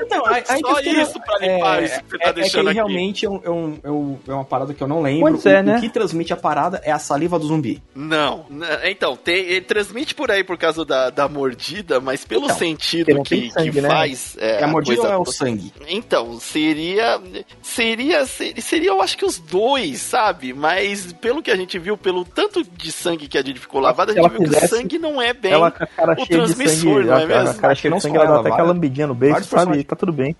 Então, 0.00 0.26
aí, 0.26 0.44
aí 0.48 0.60
Só 0.60 0.80
isso 0.80 1.20
pra 1.20 1.38
limpar 1.38 1.82
é, 1.82 1.84
isso 1.84 2.02
que 2.02 2.10
você 2.10 2.18
tá 2.18 2.28
é, 2.28 2.32
deixando 2.32 2.68
é 2.68 2.72
que 2.72 2.74
realmente 2.74 3.26
é, 3.26 3.30
um, 3.30 3.40
é, 3.42 3.50
um, 3.90 4.18
é, 4.28 4.32
uma 4.32 4.44
parada 4.44 4.72
que 4.72 4.82
eu 4.82 4.88
não 4.88 5.02
lembro. 5.02 5.32
Pois 5.32 5.46
é, 5.46 5.60
o, 5.60 5.62
né? 5.62 5.76
o 5.76 5.80
que 5.80 5.88
transmite 5.88 6.32
a 6.32 6.36
parada 6.36 6.80
é 6.84 6.92
a 6.92 6.98
saliva 6.98 7.38
do 7.38 7.46
zumbi. 7.46 7.82
Não. 7.94 8.46
Então, 8.84 9.16
tem, 9.16 9.36
ele 9.36 9.62
transmite 9.62 10.14
por 10.14 10.30
aí 10.30 10.44
por 10.44 10.56
causa 10.56 10.84
da, 10.84 11.10
da 11.10 11.28
mordida, 11.28 12.00
mas 12.00 12.24
pelo 12.24 12.44
então, 12.44 12.56
sentido 12.56 13.22
que, 13.22 13.50
sangue, 13.50 13.70
que 13.72 13.80
né? 13.80 13.88
faz... 13.88 14.36
É, 14.38 14.62
a 14.62 14.66
mordida 14.66 15.00
coisa... 15.00 15.14
é 15.14 15.16
o 15.16 15.24
sangue? 15.24 15.72
Então, 15.88 16.38
seria, 16.40 17.20
seria... 17.62 18.06
Seria, 18.26 18.60
seria, 18.60 18.90
eu 18.90 19.02
acho 19.02 19.16
que 19.16 19.24
os 19.24 19.38
dois, 19.38 20.00
sabe? 20.00 20.52
Mas 20.52 21.12
pelo 21.14 21.42
que 21.42 21.50
a 21.50 21.56
gente 21.56 21.78
viu, 21.78 21.96
pelo 21.96 22.24
tanto 22.24 22.62
de 22.62 22.92
sangue 22.92 23.28
que 23.28 23.38
a 23.38 23.42
gente 23.42 23.58
ficou 23.58 23.80
lavada, 23.80 24.12
a 24.12 24.14
gente 24.14 24.28
viu 24.28 24.50
que 24.50 24.56
o 24.56 24.68
sangue 24.68 24.98
não 24.98 25.20
é 25.20 25.32
bem 25.32 25.52
ela, 25.52 25.72
o 26.18 26.26
transmissor, 26.26 27.04
não 27.04 27.18
é 27.18 27.26
mesmo? 27.26 27.50
A 27.50 27.54
cara 27.54 27.74
cheia 27.74 27.94
de 27.94 28.00
sangue, 28.02 28.16
ela 28.16 28.26
dá 28.26 28.40
até 28.40 28.48
aquela 28.50 28.68
lambidinha 28.68 29.06
no 29.06 29.14
beijo, 29.14 29.44
sabe? 29.64 29.84
Tá 29.84 29.96
tudo 29.96 30.12
bem. 30.12 30.36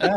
É, 0.00 0.08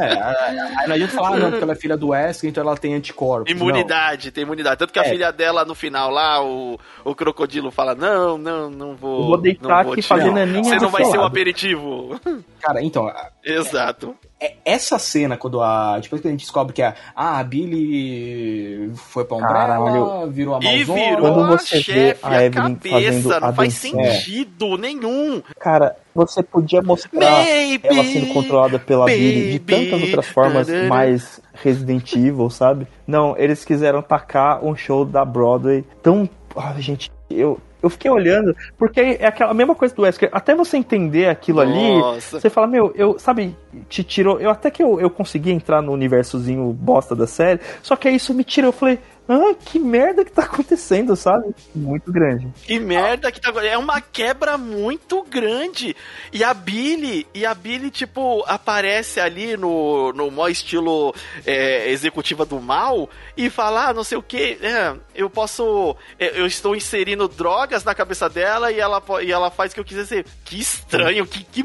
aí 0.80 0.88
não 0.88 0.96
adianta 0.96 1.14
falar, 1.14 1.38
não, 1.38 1.50
porque 1.50 1.64
ela 1.64 1.74
é 1.74 1.76
filha 1.76 1.98
do 1.98 2.10
Wesker, 2.10 2.50
então 2.50 2.64
ela 2.64 2.78
tem 2.78 2.96
anticorpos. 2.96 3.52
Imunidade, 3.52 4.28
não. 4.28 4.34
tem 4.34 4.44
imunidade. 4.44 4.78
Tanto 4.78 4.94
que 4.94 5.00
a 5.00 5.04
é. 5.04 5.10
filha 5.10 5.32
dela, 5.32 5.66
no 5.66 5.76
final 5.76 6.10
lá, 6.10 6.42
o, 6.42 6.80
o 7.04 7.14
crocodilo 7.14 7.70
fala: 7.70 7.94
Não, 7.94 8.38
não, 8.38 8.70
não 8.70 8.96
vou. 8.96 9.20
Eu 9.20 9.28
vou 9.28 9.38
deitar 9.38 9.82
aqui 9.82 10.02
fazer 10.02 10.32
naninha. 10.32 10.64
Você 10.64 10.78
não 10.78 10.90
vai 10.90 11.04
ser 11.04 11.18
um 11.18 11.26
aperitivo. 11.26 12.18
Cara, 12.62 12.82
então. 12.82 13.12
Exato. 13.44 14.16
É, 14.22 14.28
essa 14.66 15.00
cena, 15.00 15.38
quando 15.38 15.62
a. 15.62 16.00
Depois 16.00 16.22
que 16.22 16.28
a 16.28 16.32
gente 16.32 16.42
descobre 16.42 16.74
que 16.74 16.82
a, 16.82 16.96
ah, 17.16 17.40
a 17.40 17.44
Billy 17.44 18.92
foi 18.96 19.26
pra 19.26 19.38
Umbrella, 19.38 20.28
virou 20.28 20.56
a 20.56 20.60
malzona. 20.62 20.76
E 20.76 20.84
virou 20.84 21.22
quando 21.22 21.48
você 21.48 21.78
a 21.78 21.82
chefe, 21.82 22.20
a, 22.24 22.44
Evelyn 22.44 22.76
cabeça, 22.76 23.40
não 23.40 23.54
faz 23.54 23.74
sentido 23.74 24.78
nenhum. 24.78 25.42
Cara, 25.60 25.96
você 26.14 26.44
podia 26.44 26.82
mostrar 26.82 27.20
Maybe, 27.20 27.88
ela 27.88 28.04
sendo 28.04 28.34
controlada 28.34 28.80
pela 28.80 29.06
baby, 29.06 29.18
Billy 29.18 29.52
de 29.52 29.60
tantas 29.60 30.02
outras 30.04 30.28
formas 30.28 30.68
mais 30.88 31.42
Resident 31.54 32.14
Evil, 32.14 32.50
sabe? 32.50 32.88
Não, 33.08 33.36
eles 33.38 33.64
quiseram 33.64 34.02
tacar 34.02 34.64
um 34.64 34.76
show 34.76 35.06
da 35.06 35.24
Broadway 35.24 35.84
tão. 36.02 36.30
Ah, 36.56 36.76
gente, 36.78 37.12
eu, 37.30 37.60
eu 37.84 37.90
fiquei 37.90 38.10
olhando, 38.10 38.56
porque 38.78 39.18
é 39.20 39.28
aquela 39.28 39.54
mesma 39.54 39.76
coisa 39.76 39.94
do 39.94 40.04
Wesker. 40.04 40.30
Até 40.32 40.56
você 40.56 40.78
entender 40.78 41.28
aquilo 41.28 41.64
Nossa. 41.64 42.38
ali, 42.38 42.42
você 42.42 42.50
fala, 42.50 42.66
meu, 42.66 42.94
eu, 42.96 43.20
sabe, 43.20 43.56
te 43.90 44.04
tirou. 44.06 44.40
Eu 44.40 44.50
até 44.50 44.72
que 44.72 44.82
eu, 44.82 45.02
eu 45.02 45.10
consegui 45.10 45.52
entrar 45.52 45.82
no 45.82 45.92
universozinho 45.92 46.72
bosta 46.72 47.14
da 47.14 47.28
série, 47.28 47.60
só 47.82 47.98
que 47.98 48.08
aí 48.08 48.16
isso 48.16 48.34
me 48.34 48.46
tirou. 48.46 48.70
Eu 48.70 48.74
falei, 48.74 49.00
ah, 49.28 49.56
que 49.66 49.80
merda 49.80 50.26
que 50.26 50.32
tá 50.32 50.44
acontecendo, 50.44 51.16
sabe? 51.16 51.56
Muito 51.74 52.12
grande. 52.12 52.48
Que 52.64 52.78
merda 52.78 53.32
que 53.32 53.40
tá 53.40 53.54
É 53.66 53.78
uma 53.78 54.02
quebra 54.02 54.58
muito 54.58 55.24
grande. 55.24 55.96
E 56.32 56.44
a 56.44 56.54
Billy, 56.54 57.26
e 57.34 57.46
a 57.46 57.54
Billy, 57.54 57.90
tipo, 57.90 58.44
aparece 58.48 59.22
ali 59.22 59.56
no, 59.56 60.12
no 60.12 60.30
maior 60.30 60.50
estilo 60.50 61.16
é, 61.46 61.90
executiva 61.90 62.46
do 62.46 62.60
mal 62.60 63.10
e 63.38 63.50
fala, 63.50 63.90
ah, 63.90 63.94
não 63.94 64.04
sei 64.04 64.18
o 64.18 64.24
que, 64.24 64.58
é, 64.62 64.94
eu 65.16 65.30
posso. 65.30 65.96
É, 66.20 66.40
eu 66.40 66.46
estou 66.46 66.76
inserindo 66.76 67.28
drogas 67.28 67.84
na 67.86 67.96
cabeça 67.96 68.28
dela 68.28 68.72
e 68.72 68.80
ela, 68.80 69.02
e 69.22 69.32
ela 69.32 69.50
faz 69.50 69.72
o 69.72 69.76
que 69.76 69.80
eu 69.80 69.86
quiser 69.86 70.04
dizer. 70.04 70.26
Que 70.44 70.60
estranho, 70.60 71.26
que, 71.26 71.44
que, 71.46 71.64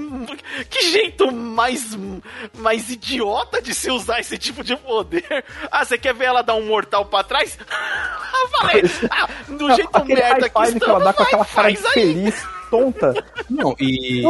que 0.71 0.91
jeito 0.91 1.33
mais, 1.33 1.99
mais 2.57 2.89
idiota 2.91 3.61
de 3.61 3.75
se 3.75 3.91
usar 3.91 4.21
esse 4.21 4.39
tipo 4.39 4.63
de 4.63 4.77
poder. 4.77 5.19
Ah, 5.71 5.85
você 5.85 5.99
quer 5.99 6.15
ver 6.15 6.27
ela 6.27 6.43
dar 6.43 6.55
um 6.55 6.67
mortal 6.67 7.05
pra 7.05 7.23
trás? 7.23 7.48
Faz. 7.49 7.79
Eu 8.39 8.49
falei, 8.49 8.83
ah, 9.11 9.29
do 9.49 9.75
jeito 9.75 9.91
Aquele 9.93 10.21
merda 10.21 10.49
que 10.49 10.61
estamos, 10.61 10.85
que 10.85 10.91
ela 10.91 11.01
dá 11.01 11.13
com 11.13 11.23
aquela 11.23 11.45
cara 11.45 11.71
de 11.71 11.77
feliz, 11.77 12.47
tonta. 12.71 13.25
Não, 13.49 13.75
e... 13.81 14.23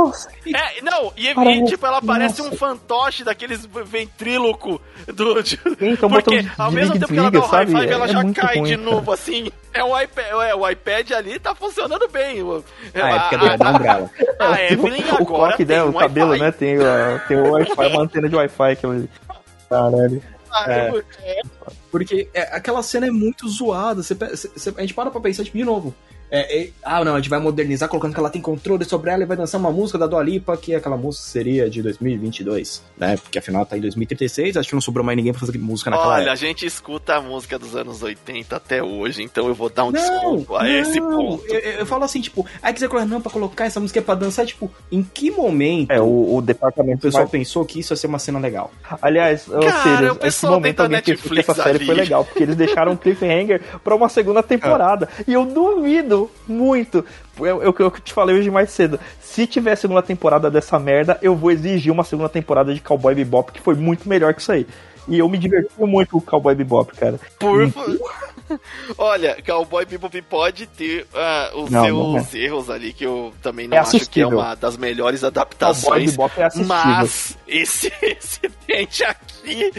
É, 0.55 0.83
não, 0.83 1.13
e, 1.17 1.29
e 1.29 1.65
tipo, 1.65 1.87
ela 1.87 2.01
parece 2.01 2.41
nossa. 2.41 2.55
um 2.55 2.57
fantoche 2.57 3.25
daqueles 3.25 3.67
ventríloco 3.67 4.81
do... 5.07 5.43
De, 5.43 5.59
então, 5.81 6.09
porque 6.09 6.47
ao 6.57 6.71
mesmo 6.71 6.95
tempo 6.95 7.13
que 7.13 7.19
ela 7.19 7.31
dá 7.31 7.39
o 7.41 7.47
high 7.47 7.67
five, 7.67 7.89
ela 7.89 8.05
é 8.05 8.09
já 8.09 8.33
cai 8.33 8.59
ruim, 8.59 8.69
de 8.69 8.77
novo, 8.77 9.13
assim. 9.13 9.51
É 9.75 9.85
o, 9.85 10.01
iPad, 10.01 10.27
é, 10.27 10.55
o 10.55 10.69
iPad 10.69 11.11
ali 11.13 11.39
tá 11.39 11.55
funcionando 11.55 12.09
bem. 12.09 12.39
Ah, 12.95 13.11
é 13.11 13.19
porque 13.19 13.35
a, 13.37 13.57
da 13.57 13.71
Umbrella. 13.71 14.11
A 14.39 14.63
Evelyn 14.73 15.03
agora 15.03 15.23
o 15.23 15.27
coque 15.27 15.65
dela, 15.65 15.91
o 15.91 15.95
cabelo, 15.95 16.37
né, 16.37 16.51
tem, 16.51 16.79
uh, 16.79 17.21
tem 17.29 17.37
o 17.37 17.53
Wi-Fi, 17.53 17.87
uma 17.89 18.03
antena 18.03 18.29
de 18.29 18.37
Wi-Fi. 18.37 18.77
Que 18.77 18.87
eu... 18.87 19.09
Caralho. 19.69 20.23
É. 20.67 21.43
Porque 21.91 22.29
é, 22.35 22.43
aquela 22.55 22.83
cena 22.83 23.07
é 23.07 23.11
muito 23.11 23.49
zoada. 23.49 24.03
Você, 24.03 24.17
a 24.77 24.81
gente 24.81 24.95
para 24.95 25.11
pra 25.11 25.21
pensar, 25.21 25.45
tipo, 25.45 25.57
de 25.57 25.65
novo. 25.65 25.95
É, 26.31 26.61
é, 26.61 26.71
ah, 26.83 27.05
não, 27.05 27.15
a 27.15 27.17
gente 27.19 27.31
vai 27.31 27.39
modernizar 27.39 27.89
colocando 27.89 28.13
que 28.13 28.21
ela 28.21 28.31
tem 28.31 28.41
controle 28.41 28.85
sobre 28.85 29.11
ela 29.11 29.23
e 29.23 29.27
vai 29.27 29.37
dançar 29.37 29.61
uma 29.61 29.71
música 29.71 29.99
da 29.99 30.07
Dua 30.07 30.23
Lipa, 30.23 30.57
que 30.57 30.75
aquela 30.75 30.97
música 30.97 31.25
seria 31.25 31.71
de 31.71 31.83
2022, 31.83 32.83
né? 32.97 33.17
Porque 33.17 33.39
afinal 33.39 33.65
tá 33.65 33.77
em 33.77 33.81
2036, 33.81 34.57
acho 34.57 34.69
que 34.69 34.75
não 34.75 34.81
sobrou 34.81 35.05
mais 35.05 35.17
ninguém 35.17 35.33
pra 35.33 35.41
fazer 35.41 35.59
música 35.59 35.91
naquela 35.91 36.15
Olha, 36.15 36.21
época. 36.21 36.33
a 36.33 36.37
gente 36.37 36.67
escuta 36.67 37.17
a 37.17 37.21
música 37.21 37.59
dos 37.59 37.75
anos 37.75 38.03
80 38.03 38.55
até 38.55 38.83
hoje, 38.83 39.23
então 39.23 39.49
eu 39.49 39.55
vou 39.55 39.71
dar 39.71 39.85
um 39.85 39.91
não, 39.91 40.01
desconto 40.01 40.57
a 40.57 40.63
não, 40.63 40.71
esse 40.71 41.01
ponto. 41.01 41.47
Eu, 41.47 41.61
eu, 41.61 41.87
falo 41.87 42.05
assim, 42.05 42.21
tipo, 42.21 42.47
aí 42.63 42.73
quiser 42.73 42.89
colocar, 42.89 43.07
não, 43.07 43.21
pra 43.21 43.33
colocar 43.33 43.65
essa 43.65 43.81
música 43.81 43.99
é 43.99 44.03
pra 44.03 44.15
dançar, 44.15 44.45
tipo, 44.45 44.71
em 44.93 45.03
que 45.03 45.31
momento 45.31 45.91
é, 45.91 46.01
o, 46.01 46.37
o 46.37 46.43
departamento 46.43 46.99
o 46.99 47.03
pessoal 47.03 47.25
vai... 47.25 47.33
pensou 47.33 47.65
que 47.65 47.81
isso 47.81 47.93
ia 47.93 47.97
ser 47.97 48.07
uma 48.07 48.19
cena 48.19 48.39
legal? 48.39 48.71
Aliás, 49.01 49.47
Cara, 49.47 49.83
seja, 49.83 50.19
esse 50.25 50.47
momento 50.47 50.81
alguém 50.81 51.01
pensou 51.01 51.31
que 51.31 51.41
essa 51.41 51.55
série 51.55 51.77
ali. 51.77 51.87
foi 51.87 51.95
legal, 51.95 52.25
porque 52.25 52.43
eles 52.43 52.57
deixaram 52.57 52.93
um 52.93 52.97
cliffhanger 52.97 53.63
pra 53.83 53.95
uma 53.95 54.09
segunda 54.09 54.43
temporada, 54.43 55.09
e 55.27 55.33
eu 55.33 55.45
duvido 55.47 56.18
muito 56.47 56.79
muito. 56.89 57.05
Eu, 57.39 57.63
eu, 57.63 57.75
eu 57.79 57.91
te 57.91 58.13
falei 58.13 58.37
hoje 58.37 58.51
mais 58.51 58.71
cedo. 58.71 58.99
Se 59.21 59.47
tiver 59.47 59.77
segunda 59.77 60.03
temporada 60.03 60.51
dessa 60.51 60.79
merda, 60.79 61.19
eu 61.23 61.35
vou 61.35 61.51
exigir 61.51 61.93
uma 61.93 62.05
segunda 62.05 62.29
temporada 62.29 62.73
de 62.75 62.81
Cowboy 62.81 63.15
Bebop, 63.15 63.53
que 63.53 63.61
foi 63.61 63.75
muito 63.75 64.09
melhor 64.09 64.35
que 64.35 64.41
isso 64.41 64.53
aí. 64.53 64.67
E 65.07 65.19
eu 65.19 65.29
me 65.29 65.39
diverti 65.39 65.71
muito 65.79 66.11
com 66.11 66.19
o 66.19 66.23
Cowboy 66.23 66.55
Bebop, 66.55 66.95
cara. 66.95 67.19
Por 67.39 67.69
favor. 67.71 68.11
Olha, 68.97 69.37
Cowboy 69.43 69.85
Bebop 69.85 70.23
pode 70.23 70.67
ter 70.67 71.07
uh, 71.13 71.63
os 71.63 71.71
não, 71.71 71.85
seus 71.85 72.33
não 72.33 72.41
é. 72.41 72.45
erros 72.45 72.71
ali, 72.71 72.93
que 72.93 73.05
eu 73.05 73.33
também 73.43 73.69
não 73.69 73.77
é 73.77 73.81
acho 73.81 74.09
que 74.09 74.21
é 74.21 74.27
uma 74.27 74.55
das 74.55 74.77
melhores 74.77 75.25
adaptações. 75.25 76.17
Cowboy 76.17 76.31
é 76.37 76.65
mas 76.65 77.37
esse, 77.47 77.93
esse 78.03 78.41
dente 78.67 79.05
aqui. 79.05 79.71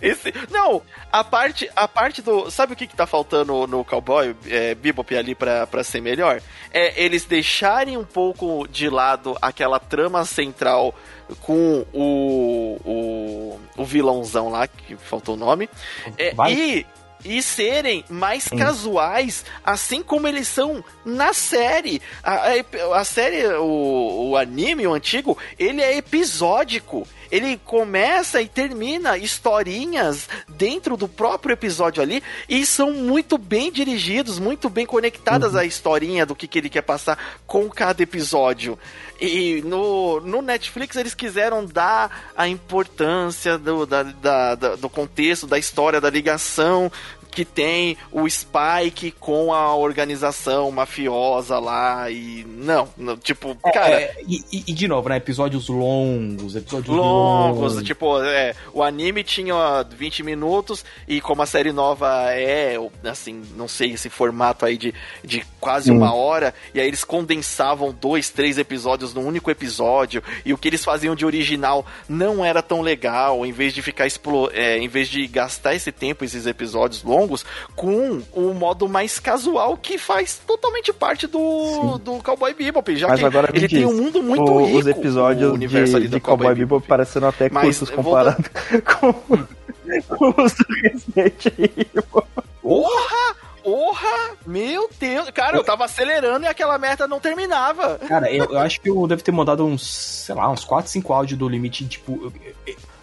Esse, 0.00 0.32
não, 0.50 0.82
a 1.10 1.24
parte, 1.24 1.70
a 1.74 1.88
parte 1.88 2.22
do. 2.22 2.50
Sabe 2.50 2.72
o 2.72 2.76
que, 2.76 2.86
que 2.86 2.96
tá 2.96 3.06
faltando 3.06 3.66
no 3.66 3.84
Cowboy 3.84 4.34
é, 4.46 4.74
Bebop 4.74 5.16
ali 5.16 5.34
pra, 5.34 5.66
pra 5.66 5.82
ser 5.82 6.00
melhor? 6.00 6.40
É 6.72 7.02
eles 7.02 7.24
deixarem 7.24 7.96
um 7.96 8.04
pouco 8.04 8.66
de 8.68 8.88
lado 8.88 9.36
aquela 9.40 9.78
trama 9.78 10.24
central 10.24 10.94
com 11.40 11.84
o, 11.92 12.78
o, 12.84 13.60
o 13.76 13.84
vilãozão 13.84 14.48
lá, 14.48 14.66
que 14.66 14.96
faltou 14.96 15.34
o 15.34 15.38
nome. 15.38 15.68
É, 16.16 16.32
e 16.50 16.86
e 17.26 17.42
serem 17.42 18.04
mais 18.08 18.44
Sim. 18.44 18.56
casuais, 18.56 19.44
assim 19.64 20.02
como 20.02 20.28
eles 20.28 20.48
são 20.48 20.84
na 21.04 21.32
série. 21.32 22.00
A, 22.22 22.52
a, 22.52 23.00
a 23.00 23.04
série, 23.04 23.46
o, 23.56 24.30
o 24.30 24.36
anime, 24.36 24.86
o 24.86 24.94
antigo, 24.94 25.36
ele 25.58 25.82
é 25.82 25.96
episódico 25.96 27.06
ele 27.30 27.60
começa 27.64 28.40
e 28.40 28.48
termina 28.48 29.18
historinhas 29.18 30.28
dentro 30.48 30.96
do 30.96 31.08
próprio 31.08 31.52
episódio 31.52 32.02
ali 32.02 32.22
e 32.48 32.64
são 32.64 32.92
muito 32.92 33.38
bem 33.38 33.70
dirigidos, 33.70 34.38
muito 34.38 34.68
bem 34.68 34.86
conectadas 34.86 35.54
uhum. 35.54 35.60
à 35.60 35.64
historinha 35.64 36.26
do 36.26 36.34
que, 36.34 36.46
que 36.46 36.58
ele 36.58 36.68
quer 36.68 36.82
passar 36.82 37.18
com 37.46 37.68
cada 37.68 38.02
episódio. 38.02 38.78
E 39.20 39.62
no, 39.64 40.20
no 40.20 40.42
Netflix 40.42 40.96
eles 40.96 41.14
quiseram 41.14 41.64
dar 41.64 42.32
a 42.36 42.46
importância 42.46 43.56
do, 43.56 43.86
da, 43.86 44.02
da, 44.02 44.54
da, 44.54 44.76
do 44.76 44.88
contexto, 44.88 45.46
da 45.46 45.58
história, 45.58 46.00
da 46.00 46.10
ligação 46.10 46.92
que 47.36 47.44
tem 47.44 47.98
o 48.10 48.26
Spike 48.26 49.10
com 49.20 49.52
a 49.52 49.76
organização 49.76 50.70
mafiosa 50.70 51.58
lá 51.58 52.10
e. 52.10 52.46
Não, 52.48 52.88
não 52.96 53.14
tipo, 53.14 53.54
é, 53.62 53.72
cara. 53.72 54.00
É, 54.00 54.16
e, 54.26 54.64
e, 54.66 54.72
de 54.72 54.88
novo, 54.88 55.10
né? 55.10 55.18
Episódios 55.18 55.68
longos, 55.68 56.56
episódios 56.56 56.96
longos. 56.96 57.74
longos. 57.74 57.86
Tipo, 57.86 58.22
é, 58.22 58.54
o 58.72 58.82
anime 58.82 59.22
tinha 59.22 59.82
20 59.82 60.22
minutos 60.22 60.82
e 61.06 61.20
como 61.20 61.42
a 61.42 61.46
série 61.46 61.72
nova 61.72 62.32
é, 62.32 62.78
assim, 63.04 63.42
não 63.54 63.68
sei, 63.68 63.92
esse 63.92 64.08
formato 64.08 64.64
aí 64.64 64.78
de, 64.78 64.94
de 65.22 65.44
quase 65.60 65.92
hum. 65.92 65.98
uma 65.98 66.14
hora, 66.14 66.54
e 66.72 66.80
aí 66.80 66.86
eles 66.86 67.04
condensavam 67.04 67.94
dois, 68.00 68.30
três 68.30 68.56
episódios 68.56 69.12
num 69.12 69.26
único 69.26 69.50
episódio, 69.50 70.22
e 70.42 70.54
o 70.54 70.58
que 70.58 70.68
eles 70.68 70.82
faziam 70.82 71.14
de 71.14 71.26
original 71.26 71.84
não 72.08 72.42
era 72.42 72.62
tão 72.62 72.80
legal, 72.80 73.44
em 73.44 73.52
vez 73.52 73.74
de 73.74 73.82
ficar 73.82 74.06
é, 74.52 74.78
em 74.78 74.88
vez 74.88 75.08
de 75.08 75.26
gastar 75.26 75.74
esse 75.74 75.92
tempo, 75.92 76.24
esses 76.24 76.46
episódios 76.46 77.02
longos, 77.02 77.25
com 77.74 78.22
o 78.32 78.54
modo 78.54 78.88
mais 78.88 79.18
casual 79.18 79.76
que 79.76 79.98
faz 79.98 80.40
totalmente 80.46 80.92
parte 80.92 81.26
do, 81.26 81.98
do 81.98 82.22
Cowboy 82.22 82.54
Bebop, 82.54 82.96
já 82.96 83.08
Mas 83.08 83.20
que 83.20 83.26
agora 83.26 83.50
ele 83.52 83.66
diz, 83.66 83.78
tem 83.78 83.86
um 83.86 83.94
mundo 83.94 84.22
muito 84.22 84.42
o, 84.42 84.64
rico. 84.64 84.78
Os 84.78 84.86
episódios 84.86 85.58
de, 85.58 85.66
de 86.08 86.20
Cowboy, 86.20 86.48
Cowboy 86.48 86.54
Bebop 86.54 86.86
parecendo 86.86 87.26
até 87.26 87.48
Mas, 87.50 87.64
cursos 87.64 87.90
comparado 87.90 88.44
com, 88.98 89.12
com 89.12 90.42
os 90.42 90.52
do 90.54 90.66
Resident 90.82 91.46
Evil. 91.46 92.24
Porra! 92.62 93.36
Porra! 93.66 94.36
Meu 94.46 94.88
Deus! 94.96 95.28
Cara, 95.30 95.56
eu 95.56 95.64
tava 95.64 95.84
acelerando 95.84 96.46
e 96.46 96.48
aquela 96.48 96.78
merda 96.78 97.08
não 97.08 97.18
terminava. 97.18 97.98
Cara, 98.06 98.30
eu, 98.30 98.44
eu 98.44 98.58
acho 98.58 98.80
que 98.80 98.88
eu 98.88 99.06
devo 99.08 99.24
ter 99.24 99.32
mandado 99.32 99.66
uns, 99.66 99.84
sei 99.84 100.36
lá, 100.36 100.48
uns 100.48 100.64
4, 100.64 100.88
5 100.88 101.12
áudios 101.12 101.36
do 101.36 101.48
limite, 101.48 101.84
tipo. 101.84 102.32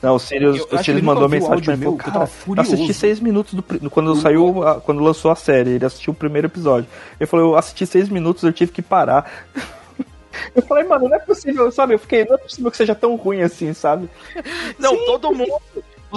Não, 0.03 0.15
o 0.15 0.19
Sirius, 0.19 0.57
eu, 0.57 0.67
o 0.69 0.83
Sirius 0.83 1.01
mandou 1.01 1.29
mensagem 1.29 1.63
pra 1.63 1.77
mim, 1.77 1.95
cara, 1.95 2.29
eu 2.45 2.61
assisti 2.61 2.93
seis 2.93 3.21
minutos 3.21 3.53
do, 3.53 3.63
quando 3.89 4.13
saiu, 4.17 4.61
a, 4.61 4.81
quando 4.81 5.01
lançou 5.01 5.31
a 5.31 5.35
série, 5.35 5.71
ele 5.71 5.85
assistiu 5.85 6.11
o 6.11 6.15
primeiro 6.15 6.47
episódio. 6.47 6.89
Ele 7.17 7.25
falou, 7.25 7.51
eu 7.51 7.55
assisti 7.55 7.85
seis 7.85 8.09
minutos, 8.09 8.43
eu 8.43 8.51
tive 8.51 8.73
que 8.73 8.81
parar. 8.81 9.31
Eu 10.55 10.63
falei, 10.63 10.83
mano, 10.83 11.07
não 11.07 11.15
é 11.15 11.19
possível, 11.19 11.71
sabe? 11.71 11.93
Eu 11.93 11.99
fiquei, 11.99 12.25
não 12.25 12.33
é 12.33 12.37
possível 12.39 12.71
que 12.71 12.75
seja 12.75 12.95
tão 12.95 13.15
ruim 13.15 13.43
assim, 13.43 13.71
sabe? 13.71 14.09
Não, 14.79 14.97
Sim. 14.97 15.05
todo 15.05 15.31
mundo. 15.31 15.61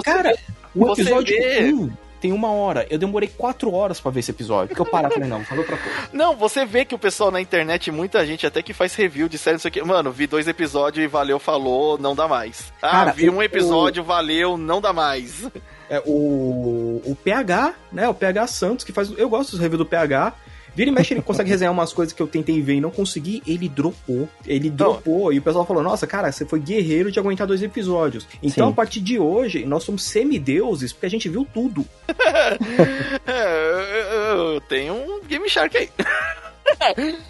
Cara, 0.03 0.35
o 0.75 0.91
episódio 0.91 1.37
1 1.37 1.91
tem 2.19 2.31
uma 2.31 2.51
hora. 2.51 2.85
Eu 2.89 2.97
demorei 2.97 3.29
quatro 3.29 3.73
horas 3.73 3.99
para 3.99 4.11
ver 4.11 4.19
esse 4.21 4.31
episódio. 4.31 4.69
Porque 4.69 4.81
eu 4.81 4.85
parar 4.85 5.09
falei, 5.09 5.29
não, 5.29 5.43
falou 5.43 5.63
outra 5.63 5.77
coisa. 5.77 6.09
Não, 6.13 6.35
você 6.35 6.65
vê 6.65 6.85
que 6.85 6.95
o 6.95 6.99
pessoal 6.99 7.31
na 7.31 7.41
internet, 7.41 7.91
muita 7.91 8.25
gente 8.25 8.45
até 8.45 8.61
que 8.61 8.73
faz 8.73 8.95
review 8.95 9.27
de 9.29 9.37
série, 9.37 9.55
não 9.55 9.59
sei 9.59 9.69
o 9.69 9.71
que. 9.71 9.83
Mano, 9.83 10.11
vi 10.11 10.27
dois 10.27 10.47
episódios 10.47 11.03
e 11.03 11.07
valeu, 11.07 11.39
falou, 11.39 11.97
não 11.97 12.15
dá 12.15 12.27
mais. 12.27 12.73
Ah, 12.81 12.91
Cara, 12.91 13.11
vi 13.11 13.29
um 13.29 13.41
episódio, 13.41 14.03
o... 14.03 14.05
valeu, 14.05 14.57
não 14.57 14.81
dá 14.81 14.91
mais. 14.93 15.49
É, 15.89 16.01
o, 16.05 17.01
o 17.05 17.17
PH, 17.23 17.73
né? 17.91 18.09
O 18.09 18.13
PH 18.13 18.47
Santos, 18.47 18.83
que 18.83 18.91
faz. 18.91 19.11
Eu 19.17 19.29
gosto 19.29 19.51
dos 19.51 19.59
reviews 19.59 19.79
do 19.79 19.85
PH. 19.85 20.33
Vira 20.77 20.91
e 20.91 20.93
mexe, 20.93 21.15
ele 21.15 21.23
consegue 21.23 21.49
resenhar 21.49 21.73
umas 21.73 21.91
coisas 21.91 22.13
que 22.13 22.21
eu 22.21 22.27
tentei 22.27 22.61
ver 22.61 22.75
e 22.75 22.79
não 22.79 22.91
consegui, 22.91 23.41
ele 23.47 23.67
dropou. 23.67 24.29
Ele 24.45 24.69
dropou. 24.69 25.33
E 25.33 25.39
o 25.39 25.41
pessoal 25.41 25.65
falou: 25.65 25.81
Nossa, 25.81 26.05
cara, 26.05 26.31
você 26.31 26.45
foi 26.45 26.59
guerreiro 26.59 27.11
de 27.11 27.17
aguentar 27.19 27.47
dois 27.47 27.63
episódios. 27.63 28.27
Então, 28.43 28.67
Sim. 28.67 28.73
a 28.73 28.75
partir 28.75 28.99
de 28.99 29.17
hoje, 29.17 29.65
nós 29.65 29.83
somos 29.83 30.03
semideuses, 30.03 30.93
porque 30.93 31.07
a 31.07 31.09
gente 31.09 31.27
viu 31.29 31.47
tudo. 31.51 31.83
é, 33.25 34.33
eu 34.35 34.61
tenho 34.69 34.93
um 34.93 35.19
Game 35.25 35.49
Shark 35.49 35.75
aí. 35.75 35.89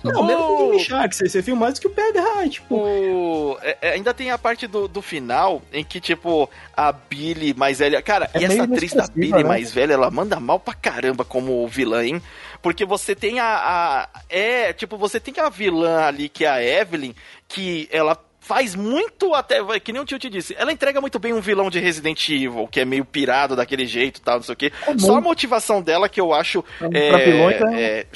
Não, 0.03 0.25
mesmo 0.25 0.43
o 0.43 0.57
Game 0.71 0.83
Shark, 0.83 1.15
você, 1.15 1.29
você 1.29 1.41
viu 1.41 1.55
mais 1.55 1.75
do 1.75 1.81
que 1.81 1.87
o 1.87 1.89
PH, 1.89 2.49
tipo. 2.49 2.75
O... 2.75 3.57
É, 3.61 3.77
é, 3.81 3.89
ainda 3.91 4.13
tem 4.13 4.29
a 4.29 4.37
parte 4.37 4.67
do, 4.67 4.89
do 4.89 5.01
final 5.01 5.61
em 5.71 5.85
que, 5.85 6.01
tipo, 6.01 6.49
a 6.75 6.91
Billy 6.91 7.53
mais 7.53 7.79
velha. 7.79 8.01
Cara, 8.01 8.29
é 8.33 8.41
e 8.41 8.45
essa 8.45 8.63
atriz 8.63 8.93
da 8.93 9.07
Billy 9.07 9.31
né? 9.31 9.43
mais 9.43 9.71
velha, 9.71 9.93
ela 9.93 10.11
manda 10.11 10.37
mal 10.39 10.59
pra 10.59 10.73
caramba 10.73 11.23
como 11.23 11.65
vilã, 11.67 12.03
hein? 12.03 12.21
Porque 12.61 12.85
você 12.85 13.15
tem 13.15 13.39
a, 13.39 13.45
a. 13.45 14.09
É, 14.29 14.73
tipo, 14.73 14.97
você 14.97 15.19
tem 15.19 15.33
a 15.39 15.49
vilã 15.49 16.05
ali, 16.05 16.29
que 16.29 16.45
é 16.45 16.49
a 16.49 16.63
Evelyn, 16.63 17.13
que 17.47 17.87
ela 17.91 18.17
faz 18.47 18.75
muito 18.75 19.33
até, 19.33 19.57
que 19.79 19.91
nem 19.91 20.01
o 20.01 20.05
tio 20.05 20.17
te 20.17 20.29
disse, 20.29 20.55
ela 20.57 20.71
entrega 20.71 21.01
muito 21.01 21.19
bem 21.19 21.33
um 21.33 21.41
vilão 21.41 21.69
de 21.69 21.79
Resident 21.79 22.29
Evil, 22.29 22.65
que 22.71 22.79
é 22.79 22.85
meio 22.85 23.03
pirado 23.03 23.57
daquele 23.57 23.85
jeito 23.85 24.21
tal, 24.21 24.37
não 24.37 24.43
sei 24.43 24.53
o 24.53 24.55
quê. 24.55 24.71
É 24.87 24.97
Só 24.97 25.17
a 25.17 25.21
motivação 25.21 25.81
dela 25.81 26.07
que 26.07 26.19
eu 26.19 26.33
acho 26.33 26.63
é, 26.93 27.09
é... 27.09 27.99
é 27.99 28.07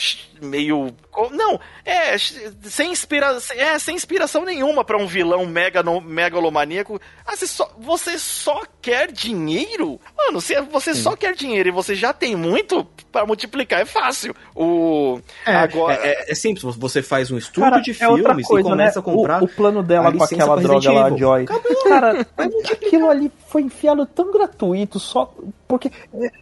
meio. 0.41 0.93
Não, 1.31 1.59
é, 1.85 2.17
sem, 2.17 2.91
inspira... 2.91 3.37
é, 3.55 3.77
sem 3.79 3.95
inspiração 3.95 4.43
nenhuma 4.43 4.83
para 4.83 4.97
um 4.97 5.05
vilão 5.05 5.45
mega 5.45 5.83
no... 5.83 6.01
megalomaníaco. 6.01 6.99
Ah, 7.25 7.35
você 7.35 7.47
só, 7.47 7.71
você 7.77 8.17
só 8.17 8.61
quer 8.81 9.11
dinheiro? 9.11 9.99
Mano, 10.17 10.41
se 10.41 10.59
você 10.61 10.93
Sim. 10.93 11.01
só 11.01 11.15
quer 11.15 11.35
dinheiro 11.35 11.69
e 11.69 11.71
você 11.71 11.95
já 11.95 12.11
tem 12.13 12.35
muito, 12.35 12.85
para 13.11 13.25
multiplicar 13.25 13.81
é 13.81 13.85
fácil. 13.85 14.35
O. 14.55 15.19
É, 15.45 15.55
agora... 15.55 15.95
É, 15.95 16.07
é, 16.07 16.31
é, 16.31 16.35
simples, 16.35 16.63
você 16.75 17.01
faz 17.01 17.29
um 17.29 17.37
estudo 17.37 17.63
Cara, 17.63 17.79
de 17.79 17.91
é 17.91 17.93
filmes 17.93 18.47
coisa, 18.47 18.67
e 18.67 18.71
começa 18.71 18.99
né? 18.99 19.01
a 19.01 19.03
comprar. 19.03 19.41
O, 19.41 19.45
o 19.45 19.47
plano 19.47 19.83
dela 19.83 20.11
com 20.11 20.23
aquela 20.23 20.57
droga 20.57 20.91
lá, 20.91 21.15
Joy. 21.15 21.45
Cara, 21.83 22.27
aquilo 22.71 23.09
ali 23.09 23.31
foi 23.47 23.61
enfiado 23.63 24.05
tão 24.05 24.31
gratuito, 24.31 24.99
só. 24.99 25.33
Porque 25.67 25.91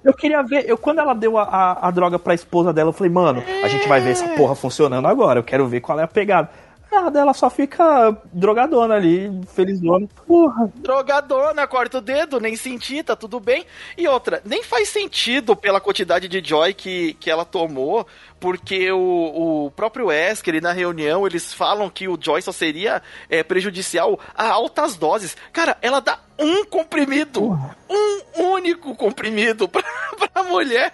eu 0.04 0.14
queria 0.14 0.42
ver, 0.42 0.68
eu 0.68 0.78
quando 0.78 1.00
ela 1.00 1.14
deu 1.14 1.38
a, 1.38 1.44
a, 1.44 1.88
a 1.88 1.92
droga 1.92 2.18
pra 2.18 2.34
esposa 2.34 2.74
dela, 2.74 2.90
eu 2.90 2.94
falei, 2.94 3.12
mano, 3.12 3.44
a 3.64 3.68
gente 3.68 3.88
vai 3.90 4.02
ver 4.02 4.12
essa 4.12 4.28
porra 4.30 4.56
funcionando 4.56 5.08
agora, 5.08 5.40
eu 5.40 5.44
quero 5.44 5.68
ver 5.68 5.82
qual 5.82 6.00
é 6.00 6.04
a 6.04 6.08
pegada. 6.08 6.50
Nada, 6.92 7.20
ela 7.20 7.34
só 7.36 7.52
fica 7.52 8.18
drogadona 8.34 8.96
ali, 8.96 9.30
felizona. 9.54 10.08
Porra. 10.26 10.72
Drogadona, 10.76 11.68
corta 11.68 12.00
o 12.00 12.02
dedo, 12.02 12.40
nem 12.40 12.56
senti, 12.56 13.04
tá 13.04 13.16
tudo 13.16 13.40
bem. 13.40 13.64
E 13.96 14.08
outra, 14.08 14.42
nem 14.44 14.64
faz 14.64 14.90
sentido 14.90 15.56
pela 15.56 15.80
quantidade 15.80 16.28
de 16.28 16.42
joy 16.44 16.74
que, 16.74 17.14
que 17.14 17.30
ela 17.30 17.46
tomou, 17.46 18.08
porque 18.40 18.92
o, 18.92 19.68
o 19.68 19.72
próprio 19.72 20.08
Wesker, 20.08 20.60
na 20.62 20.72
reunião, 20.72 21.28
eles 21.28 21.54
falam 21.54 21.92
que 21.92 22.08
o 22.08 22.18
joy 22.20 22.42
só 22.42 22.52
seria 22.52 23.04
é, 23.30 23.44
prejudicial 23.44 24.20
a 24.34 24.50
altas 24.50 24.96
doses. 24.96 25.38
Cara, 25.54 25.78
ela 25.84 26.00
dá 26.00 26.18
um 26.40 26.66
comprimido. 26.66 27.42
Porra. 27.42 27.78
Um 27.90 28.44
único 28.52 28.96
comprimido 28.96 29.68
pra, 29.68 29.84
pra 30.34 30.44
mulher. 30.44 30.94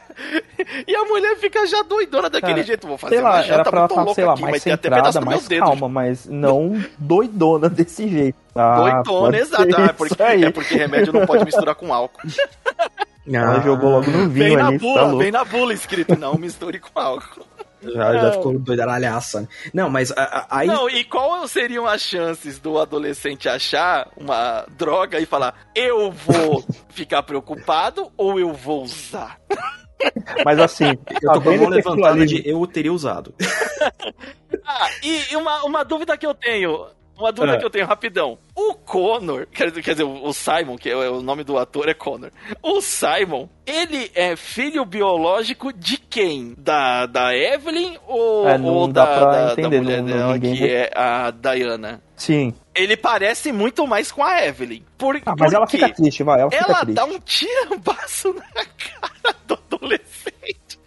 E 0.88 0.96
a 0.96 1.04
mulher 1.06 1.36
fica 1.38 1.66
já 1.68 1.84
doidona 1.84 2.30
daquele 2.30 2.54
Cara, 2.54 2.64
jeito. 2.64 2.88
Vou 2.88 2.98
fazer 2.98 3.16
sei 3.16 3.24
lá, 3.24 3.46
era 3.46 3.64
pra 3.64 3.80
ela 3.80 3.88
estar, 3.88 4.14
sei 4.14 4.26
lá, 4.26 4.34
aqui, 4.34 4.42
mais 4.42 4.64
centrada, 4.64 5.22
mais 5.22 5.48
calma, 5.48 5.90
mas 5.90 6.26
não 6.26 6.84
doidona 6.98 7.70
desse 7.70 8.08
jeito. 8.08 8.38
Ah, 8.56 9.02
doidona, 9.04 9.38
exato. 9.38 9.82
É, 9.82 9.94
porque, 9.94 10.24
é 10.24 10.50
porque 10.50 10.76
remédio 10.76 11.14
não 11.14 11.26
pode 11.26 11.46
misturar 11.46 11.76
com 11.76 11.94
álcool. 11.94 12.22
Ah, 12.78 12.98
ela 13.28 13.60
jogou 13.62 13.90
logo 13.90 14.10
no 14.10 14.30
vinho 14.30 14.30
vem 14.30 14.56
ali, 14.56 14.74
na 14.74 14.80
bula, 14.80 15.02
tá 15.02 15.16
Vem 15.16 15.32
na 15.32 15.44
bula 15.44 15.74
escrito, 15.74 16.18
não 16.18 16.36
misture 16.36 16.80
com 16.80 17.00
álcool. 17.00 17.46
Já, 17.94 18.14
já 18.14 18.32
ficou 18.34 18.58
doidaralhaça. 18.58 19.42
Né? 19.42 19.48
Não, 19.74 19.90
mas 19.90 20.14
aí. 20.50 20.68
Não, 20.68 20.90
e 20.90 21.04
qual 21.04 21.48
seriam 21.48 21.86
as 21.86 22.02
chances 22.02 22.60
do 22.60 22.80
adolescente 22.80 23.48
achar 23.48 24.10
uma 24.18 24.66
droga 24.78 25.20
e 25.20 25.26
falar, 25.26 25.70
eu 25.76 26.12
vou 26.12 26.64
ficar 26.90 27.24
preocupado 27.24 28.12
ou 28.18 28.40
eu 28.40 28.54
vou 28.54 28.84
usar? 28.84 29.40
Mas 30.44 30.60
assim, 30.60 30.90
eu 31.22 31.34
tô 31.34 31.42
com 31.42 31.50
a 31.50 31.58
mão 31.58 31.70
levantada 31.70 32.26
de 32.26 32.48
eu 32.48 32.68
teria 32.68 32.92
usado. 32.92 33.34
ah, 34.66 34.90
e 35.02 35.36
uma, 35.36 35.64
uma 35.64 35.84
dúvida 35.84 36.18
que 36.18 36.26
eu 36.26 36.34
tenho. 36.34 36.86
Uma 37.18 37.32
dúvida 37.32 37.56
é. 37.56 37.60
que 37.60 37.66
eu 37.66 37.70
tenho 37.70 37.86
rapidão. 37.86 38.38
O 38.56 38.74
Connor, 38.74 39.48
quer, 39.52 39.72
dizer, 39.72 40.04
o 40.04 40.34
Simon, 40.34 40.78
que 40.78 40.90
é 40.90 40.96
o 40.96 41.22
nome 41.22 41.44
do 41.44 41.58
ator 41.58 41.88
é 41.88 41.94
Connor. 41.94 42.32
O 42.62 42.82
Simon, 42.82 43.48
ele 43.66 44.12
é 44.14 44.36
filho 44.36 44.86
biológico 44.86 45.72
de 45.72 45.98
quem? 45.98 46.54
Da, 46.58 47.06
da 47.06 47.36
Evelyn 47.36 47.98
ou, 48.08 48.48
é, 48.48 48.60
ou 48.60 48.88
da, 48.88 49.26
da, 49.26 49.52
entender, 49.54 49.78
da, 49.78 49.84
mulher 49.84 50.02
não, 50.02 50.08
dela, 50.08 50.40
que 50.40 50.54
vê. 50.54 50.68
é 50.68 50.92
a 50.96 51.32
Diana? 51.32 52.02
Sim. 52.16 52.54
Ele 52.74 52.98
parece 52.98 53.52
muito 53.52 53.88
mais 53.88 54.12
com 54.12 54.24
a 54.24 54.46
Evelyn. 54.46 54.84
Por, 54.98 55.16
ah, 55.26 55.36
mas 55.38 55.54
ela 55.54 55.68
fica 55.68 55.90
triste, 55.90 56.24
vai. 56.24 56.42
Ela, 56.42 56.50
ela 56.54 56.80
triste. 56.80 56.94
dá 56.94 57.06
um 57.06 57.20
tirambaço 57.20 58.34
na 58.34 58.44
cara 58.76 59.36
do 59.48 59.54
adolescente. 59.54 60.80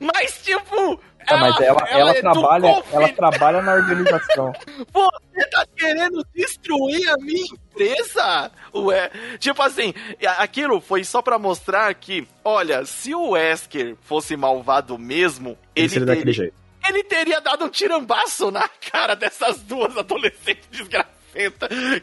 Mas, 0.00 0.42
tipo, 0.42 1.00
é, 1.26 1.36
mas 1.36 1.60
ela, 1.60 1.88
ela, 1.88 2.10
ela 2.10 2.14
trabalha, 2.14 2.84
ela 2.92 3.08
trabalha 3.10 3.62
na 3.62 3.74
organização. 3.74 4.52
Você 4.92 5.46
tá 5.50 5.66
querendo 5.76 6.26
destruir 6.34 7.08
a 7.10 7.16
minha 7.16 7.44
empresa? 7.44 8.50
Ué, 8.74 9.10
tipo 9.38 9.62
assim, 9.62 9.94
aquilo 10.38 10.80
foi 10.80 11.04
só 11.04 11.22
para 11.22 11.38
mostrar 11.38 11.92
que, 11.94 12.26
olha, 12.44 12.84
se 12.84 13.14
o 13.14 13.30
Wesker 13.30 13.96
fosse 14.02 14.36
malvado 14.36 14.98
mesmo, 14.98 15.58
ele, 15.74 15.96
ele 15.96 16.06
teria, 16.06 16.32
jeito. 16.32 16.54
ele 16.88 17.04
teria 17.04 17.40
dado 17.40 17.64
um 17.64 17.68
tirambaço 17.68 18.50
na 18.50 18.68
cara 18.92 19.14
dessas 19.14 19.60
duas 19.62 19.96
adolescentes 19.96 20.68
desgraçadas 20.70 21.14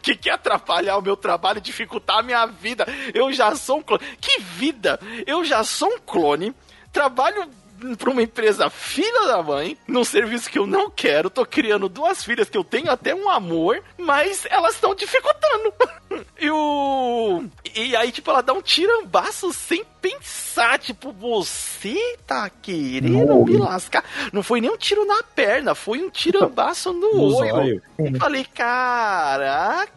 que 0.02 0.16
quer 0.16 0.32
atrapalhar 0.32 0.98
o 0.98 1.02
meu 1.02 1.16
trabalho 1.16 1.60
e 1.60 1.62
dificultar 1.62 2.18
a 2.20 2.24
minha 2.24 2.46
vida. 2.46 2.86
Eu 3.14 3.32
já 3.32 3.56
sou 3.56 3.78
um 3.78 3.82
clone. 3.82 4.04
Que 4.20 4.42
vida! 4.42 5.00
Eu 5.26 5.46
já 5.46 5.64
sou 5.64 5.88
um 5.88 6.00
clone, 6.00 6.54
trabalho 6.92 7.50
pra 7.98 8.12
uma 8.12 8.22
empresa 8.22 8.70
filha 8.70 9.28
da 9.28 9.42
mãe, 9.42 9.78
num 9.88 10.04
serviço 10.04 10.50
que 10.50 10.60
eu 10.60 10.68
não 10.68 10.90
quero, 10.90 11.30
tô 11.30 11.46
criando 11.46 11.90
duas 11.90 12.24
filhas 12.24 12.50
que 12.50 12.58
eu 12.58 12.64
tenho 12.64 12.92
até 12.92 13.14
um 13.14 13.30
amor, 13.30 13.82
mas 13.98 14.46
elas 14.50 14.76
estão 14.76 14.96
dificultando. 14.96 15.74
e 16.40 16.50
o. 16.50 17.44
E 17.76 17.96
aí, 17.96 18.12
tipo, 18.12 18.30
ela 18.30 18.42
dá 18.42 18.54
um 18.54 18.62
tirambaço 18.62 19.52
sem 19.54 19.86
pensar 20.02 20.80
tipo, 20.80 21.12
você 21.12 22.18
tá 22.26 22.50
querendo 22.50 23.28
não. 23.28 23.46
me 23.46 23.58
lascar? 23.58 24.04
Não 24.34 24.42
foi 24.42 24.60
nem 24.60 24.70
um 24.70 24.78
tiro 24.78 25.06
na 25.06 25.22
perna, 25.24 25.76
foi 25.76 26.02
um 26.02 26.10
tirambaço 26.10 26.92
no, 26.92 27.14
no 27.14 27.36
olho. 27.36 27.82
Eu 27.98 28.20
falei, 28.20 28.44
caraca. 28.44 29.92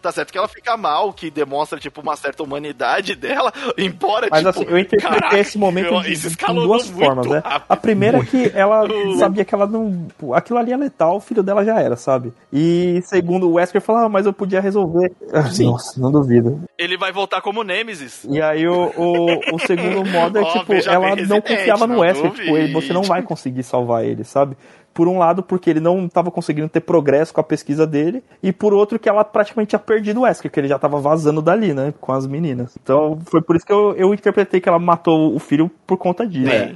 Tá 0.00 0.10
certo 0.10 0.32
que 0.32 0.38
ela 0.38 0.48
fica 0.48 0.76
mal, 0.76 1.12
que 1.12 1.30
demonstra, 1.30 1.78
tipo, 1.78 2.00
uma 2.00 2.16
certa 2.16 2.42
humanidade 2.42 3.14
dela, 3.14 3.52
embora, 3.76 4.28
Mas 4.30 4.40
tipo, 4.40 4.48
assim, 4.48 4.64
eu 4.64 4.78
interpretei 4.78 5.20
caraca, 5.20 5.38
esse 5.38 5.58
momento 5.58 6.00
de, 6.02 6.16
de 6.16 6.36
duas 6.54 6.88
formas, 6.88 7.26
né? 7.30 7.42
A 7.68 7.76
primeira 7.76 8.18
é 8.18 8.24
que 8.24 8.52
ela 8.54 8.86
sabia 9.18 9.44
que 9.44 9.54
ela 9.54 9.66
não. 9.66 10.06
Aquilo 10.34 10.58
ali 10.58 10.72
é 10.72 10.76
letal, 10.76 11.16
o 11.16 11.20
filho 11.20 11.42
dela 11.42 11.64
já 11.64 11.80
era, 11.80 11.96
sabe? 11.96 12.32
E 12.52 13.00
segundo 13.04 13.48
o 13.48 13.54
Wesker 13.54 13.80
falou, 13.80 14.02
ah, 14.02 14.08
mas 14.08 14.26
eu 14.26 14.32
podia 14.32 14.60
resolver. 14.60 15.12
Sim. 15.52 15.66
Nossa, 15.66 16.00
não 16.00 16.10
duvido. 16.10 16.60
Ele 16.76 16.96
vai 16.96 17.12
voltar 17.12 17.40
como 17.40 17.62
Nemesis. 17.62 18.24
E 18.28 18.40
aí 18.40 18.66
o, 18.66 18.92
o, 18.96 19.54
o 19.54 19.58
segundo 19.58 20.04
modo 20.08 20.38
é, 20.38 20.44
tipo, 20.44 20.72
ela 20.88 21.16
não 21.16 21.40
confiava 21.40 21.86
no 21.86 22.00
Wesker. 22.00 22.30
Tipo, 22.32 22.56
ele, 22.56 22.72
você 22.72 22.92
não 22.92 23.02
vai 23.02 23.22
conseguir 23.22 23.62
salvar 23.62 24.04
ele, 24.04 24.24
sabe? 24.24 24.56
Por 24.92 25.06
um 25.06 25.18
lado, 25.18 25.42
porque 25.42 25.70
ele 25.70 25.78
não 25.78 26.06
estava 26.06 26.32
conseguindo 26.32 26.68
ter 26.68 26.80
progresso 26.80 27.32
com 27.32 27.40
a 27.40 27.44
pesquisa 27.44 27.86
dele, 27.86 28.24
e 28.42 28.52
por 28.52 28.74
outro, 28.74 28.98
que 28.98 29.08
ela 29.08 29.22
praticamente 29.24 29.70
tinha 29.70 29.78
perdido 29.78 30.20
o 30.20 30.22
Wesker, 30.24 30.50
que 30.50 30.58
ele 30.58 30.66
já 30.66 30.76
estava 30.76 30.98
vazando 30.98 31.40
dali, 31.40 31.72
né? 31.72 31.94
Com 32.00 32.12
as 32.12 32.26
meninas. 32.26 32.76
Então, 32.82 33.16
foi 33.26 33.40
por 33.40 33.54
isso 33.54 33.64
que 33.64 33.72
eu, 33.72 33.94
eu 33.94 34.12
interpretei 34.12 34.60
que 34.60 34.68
ela 34.68 34.80
matou 34.80 35.34
o 35.34 35.38
filho 35.38 35.70
por 35.86 35.96
conta 35.96 36.26
disso. 36.26 36.50
É. 36.50 36.74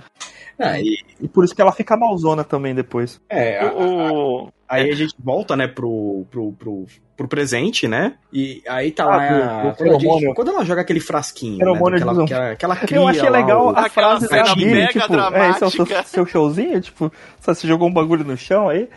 É, 0.59 0.81
e... 0.81 0.99
e... 1.21 1.29
por 1.29 1.45
isso 1.45 1.55
que 1.55 1.61
ela 1.61 1.73
fica 1.73 1.97
malzona 1.97 2.45
também 2.45 2.75
depois. 2.75 3.21
É, 3.29 3.65
o... 3.65 4.51
a, 4.69 4.75
a, 4.75 4.77
aí 4.77 4.91
a 4.91 4.95
gente 4.95 5.15
volta, 5.19 5.57
né, 5.57 5.67
pro, 5.67 6.25
pro, 6.31 6.53
pro, 6.53 6.87
pro 7.17 7.29
presente, 7.29 7.87
né? 7.89 8.15
E 8.33 8.63
aí 8.69 8.91
tá 8.91 9.05
ah, 9.05 9.07
lá. 9.09 9.71
a, 9.71 9.75
quando, 9.75 10.01
gente, 10.01 10.35
quando, 10.35 10.51
ela 10.51 10.65
joga 10.65 10.81
aquele 10.81 11.01
frasquinho. 11.01 11.59
Né, 11.59 11.73
aquela, 11.73 12.25
aquela, 12.25 12.51
aquela 12.53 12.77
cria 12.77 12.99
Eu 12.99 13.09
achei 13.09 13.31
legal 13.31 13.73
lá, 13.73 13.87
a 13.87 13.91
frase 13.91 14.29
da 14.29 14.55
Billy, 14.55 14.87
tipo, 14.89 15.09
dramática. 15.09 15.45
é, 15.45 15.51
esse 15.51 15.65
é 15.65 15.67
o 15.67 15.71
seu, 15.71 16.05
seu 16.05 16.27
showzinho? 16.27 16.81
Tipo, 16.81 17.13
você 17.41 17.67
jogou 17.67 17.89
um 17.89 17.93
bagulho 17.93 18.25
no 18.25 18.37
chão 18.37 18.69
aí? 18.69 18.89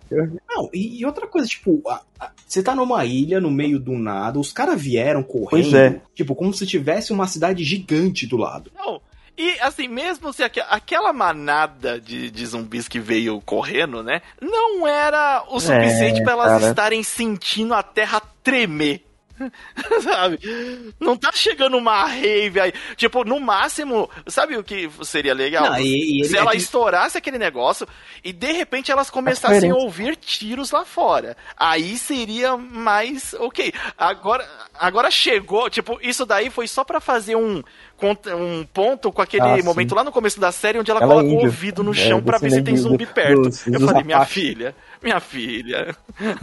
Não, 0.50 0.70
e, 0.74 1.00
e 1.02 1.06
outra 1.06 1.28
coisa, 1.28 1.48
tipo, 1.48 1.82
a, 1.88 2.02
a, 2.20 2.32
você 2.46 2.64
tá 2.64 2.74
numa 2.74 3.04
ilha 3.06 3.42
no 3.42 3.52
meio 3.52 3.80
do 3.80 3.94
nada, 3.94 4.40
os 4.40 4.52
caras 4.54 4.82
vieram 4.82 5.22
correndo. 5.22 5.50
Pois 5.50 5.74
é. 5.74 6.02
Tipo, 6.16 6.34
como 6.34 6.54
se 6.54 6.66
tivesse 6.66 7.12
uma 7.12 7.28
cidade 7.28 7.64
gigante 7.64 8.26
do 8.26 8.38
lado. 8.38 8.72
Não. 8.76 9.02
E 9.38 9.60
assim, 9.60 9.88
mesmo 9.88 10.34
se 10.34 10.44
aqu 10.44 10.60
aquela 10.68 11.14
manada 11.14 12.00
de, 12.00 12.32
de, 12.32 12.46
zumbis 12.46 12.88
que 12.88 13.00
veio 13.00 13.40
correndo, 13.42 14.02
né? 14.02 14.22
Não 14.42 14.88
era 14.88 15.44
o 15.50 15.60
suficiente 15.60 16.22
é, 16.22 16.24
para 16.24 16.34
elas 16.34 16.48
cara. 16.48 16.70
estarem 16.70 17.04
sentindo 17.04 17.74
a 17.74 17.84
terra 17.84 18.22
tremer. 18.44 19.08
sabe? 20.02 20.40
Não 21.00 21.16
tá 21.16 21.32
chegando 21.32 21.78
uma 21.78 22.06
rave 22.06 22.60
aí. 22.60 22.74
Tipo, 22.96 23.24
no 23.24 23.40
máximo, 23.40 24.10
sabe 24.28 24.58
o 24.58 24.64
que 24.64 24.90
seria 25.04 25.34
legal? 25.34 25.72
Não, 25.72 25.80
e, 25.80 26.22
e 26.22 26.26
Se 26.26 26.38
ela 26.38 26.52
é 26.52 26.54
que... 26.54 26.58
estourasse 26.58 27.18
aquele 27.18 27.38
negócio 27.38 27.88
e 28.24 28.34
de 28.34 28.52
repente 28.52 28.92
elas 28.92 29.10
começassem 29.10 29.72
a 29.72 29.76
ouvir 29.76 30.16
tiros 30.16 30.72
lá 30.72 30.86
fora. 30.86 31.38
Aí 31.56 31.98
seria 31.98 32.58
mais 32.58 33.34
ok. 33.36 33.74
Agora, 33.98 34.48
agora 34.74 35.12
chegou, 35.12 35.70
tipo, 35.70 36.00
isso 36.02 36.26
daí 36.26 36.50
foi 36.50 36.68
só 36.68 36.84
para 36.84 37.00
fazer 37.00 37.36
um 37.36 37.64
um 38.06 38.66
ponto 38.66 39.12
com 39.12 39.22
aquele 39.22 39.44
ah, 39.44 39.64
momento 39.64 39.96
lá 39.96 40.04
no 40.04 40.12
começo 40.12 40.40
da 40.40 40.52
série 40.52 40.80
onde 40.80 40.92
ela, 40.92 41.02
ela 41.02 41.16
coloca 41.16 41.30
é 41.30 41.38
o 41.38 41.46
ouvido 41.46 41.84
no 41.84 41.92
é, 41.92 41.96
chão 41.96 42.20
é, 42.20 42.22
para 42.22 42.38
ver 42.38 42.52
se 42.52 42.62
tem 42.62 42.78
zumbi 42.78 43.06
perto. 43.06 43.42
Dos, 43.44 43.66
eu 43.68 43.80
falei, 43.80 44.04
minha 44.04 44.26
filha, 44.26 44.76
minha 45.02 45.20
filha. 45.20 45.96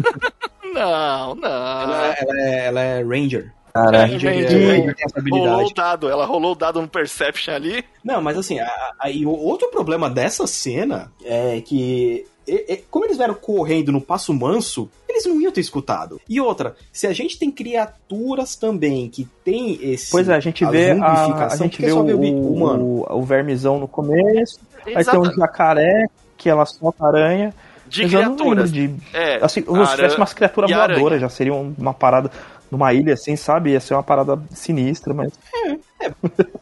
Não, 0.75 1.37
não. 1.37 1.49
Ela, 1.49 2.17
ela, 2.19 2.41
é, 2.41 2.67
ela 2.67 2.81
é 2.81 3.03
Ranger. 3.05 3.53
Caraca, 3.73 4.07
Ranger, 4.07 4.31
Ranger 4.33 4.95
tem 4.97 5.05
essa 5.05 5.19
habilidade. 5.21 5.51
Rolou 5.51 5.71
o 5.71 5.75
dado, 5.75 6.09
ela 6.09 6.27
rolou 6.27 6.53
o 6.53 6.55
dado 6.57 6.83
no 6.83 6.89
Perception 6.89 7.55
ali. 7.55 7.85
Não, 8.05 8.21
mas 8.21 8.37
assim, 8.37 8.59
aí 8.99 9.25
outro 9.25 9.69
problema 9.71 10.11
dessa 10.11 10.49
cena 10.49 11.13
é 11.25 11.61
que 11.61 12.27
e, 12.47 12.73
e, 12.73 12.77
como 12.91 13.05
eles 13.05 13.17
vieram 13.17 13.35
correndo 13.35 13.93
no 13.93 14.01
passo 14.01 14.33
manso, 14.33 14.91
eles 15.09 15.25
não 15.27 15.41
iam 15.41 15.53
ter 15.53 15.61
escutado. 15.61 16.21
E 16.29 16.41
outra, 16.41 16.77
se 16.93 17.07
a 17.07 17.13
gente 17.13 17.39
tem 17.39 17.51
criaturas 17.51 18.57
também 18.57 19.09
que 19.09 19.29
tem 19.45 19.79
esse. 19.83 20.11
Pois 20.11 20.29
é, 20.29 20.35
a 20.35 20.41
gente 20.41 20.65
a 20.65 20.71
vê 20.71 20.91
a, 20.93 21.47
a 21.47 21.57
gente 21.57 21.81
vê 21.81 21.93
o, 21.93 22.01
o, 22.01 22.53
humano. 22.55 22.85
O, 23.09 23.19
o 23.19 23.23
vermizão 23.23 23.79
no 23.79 23.89
começo, 23.89 24.61
Exato. 24.87 24.99
aí 24.99 25.05
tem 25.05 25.21
um 25.21 25.35
jacaré 25.35 26.07
que 26.37 26.49
ela 26.49 26.67
solta 26.67 27.07
aranha 27.07 27.55
de 27.87 28.09
criaturas. 28.09 28.73
De, 28.73 28.95
é, 29.13 29.37
assim, 29.45 29.63
se 29.63 29.97
tivesse 29.97 30.17
umas 30.17 30.33
criaturas 30.33 30.71
voadoras, 30.71 31.21
já 31.21 31.29
seria 31.29 31.55
uma 31.55 31.95
parada 31.95 32.31
numa 32.71 32.93
ilha 32.93 33.15
assim, 33.15 33.37
sabe? 33.37 33.71
Ia 33.71 33.81
ser 33.81 33.95
uma 33.95 34.03
parada 34.03 34.41
sinistra, 34.51 35.15
mas. 35.15 35.33
É, 35.55 36.07
é 36.07 36.13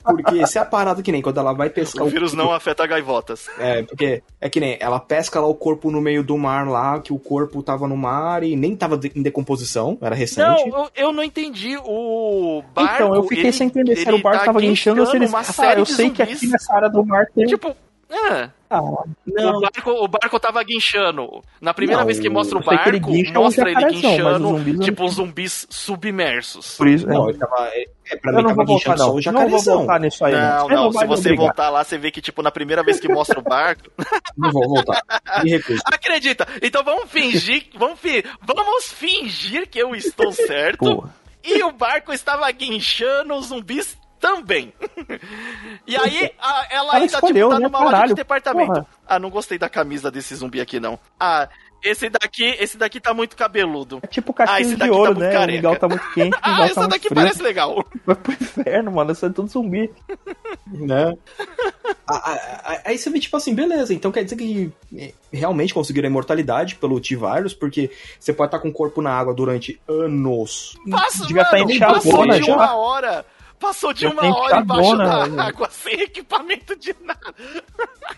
porque 0.05 0.47
se 0.47 0.59
é 0.59 0.61
a 0.61 0.65
parada 0.65 1.03
que 1.03 1.11
nem 1.11 1.23
quando 1.23 1.39
ela 1.39 1.53
vai 1.53 1.71
pescar. 1.71 2.05
O 2.05 2.09
vírus 2.09 2.33
o... 2.33 2.37
não 2.37 2.53
afeta 2.53 2.87
gaivotas. 2.87 3.49
É, 3.59 3.83
porque 3.83 4.23
é 4.41 4.49
que 4.49 4.61
nem 4.61 4.77
ela 4.81 5.01
pesca 5.01 5.41
lá 5.41 5.47
o 5.47 5.55
corpo 5.55 5.91
no 5.91 6.01
meio 6.01 6.23
do 6.23 6.37
mar 6.37 6.69
lá, 6.69 7.01
que 7.01 7.13
o 7.13 7.19
corpo 7.19 7.63
tava 7.63 7.89
no 7.89 7.97
mar 7.97 8.43
e 8.43 8.57
nem 8.57 8.77
tava 8.77 9.01
em 9.15 9.23
decomposição, 9.23 9.99
era 10.01 10.15
recente. 10.15 10.69
Não, 10.69 10.81
eu, 10.81 10.91
eu 10.95 11.13
não 11.13 11.23
entendi. 11.23 11.77
O 11.85 12.63
barco. 12.75 12.95
Então, 12.95 13.15
eu 13.15 13.23
fiquei 13.25 13.45
ele, 13.45 13.53
sem 13.53 13.67
entender 13.67 13.97
se 13.97 14.07
era 14.07 14.17
o 14.17 14.23
barco 14.23 14.41
tá 14.41 14.47
tava 14.47 14.61
guinchando 14.61 15.01
ou 15.01 15.07
se 15.07 15.17
eles. 15.17 15.33
Ah, 15.35 15.75
eu 15.77 15.87
sei 15.87 16.11
que 16.11 16.23
aqui 16.23 16.47
nessa 16.47 16.75
área 16.75 16.89
do 16.89 17.05
mar 17.05 17.27
tem. 17.35 17.47
Tipo, 17.47 17.75
ah, 18.13 18.51
não. 18.71 19.59
O 19.59 19.61
barco, 19.61 19.91
o 19.91 20.09
barco 20.09 20.41
tava 20.41 20.63
guinchando. 20.63 21.43
Na 21.61 21.73
primeira 21.73 22.01
não, 22.01 22.07
vez 22.07 22.21
que 22.21 22.29
mostra 22.29 22.59
o 22.59 22.63
barco, 22.63 22.89
ele 22.89 23.33
mostra 23.33 23.71
ele 23.71 23.85
guinchando, 23.87 24.79
tipo, 24.81 25.05
os 25.05 25.15
zumbis 25.15 25.67
submersos. 25.71 26.77
Por 26.77 26.89
isso, 26.89 27.07
não, 27.07 27.29
ele 27.29 27.39
tava. 27.39 27.69
É, 27.69 27.87
é 28.11 28.17
pra 28.17 28.33
eu 28.33 28.37
mim, 28.37 28.43
não 28.45 28.55
vou 28.55 28.67
voltar, 28.67 28.97
não. 28.97 29.17
Não 29.17 29.49
vou 29.49 29.61
voltar 29.61 30.01
nisso 30.01 30.25
aí. 30.25 30.33
Não, 30.33 30.69
não, 30.69 30.85
não 30.85 30.93
se 30.93 31.07
você 31.07 31.29
brigar. 31.31 31.47
voltar 31.47 31.71
lá, 31.71 31.85
você 31.85 31.97
vê 31.97 32.11
que, 32.11 32.21
tipo, 32.21 32.43
na 32.43 32.51
primeira 32.51 32.83
vez 32.83 33.01
que 33.01 33.09
mostra 33.09 33.39
o 33.39 33.43
barco. 33.43 33.91
não 34.37 34.51
vou 34.51 34.69
voltar. 34.69 35.03
Me 35.43 35.51
recuso. 35.51 35.83
Acredita. 35.87 36.47
Então 36.61 36.85
vamos 36.85 37.11
fingir. 37.11 37.67
Vamos, 37.75 37.99
fi, 37.99 38.25
vamos 38.43 38.93
fingir 38.93 39.69
que 39.69 39.79
eu 39.79 39.95
estou 39.95 40.33
certo. 40.33 40.79
Porra. 40.79 41.23
E 41.45 41.63
o 41.65 41.73
barco 41.73 42.13
estava 42.13 42.51
guinchando, 42.53 43.35
os 43.35 43.47
zumbis 43.47 43.99
também. 44.23 44.73
e 45.85 45.97
aí, 45.97 46.31
a, 46.41 46.67
ela, 46.71 46.85
ela 46.85 46.95
ainda 46.95 47.07
escolheu, 47.07 47.49
tipo, 47.49 47.51
tá 47.51 47.59
né? 47.59 47.67
numa 47.67 47.79
Caralho, 47.79 47.97
loja 47.97 48.07
de 48.07 48.15
departamento. 48.15 48.73
Porra. 48.73 48.87
Ah, 49.05 49.19
não 49.19 49.29
gostei 49.29 49.59
da 49.59 49.69
camisa 49.69 50.13
desse 50.13 50.37
zumbi 50.37 50.61
aqui, 50.61 50.79
não. 50.79 50.97
Ah, 51.19 51.49
esse 51.83 52.09
daqui, 52.09 52.45
esse 52.61 52.79
daqui 52.79 53.01
tá 53.01 53.13
muito 53.13 53.37
cabeludo. 53.37 53.99
É 54.01 54.07
tipo 54.07 54.33
caixinha 54.33 54.59
ah, 54.59 54.61
esse 54.61 54.77
de 54.77 54.89
ouro, 54.89 55.15
tá 55.15 55.21
né? 55.21 55.33
Careca. 55.33 55.51
O 55.51 55.57
Miguel 55.57 55.77
tá 55.81 55.89
muito 55.89 56.13
quente. 56.15 56.39
ah, 56.41 56.63
essa 56.71 56.83
tá 56.83 56.87
daqui 56.87 57.09
frio. 57.09 57.17
parece 57.17 57.43
legal. 57.43 57.85
Vai 58.07 58.15
pro 58.15 58.33
inferno, 58.33 58.93
mano. 58.93 59.11
Isso 59.11 59.27
é 59.27 59.31
tudo 59.31 59.49
zumbi. 59.49 59.91
né? 60.69 61.13
Aí 62.85 62.97
você 62.97 63.11
vê, 63.11 63.19
tipo 63.19 63.37
assim, 63.37 63.53
beleza. 63.57 63.93
Então 63.93 64.13
quer 64.13 64.23
dizer 64.23 64.37
que 64.37 64.73
é, 64.97 65.13
realmente 65.33 65.75
conseguiram 65.75 66.07
a 66.07 66.11
imortalidade 66.11 66.77
pelo 66.77 67.01
T-Virus, 67.01 67.55
porque 67.55 67.91
você 68.21 68.33
pode 68.33 68.49
estar 68.49 68.61
com 68.61 68.69
o 68.69 68.73
corpo 68.73 69.03
na 69.03 69.11
água 69.11 69.35
durante 69.35 69.81
anos. 69.89 70.79
Passa, 70.89 71.27
Devia 71.27 71.43
estar 71.43 71.59
enxergando 71.59 72.45
já. 72.45 72.55
uma 72.55 72.77
hora. 72.77 73.27
Passou 73.63 73.93
de 73.93 74.07
eu 74.07 74.11
uma 74.11 74.37
hora 74.37 74.59
embaixo 74.59 74.97
da 74.97 75.29
né? 75.29 75.43
água, 75.45 75.71
sem 75.71 76.01
equipamento 76.01 76.75
de 76.75 76.93
nada. 77.01 77.33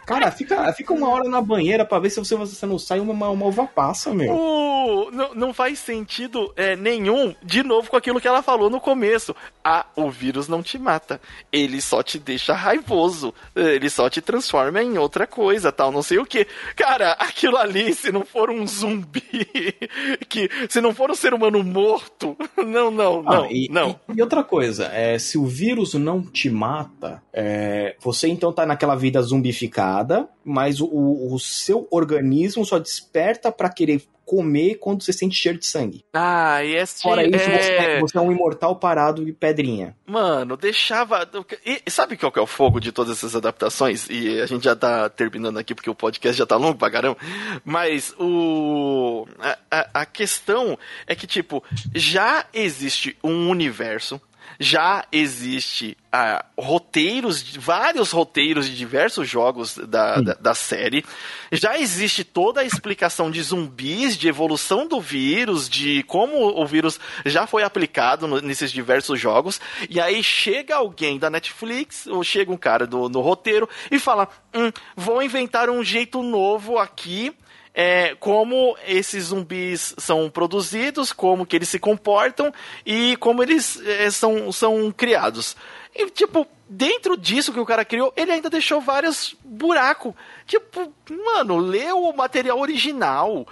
Cara, 0.06 0.30
fica, 0.30 0.72
fica 0.72 0.92
uma 0.94 1.10
hora 1.10 1.28
na 1.28 1.42
banheira 1.42 1.84
pra 1.84 1.98
ver 1.98 2.08
se 2.08 2.18
você, 2.18 2.34
você 2.34 2.64
não 2.64 2.78
sai 2.78 2.98
uma, 2.98 3.28
uma 3.28 3.46
uva 3.46 3.66
passa, 3.66 4.14
meu. 4.14 4.34
Uh, 4.34 5.10
não, 5.10 5.34
não 5.34 5.54
faz 5.54 5.78
sentido 5.78 6.52
é, 6.56 6.74
nenhum, 6.76 7.34
de 7.42 7.62
novo, 7.62 7.90
com 7.90 7.96
aquilo 7.96 8.20
que 8.20 8.28
ela 8.28 8.42
falou 8.42 8.70
no 8.70 8.80
começo. 8.80 9.36
Ah, 9.62 9.86
o 9.94 10.10
vírus 10.10 10.48
não 10.48 10.62
te 10.62 10.78
mata. 10.78 11.20
Ele 11.52 11.80
só 11.80 12.02
te 12.02 12.18
deixa 12.18 12.54
raivoso. 12.54 13.32
Ele 13.54 13.88
só 13.90 14.08
te 14.08 14.20
transforma 14.20 14.82
em 14.82 14.96
outra 14.98 15.26
coisa, 15.26 15.70
tal, 15.70 15.92
não 15.92 16.02
sei 16.02 16.18
o 16.18 16.26
que. 16.26 16.46
Cara, 16.76 17.12
aquilo 17.12 17.56
ali, 17.56 17.94
se 17.94 18.10
não 18.10 18.24
for 18.24 18.50
um 18.50 18.66
zumbi, 18.66 19.22
que 20.28 20.50
se 20.68 20.80
não 20.80 20.94
for 20.94 21.10
um 21.10 21.14
ser 21.14 21.34
humano 21.34 21.62
morto, 21.62 22.36
não, 22.56 22.90
não, 22.90 23.22
ah, 23.26 23.36
não, 23.36 23.50
e, 23.50 23.68
não. 23.70 23.98
E, 24.08 24.18
e 24.18 24.22
outra 24.22 24.42
coisa, 24.42 24.86
é, 24.92 25.18
se 25.18 25.33
se 25.34 25.38
o 25.38 25.46
vírus 25.46 25.94
não 25.94 26.22
te 26.22 26.48
mata, 26.48 27.20
é, 27.32 27.96
você 27.98 28.28
então 28.28 28.52
tá 28.52 28.64
naquela 28.64 28.94
vida 28.94 29.20
zumbificada, 29.20 30.28
mas 30.44 30.80
o, 30.80 30.88
o 30.88 31.36
seu 31.40 31.88
organismo 31.90 32.64
só 32.64 32.78
desperta 32.78 33.50
para 33.50 33.68
querer 33.68 34.04
comer 34.24 34.76
quando 34.76 35.02
você 35.02 35.12
sente 35.12 35.34
cheiro 35.34 35.58
de 35.58 35.66
sangue. 35.66 36.04
Ah, 36.12 36.62
e 36.62 36.76
esse 36.76 37.02
Fora 37.02 37.26
isso, 37.26 37.34
é... 37.34 37.58
Você, 37.58 37.72
é, 37.72 38.00
você, 38.00 38.16
é 38.16 38.20
um 38.20 38.30
imortal 38.30 38.76
parado 38.76 39.24
de 39.24 39.32
pedrinha. 39.32 39.96
Mano, 40.06 40.56
deixava. 40.56 41.28
E 41.66 41.90
sabe 41.90 42.16
qual 42.16 42.30
que 42.30 42.38
é 42.38 42.42
o 42.42 42.46
fogo 42.46 42.78
de 42.78 42.92
todas 42.92 43.18
essas 43.18 43.34
adaptações? 43.34 44.08
E 44.08 44.40
a 44.40 44.46
gente 44.46 44.62
já 44.62 44.76
tá 44.76 45.08
terminando 45.08 45.58
aqui 45.58 45.74
porque 45.74 45.90
o 45.90 45.96
podcast 45.96 46.38
já 46.38 46.46
tá 46.46 46.56
longo 46.56 46.78
pra 46.78 46.92
caramba. 46.92 47.16
Mas 47.64 48.14
o. 48.20 49.26
A, 49.40 49.58
a, 49.68 50.00
a 50.02 50.06
questão 50.06 50.78
é 51.08 51.16
que, 51.16 51.26
tipo, 51.26 51.60
já 51.92 52.46
existe 52.54 53.18
um 53.22 53.50
universo 53.50 54.20
já 54.58 55.04
existe 55.10 55.96
ah, 56.12 56.44
roteiros, 56.56 57.42
vários 57.56 58.12
roteiros 58.12 58.66
de 58.66 58.76
diversos 58.76 59.28
jogos 59.28 59.76
da, 59.76 60.20
da, 60.20 60.34
da, 60.34 60.54
série. 60.54 61.04
Já 61.50 61.78
existe 61.78 62.22
toda 62.22 62.60
a 62.60 62.64
explicação 62.64 63.30
de 63.30 63.42
zumbis, 63.42 64.16
de 64.16 64.28
evolução 64.28 64.86
do 64.86 65.00
vírus, 65.00 65.68
de 65.68 66.02
como 66.04 66.60
o 66.60 66.66
vírus 66.66 67.00
já 67.26 67.46
foi 67.46 67.62
aplicado 67.64 68.28
no, 68.28 68.40
nesses 68.40 68.70
diversos 68.70 69.18
jogos. 69.18 69.60
E 69.90 70.00
aí 70.00 70.22
chega 70.22 70.76
alguém 70.76 71.18
da 71.18 71.28
Netflix, 71.28 72.06
ou 72.06 72.22
chega 72.22 72.52
um 72.52 72.56
cara 72.56 72.86
do, 72.86 73.08
no 73.08 73.20
roteiro 73.20 73.68
e 73.90 73.98
fala: 73.98 74.28
hum, 74.54 74.70
vou 74.96 75.22
inventar 75.22 75.68
um 75.68 75.82
jeito 75.82 76.22
novo 76.22 76.78
aqui 76.78 77.34
é, 77.74 78.14
como 78.20 78.76
esses 78.86 79.24
zumbis 79.24 79.94
são 79.98 80.30
produzidos, 80.30 81.12
como 81.12 81.44
que 81.44 81.56
eles 81.56 81.68
se 81.68 81.78
comportam 81.78 82.54
e 82.86 83.16
como 83.16 83.42
eles 83.42 83.82
é, 83.84 84.08
são, 84.10 84.52
são 84.52 84.92
criados. 84.92 85.56
E, 85.94 86.08
tipo, 86.10 86.46
dentro 86.68 87.16
disso 87.16 87.52
que 87.52 87.60
o 87.60 87.66
cara 87.66 87.84
criou, 87.84 88.12
ele 88.16 88.32
ainda 88.32 88.48
deixou 88.48 88.80
vários 88.80 89.36
buracos. 89.44 90.14
Tipo, 90.46 90.92
mano, 91.24 91.56
lê 91.56 91.90
o 91.90 92.12
material 92.12 92.60
original, 92.60 93.46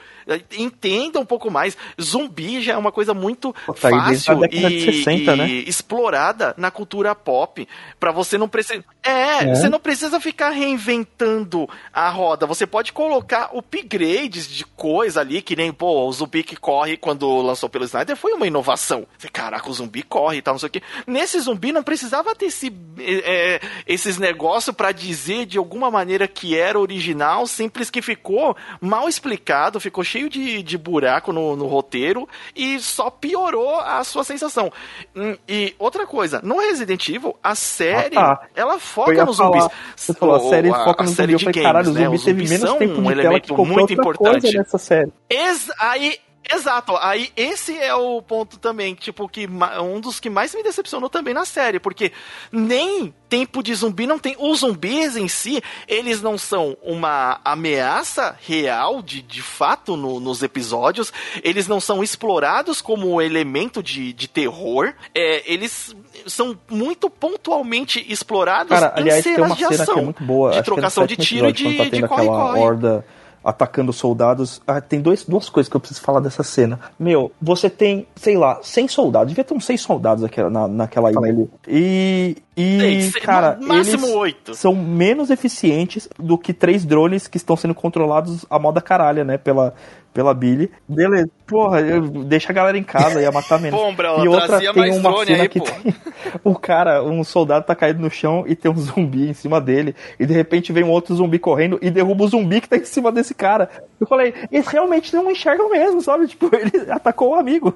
entenda 0.59 1.19
um 1.19 1.24
pouco 1.24 1.51
mais. 1.51 1.77
Zumbi 2.01 2.60
já 2.60 2.74
é 2.74 2.77
uma 2.77 2.93
coisa 2.93 3.14
muito 3.14 3.55
Pô, 3.64 3.73
tá 3.73 3.89
fácil 3.89 4.44
e, 4.51 5.02
60, 5.02 5.36
né? 5.36 5.48
explorada 5.48 6.55
na 6.59 6.70
cultura 6.70 7.14
pop. 7.14 7.66
Para 7.98 8.12
você 8.12 8.36
não 8.36 8.48
precisar. 8.48 8.85
É, 9.02 9.44
é, 9.44 9.55
você 9.55 9.69
não 9.69 9.81
precisa 9.81 10.20
ficar 10.20 10.51
reinventando 10.51 11.69
a 11.93 12.10
roda. 12.10 12.47
Você 12.47 12.66
pode 12.66 12.93
colocar 12.93 13.51
upgrades 13.56 14.47
de 14.47 14.64
coisa 14.64 15.20
ali, 15.20 15.40
que 15.40 15.56
nem, 15.56 15.73
pô, 15.73 16.06
o 16.06 16.12
zumbi 16.12 16.43
que 16.43 16.56
corre 16.56 16.97
quando 16.98 17.40
lançou 17.40 17.69
pelo 17.69 17.85
Snyder 17.85 18.16
foi 18.16 18.32
uma 18.32 18.47
inovação. 18.47 19.06
Você, 19.19 19.28
caraca, 19.28 19.70
o 19.70 19.73
zumbi 19.73 20.02
corre 20.02 20.39
e 20.39 20.43
tal, 20.43 20.55
não 20.55 20.59
sei 20.59 20.69
o 20.69 20.70
quê. 20.70 20.82
Nesse 21.06 21.40
zumbi 21.40 21.73
não 21.73 21.82
precisava 21.82 22.35
ter 22.35 22.47
esse, 22.47 22.73
é, 22.98 23.60
esses 23.86 24.19
negócios 24.19 24.77
para 24.77 24.93
dizer 24.93 25.47
de 25.47 25.56
alguma 25.56 25.90
maneira 25.90 26.28
que 26.28 26.56
era 26.56 26.81
original, 26.82 27.46
simples 27.46 27.90
que 27.90 28.02
ficou 28.02 28.56
mal 28.80 29.09
explicado, 29.09 29.80
ficou 29.80 30.04
cheio 30.04 30.28
de, 30.28 30.62
de 30.62 30.78
buraco 30.78 31.32
no, 31.32 31.56
no 31.56 31.66
roteiro 31.66 32.28
e 32.54 32.78
só 32.80 33.10
piorou 33.10 33.80
a 33.80 34.02
sua 34.04 34.24
sensação. 34.24 34.72
Hum, 35.14 35.36
e 35.48 35.74
outra 35.78 36.06
coisa, 36.06 36.40
no 36.42 36.59
Resident 36.59 37.09
Evil, 37.09 37.36
a 37.42 37.54
série, 37.54 38.16
ah, 38.16 38.36
tá. 38.36 38.46
ela 38.54 38.78
foca 38.78 39.24
nos 39.24 39.36
zumbis. 39.36 39.68
Você 39.96 40.14
falou, 40.14 40.36
a 40.36 40.40
série 40.50 40.70
a, 40.70 40.84
foca 40.84 41.04
nos 41.04 41.12
zumbis. 41.12 41.32
Eu 41.32 41.38
falei, 41.38 41.62
caralho, 41.62 41.90
os 41.90 41.96
zumbis 41.96 42.20
né? 42.20 42.32
teve 42.32 42.48
menos 42.48 42.72
tempo 42.78 42.94
de 42.94 43.00
um 43.00 43.14
tela 43.14 43.40
que 43.40 43.52
muito 43.52 43.92
importante 43.92 44.56
nessa 44.56 44.78
série. 44.78 45.12
Ex 45.30 45.70
aí 45.78 46.18
Exato, 46.54 46.96
aí 46.98 47.30
esse 47.36 47.76
é 47.78 47.94
o 47.94 48.20
ponto 48.20 48.58
também, 48.58 48.94
tipo, 48.94 49.28
que 49.28 49.48
um 49.80 50.00
dos 50.00 50.20
que 50.20 50.28
mais 50.28 50.54
me 50.54 50.62
decepcionou 50.62 51.08
também 51.08 51.32
na 51.32 51.44
série, 51.44 51.80
porque 51.80 52.12
nem 52.50 53.12
tempo 53.28 53.62
de 53.62 53.74
zumbi 53.74 54.06
não 54.06 54.18
tem. 54.18 54.36
Os 54.38 54.60
zumbis 54.60 55.16
em 55.16 55.28
si, 55.28 55.62
eles 55.88 56.20
não 56.20 56.36
são 56.36 56.76
uma 56.82 57.40
ameaça 57.42 58.36
real, 58.46 59.00
de, 59.00 59.22
de 59.22 59.40
fato, 59.40 59.96
no, 59.96 60.20
nos 60.20 60.42
episódios, 60.42 61.12
eles 61.42 61.66
não 61.66 61.80
são 61.80 62.02
explorados 62.02 62.82
como 62.82 63.22
elemento 63.22 63.82
de, 63.82 64.12
de 64.12 64.28
terror, 64.28 64.92
é, 65.14 65.42
eles 65.50 65.96
são 66.26 66.58
muito 66.70 67.08
pontualmente 67.08 68.04
explorados 68.12 68.68
Cara, 68.68 68.92
aliás, 68.94 69.24
tem 69.24 69.36
uma 69.38 69.56
cena 69.56 69.86
que 69.86 69.98
é 69.98 70.02
muito 70.02 70.22
boa, 70.22 70.52
de 70.52 70.62
trocação 70.62 71.06
de 71.06 71.16
tiro 71.16 71.48
e 71.48 71.52
de, 71.52 71.76
tá 71.78 71.84
de 71.84 72.06
corre-corre. 72.06 72.60
Horda 72.60 73.04
atacando 73.44 73.93
soldados. 73.93 74.60
Ah, 74.66 74.81
tem 74.81 75.01
dois, 75.01 75.24
duas 75.24 75.48
coisas 75.48 75.69
que 75.69 75.77
eu 75.77 75.81
preciso 75.81 76.01
falar 76.01 76.20
dessa 76.20 76.43
cena. 76.43 76.78
Meu, 76.98 77.32
você 77.40 77.69
tem, 77.69 78.06
sei 78.16 78.36
lá, 78.36 78.59
100 78.62 78.89
soldados. 78.89 79.28
Devia 79.28 79.44
ter 79.44 79.55
uns 79.55 79.64
6 79.64 79.81
soldados 79.81 80.24
aqui, 80.24 80.43
na, 80.43 80.69
naquela 80.69 81.10
ilha 81.10 81.20
ali. 81.20 81.51
E. 81.66 82.36
E, 82.55 83.10
cara, 83.23 83.59
máximo 83.62 84.05
eles 84.05 84.16
8. 84.16 84.55
são 84.55 84.74
menos 84.74 85.31
eficientes 85.31 86.06
do 86.19 86.36
que 86.36 86.52
três 86.52 86.85
drones 86.85 87.27
que 87.27 87.39
estão 87.39 87.56
sendo 87.56 87.74
controlados 87.74 88.44
a 88.51 88.59
moda 88.59 88.78
caralha, 88.78 89.24
né? 89.24 89.39
Pela, 89.39 89.73
pela 90.12 90.34
Billy. 90.34 90.70
Beleza. 90.89 91.30
Porra, 91.47 91.82
deixa 92.26 92.51
a 92.51 92.55
galera 92.55 92.78
em 92.78 92.82
casa, 92.82 93.20
ia 93.20 93.30
matar 93.30 93.60
menos. 93.60 93.78
e 94.24 94.28
outra 94.28 94.59
tem 94.72 94.98
uma 94.98 95.24
cena 95.24 95.43
aí, 95.43 95.48
que 95.48 95.60
tem, 95.60 95.94
o 96.44 96.55
cara, 96.55 97.02
um 97.02 97.22
soldado 97.24 97.66
tá 97.66 97.74
caído 97.74 98.01
no 98.01 98.10
chão 98.10 98.44
e 98.47 98.55
tem 98.55 98.70
um 98.70 98.76
zumbi 98.76 99.28
em 99.28 99.34
cima 99.34 99.60
dele. 99.60 99.94
E 100.18 100.26
de 100.26 100.32
repente 100.32 100.72
vem 100.72 100.84
um 100.84 100.90
outro 100.90 101.14
zumbi 101.14 101.39
correndo 101.39 101.78
e 101.82 101.90
derruba 101.90 102.24
o 102.24 102.28
zumbi 102.28 102.60
que 102.60 102.68
tá 102.68 102.76
em 102.76 102.84
cima 102.84 103.12
desse 103.12 103.34
cara. 103.34 103.68
Eu 104.01 104.06
falei, 104.06 104.34
eles 104.51 104.66
realmente 104.66 105.14
não 105.14 105.30
enxergam 105.30 105.70
mesmo, 105.70 106.01
sabe? 106.01 106.26
Tipo, 106.26 106.51
ele 106.56 106.90
atacou 106.90 107.30
o 107.30 107.34
amigo. 107.34 107.74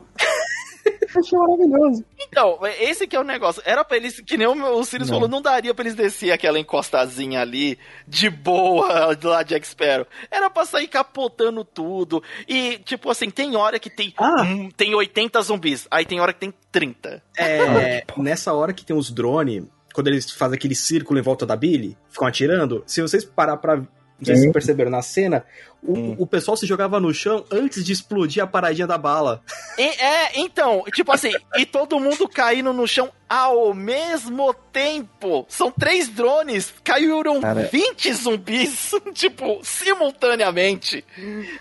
Achei 1.16 1.38
maravilhoso. 1.38 2.04
Então, 2.18 2.58
esse 2.80 3.06
que 3.06 3.16
é 3.16 3.20
o 3.20 3.24
negócio. 3.24 3.62
Era 3.64 3.84
pra 3.84 3.96
eles, 3.96 4.20
que 4.20 4.36
nem 4.36 4.46
o, 4.46 4.84
Sirius 4.84 5.08
falou, 5.08 5.28
não 5.28 5.40
daria 5.40 5.74
pra 5.74 5.84
eles 5.84 5.94
descer 5.94 6.32
aquela 6.32 6.58
encostazinha 6.58 7.40
ali 7.40 7.78
de 8.06 8.28
boa 8.28 9.16
lá 9.22 9.42
de 9.42 9.54
Expero. 9.54 10.06
Era 10.30 10.50
pra 10.50 10.64
sair 10.64 10.88
capotando 10.88 11.64
tudo. 11.64 12.22
E, 12.48 12.78
tipo 12.78 13.10
assim, 13.10 13.30
tem 13.30 13.56
hora 13.56 13.78
que 13.78 13.90
tem, 13.90 14.12
ah. 14.18 14.42
hum, 14.42 14.70
tem 14.76 14.94
80 14.94 15.40
zumbis, 15.42 15.86
aí 15.90 16.04
tem 16.04 16.20
hora 16.20 16.32
que 16.32 16.40
tem 16.40 16.54
30. 16.70 17.22
É, 17.38 18.04
nessa 18.16 18.52
hora 18.52 18.72
que 18.72 18.84
tem 18.84 18.96
os 18.96 19.10
drones, 19.10 19.64
quando 19.94 20.08
eles 20.08 20.30
fazem 20.30 20.56
aquele 20.56 20.74
círculo 20.74 21.18
em 21.18 21.22
volta 21.22 21.46
da 21.46 21.56
Billy, 21.56 21.96
ficam 22.10 22.28
atirando, 22.28 22.82
se 22.86 23.00
vocês 23.00 23.24
parar 23.24 23.56
pra 23.56 23.82
não 24.18 24.24
sei 24.24 24.34
se 24.34 24.40
vocês 24.42 24.52
perceberam 24.52 24.90
na 24.90 25.02
cena, 25.02 25.44
o, 25.82 25.92
hum. 25.92 26.16
o 26.18 26.26
pessoal 26.26 26.56
se 26.56 26.66
jogava 26.66 26.98
no 26.98 27.12
chão 27.12 27.44
antes 27.50 27.84
de 27.84 27.92
explodir 27.92 28.42
a 28.42 28.46
paradinha 28.46 28.86
da 28.86 28.96
bala. 28.96 29.42
E, 29.78 29.82
é, 29.82 30.40
então, 30.40 30.82
tipo 30.92 31.12
assim, 31.12 31.32
e 31.56 31.66
todo 31.66 32.00
mundo 32.00 32.26
caindo 32.26 32.72
no 32.72 32.88
chão 32.88 33.10
ao 33.28 33.74
mesmo 33.74 34.54
tempo. 34.72 35.44
São 35.48 35.70
três 35.70 36.08
drones, 36.08 36.72
caíram 36.82 37.40
Cara, 37.40 37.68
20 37.70 38.12
zumbis, 38.14 38.92
tipo, 39.12 39.60
simultaneamente. 39.62 41.04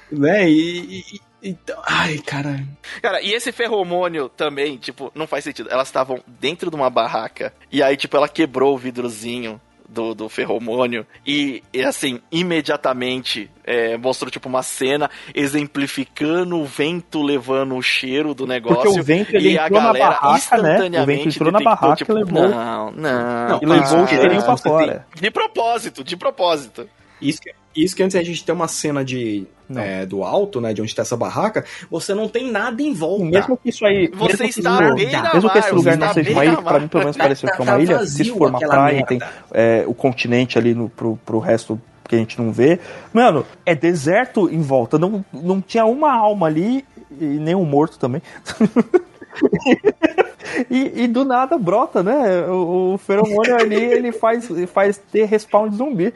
Né, 0.09 0.49
e, 0.49 0.99
e 0.99 1.21
então, 1.43 1.79
ai, 1.85 2.17
cara. 2.17 2.65
Cara, 3.03 3.21
e 3.21 3.31
esse 3.31 3.51
ferromônio 3.51 4.29
também, 4.29 4.77
tipo, 4.77 5.11
não 5.13 5.27
faz 5.27 5.43
sentido. 5.43 5.69
Elas 5.69 5.87
estavam 5.87 6.23
dentro 6.25 6.71
de 6.71 6.75
uma 6.75 6.89
barraca 6.89 7.53
e 7.71 7.83
aí, 7.83 7.95
tipo, 7.95 8.17
ela 8.17 8.27
quebrou 8.27 8.73
o 8.73 8.77
vidrozinho 8.79 9.61
do, 9.87 10.13
do 10.13 10.29
ferromônio 10.29 11.05
e, 11.25 11.63
e 11.73 11.83
assim, 11.83 12.19
imediatamente 12.31 13.49
é, 13.63 13.97
mostrou 13.97 14.29
tipo 14.29 14.47
uma 14.49 14.63
cena 14.63 15.09
exemplificando 15.33 16.57
o 16.57 16.65
vento 16.65 17.21
levando 17.21 17.75
o 17.75 17.81
cheiro 17.81 18.33
do 18.33 18.45
negócio 18.45 18.83
Porque 18.83 18.99
o 18.99 19.03
vento 19.03 19.35
ele 19.35 19.53
e 19.53 19.59
a 19.59 19.69
galera 19.69 20.11
barraca, 20.11 20.37
instantaneamente 20.37 20.89
né? 20.89 21.03
o 21.03 21.05
vento 21.05 21.29
entrou 21.29 21.51
na 21.51 21.59
barraca 21.59 21.95
tipo, 21.95 22.13
levou... 22.13 22.49
não, 22.49 22.91
não, 22.91 23.47
não 23.47 23.59
e 23.61 23.65
levou 23.65 24.03
o 24.03 24.07
cheirinho 24.07 24.43
pra 24.43 24.57
fora. 24.57 25.07
De 25.13 25.31
propósito, 25.31 26.03
de 26.03 26.17
propósito. 26.17 26.89
Isso 27.21 27.41
que, 27.41 27.51
isso 27.75 27.95
que 27.95 28.03
antes 28.03 28.15
a 28.15 28.23
gente 28.23 28.43
tem 28.43 28.53
uma 28.53 28.67
cena 28.67 29.03
de 29.03 29.47
é, 29.75 30.05
do 30.05 30.23
alto, 30.23 30.61
né, 30.61 30.73
de 30.73 30.81
onde 30.81 30.91
está 30.91 31.01
essa 31.01 31.17
barraca, 31.17 31.65
você 31.89 32.13
não 32.13 32.29
tem 32.29 32.51
nada 32.51 32.81
em 32.81 32.93
volta. 32.93 33.25
Mesmo 33.25 33.57
que 33.57 33.69
isso 33.69 33.85
aí, 33.85 34.07
você 34.09 34.43
mesmo 34.43 34.45
está 34.45 34.93
que, 34.93 35.03
isso, 35.03 35.33
mesmo 35.33 35.49
que 35.49 35.57
esse 35.57 35.71
lugar 35.71 35.97
não 35.97 36.13
seja 36.13 36.31
uma 36.31 36.45
ilha, 36.45 36.61
para 36.61 36.79
mim 36.79 36.87
pelo 36.87 37.03
menos 37.03 37.17
pareceu 37.17 37.49
que 37.49 37.61
é 37.61 37.63
uma 37.63 37.79
ilha, 37.79 38.05
se 38.05 38.25
for 38.25 38.49
uma 38.49 38.59
praia, 38.59 38.93
merda. 38.95 39.07
tem 39.07 39.19
é, 39.53 39.83
o 39.87 39.93
continente 39.93 40.57
ali 40.57 40.73
no, 40.73 40.89
pro, 40.89 41.19
pro 41.25 41.39
resto 41.39 41.81
que 42.07 42.15
a 42.15 42.19
gente 42.19 42.39
não 42.39 42.51
vê. 42.51 42.79
Mano, 43.11 43.45
é 43.65 43.73
deserto 43.73 44.49
em 44.49 44.61
volta, 44.61 44.99
não, 44.99 45.25
não 45.33 45.59
tinha 45.61 45.85
uma 45.85 46.13
alma 46.13 46.45
ali 46.47 46.85
e 47.19 47.25
nem 47.25 47.55
um 47.55 47.65
morto 47.65 47.97
também. 47.97 48.21
E, 50.69 51.03
e, 51.03 51.07
do 51.07 51.25
nada 51.25 51.57
brota, 51.57 52.03
né? 52.03 52.41
O, 52.47 52.93
o 52.93 52.97
feromônio 52.97 53.55
ali, 53.55 53.75
ele 53.75 54.11
faz, 54.11 54.47
faz 54.71 54.97
ter 54.97 55.25
respawn 55.25 55.69
de 55.69 55.77
zumbi. 55.77 56.13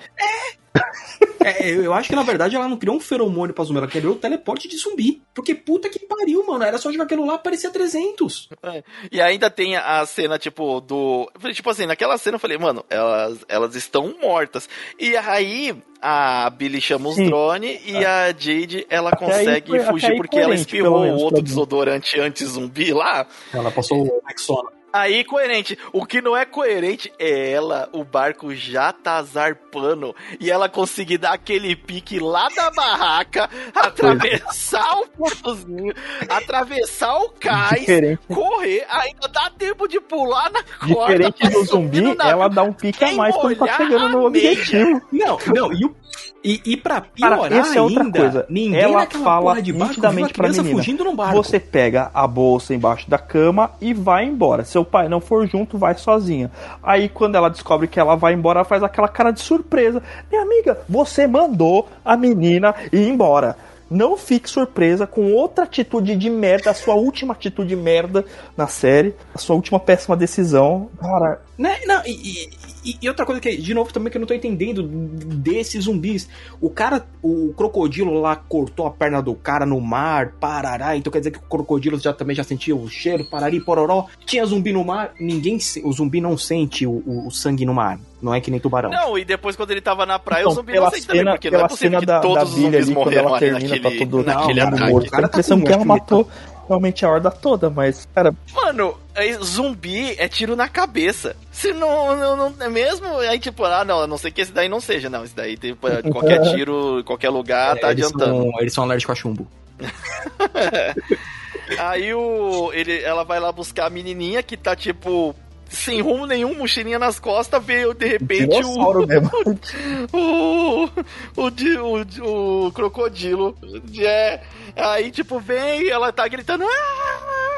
É, 1.43 1.69
é, 1.69 1.69
eu 1.69 1.93
acho 1.93 2.09
que 2.09 2.15
na 2.15 2.23
verdade 2.23 2.55
ela 2.55 2.67
não 2.67 2.77
criou 2.77 2.95
um 2.95 2.99
feromônio 2.99 3.53
pra 3.53 3.63
zumbi, 3.63 3.79
ela 3.79 3.87
criou 3.87 4.13
o 4.13 4.17
teleporte 4.17 4.67
de 4.67 4.77
zumbi. 4.77 5.21
Porque 5.33 5.55
puta 5.55 5.89
que 5.89 5.99
pariu, 5.99 6.45
mano. 6.45 6.63
Era 6.63 6.77
só 6.77 6.91
jogar 6.91 7.05
aquilo 7.05 7.25
lá, 7.25 7.37
parecia 7.37 7.69
300. 7.69 8.49
É. 8.63 8.83
E 9.11 9.21
ainda 9.21 9.49
tem 9.49 9.75
a 9.75 10.05
cena, 10.05 10.37
tipo, 10.37 10.81
do. 10.81 11.31
Tipo 11.53 11.69
assim, 11.69 11.85
naquela 11.85 12.17
cena 12.17 12.35
eu 12.35 12.39
falei, 12.39 12.57
mano, 12.57 12.83
elas, 12.89 13.39
elas 13.47 13.75
estão 13.75 14.15
mortas. 14.21 14.67
E 14.99 15.15
aí 15.15 15.75
a 16.01 16.49
Billy 16.49 16.79
chama 16.79 17.09
os 17.09 17.17
drones 17.17 17.81
e 17.85 18.05
a 18.05 18.27
Jade 18.27 18.85
ela 18.89 19.09
até 19.09 19.25
consegue 19.25 19.77
aí, 19.77 19.85
fugir 19.85 20.15
porque 20.15 20.37
ela 20.37 20.55
espirrou 20.55 21.05
o 21.05 21.17
outro 21.17 21.41
desodorante 21.41 22.19
anti-zumbi 22.19 22.93
lá. 22.93 23.27
Ela 23.53 23.69
passou 23.71 24.18
o 24.23 24.27
Rexona. 24.27 24.78
Aí, 24.91 25.23
coerente. 25.23 25.77
O 25.93 26.05
que 26.05 26.21
não 26.21 26.35
é 26.35 26.45
coerente 26.45 27.11
é 27.19 27.51
ela, 27.51 27.87
o 27.93 28.03
barco 28.03 28.53
já 28.55 28.91
tá 28.91 29.21
zarpando 29.21 30.15
e 30.39 30.49
ela 30.49 30.67
conseguir 30.67 31.17
dar 31.17 31.33
aquele 31.33 31.75
pique 31.75 32.19
lá 32.19 32.47
da 32.55 32.71
barraca, 32.71 33.49
atravessar 33.73 34.99
o 34.99 35.07
portozinho, 35.09 35.93
atravessar 36.27 37.15
o 37.17 37.29
cais, 37.29 37.81
Diferente. 37.81 38.21
correr, 38.27 38.85
ainda 38.89 39.27
dá 39.27 39.51
tempo 39.57 39.87
de 39.87 39.99
pular 39.99 40.51
na 40.51 40.63
corda. 40.63 41.13
Diferente 41.29 41.49
do 41.49 41.63
zumbi, 41.65 42.15
ela 42.19 42.47
dá 42.47 42.63
um 42.63 42.73
pique 42.73 43.03
a 43.03 43.11
mais 43.13 43.35
quando 43.35 43.57
tá 43.57 43.77
chegando 43.77 44.09
no 44.09 44.25
objetivo. 44.25 45.01
Não, 45.11 45.37
não, 45.53 45.73
e 45.73 45.85
o 45.85 45.95
e, 46.43 46.61
e 46.65 46.77
pra 46.77 47.01
piorar 47.01 47.39
Cara, 47.39 47.55
essa 47.57 47.77
é 47.77 47.81
outra 47.81 48.03
ainda, 48.03 48.19
coisa. 48.19 48.45
ninguém 48.49 48.79
ela 48.79 49.05
fala 49.05 49.61
de 49.61 49.73
nitidamente 49.73 50.33
pra 50.33 50.47
menina. 50.47 50.69
Fugindo 50.71 51.03
no 51.03 51.13
barco. 51.13 51.35
Você 51.35 51.59
pega 51.59 52.09
a 52.13 52.25
bolsa 52.25 52.73
embaixo 52.73 53.09
da 53.09 53.17
cama 53.17 53.71
e 53.81 53.93
vai 53.93 54.23
embora. 54.25 54.63
Se 54.63 54.77
seu 54.79 54.85
pai 54.85 55.09
não 55.09 55.19
for 55.19 55.45
junto, 55.47 55.77
vai 55.77 55.95
sozinha. 55.95 56.49
Aí 56.81 57.09
quando 57.09 57.35
ela 57.35 57.49
descobre 57.49 57.87
que 57.87 57.99
ela 57.99 58.15
vai 58.15 58.33
embora, 58.33 58.59
ela 58.59 58.65
faz 58.65 58.81
aquela 58.81 59.07
cara 59.07 59.31
de 59.31 59.41
surpresa. 59.41 60.01
Minha 60.31 60.43
amiga, 60.43 60.79
você 60.87 61.27
mandou 61.27 61.87
a 62.03 62.15
menina 62.15 62.73
ir 62.91 63.07
embora. 63.07 63.57
Não 63.89 64.15
fique 64.15 64.47
surpresa 64.47 65.07
com 65.07 65.33
outra 65.33 65.63
atitude 65.63 66.15
de 66.15 66.29
merda, 66.29 66.69
a 66.69 66.75
sua 66.75 66.93
última 66.93 67.33
atitude 67.33 67.69
de 67.69 67.75
merda 67.75 68.23
na 68.55 68.67
série, 68.67 69.15
a 69.33 69.39
sua 69.39 69.55
última 69.55 69.79
péssima 69.79 70.15
decisão. 70.15 70.89
Cara. 70.99 71.41
Né? 71.57 71.75
Não, 71.87 72.01
e, 72.05 72.49
e, 72.83 72.97
e, 73.01 73.09
outra 73.09 73.25
coisa 73.25 73.41
que, 73.41 73.57
de 73.57 73.73
novo, 73.73 73.91
também 73.91 74.11
que 74.11 74.17
eu 74.17 74.19
não 74.19 74.27
tô 74.27 74.33
entendendo 74.33 74.83
desses 74.83 75.85
zumbis. 75.85 76.29
O 76.61 76.69
cara, 76.69 77.05
o 77.21 77.53
crocodilo 77.53 78.19
lá 78.19 78.35
cortou 78.35 78.85
a 78.87 78.91
perna 78.91 79.21
do 79.21 79.35
cara 79.35 79.65
no 79.65 79.79
mar, 79.81 80.33
parará. 80.39 80.95
Então 80.95 81.11
quer 81.11 81.19
dizer 81.19 81.31
que 81.31 81.39
o 81.39 81.41
crocodilo 81.41 81.99
já 81.99 82.13
também 82.13 82.35
já 82.35 82.43
sentia 82.43 82.75
o 82.75 82.87
cheiro, 82.89 83.25
parari, 83.29 83.59
pororó. 83.59 84.05
Tinha 84.25 84.45
zumbi 84.45 84.71
no 84.71 84.83
mar, 84.83 85.13
ninguém. 85.19 85.57
O 85.83 85.91
zumbi 85.91 86.21
não 86.21 86.37
sente 86.37 86.85
o, 86.85 87.03
o, 87.05 87.27
o 87.27 87.31
sangue 87.31 87.65
no 87.65 87.73
mar. 87.73 87.99
Não 88.21 88.33
é 88.33 88.41
que 88.41 88.51
nem 88.51 88.59
tubarão. 88.59 88.89
Não, 88.89 89.17
e 89.17 89.23
depois 89.23 89.55
quando 89.55 89.71
ele 89.71 89.81
tava 89.81 90.05
na 90.05 90.19
praia, 90.19 90.41
então, 90.41 90.51
o 90.51 90.55
zumbi 90.55 90.73
não 90.73 90.89
sente 90.91 91.07
também, 91.07 91.25
porque 91.25 91.51
não 91.51 91.59
é 91.59 91.67
possível 91.67 91.99
que 91.99 92.05
da, 92.05 92.19
todos 92.19 92.35
da 92.37 92.43
os 92.43 92.49
zumbis 92.49 92.85
ali, 92.85 92.93
morreram 92.93 93.33
ali 93.33 93.51
naquele, 93.51 93.79
tá 93.79 93.91
todo, 93.97 94.23
naquele 94.23 94.59
não, 94.59 94.67
ataque. 94.67 94.93
O 94.93 95.09
cara 95.09 95.27
tá 95.27 95.37
impressão 95.39 95.61
que 95.61 95.71
ela 95.71 95.85
matou 95.85 96.27
realmente 96.69 97.03
a 97.03 97.09
horda 97.09 97.31
toda, 97.31 97.69
mas, 97.69 98.07
cara... 98.13 98.33
Mano, 98.53 98.95
zumbi 99.43 100.15
é 100.17 100.27
tiro 100.27 100.55
na 100.55 100.69
cabeça. 100.69 101.35
Se 101.51 101.73
não, 101.73 102.15
não, 102.15 102.51
não 102.51 102.65
é 102.65 102.69
mesmo, 102.69 103.07
aí 103.17 103.39
tipo, 103.39 103.65
ah, 103.65 103.83
não, 103.83 104.01
a 104.01 104.07
não 104.07 104.17
sei 104.17 104.31
que 104.31 104.41
esse 104.41 104.51
daí 104.51 104.69
não 104.69 104.79
seja, 104.79 105.09
não, 105.09 105.23
esse 105.23 105.35
daí, 105.35 105.57
tipo, 105.57 105.87
qualquer 106.11 106.41
tiro, 106.51 107.03
qualquer 107.03 107.29
lugar, 107.29 107.77
tá 107.79 107.91
eles 107.91 108.05
adiantando. 108.05 108.43
São, 108.43 108.61
eles 108.61 108.73
são 108.73 108.83
alérgicos 108.83 109.17
a 109.17 109.19
chumbo. 109.19 109.47
aí 111.79 112.13
o, 112.13 112.71
ele, 112.73 113.01
ela 113.01 113.23
vai 113.23 113.39
lá 113.39 113.51
buscar 113.51 113.87
a 113.87 113.89
menininha 113.89 114.43
que 114.43 114.55
tá, 114.55 114.75
tipo, 114.75 115.35
sem 115.69 116.01
rumo 116.01 116.25
nenhum, 116.25 116.55
mochilinha 116.55 116.99
nas 116.99 117.19
costas, 117.19 117.63
veio 117.63 117.93
de 117.93 118.07
repente 118.07 118.63
o, 118.63 119.05
mesmo. 119.05 119.29
o, 120.11 120.89
o, 121.37 121.47
o, 121.47 122.27
o, 122.27 122.67
o 122.67 122.71
crocodilo. 122.71 123.55
É, 123.99 124.41
aí, 124.75 125.11
tipo, 125.11 125.39
vem 125.39 125.87
ela 125.89 126.11
tá 126.11 126.27
gritando. 126.27 126.63
Aaah! 126.63 127.49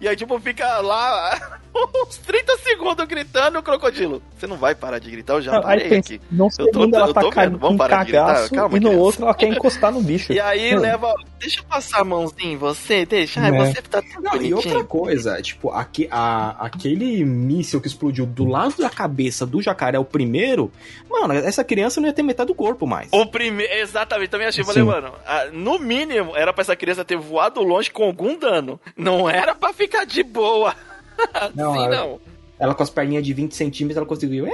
E 0.00 0.08
aí, 0.08 0.16
tipo, 0.16 0.38
fica 0.40 0.78
lá 0.78 1.60
uns 2.06 2.18
30 2.18 2.56
segundos 2.58 3.06
gritando 3.06 3.58
o 3.58 3.62
crocodilo. 3.62 4.22
Você 4.36 4.46
não 4.46 4.56
vai 4.56 4.74
parar 4.74 4.98
de 4.98 5.10
gritar, 5.10 5.34
eu 5.34 5.42
já 5.42 5.60
parei 5.60 5.88
pensa, 5.88 6.14
aqui. 6.14 6.20
Não 6.30 6.48
sei 6.48 6.66
eu 6.66 6.70
tô, 6.70 6.84
ela 6.84 7.12
tá 7.12 7.28
caindo 7.30 7.58
Vamos 7.58 7.78
parar 7.78 8.04
de 8.04 8.12
gritar. 8.12 8.48
Calma, 8.50 8.76
e 8.76 8.80
no 8.80 8.92
outro 8.98 9.24
ela 9.24 9.34
quer 9.34 9.48
encostar 9.48 9.92
no 9.92 10.02
bicho. 10.02 10.32
E 10.34 10.40
aí 10.40 10.74
hum. 10.74 10.80
leva... 10.80 11.14
Deixa 11.38 11.60
eu 11.60 11.64
passar 11.64 12.00
a 12.00 12.04
mãozinha 12.04 12.52
em 12.52 12.56
você, 12.56 13.04
deixa. 13.04 13.40
Ai, 13.40 13.54
é. 13.54 13.58
você 13.58 13.82
tá 13.82 14.02
tão 14.02 14.22
não, 14.22 14.42
E 14.42 14.54
outra 14.54 14.82
coisa, 14.82 15.40
tipo, 15.42 15.70
aqui, 15.70 16.08
a, 16.10 16.50
aquele 16.58 17.24
míssil 17.24 17.80
que 17.80 17.86
explodiu 17.86 18.24
do 18.24 18.44
lado 18.44 18.76
da 18.78 18.88
cabeça 18.88 19.44
do 19.44 19.60
jacaré, 19.60 19.98
o 19.98 20.04
primeiro, 20.04 20.72
mano, 21.08 21.34
essa 21.34 21.62
criança 21.62 22.00
não 22.00 22.08
ia 22.08 22.14
ter 22.14 22.22
metade 22.22 22.48
do 22.48 22.54
corpo 22.54 22.86
mais. 22.86 23.08
O 23.12 23.26
primeiro, 23.26 23.72
exatamente, 23.74 24.30
também 24.30 24.46
achei, 24.46 24.64
falei, 24.64 24.82
mano, 24.82 25.12
no 25.52 25.78
mínimo, 25.78 26.34
era 26.34 26.52
pra 26.52 26.62
essa 26.62 26.74
criança 26.74 27.04
ter 27.04 27.16
voado 27.16 27.62
longe 27.62 27.90
com 27.90 28.04
algum 28.04 28.38
dano. 28.38 28.80
Não 28.96 29.28
era 29.28 29.54
pra 29.54 29.72
ficar 29.72 30.04
de 30.04 30.22
boa. 30.22 30.74
Não, 31.54 31.74
Sim, 31.74 31.84
ela, 31.84 31.96
não. 31.96 32.20
Ela 32.58 32.74
com 32.74 32.82
as 32.82 32.90
perninhas 32.90 33.24
de 33.24 33.32
20 33.32 33.54
centímetros, 33.54 33.96
ela 33.96 34.06
conseguiu. 34.06 34.46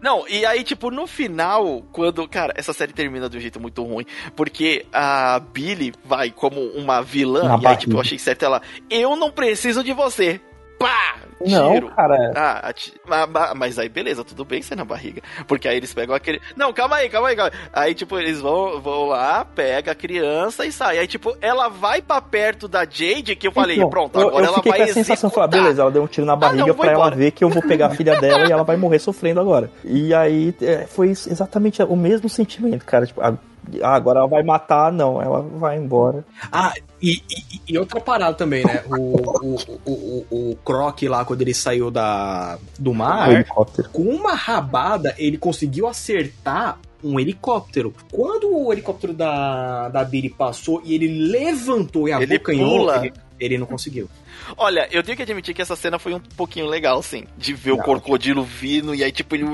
Não, 0.00 0.26
e 0.28 0.44
aí, 0.44 0.64
tipo, 0.64 0.90
no 0.90 1.06
final, 1.06 1.82
quando. 1.92 2.26
Cara, 2.28 2.52
essa 2.56 2.72
série 2.72 2.92
termina 2.92 3.28
de 3.28 3.36
um 3.36 3.40
jeito 3.40 3.60
muito 3.60 3.84
ruim. 3.84 4.04
Porque 4.34 4.84
a 4.92 5.40
Billy 5.40 5.92
vai 6.04 6.30
como 6.30 6.60
uma 6.60 7.00
vilã. 7.00 7.44
Na 7.44 7.58
e 7.62 7.66
aí, 7.66 7.76
tipo, 7.76 7.94
eu 7.94 8.00
achei 8.00 8.18
certo 8.18 8.44
ela. 8.44 8.60
Eu 8.90 9.14
não 9.14 9.30
preciso 9.30 9.84
de 9.84 9.92
você. 9.92 10.40
Pá! 10.82 11.16
Não, 11.44 11.72
tiro. 11.72 11.88
cara. 11.90 12.32
Ah, 12.36 13.54
mas 13.54 13.78
aí 13.78 13.88
beleza, 13.88 14.24
tudo 14.24 14.44
bem 14.44 14.62
ser 14.62 14.76
na 14.76 14.84
barriga. 14.84 15.22
Porque 15.46 15.68
aí 15.68 15.76
eles 15.76 15.92
pegam 15.92 16.14
aquele. 16.14 16.40
Não, 16.56 16.72
calma 16.72 16.96
aí, 16.96 17.08
calma 17.08 17.28
aí, 17.28 17.36
calma 17.36 17.52
aí. 17.52 17.60
Aí, 17.72 17.94
tipo, 17.94 18.18
eles 18.18 18.40
vão, 18.40 18.80
vão 18.80 19.06
lá, 19.06 19.44
pega 19.44 19.92
a 19.92 19.94
criança 19.94 20.64
e 20.64 20.72
sai. 20.72 20.98
Aí, 20.98 21.06
tipo, 21.06 21.36
ela 21.40 21.68
vai 21.68 22.00
pra 22.00 22.20
perto 22.20 22.68
da 22.68 22.84
Jade, 22.84 23.34
que 23.36 23.46
eu 23.46 23.52
falei, 23.52 23.76
então, 23.76 23.90
pronto, 23.90 24.18
agora 24.18 24.34
eu, 24.34 24.38
eu 24.38 24.46
ela 24.46 24.62
vai. 24.62 24.78
Com 24.78 24.82
a 24.82 24.94
sensação, 24.94 25.30
falar, 25.30 25.48
beleza, 25.48 25.82
ela 25.82 25.90
deu 25.90 26.02
um 26.02 26.06
tiro 26.06 26.26
na 26.26 26.36
barriga 26.36 26.64
ah, 26.64 26.66
não, 26.68 26.74
pra 26.74 26.92
embora. 26.92 27.08
ela 27.08 27.16
ver 27.16 27.30
que 27.32 27.44
eu 27.44 27.48
vou 27.48 27.62
pegar 27.62 27.86
a 27.86 27.90
filha 27.90 28.20
dela 28.20 28.48
e 28.48 28.52
ela 28.52 28.62
vai 28.62 28.76
morrer 28.76 28.98
sofrendo 28.98 29.40
agora. 29.40 29.70
E 29.84 30.14
aí 30.14 30.54
é, 30.62 30.86
foi 30.86 31.10
exatamente 31.10 31.82
o 31.82 31.96
mesmo 31.96 32.28
sentimento, 32.28 32.84
cara. 32.84 33.06
Tipo, 33.06 33.20
a 33.20 33.36
ah, 33.82 33.94
agora 33.94 34.20
ela 34.20 34.28
vai 34.28 34.42
matar, 34.42 34.92
não, 34.92 35.20
ela 35.20 35.40
vai 35.40 35.78
embora. 35.78 36.24
Ah, 36.50 36.72
e, 37.00 37.22
e, 37.30 37.60
e 37.68 37.78
outra 37.78 38.00
parada 38.00 38.34
também, 38.34 38.64
né? 38.64 38.82
O, 38.88 38.94
o, 38.94 39.56
o, 39.84 39.92
o, 40.30 40.50
o 40.50 40.56
Croc 40.64 41.02
lá, 41.02 41.24
quando 41.24 41.42
ele 41.42 41.54
saiu 41.54 41.90
da, 41.90 42.58
do 42.78 42.92
mar, 42.92 43.44
com 43.92 44.02
uma 44.02 44.34
rabada, 44.34 45.14
ele 45.18 45.38
conseguiu 45.38 45.86
acertar 45.86 46.78
um 47.02 47.18
helicóptero. 47.18 47.92
Quando 48.10 48.54
o 48.54 48.72
helicóptero 48.72 49.12
da, 49.12 49.88
da 49.88 50.04
Billy 50.04 50.30
passou 50.30 50.80
e 50.84 50.94
ele 50.94 51.08
levantou 51.08 52.08
e 52.08 52.12
abocanhou, 52.12 52.94
ele, 52.94 53.12
ele 53.40 53.58
não 53.58 53.66
conseguiu. 53.66 54.08
Olha, 54.56 54.88
eu 54.90 55.02
tenho 55.02 55.16
que 55.16 55.22
admitir 55.22 55.54
que 55.54 55.62
essa 55.62 55.76
cena 55.76 55.98
foi 55.98 56.14
um 56.14 56.20
pouquinho 56.20 56.66
legal, 56.66 57.02
sim. 57.02 57.24
De 57.36 57.52
ver 57.54 57.70
não. 57.70 57.78
o 57.78 57.82
crocodilo 57.82 58.42
vindo 58.42 58.94
e 58.94 59.02
aí, 59.02 59.12
tipo, 59.12 59.34
ele. 59.34 59.46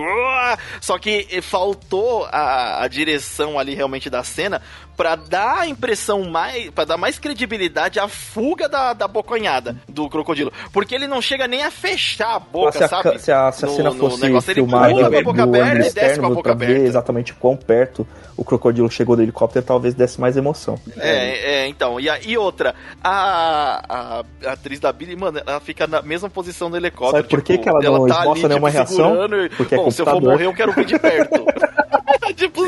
Só 0.81 0.99
que 0.99 1.41
faltou 1.43 2.25
a, 2.27 2.85
a 2.85 2.89
direção 2.89 3.59
ali 3.59 3.75
realmente 3.75 4.11
da 4.11 4.23
cena 4.23 4.63
para 4.99 5.15
dar 5.15 5.61
a 5.61 5.67
impressão 5.69 6.25
mais. 6.25 6.71
para 6.71 6.85
dar 6.85 6.97
mais 6.97 7.21
credibilidade 7.21 8.01
à 8.01 8.09
fuga 8.09 8.69
da, 8.69 8.93
da 8.93 9.07
bocanhada 9.07 9.77
do 9.89 10.09
crocodilo. 10.09 10.53
Porque 10.73 10.95
ele 10.95 11.07
não 11.07 11.23
chega 11.23 11.47
nem 11.47 11.63
a 11.63 11.71
fechar 11.71 12.35
a 12.35 12.39
boca, 12.41 12.73
se 12.73 12.85
a, 12.85 12.89
sabe? 12.89 13.19
Se 13.21 13.31
a, 13.31 13.53
se 13.53 13.65
a 13.65 13.69
cena 13.69 13.91
no, 13.91 13.97
fosse 13.97 14.23
negócio, 14.23 14.53
filmada 14.53 14.91
ele 14.91 14.95
pula 14.95 15.11
com 15.11 15.19
a 15.19 15.23
boca 15.23 15.43
aberta 15.45 15.87
e 15.87 15.93
desce 15.93 16.21
com 16.21 16.27
a 16.27 16.31
boca 16.31 16.51
aberta. 16.51 16.75
ver 16.75 16.85
exatamente 16.85 17.33
quão 17.33 17.57
perto 17.57 18.07
o 18.37 18.45
crocodilo 18.45 18.91
chegou 18.91 19.15
do 19.15 19.23
helicóptero, 19.23 19.65
talvez 19.65 19.95
desse 19.95 20.21
mais 20.21 20.37
emoção. 20.37 20.79
É, 20.97 21.63
é 21.63 21.69
então. 21.69 22.01
E, 22.01 22.09
a, 22.09 22.21
e 22.21 22.37
outra, 22.37 22.75
a, 23.03 23.83
a, 23.89 24.25
a 24.47 24.53
atriz 24.53 24.78
da 24.79 24.93
Billy, 24.93 25.17
mano, 25.17 25.41
ela 25.45 25.61
fica 25.61 25.87
na 25.87 26.03
mesma 26.03 26.29
posição 26.29 26.71
do 26.71 26.77
helicóptero. 26.77 27.23
Sabe 27.23 27.29
por 27.29 27.43
tipo, 27.43 27.59
que, 27.59 27.59
que 27.59 27.69
ela, 27.69 27.85
ela 27.85 27.99
não 27.99 28.07
tá 28.07 28.23
ali, 28.23 28.47
nenhuma 28.47 28.71
tipo, 28.71 28.79
reação? 28.79 29.17
Porque 29.57 29.75
é 29.75 29.79
Bom, 29.79 29.89
é 29.89 29.91
se 29.91 30.03
eu 30.03 30.07
for 30.07 30.21
morrer, 30.21 30.47
eu 30.47 30.55
quero 30.55 30.73
ver 30.73 30.85
de 30.85 30.99
perto. 30.99 31.45
tipo. 32.35 32.63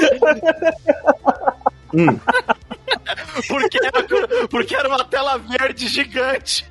hum. 1.94 2.18
porque, 3.48 3.78
era, 3.84 4.48
porque 4.48 4.74
era 4.74 4.88
uma 4.88 5.04
tela 5.04 5.38
verde 5.38 5.88
gigante. 5.88 6.68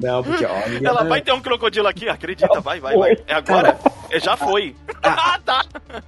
Não, 0.00 0.22
porque 0.22 0.44
olha. 0.44 0.80
Ela 0.82 1.04
vai 1.04 1.20
ter 1.20 1.32
um 1.32 1.40
crocodilo 1.40 1.86
aqui, 1.86 2.08
acredita, 2.08 2.60
vai, 2.60 2.80
vai, 2.80 2.96
vai. 2.96 3.16
É 3.26 3.34
agora. 3.34 3.78
É, 4.10 4.18
já 4.18 4.36
foi. 4.36 4.74
ah, 5.02 5.38
tá. 5.44 5.64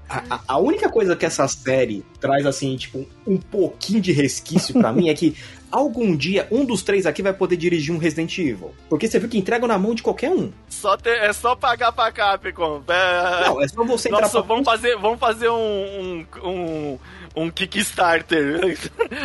A, 0.09 0.41
a, 0.49 0.59
única 0.59 0.91
coisa 0.91 1.15
que 1.15 1.25
essa 1.25 1.47
série 1.47 2.05
traz, 2.21 2.45
assim, 2.45 2.77
tipo, 2.77 3.07
um 3.27 3.37
pouquinho 3.37 4.01
de 4.01 4.13
resquício 4.13 4.75
para 4.75 4.93
mim 4.93 5.09
é 5.09 5.15
que 5.15 5.37
algum 5.75 6.17
dia 6.17 6.47
um 6.51 6.65
dos 6.65 6.83
três 6.83 7.07
aqui 7.07 7.23
vai 7.23 7.33
poder 7.33 7.57
dirigir 7.57 7.95
um 7.95 7.99
Resident 7.99 8.39
Evil. 8.39 8.73
Porque 8.89 9.09
você 9.09 9.19
viu 9.19 9.29
que 9.29 9.39
entrega 9.39 9.67
na 9.67 9.79
mão 9.79 9.95
de 9.95 10.03
qualquer 10.03 10.31
um. 10.31 10.53
Só 10.69 10.97
ter, 10.97 11.19
é 11.19 11.33
só 11.33 11.57
pagar 11.57 11.93
pra 11.93 12.13
Capcom. 12.13 12.83
É... 12.89 13.49
Não, 13.49 13.63
é 13.63 13.69
só 13.69 13.85
você 13.85 14.09
entrar 14.09 14.23
Nossa, 14.23 14.39
pra... 14.39 14.43
vamos 14.43 14.65
fazer, 14.65 14.97
vamos 14.97 15.19
fazer 15.19 15.49
um, 15.49 15.55
um, 15.55 16.49
um 16.49 16.99
um 17.37 17.51
Kickstarter. 17.51 18.79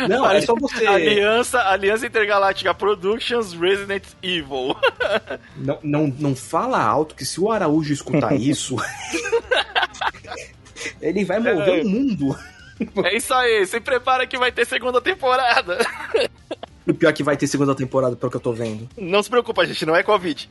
Não, 0.08 0.28
é 0.28 0.40
só 0.40 0.54
você. 0.56 0.84
Aliança, 0.86 1.60
Aliança 1.60 2.06
Intergaláctica 2.06 2.74
Productions 2.74 3.52
Resident 3.52 4.02
Evil. 4.22 4.76
Não, 5.56 5.78
não, 5.82 6.14
não 6.18 6.34
fala 6.34 6.82
alto 6.82 7.14
que 7.14 7.24
se 7.24 7.40
o 7.40 7.52
Araújo 7.52 7.92
escutar 7.92 8.34
isso, 8.40 8.76
ele 11.00 11.24
vai 11.24 11.38
mover 11.38 11.80
é. 11.80 11.82
o 11.82 11.88
mundo. 11.88 12.36
É 13.04 13.16
isso 13.16 13.32
aí, 13.34 13.66
se 13.66 13.80
prepara 13.80 14.26
que 14.26 14.38
vai 14.38 14.50
ter 14.50 14.66
segunda 14.66 15.00
temporada. 15.00 15.78
O 16.86 16.94
pior 16.94 17.10
é 17.10 17.12
que 17.12 17.22
vai 17.22 17.36
ter 17.36 17.46
segunda 17.46 17.74
temporada, 17.74 18.16
pelo 18.16 18.30
que 18.30 18.36
eu 18.36 18.40
tô 18.40 18.52
vendo. 18.52 18.88
Não 18.96 19.22
se 19.22 19.30
preocupa, 19.30 19.66
gente, 19.66 19.84
não 19.84 19.94
é 19.94 20.02
Covid. 20.02 20.48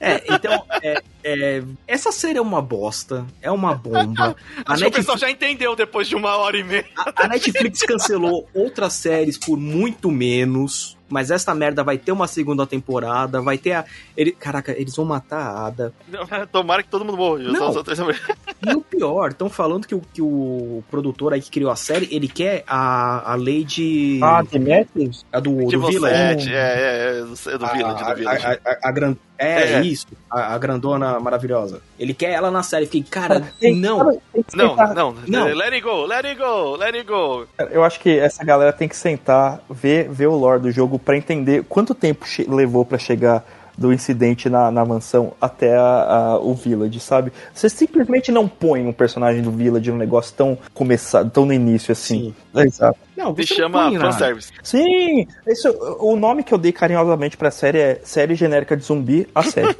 É, 0.00 0.34
então, 0.34 0.64
é, 0.82 1.02
é, 1.22 1.62
essa 1.86 2.10
série 2.10 2.38
é 2.38 2.40
uma 2.40 2.62
bosta, 2.62 3.26
é 3.42 3.50
uma 3.50 3.74
bomba. 3.74 4.34
A 4.64 4.72
Acho 4.72 4.82
Netflix... 4.82 4.82
que 4.82 4.86
o 4.86 4.92
pessoal 4.92 5.18
já 5.18 5.30
entendeu 5.30 5.76
depois 5.76 6.08
de 6.08 6.16
uma 6.16 6.36
hora 6.36 6.56
e 6.56 6.64
meia. 6.64 6.86
A, 6.96 7.24
a 7.24 7.28
Netflix 7.28 7.82
cancelou 7.82 8.48
outras 8.54 8.94
séries 8.94 9.36
por 9.36 9.58
muito 9.58 10.10
menos 10.10 10.96
mas 11.10 11.30
essa 11.30 11.54
merda 11.54 11.82
vai 11.82 11.98
ter 11.98 12.12
uma 12.12 12.26
segunda 12.26 12.66
temporada, 12.66 13.42
vai 13.42 13.58
ter 13.58 13.72
a. 13.72 13.84
Ele, 14.16 14.32
caraca, 14.32 14.72
eles 14.72 14.94
vão 14.94 15.04
matar 15.04 15.40
a 15.40 15.66
Ada. 15.66 15.92
Tomara 16.52 16.82
que 16.82 16.88
todo 16.88 17.04
mundo 17.04 17.18
morra. 17.18 17.40
Não. 17.40 17.72
Só, 17.72 17.84
só... 17.84 18.10
e 18.66 18.74
o 18.74 18.80
pior, 18.80 19.30
estão 19.30 19.50
falando 19.50 19.86
que 19.86 19.94
o, 19.94 20.00
que 20.00 20.22
o 20.22 20.82
produtor 20.90 21.34
aí 21.34 21.40
que 21.40 21.50
criou 21.50 21.70
a 21.70 21.76
série, 21.76 22.08
ele 22.10 22.28
quer 22.28 22.64
a, 22.66 23.32
a 23.32 23.34
Lady. 23.34 24.20
Ah, 24.22 24.42
Matthews? 24.42 25.26
A 25.32 25.40
do, 25.40 25.66
do 25.66 25.86
Village. 25.86 26.52
É, 26.52 26.56
é, 26.56 26.60
é, 26.60 27.18
é, 27.18 27.58
do 27.58 27.66
Village. 27.66 28.02
A, 28.02 28.08
do 28.08 28.16
Village. 28.16 28.46
A, 28.46 28.50
a, 28.52 28.88
a, 28.88 28.92
gran... 28.92 29.16
é, 29.42 29.72
é, 29.72 29.80
isso, 29.80 30.06
a, 30.30 30.54
a, 30.54 30.58
grandona 30.58 31.18
maravilhosa. 31.18 31.80
Ele 31.98 32.12
quer 32.12 32.32
ela 32.32 32.50
na 32.50 32.62
série. 32.62 32.84
Fiquei, 32.84 33.02
cara, 33.02 33.50
não. 33.74 34.20
Não, 34.54 34.76
não, 34.94 35.14
não. 35.26 35.46
Let 35.46 35.72
it 35.72 35.80
go, 35.80 36.04
let 36.04 36.26
it 36.26 36.38
go, 36.38 36.76
let 36.76 36.94
it 36.94 37.06
go. 37.06 37.46
Eu 37.70 37.82
acho 37.82 37.98
que 38.00 38.18
essa 38.18 38.44
galera 38.44 38.70
tem 38.70 38.86
que 38.86 38.96
sentar, 38.96 39.60
ver, 39.70 40.10
ver 40.10 40.26
o 40.26 40.34
lore 40.34 40.60
do 40.60 40.70
jogo 40.70 40.98
para 40.98 41.16
entender 41.16 41.64
quanto 41.66 41.94
tempo 41.94 42.26
levou 42.48 42.84
para 42.84 42.98
chegar 42.98 43.42
do 43.80 43.94
incidente 43.94 44.50
na, 44.50 44.70
na 44.70 44.84
mansão 44.84 45.32
até 45.40 45.74
a, 45.74 45.82
a, 45.82 46.38
o 46.38 46.52
Village, 46.54 47.00
sabe? 47.00 47.32
Você 47.54 47.70
simplesmente 47.70 48.30
não 48.30 48.46
põe 48.46 48.86
um 48.86 48.92
personagem 48.92 49.40
do 49.40 49.50
Village 49.50 49.90
num 49.90 49.96
negócio 49.96 50.34
tão 50.36 50.58
começado, 50.74 51.30
tão 51.30 51.46
no 51.46 51.52
início 51.54 51.90
assim. 51.90 52.34
Sim. 52.54 52.60
Exato. 52.60 52.98
Não, 53.16 53.34
Se 53.34 53.46
chama 53.46 53.90
fanservice. 53.98 54.52
Sim, 54.62 55.26
esse, 55.46 55.66
o 55.98 56.14
nome 56.14 56.44
que 56.44 56.52
eu 56.52 56.58
dei 56.58 56.72
carinhosamente 56.72 57.38
pra 57.38 57.50
série 57.50 57.78
é 57.78 58.00
Série 58.04 58.34
Genérica 58.34 58.76
de 58.76 58.84
Zumbi, 58.84 59.26
a 59.34 59.42
série. 59.42 59.74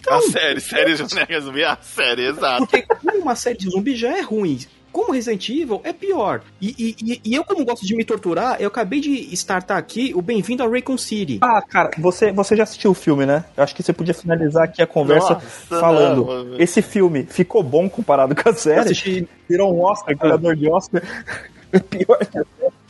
Então, 0.00 0.18
a 0.18 0.20
série, 0.22 0.60
série 0.60 0.96
genérica 0.96 1.38
de 1.38 1.44
zumbi, 1.44 1.64
a 1.64 1.78
série, 1.80 2.26
exato. 2.26 2.66
Porque 2.66 2.84
uma 3.16 3.36
série 3.36 3.58
de 3.58 3.70
zumbi 3.70 3.94
já 3.94 4.16
é 4.16 4.22
ruim 4.22 4.58
como 4.92 5.12
Resident 5.12 5.48
Evil 5.48 5.80
é 5.84 5.92
pior. 5.92 6.42
E, 6.60 6.74
e, 6.78 7.20
e, 7.24 7.34
eu, 7.34 7.44
como 7.44 7.64
gosto 7.64 7.86
de 7.86 7.94
me 7.94 8.04
torturar, 8.04 8.56
eu 8.60 8.68
acabei 8.68 9.00
de 9.00 9.10
startar 9.34 9.78
aqui 9.78 10.12
o 10.14 10.22
Bem-vindo 10.22 10.62
a 10.62 10.68
Raycon 10.68 10.98
City. 10.98 11.38
Ah, 11.42 11.62
cara, 11.62 11.90
você, 11.98 12.32
você 12.32 12.56
já 12.56 12.64
assistiu 12.64 12.90
o 12.90 12.94
filme, 12.94 13.26
né? 13.26 13.44
Eu 13.56 13.62
acho 13.62 13.74
que 13.74 13.82
você 13.82 13.92
podia 13.92 14.14
finalizar 14.14 14.64
aqui 14.64 14.82
a 14.82 14.86
conversa 14.86 15.34
Nossa, 15.34 15.80
falando. 15.80 16.24
Não, 16.26 16.60
esse 16.60 16.82
filme 16.82 17.24
ficou 17.24 17.62
bom 17.62 17.88
comparado 17.88 18.34
com 18.34 18.48
a 18.48 18.54
série? 18.54 18.78
Eu 18.78 18.82
assisti, 18.82 19.28
virou 19.48 19.74
um 19.74 19.82
Oscar, 19.82 20.16
ganhador 20.16 20.56
de 20.56 20.68
Oscar. 20.68 21.02
pior 21.88 22.18
que 22.18 22.38
a 22.38 22.44
série. 22.44 22.80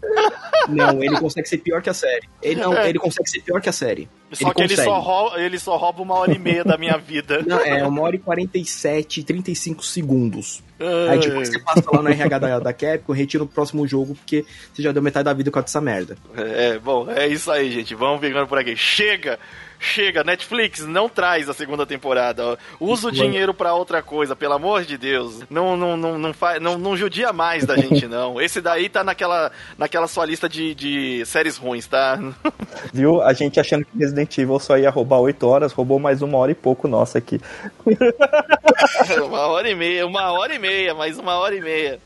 Não, 0.69 1.03
ele 1.03 1.19
consegue 1.19 1.49
ser 1.49 1.59
pior 1.59 1.83
que 1.83 1.91
a 1.91 1.95
série. 1.95 2.29
Ele 2.43 2.61
não, 2.61 2.75
é. 2.75 2.89
ele 2.89 2.99
consegue 2.99 3.29
ser 3.29 3.41
pior 3.43 3.61
que 3.61 3.69
a 3.69 3.73
série. 3.73 4.09
Só 4.33 4.47
ele 4.47 4.55
que 4.55 4.63
ele 4.63 4.77
só, 4.77 4.99
rouba, 4.99 5.41
ele 5.41 5.59
só 5.59 5.77
rouba 5.77 6.03
uma 6.03 6.15
hora 6.15 6.33
e 6.33 6.39
meia 6.39 6.65
da 6.65 6.77
minha 6.79 6.97
vida. 6.97 7.43
Não, 7.47 7.59
é 7.61 7.87
uma 7.87 8.03
hora 8.03 8.17
e 8.17 8.19
47, 8.19 9.23
35 9.23 9.85
segundos. 9.85 10.63
Aí 11.11 11.19
depois 11.19 11.49
você 11.49 11.59
passa 11.59 11.85
lá 11.93 12.03
no 12.03 12.09
RH 12.09 12.39
da, 12.39 12.59
da 12.59 12.73
Capcom, 12.73 13.13
retira 13.13 13.45
o 13.45 13.47
próximo 13.47 13.87
jogo, 13.87 14.15
porque 14.15 14.45
você 14.73 14.83
já 14.83 14.93
deu 14.93 15.03
metade 15.03 15.25
da 15.25 15.33
vida 15.33 15.51
com 15.51 15.61
essa 15.61 15.81
merda. 15.81 16.17
É, 16.37 16.79
bom, 16.79 17.11
é 17.11 17.27
isso 17.27 17.51
aí, 17.51 17.71
gente. 17.71 17.95
Vamos 17.95 18.21
ficando 18.21 18.47
por 18.47 18.59
aqui. 18.59 18.77
Chega! 18.77 19.39
Chega, 19.83 20.23
Netflix, 20.23 20.87
não 20.87 21.09
traz 21.09 21.49
a 21.49 21.55
segunda 21.55 21.87
temporada. 21.87 22.59
Usa 22.79 23.09
o 23.09 23.11
dinheiro 23.11 23.55
para 23.55 23.73
outra 23.73 24.03
coisa, 24.03 24.37
pelo 24.37 24.53
amor 24.53 24.85
de 24.85 24.99
Deus. 24.99 25.41
Não, 25.49 25.75
não, 25.75 25.97
não, 25.97 26.19
não, 26.19 26.35
faz, 26.35 26.61
não, 26.61 26.77
não 26.77 26.95
judia 26.95 27.33
mais 27.33 27.65
da 27.65 27.79
gente, 27.79 28.05
não. 28.07 28.39
Esse 28.39 28.61
daí 28.61 28.91
tá 28.91 29.03
naquela, 29.03 29.51
naquela 29.79 30.07
sua 30.07 30.27
lista 30.27 30.47
de, 30.51 30.75
de 30.75 31.25
séries 31.25 31.57
ruins, 31.57 31.87
tá? 31.87 32.19
Viu? 32.93 33.23
A 33.23 33.33
gente 33.33 33.59
achando 33.59 33.87
que 33.87 33.99
Resident 33.99 34.37
Evil 34.37 34.59
só 34.59 34.77
ia 34.77 34.91
roubar 34.91 35.19
8 35.21 35.47
horas, 35.47 35.73
roubou 35.73 35.99
mais 35.99 36.21
uma 36.21 36.37
hora 36.37 36.53
e 36.53 36.55
pouco 36.55 36.87
nossa 36.87 37.17
aqui. 37.17 37.41
uma 39.25 39.47
hora 39.47 39.71
e 39.71 39.75
meia, 39.75 40.07
uma 40.07 40.31
hora 40.31 40.55
e 40.55 40.59
meia, 40.71 40.95
mais 40.95 41.19
uma 41.19 41.35
hora 41.35 41.55
e 41.57 41.61
meia. 41.61 41.99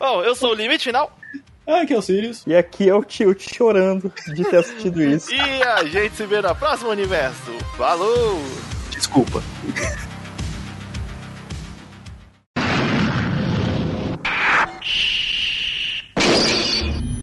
Bom, 0.00 0.22
eu 0.22 0.34
sou 0.34 0.52
o 0.52 0.54
Limite 0.54 0.84
Final. 0.84 1.14
Ah, 1.66 1.82
aqui 1.82 1.92
é 1.92 1.98
o 1.98 2.02
Sirius. 2.02 2.42
E 2.46 2.56
aqui 2.56 2.88
é 2.88 2.94
o 2.94 3.04
Tilt 3.04 3.54
chorando 3.54 4.10
de 4.34 4.44
ter 4.44 4.56
assistido 4.56 5.02
isso. 5.04 5.30
e 5.34 5.62
a 5.62 5.84
gente 5.84 6.16
se 6.16 6.24
vê 6.24 6.40
no 6.40 6.54
próximo 6.54 6.90
universo. 6.90 7.52
Falou! 7.76 8.40
Desculpa. 8.90 9.42